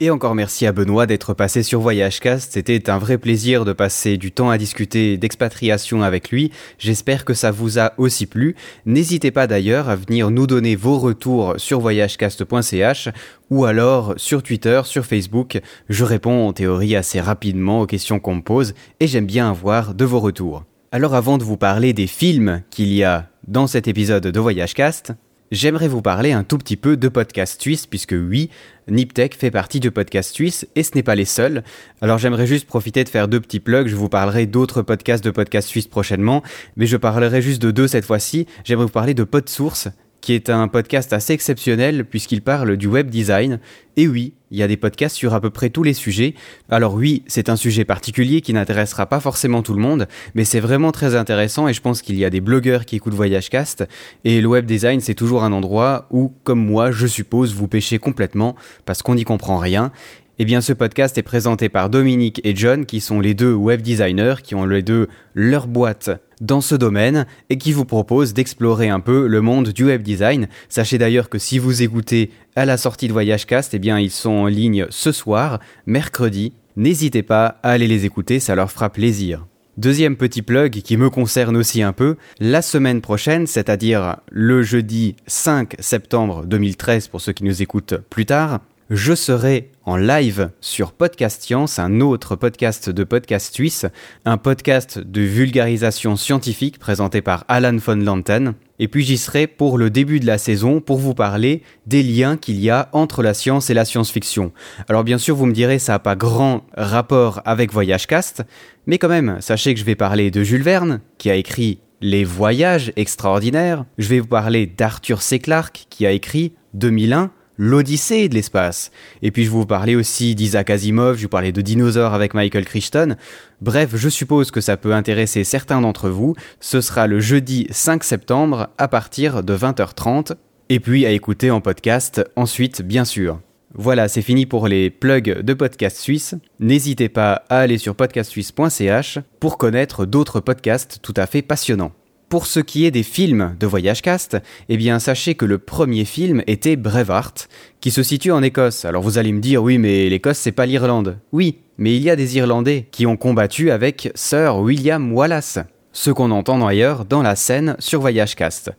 Et 0.00 0.10
encore 0.10 0.34
merci 0.34 0.66
à 0.66 0.72
Benoît 0.72 1.06
d'être 1.06 1.34
passé 1.34 1.62
sur 1.62 1.80
Voyagecast. 1.80 2.52
C'était 2.52 2.90
un 2.90 2.98
vrai 2.98 3.16
plaisir 3.16 3.64
de 3.64 3.72
passer 3.72 4.16
du 4.16 4.32
temps 4.32 4.50
à 4.50 4.58
discuter 4.58 5.16
d'expatriation 5.16 6.02
avec 6.02 6.30
lui. 6.30 6.50
J'espère 6.78 7.24
que 7.24 7.32
ça 7.32 7.52
vous 7.52 7.78
a 7.78 7.92
aussi 7.96 8.26
plu. 8.26 8.56
N'hésitez 8.86 9.30
pas 9.30 9.46
d'ailleurs 9.46 9.88
à 9.88 9.94
venir 9.94 10.30
nous 10.30 10.48
donner 10.48 10.74
vos 10.74 10.98
retours 10.98 11.54
sur 11.58 11.78
voyagecast.ch 11.78 13.08
ou 13.50 13.64
alors 13.64 14.14
sur 14.16 14.42
Twitter, 14.42 14.82
sur 14.84 15.06
Facebook. 15.06 15.60
Je 15.88 16.04
réponds 16.04 16.48
en 16.48 16.52
théorie 16.52 16.96
assez 16.96 17.20
rapidement 17.20 17.80
aux 17.80 17.86
questions 17.86 18.18
qu'on 18.18 18.36
me 18.36 18.42
pose 18.42 18.74
et 18.98 19.06
j'aime 19.06 19.26
bien 19.26 19.48
avoir 19.48 19.94
de 19.94 20.04
vos 20.04 20.18
retours. 20.18 20.64
Alors 20.90 21.14
avant 21.14 21.38
de 21.38 21.44
vous 21.44 21.56
parler 21.56 21.92
des 21.92 22.08
films 22.08 22.62
qu'il 22.70 22.92
y 22.92 23.04
a 23.04 23.28
dans 23.46 23.68
cet 23.68 23.86
épisode 23.86 24.26
de 24.26 24.40
Voyagecast, 24.40 25.12
J'aimerais 25.50 25.88
vous 25.88 26.02
parler 26.02 26.32
un 26.32 26.42
tout 26.42 26.58
petit 26.58 26.76
peu 26.76 26.96
de 26.96 27.08
podcast 27.08 27.60
suisse, 27.60 27.86
puisque 27.86 28.14
oui, 28.18 28.50
Niptech 28.88 29.36
fait 29.36 29.50
partie 29.50 29.78
de 29.78 29.88
podcast 29.88 30.32
suisse 30.32 30.66
et 30.74 30.82
ce 30.82 30.92
n'est 30.94 31.02
pas 31.02 31.14
les 31.14 31.26
seuls. 31.26 31.62
Alors 32.00 32.18
j'aimerais 32.18 32.46
juste 32.46 32.66
profiter 32.66 33.04
de 33.04 33.08
faire 33.08 33.28
deux 33.28 33.40
petits 33.40 33.60
plugs, 33.60 33.86
je 33.86 33.94
vous 33.94 34.08
parlerai 34.08 34.46
d'autres 34.46 34.82
podcasts 34.82 35.24
de 35.24 35.30
podcast 35.30 35.68
suisse 35.68 35.86
prochainement, 35.86 36.42
mais 36.76 36.86
je 36.86 36.96
parlerai 36.96 37.42
juste 37.42 37.62
de 37.62 37.70
deux 37.70 37.88
cette 37.88 38.04
fois-ci. 38.06 38.46
J'aimerais 38.64 38.86
vous 38.86 38.90
parler 38.90 39.14
de 39.14 39.24
PodSource, 39.24 39.88
qui 40.24 40.32
est 40.32 40.48
un 40.48 40.68
podcast 40.68 41.12
assez 41.12 41.34
exceptionnel 41.34 42.06
puisqu'il 42.06 42.40
parle 42.40 42.78
du 42.78 42.86
web 42.86 43.10
design. 43.10 43.60
Et 43.98 44.08
oui, 44.08 44.32
il 44.50 44.56
y 44.56 44.62
a 44.62 44.66
des 44.66 44.78
podcasts 44.78 45.16
sur 45.16 45.34
à 45.34 45.40
peu 45.42 45.50
près 45.50 45.68
tous 45.68 45.82
les 45.82 45.92
sujets. 45.92 46.34
Alors 46.70 46.94
oui, 46.94 47.22
c'est 47.26 47.50
un 47.50 47.56
sujet 47.56 47.84
particulier 47.84 48.40
qui 48.40 48.54
n'intéressera 48.54 49.04
pas 49.04 49.20
forcément 49.20 49.60
tout 49.60 49.74
le 49.74 49.82
monde, 49.82 50.08
mais 50.34 50.44
c'est 50.44 50.60
vraiment 50.60 50.92
très 50.92 51.14
intéressant 51.14 51.68
et 51.68 51.74
je 51.74 51.82
pense 51.82 52.00
qu'il 52.00 52.16
y 52.16 52.24
a 52.24 52.30
des 52.30 52.40
blogueurs 52.40 52.86
qui 52.86 52.96
écoutent 52.96 53.12
Voyagecast. 53.12 53.86
Et 54.24 54.40
le 54.40 54.48
web 54.48 54.64
design, 54.64 55.00
c'est 55.00 55.14
toujours 55.14 55.44
un 55.44 55.52
endroit 55.52 56.06
où, 56.10 56.32
comme 56.42 56.64
moi, 56.64 56.90
je 56.90 57.06
suppose, 57.06 57.52
vous 57.52 57.68
pêchez 57.68 57.98
complètement 57.98 58.56
parce 58.86 59.02
qu'on 59.02 59.16
n'y 59.16 59.24
comprend 59.24 59.58
rien. 59.58 59.92
Eh 60.40 60.44
bien, 60.44 60.60
ce 60.60 60.72
podcast 60.72 61.16
est 61.16 61.22
présenté 61.22 61.68
par 61.68 61.88
Dominique 61.88 62.40
et 62.42 62.56
John, 62.56 62.86
qui 62.86 63.00
sont 63.00 63.20
les 63.20 63.34
deux 63.34 63.52
web 63.52 63.82
designers, 63.82 64.34
qui 64.42 64.56
ont 64.56 64.64
les 64.64 64.82
deux 64.82 65.06
leur 65.32 65.68
boîte 65.68 66.10
dans 66.40 66.60
ce 66.60 66.74
domaine 66.74 67.26
et 67.50 67.56
qui 67.56 67.70
vous 67.70 67.84
proposent 67.84 68.34
d'explorer 68.34 68.88
un 68.88 68.98
peu 68.98 69.28
le 69.28 69.40
monde 69.40 69.68
du 69.68 69.84
web 69.84 70.02
design. 70.02 70.48
Sachez 70.68 70.98
d'ailleurs 70.98 71.28
que 71.28 71.38
si 71.38 71.60
vous 71.60 71.82
écoutez 71.82 72.32
à 72.56 72.64
la 72.64 72.76
sortie 72.78 73.06
de 73.06 73.12
Voyagecast, 73.12 73.74
eh 73.74 73.78
bien, 73.78 74.00
ils 74.00 74.10
sont 74.10 74.30
en 74.30 74.46
ligne 74.48 74.86
ce 74.90 75.12
soir, 75.12 75.60
mercredi. 75.86 76.52
N'hésitez 76.74 77.22
pas 77.22 77.60
à 77.62 77.70
aller 77.70 77.86
les 77.86 78.04
écouter, 78.04 78.40
ça 78.40 78.56
leur 78.56 78.72
fera 78.72 78.90
plaisir. 78.90 79.46
Deuxième 79.76 80.16
petit 80.16 80.42
plug 80.42 80.72
qui 80.82 80.96
me 80.96 81.10
concerne 81.10 81.56
aussi 81.56 81.80
un 81.80 81.92
peu, 81.92 82.16
la 82.40 82.60
semaine 82.60 83.00
prochaine, 83.00 83.46
c'est-à-dire 83.46 84.16
le 84.32 84.62
jeudi 84.62 85.14
5 85.28 85.76
septembre 85.78 86.44
2013 86.44 87.06
pour 87.06 87.20
ceux 87.20 87.32
qui 87.32 87.44
nous 87.44 87.62
écoutent 87.62 87.98
plus 88.10 88.26
tard, 88.26 88.60
je 88.90 89.14
serai 89.14 89.70
en 89.86 89.96
live 89.96 90.50
sur 90.60 90.92
Podcast 90.92 91.42
Science, 91.42 91.78
un 91.78 92.00
autre 92.00 92.36
podcast 92.36 92.90
de 92.90 93.02
podcast 93.02 93.54
suisse, 93.54 93.86
un 94.26 94.36
podcast 94.36 94.98
de 94.98 95.22
vulgarisation 95.22 96.16
scientifique 96.16 96.78
présenté 96.78 97.22
par 97.22 97.44
Alan 97.48 97.76
von 97.76 97.96
Lanten. 97.96 98.54
Et 98.78 98.88
puis 98.88 99.02
j'y 99.02 99.16
serai 99.16 99.46
pour 99.46 99.78
le 99.78 99.88
début 99.88 100.20
de 100.20 100.26
la 100.26 100.36
saison 100.36 100.80
pour 100.80 100.98
vous 100.98 101.14
parler 101.14 101.62
des 101.86 102.02
liens 102.02 102.36
qu'il 102.36 102.60
y 102.60 102.68
a 102.68 102.90
entre 102.92 103.22
la 103.22 103.32
science 103.32 103.70
et 103.70 103.74
la 103.74 103.86
science-fiction. 103.86 104.52
Alors 104.88 105.04
bien 105.04 105.18
sûr, 105.18 105.34
vous 105.34 105.46
me 105.46 105.52
direz, 105.52 105.78
ça 105.78 105.92
n'a 105.92 105.98
pas 105.98 106.16
grand 106.16 106.66
rapport 106.76 107.40
avec 107.46 107.72
Voyagecast, 107.72 108.42
mais 108.86 108.98
quand 108.98 109.08
même, 109.08 109.38
sachez 109.40 109.72
que 109.72 109.80
je 109.80 109.84
vais 109.86 109.94
parler 109.94 110.30
de 110.30 110.42
Jules 110.42 110.62
Verne, 110.62 111.00
qui 111.16 111.30
a 111.30 111.36
écrit 111.36 111.80
Les 112.02 112.24
Voyages 112.24 112.92
extraordinaires. 112.96 113.86
Je 113.96 114.08
vais 114.08 114.20
vous 114.20 114.26
parler 114.26 114.66
d'Arthur 114.66 115.22
C. 115.22 115.38
Clarke, 115.38 115.86
qui 115.88 116.04
a 116.04 116.10
écrit 116.10 116.52
2001 116.74 117.30
l'Odyssée 117.56 118.28
de 118.28 118.34
l'espace. 118.34 118.90
Et 119.22 119.30
puis 119.30 119.44
je 119.44 119.50
vous 119.50 119.66
parler 119.66 119.96
aussi 119.96 120.34
d'Isaac 120.34 120.70
Asimov, 120.70 121.16
je 121.16 121.22
vous 121.22 121.28
parlais 121.28 121.52
de 121.52 121.60
dinosaures 121.60 122.14
avec 122.14 122.34
Michael 122.34 122.64
Crichton. 122.64 123.16
Bref, 123.60 123.90
je 123.94 124.08
suppose 124.08 124.50
que 124.50 124.60
ça 124.60 124.76
peut 124.76 124.94
intéresser 124.94 125.44
certains 125.44 125.80
d'entre 125.80 126.08
vous. 126.08 126.34
Ce 126.60 126.80
sera 126.80 127.06
le 127.06 127.20
jeudi 127.20 127.66
5 127.70 128.04
septembre 128.04 128.68
à 128.78 128.88
partir 128.88 129.42
de 129.42 129.56
20h30. 129.56 130.34
Et 130.70 130.80
puis 130.80 131.04
à 131.04 131.10
écouter 131.10 131.50
en 131.50 131.60
podcast 131.60 132.24
ensuite, 132.36 132.82
bien 132.82 133.04
sûr. 133.04 133.40
Voilà, 133.74 134.08
c'est 134.08 134.22
fini 134.22 134.46
pour 134.46 134.68
les 134.68 134.88
plugs 134.88 135.42
de 135.42 135.52
Podcast 135.52 135.96
Suisse. 135.96 136.36
N'hésitez 136.60 137.08
pas 137.08 137.44
à 137.48 137.58
aller 137.58 137.76
sur 137.76 137.96
podcastsuisse.ch 137.96 139.18
pour 139.40 139.58
connaître 139.58 140.06
d'autres 140.06 140.40
podcasts 140.40 141.00
tout 141.02 141.14
à 141.16 141.26
fait 141.26 141.42
passionnants. 141.42 141.92
Pour 142.34 142.46
ce 142.46 142.58
qui 142.58 142.84
est 142.84 142.90
des 142.90 143.04
films 143.04 143.54
de 143.60 143.66
Voyagecast, 143.68 144.38
eh 144.68 144.76
bien 144.76 144.98
sachez 144.98 145.36
que 145.36 145.44
le 145.44 145.58
premier 145.58 146.04
film 146.04 146.42
était 146.48 146.74
Brevard, 146.74 147.32
qui 147.80 147.92
se 147.92 148.02
situe 148.02 148.32
en 148.32 148.42
Écosse. 148.42 148.84
Alors 148.84 149.04
vous 149.04 149.18
allez 149.18 149.30
me 149.30 149.40
dire 149.40 149.62
oui 149.62 149.78
mais 149.78 150.08
l'Écosse 150.08 150.38
c'est 150.38 150.50
pas 150.50 150.66
l'Irlande. 150.66 151.16
Oui, 151.30 151.58
mais 151.78 151.94
il 151.94 152.02
y 152.02 152.10
a 152.10 152.16
des 152.16 152.36
Irlandais 152.36 152.88
qui 152.90 153.06
ont 153.06 153.16
combattu 153.16 153.70
avec 153.70 154.10
Sir 154.16 154.56
William 154.56 155.12
Wallace, 155.12 155.60
ce 155.92 156.10
qu'on 156.10 156.32
entend 156.32 156.58
d'ailleurs 156.58 157.04
dans 157.04 157.22
la 157.22 157.36
scène 157.36 157.76
sur 157.78 158.00
Voyagecast. 158.00 158.72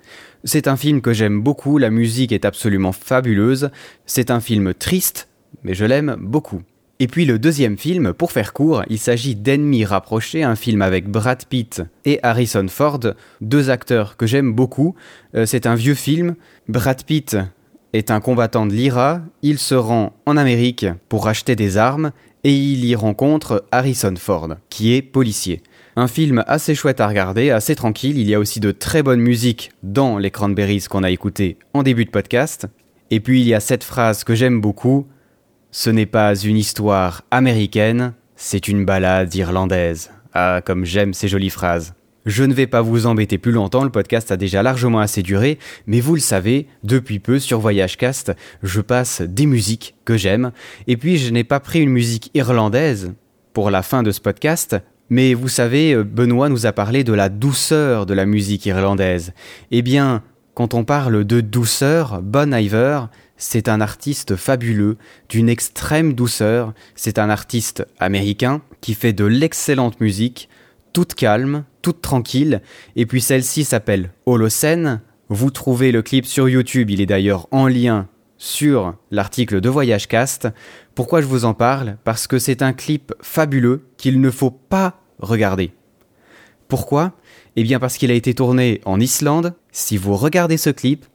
C'est 0.44 0.68
un 0.68 0.76
film 0.76 1.00
que 1.00 1.14
j'aime 1.14 1.40
beaucoup, 1.40 1.78
la 1.78 1.92
musique 1.92 2.34
est 2.34 2.44
absolument 2.44 2.92
fabuleuse, 2.92 3.70
c'est 4.06 4.32
un 4.32 4.42
film 4.42 4.74
triste, 4.74 5.30
mais 5.64 5.76
je 5.76 5.86
l'aime 5.86 6.18
beaucoup. 6.20 6.62
Et 7.02 7.08
puis 7.08 7.26
le 7.26 7.40
deuxième 7.40 7.78
film, 7.78 8.14
pour 8.14 8.32
faire 8.32 8.54
court, 8.54 8.84
il 8.90 9.00
s'agit 9.00 9.36
d'Ennemis 9.36 9.84
rapprochés, 9.84 10.44
un 10.44 10.56
film 10.56 10.82
avec 10.82 11.10
Brad 11.10 11.44
Pitt 11.46 11.84
et 12.06 12.22
Harrison 12.24 12.68
Ford, 12.70 13.02
deux 13.42 13.70
acteurs 13.70 14.16
que 14.16 14.26
j'aime 14.26 14.54
beaucoup. 14.54 14.96
Euh, 15.36 15.46
c'est 15.46 15.66
un 15.66 15.76
vieux 15.76 15.94
film. 15.94 16.36
Brad 16.70 17.04
Pitt 17.04 17.36
est 17.92 18.12
un 18.12 18.22
combattant 18.22 18.66
de 18.66 18.74
l'IRA, 18.74 19.22
il 19.42 19.60
se 19.60 19.76
rend 19.76 20.14
en 20.26 20.38
Amérique 20.38 20.86
pour 21.10 21.28
acheter 21.28 21.58
des 21.58 21.76
armes 21.76 22.12
et 22.46 22.56
il 22.56 22.86
y 22.86 22.96
rencontre 22.96 23.66
Harrison 23.72 24.14
Ford, 24.18 24.56
qui 24.70 24.94
est 24.94 25.02
policier. 25.02 25.62
Un 25.98 26.08
film 26.08 26.46
assez 26.48 26.76
chouette 26.76 27.02
à 27.02 27.08
regarder, 27.08 27.52
assez 27.52 27.76
tranquille, 27.76 28.18
il 28.18 28.30
y 28.30 28.36
a 28.36 28.40
aussi 28.40 28.62
de 28.62 28.72
très 28.72 29.04
bonnes 29.04 29.22
musiques 29.22 29.72
dans 29.84 30.18
les 30.18 30.32
Cranberries 30.32 30.86
qu'on 30.90 31.04
a 31.04 31.12
écouté 31.12 31.58
en 31.74 31.84
début 31.84 32.06
de 32.06 32.10
podcast. 32.10 32.68
Et 33.12 33.20
puis 33.20 33.42
il 33.42 33.48
y 33.48 33.54
a 33.54 33.60
cette 33.60 33.84
phrase 33.84 34.24
que 34.24 34.36
j'aime 34.36 34.62
beaucoup, 34.62 35.08
ce 35.78 35.90
n'est 35.90 36.06
pas 36.06 36.36
une 36.36 36.56
histoire 36.56 37.24
américaine, 37.32 38.14
c'est 38.38 38.70
une 38.70 38.86
balade 38.86 39.36
irlandaise. 39.36 40.10
Ah, 40.34 40.62
comme 40.64 40.86
j'aime 40.86 41.14
ces 41.14 41.28
jolies 41.28 41.50
phrases. 41.50 41.96
Je 42.26 42.46
ne 42.46 42.54
vais 42.54 42.66
pas 42.66 42.82
vous 42.82 43.08
embêter 43.08 43.38
plus 43.38 43.52
longtemps, 43.52 43.84
le 43.84 43.90
podcast 43.90 44.32
a 44.32 44.38
déjà 44.38 44.64
largement 44.64 45.02
assez 45.02 45.22
duré, 45.22 45.60
mais 45.86 46.00
vous 46.00 46.16
le 46.16 46.22
savez, 46.22 46.68
depuis 46.86 47.20
peu 47.20 47.40
sur 47.40 47.60
Voyagecast, 47.60 48.32
je 48.64 48.80
passe 48.80 49.22
des 49.22 49.48
musiques 49.48 49.96
que 50.06 50.16
j'aime, 50.16 50.54
et 50.88 50.96
puis 50.96 51.18
je 51.18 51.30
n'ai 51.30 51.44
pas 51.44 51.60
pris 51.60 51.82
une 51.82 51.90
musique 51.90 52.32
irlandaise 52.34 53.14
pour 53.52 53.70
la 53.70 53.84
fin 53.84 54.02
de 54.02 54.12
ce 54.12 54.22
podcast, 54.22 54.78
mais 55.10 55.34
vous 55.34 55.50
savez, 55.50 56.02
Benoît 56.06 56.48
nous 56.48 56.66
a 56.66 56.72
parlé 56.72 57.04
de 57.04 57.12
la 57.12 57.28
douceur 57.28 58.06
de 58.06 58.14
la 58.14 58.26
musique 58.26 58.66
irlandaise. 58.66 59.34
Eh 59.72 59.82
bien, 59.82 60.24
quand 60.54 60.74
on 60.74 60.86
parle 60.86 61.26
de 61.26 61.42
douceur, 61.42 62.22
Bon 62.22 62.54
Iver, 62.54 63.08
c'est 63.38 63.68
un 63.68 63.82
artiste 63.82 64.36
fabuleux, 64.36 64.98
d'une 65.30 65.50
extrême 65.50 66.14
douceur. 66.14 66.74
C'est 66.96 67.20
un 67.20 67.30
artiste 67.30 67.86
américain 68.00 68.62
qui 68.82 68.94
fait 68.94 69.14
de 69.14 69.26
l'excellente 69.26 70.00
musique, 70.00 70.50
toute 70.94 71.16
calme, 71.16 71.66
toute 71.82 72.02
tranquille. 72.02 72.62
Et 72.96 73.06
puis 73.06 73.22
celle-ci 73.22 73.66
s'appelle 73.66 74.12
Holocène. 74.26 75.02
Vous 75.28 75.52
trouvez 75.52 75.92
le 75.92 76.02
clip 76.02 76.26
sur 76.26 76.48
YouTube, 76.48 76.90
il 76.90 77.02
est 77.02 77.06
d'ailleurs 77.06 77.48
en 77.52 77.68
lien 77.68 78.08
sur 78.38 78.96
l'article 79.12 79.60
de 79.60 79.70
Voyagecast. 79.70 80.48
Pourquoi 80.94 81.22
je 81.22 81.26
vous 81.26 81.46
en 81.46 81.54
parle? 81.54 81.98
Parce 82.04 82.28
que 82.28 82.40
c'est 82.40 82.62
un 82.62 82.74
clip 82.74 83.14
fabuleux 83.22 83.88
qu'il 83.98 84.22
ne 84.22 84.30
faut 84.30 84.52
pas 84.52 85.02
regarder. 85.20 85.74
Pourquoi? 86.68 87.14
Eh 87.56 87.64
bien 87.64 87.80
parce 87.80 87.98
qu'il 87.98 88.12
a 88.12 88.16
été 88.16 88.34
tourné 88.34 88.82
en 88.86 89.00
Islande. 89.00 89.56
Si 89.72 89.98
vous 89.98 90.16
regardez 90.16 90.58
ce 90.58 90.70
clip, 90.70 91.06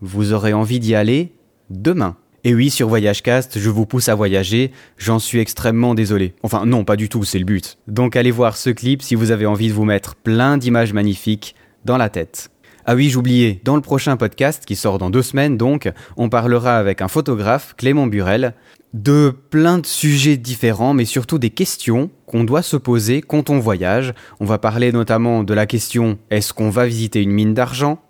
vous 0.00 0.32
aurez 0.32 0.52
envie 0.52 0.80
d'y 0.80 0.94
aller 0.94 1.32
demain. 1.72 2.16
Et 2.44 2.54
oui, 2.54 2.70
sur 2.70 2.88
Voyagecast, 2.88 3.58
je 3.58 3.70
vous 3.70 3.86
pousse 3.86 4.08
à 4.08 4.16
voyager, 4.16 4.72
j'en 4.98 5.20
suis 5.20 5.38
extrêmement 5.38 5.94
désolé. 5.94 6.34
Enfin 6.42 6.66
non, 6.66 6.84
pas 6.84 6.96
du 6.96 7.08
tout, 7.08 7.22
c'est 7.22 7.38
le 7.38 7.44
but. 7.44 7.78
Donc 7.86 8.16
allez 8.16 8.32
voir 8.32 8.56
ce 8.56 8.70
clip 8.70 9.00
si 9.00 9.14
vous 9.14 9.30
avez 9.30 9.46
envie 9.46 9.68
de 9.68 9.72
vous 9.72 9.84
mettre 9.84 10.16
plein 10.16 10.58
d'images 10.58 10.92
magnifiques 10.92 11.54
dans 11.84 11.96
la 11.96 12.08
tête. 12.08 12.50
Ah 12.84 12.96
oui, 12.96 13.10
j'oubliais, 13.10 13.60
dans 13.62 13.76
le 13.76 13.80
prochain 13.80 14.16
podcast, 14.16 14.64
qui 14.66 14.74
sort 14.74 14.98
dans 14.98 15.08
deux 15.08 15.22
semaines 15.22 15.56
donc, 15.56 15.88
on 16.16 16.28
parlera 16.28 16.78
avec 16.78 17.00
un 17.00 17.06
photographe, 17.06 17.74
Clément 17.76 18.08
Burel, 18.08 18.54
de 18.92 19.32
plein 19.50 19.78
de 19.78 19.86
sujets 19.86 20.36
différents, 20.36 20.92
mais 20.92 21.04
surtout 21.04 21.38
des 21.38 21.50
questions 21.50 22.10
qu'on 22.26 22.42
doit 22.42 22.62
se 22.62 22.76
poser 22.76 23.22
quand 23.22 23.50
on 23.50 23.60
voyage. 23.60 24.14
On 24.40 24.44
va 24.44 24.58
parler 24.58 24.90
notamment 24.90 25.44
de 25.44 25.54
la 25.54 25.66
question 25.66 26.18
est-ce 26.30 26.52
qu'on 26.52 26.70
va 26.70 26.86
visiter 26.86 27.22
une 27.22 27.30
mine 27.30 27.54
d'argent? 27.54 28.02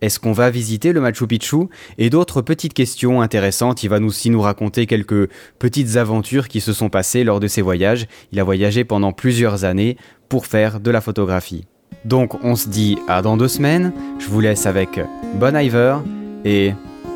Est-ce 0.00 0.20
qu'on 0.20 0.32
va 0.32 0.50
visiter 0.50 0.92
le 0.92 1.00
Machu 1.00 1.26
Picchu 1.26 1.68
Et 1.98 2.10
d'autres 2.10 2.42
petites 2.42 2.74
questions 2.74 3.20
intéressantes. 3.20 3.82
Il 3.82 3.88
va 3.88 3.98
aussi 3.98 4.30
nous 4.30 4.40
raconter 4.40 4.86
quelques 4.86 5.28
petites 5.58 5.96
aventures 5.96 6.48
qui 6.48 6.60
se 6.60 6.72
sont 6.72 6.88
passées 6.88 7.24
lors 7.24 7.40
de 7.40 7.48
ses 7.48 7.62
voyages. 7.62 8.06
Il 8.32 8.40
a 8.40 8.44
voyagé 8.44 8.84
pendant 8.84 9.12
plusieurs 9.12 9.64
années 9.64 9.96
pour 10.28 10.46
faire 10.46 10.80
de 10.80 10.90
la 10.90 11.00
photographie. 11.00 11.66
Donc 12.04 12.42
on 12.44 12.54
se 12.54 12.68
dit 12.68 12.98
à 13.08 13.22
dans 13.22 13.36
deux 13.36 13.48
semaines. 13.48 13.92
Je 14.18 14.28
vous 14.28 14.40
laisse 14.40 14.66
avec 14.66 15.00
Bon 15.34 15.56
Iver 15.56 15.98
et 16.44 16.72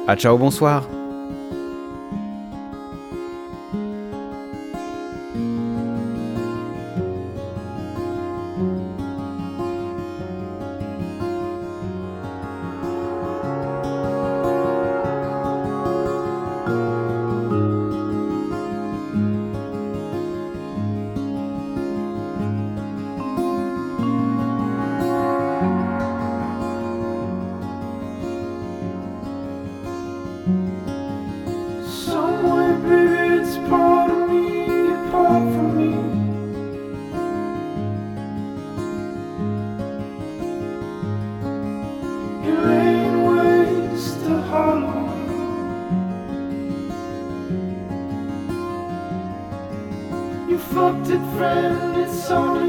à 0.09 0.17
ciao 0.17 0.37
bonsoir. 0.37 1.02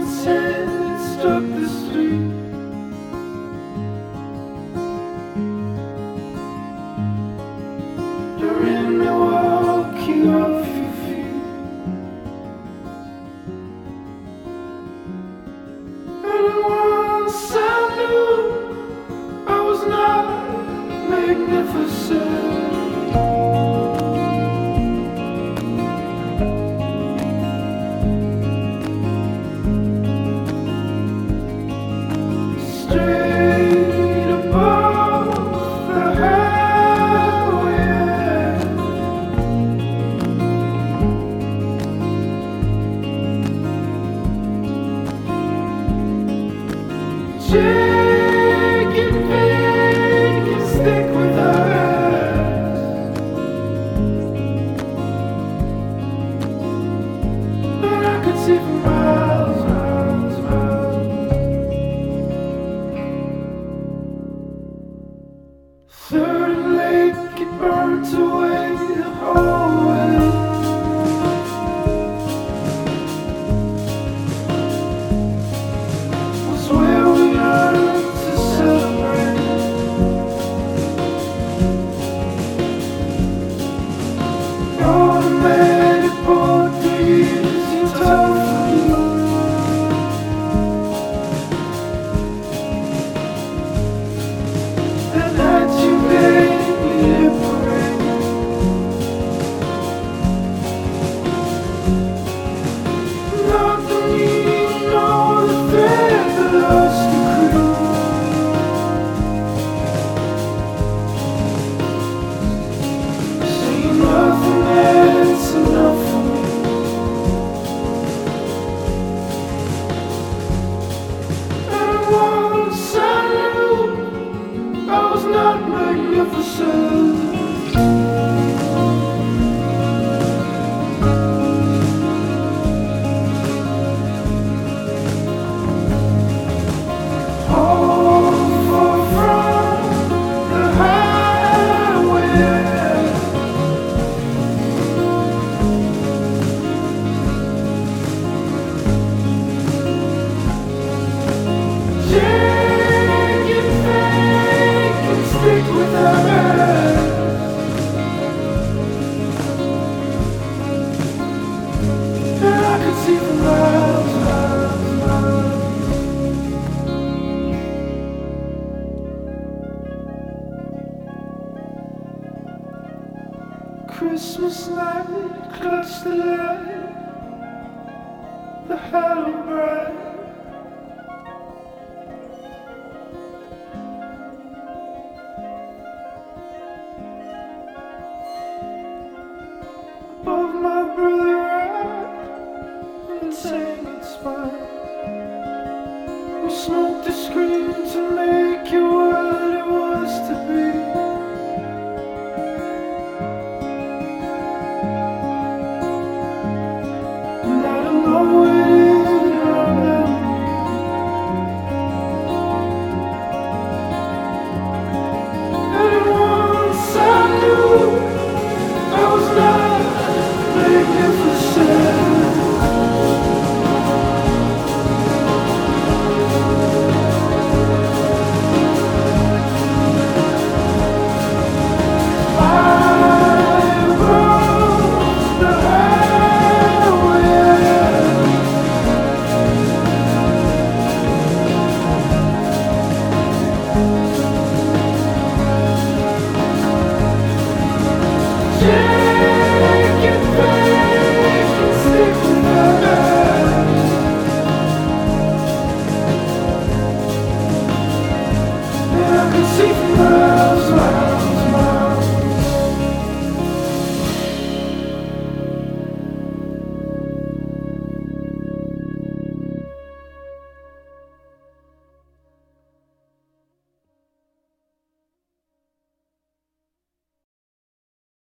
answer. 0.03 0.42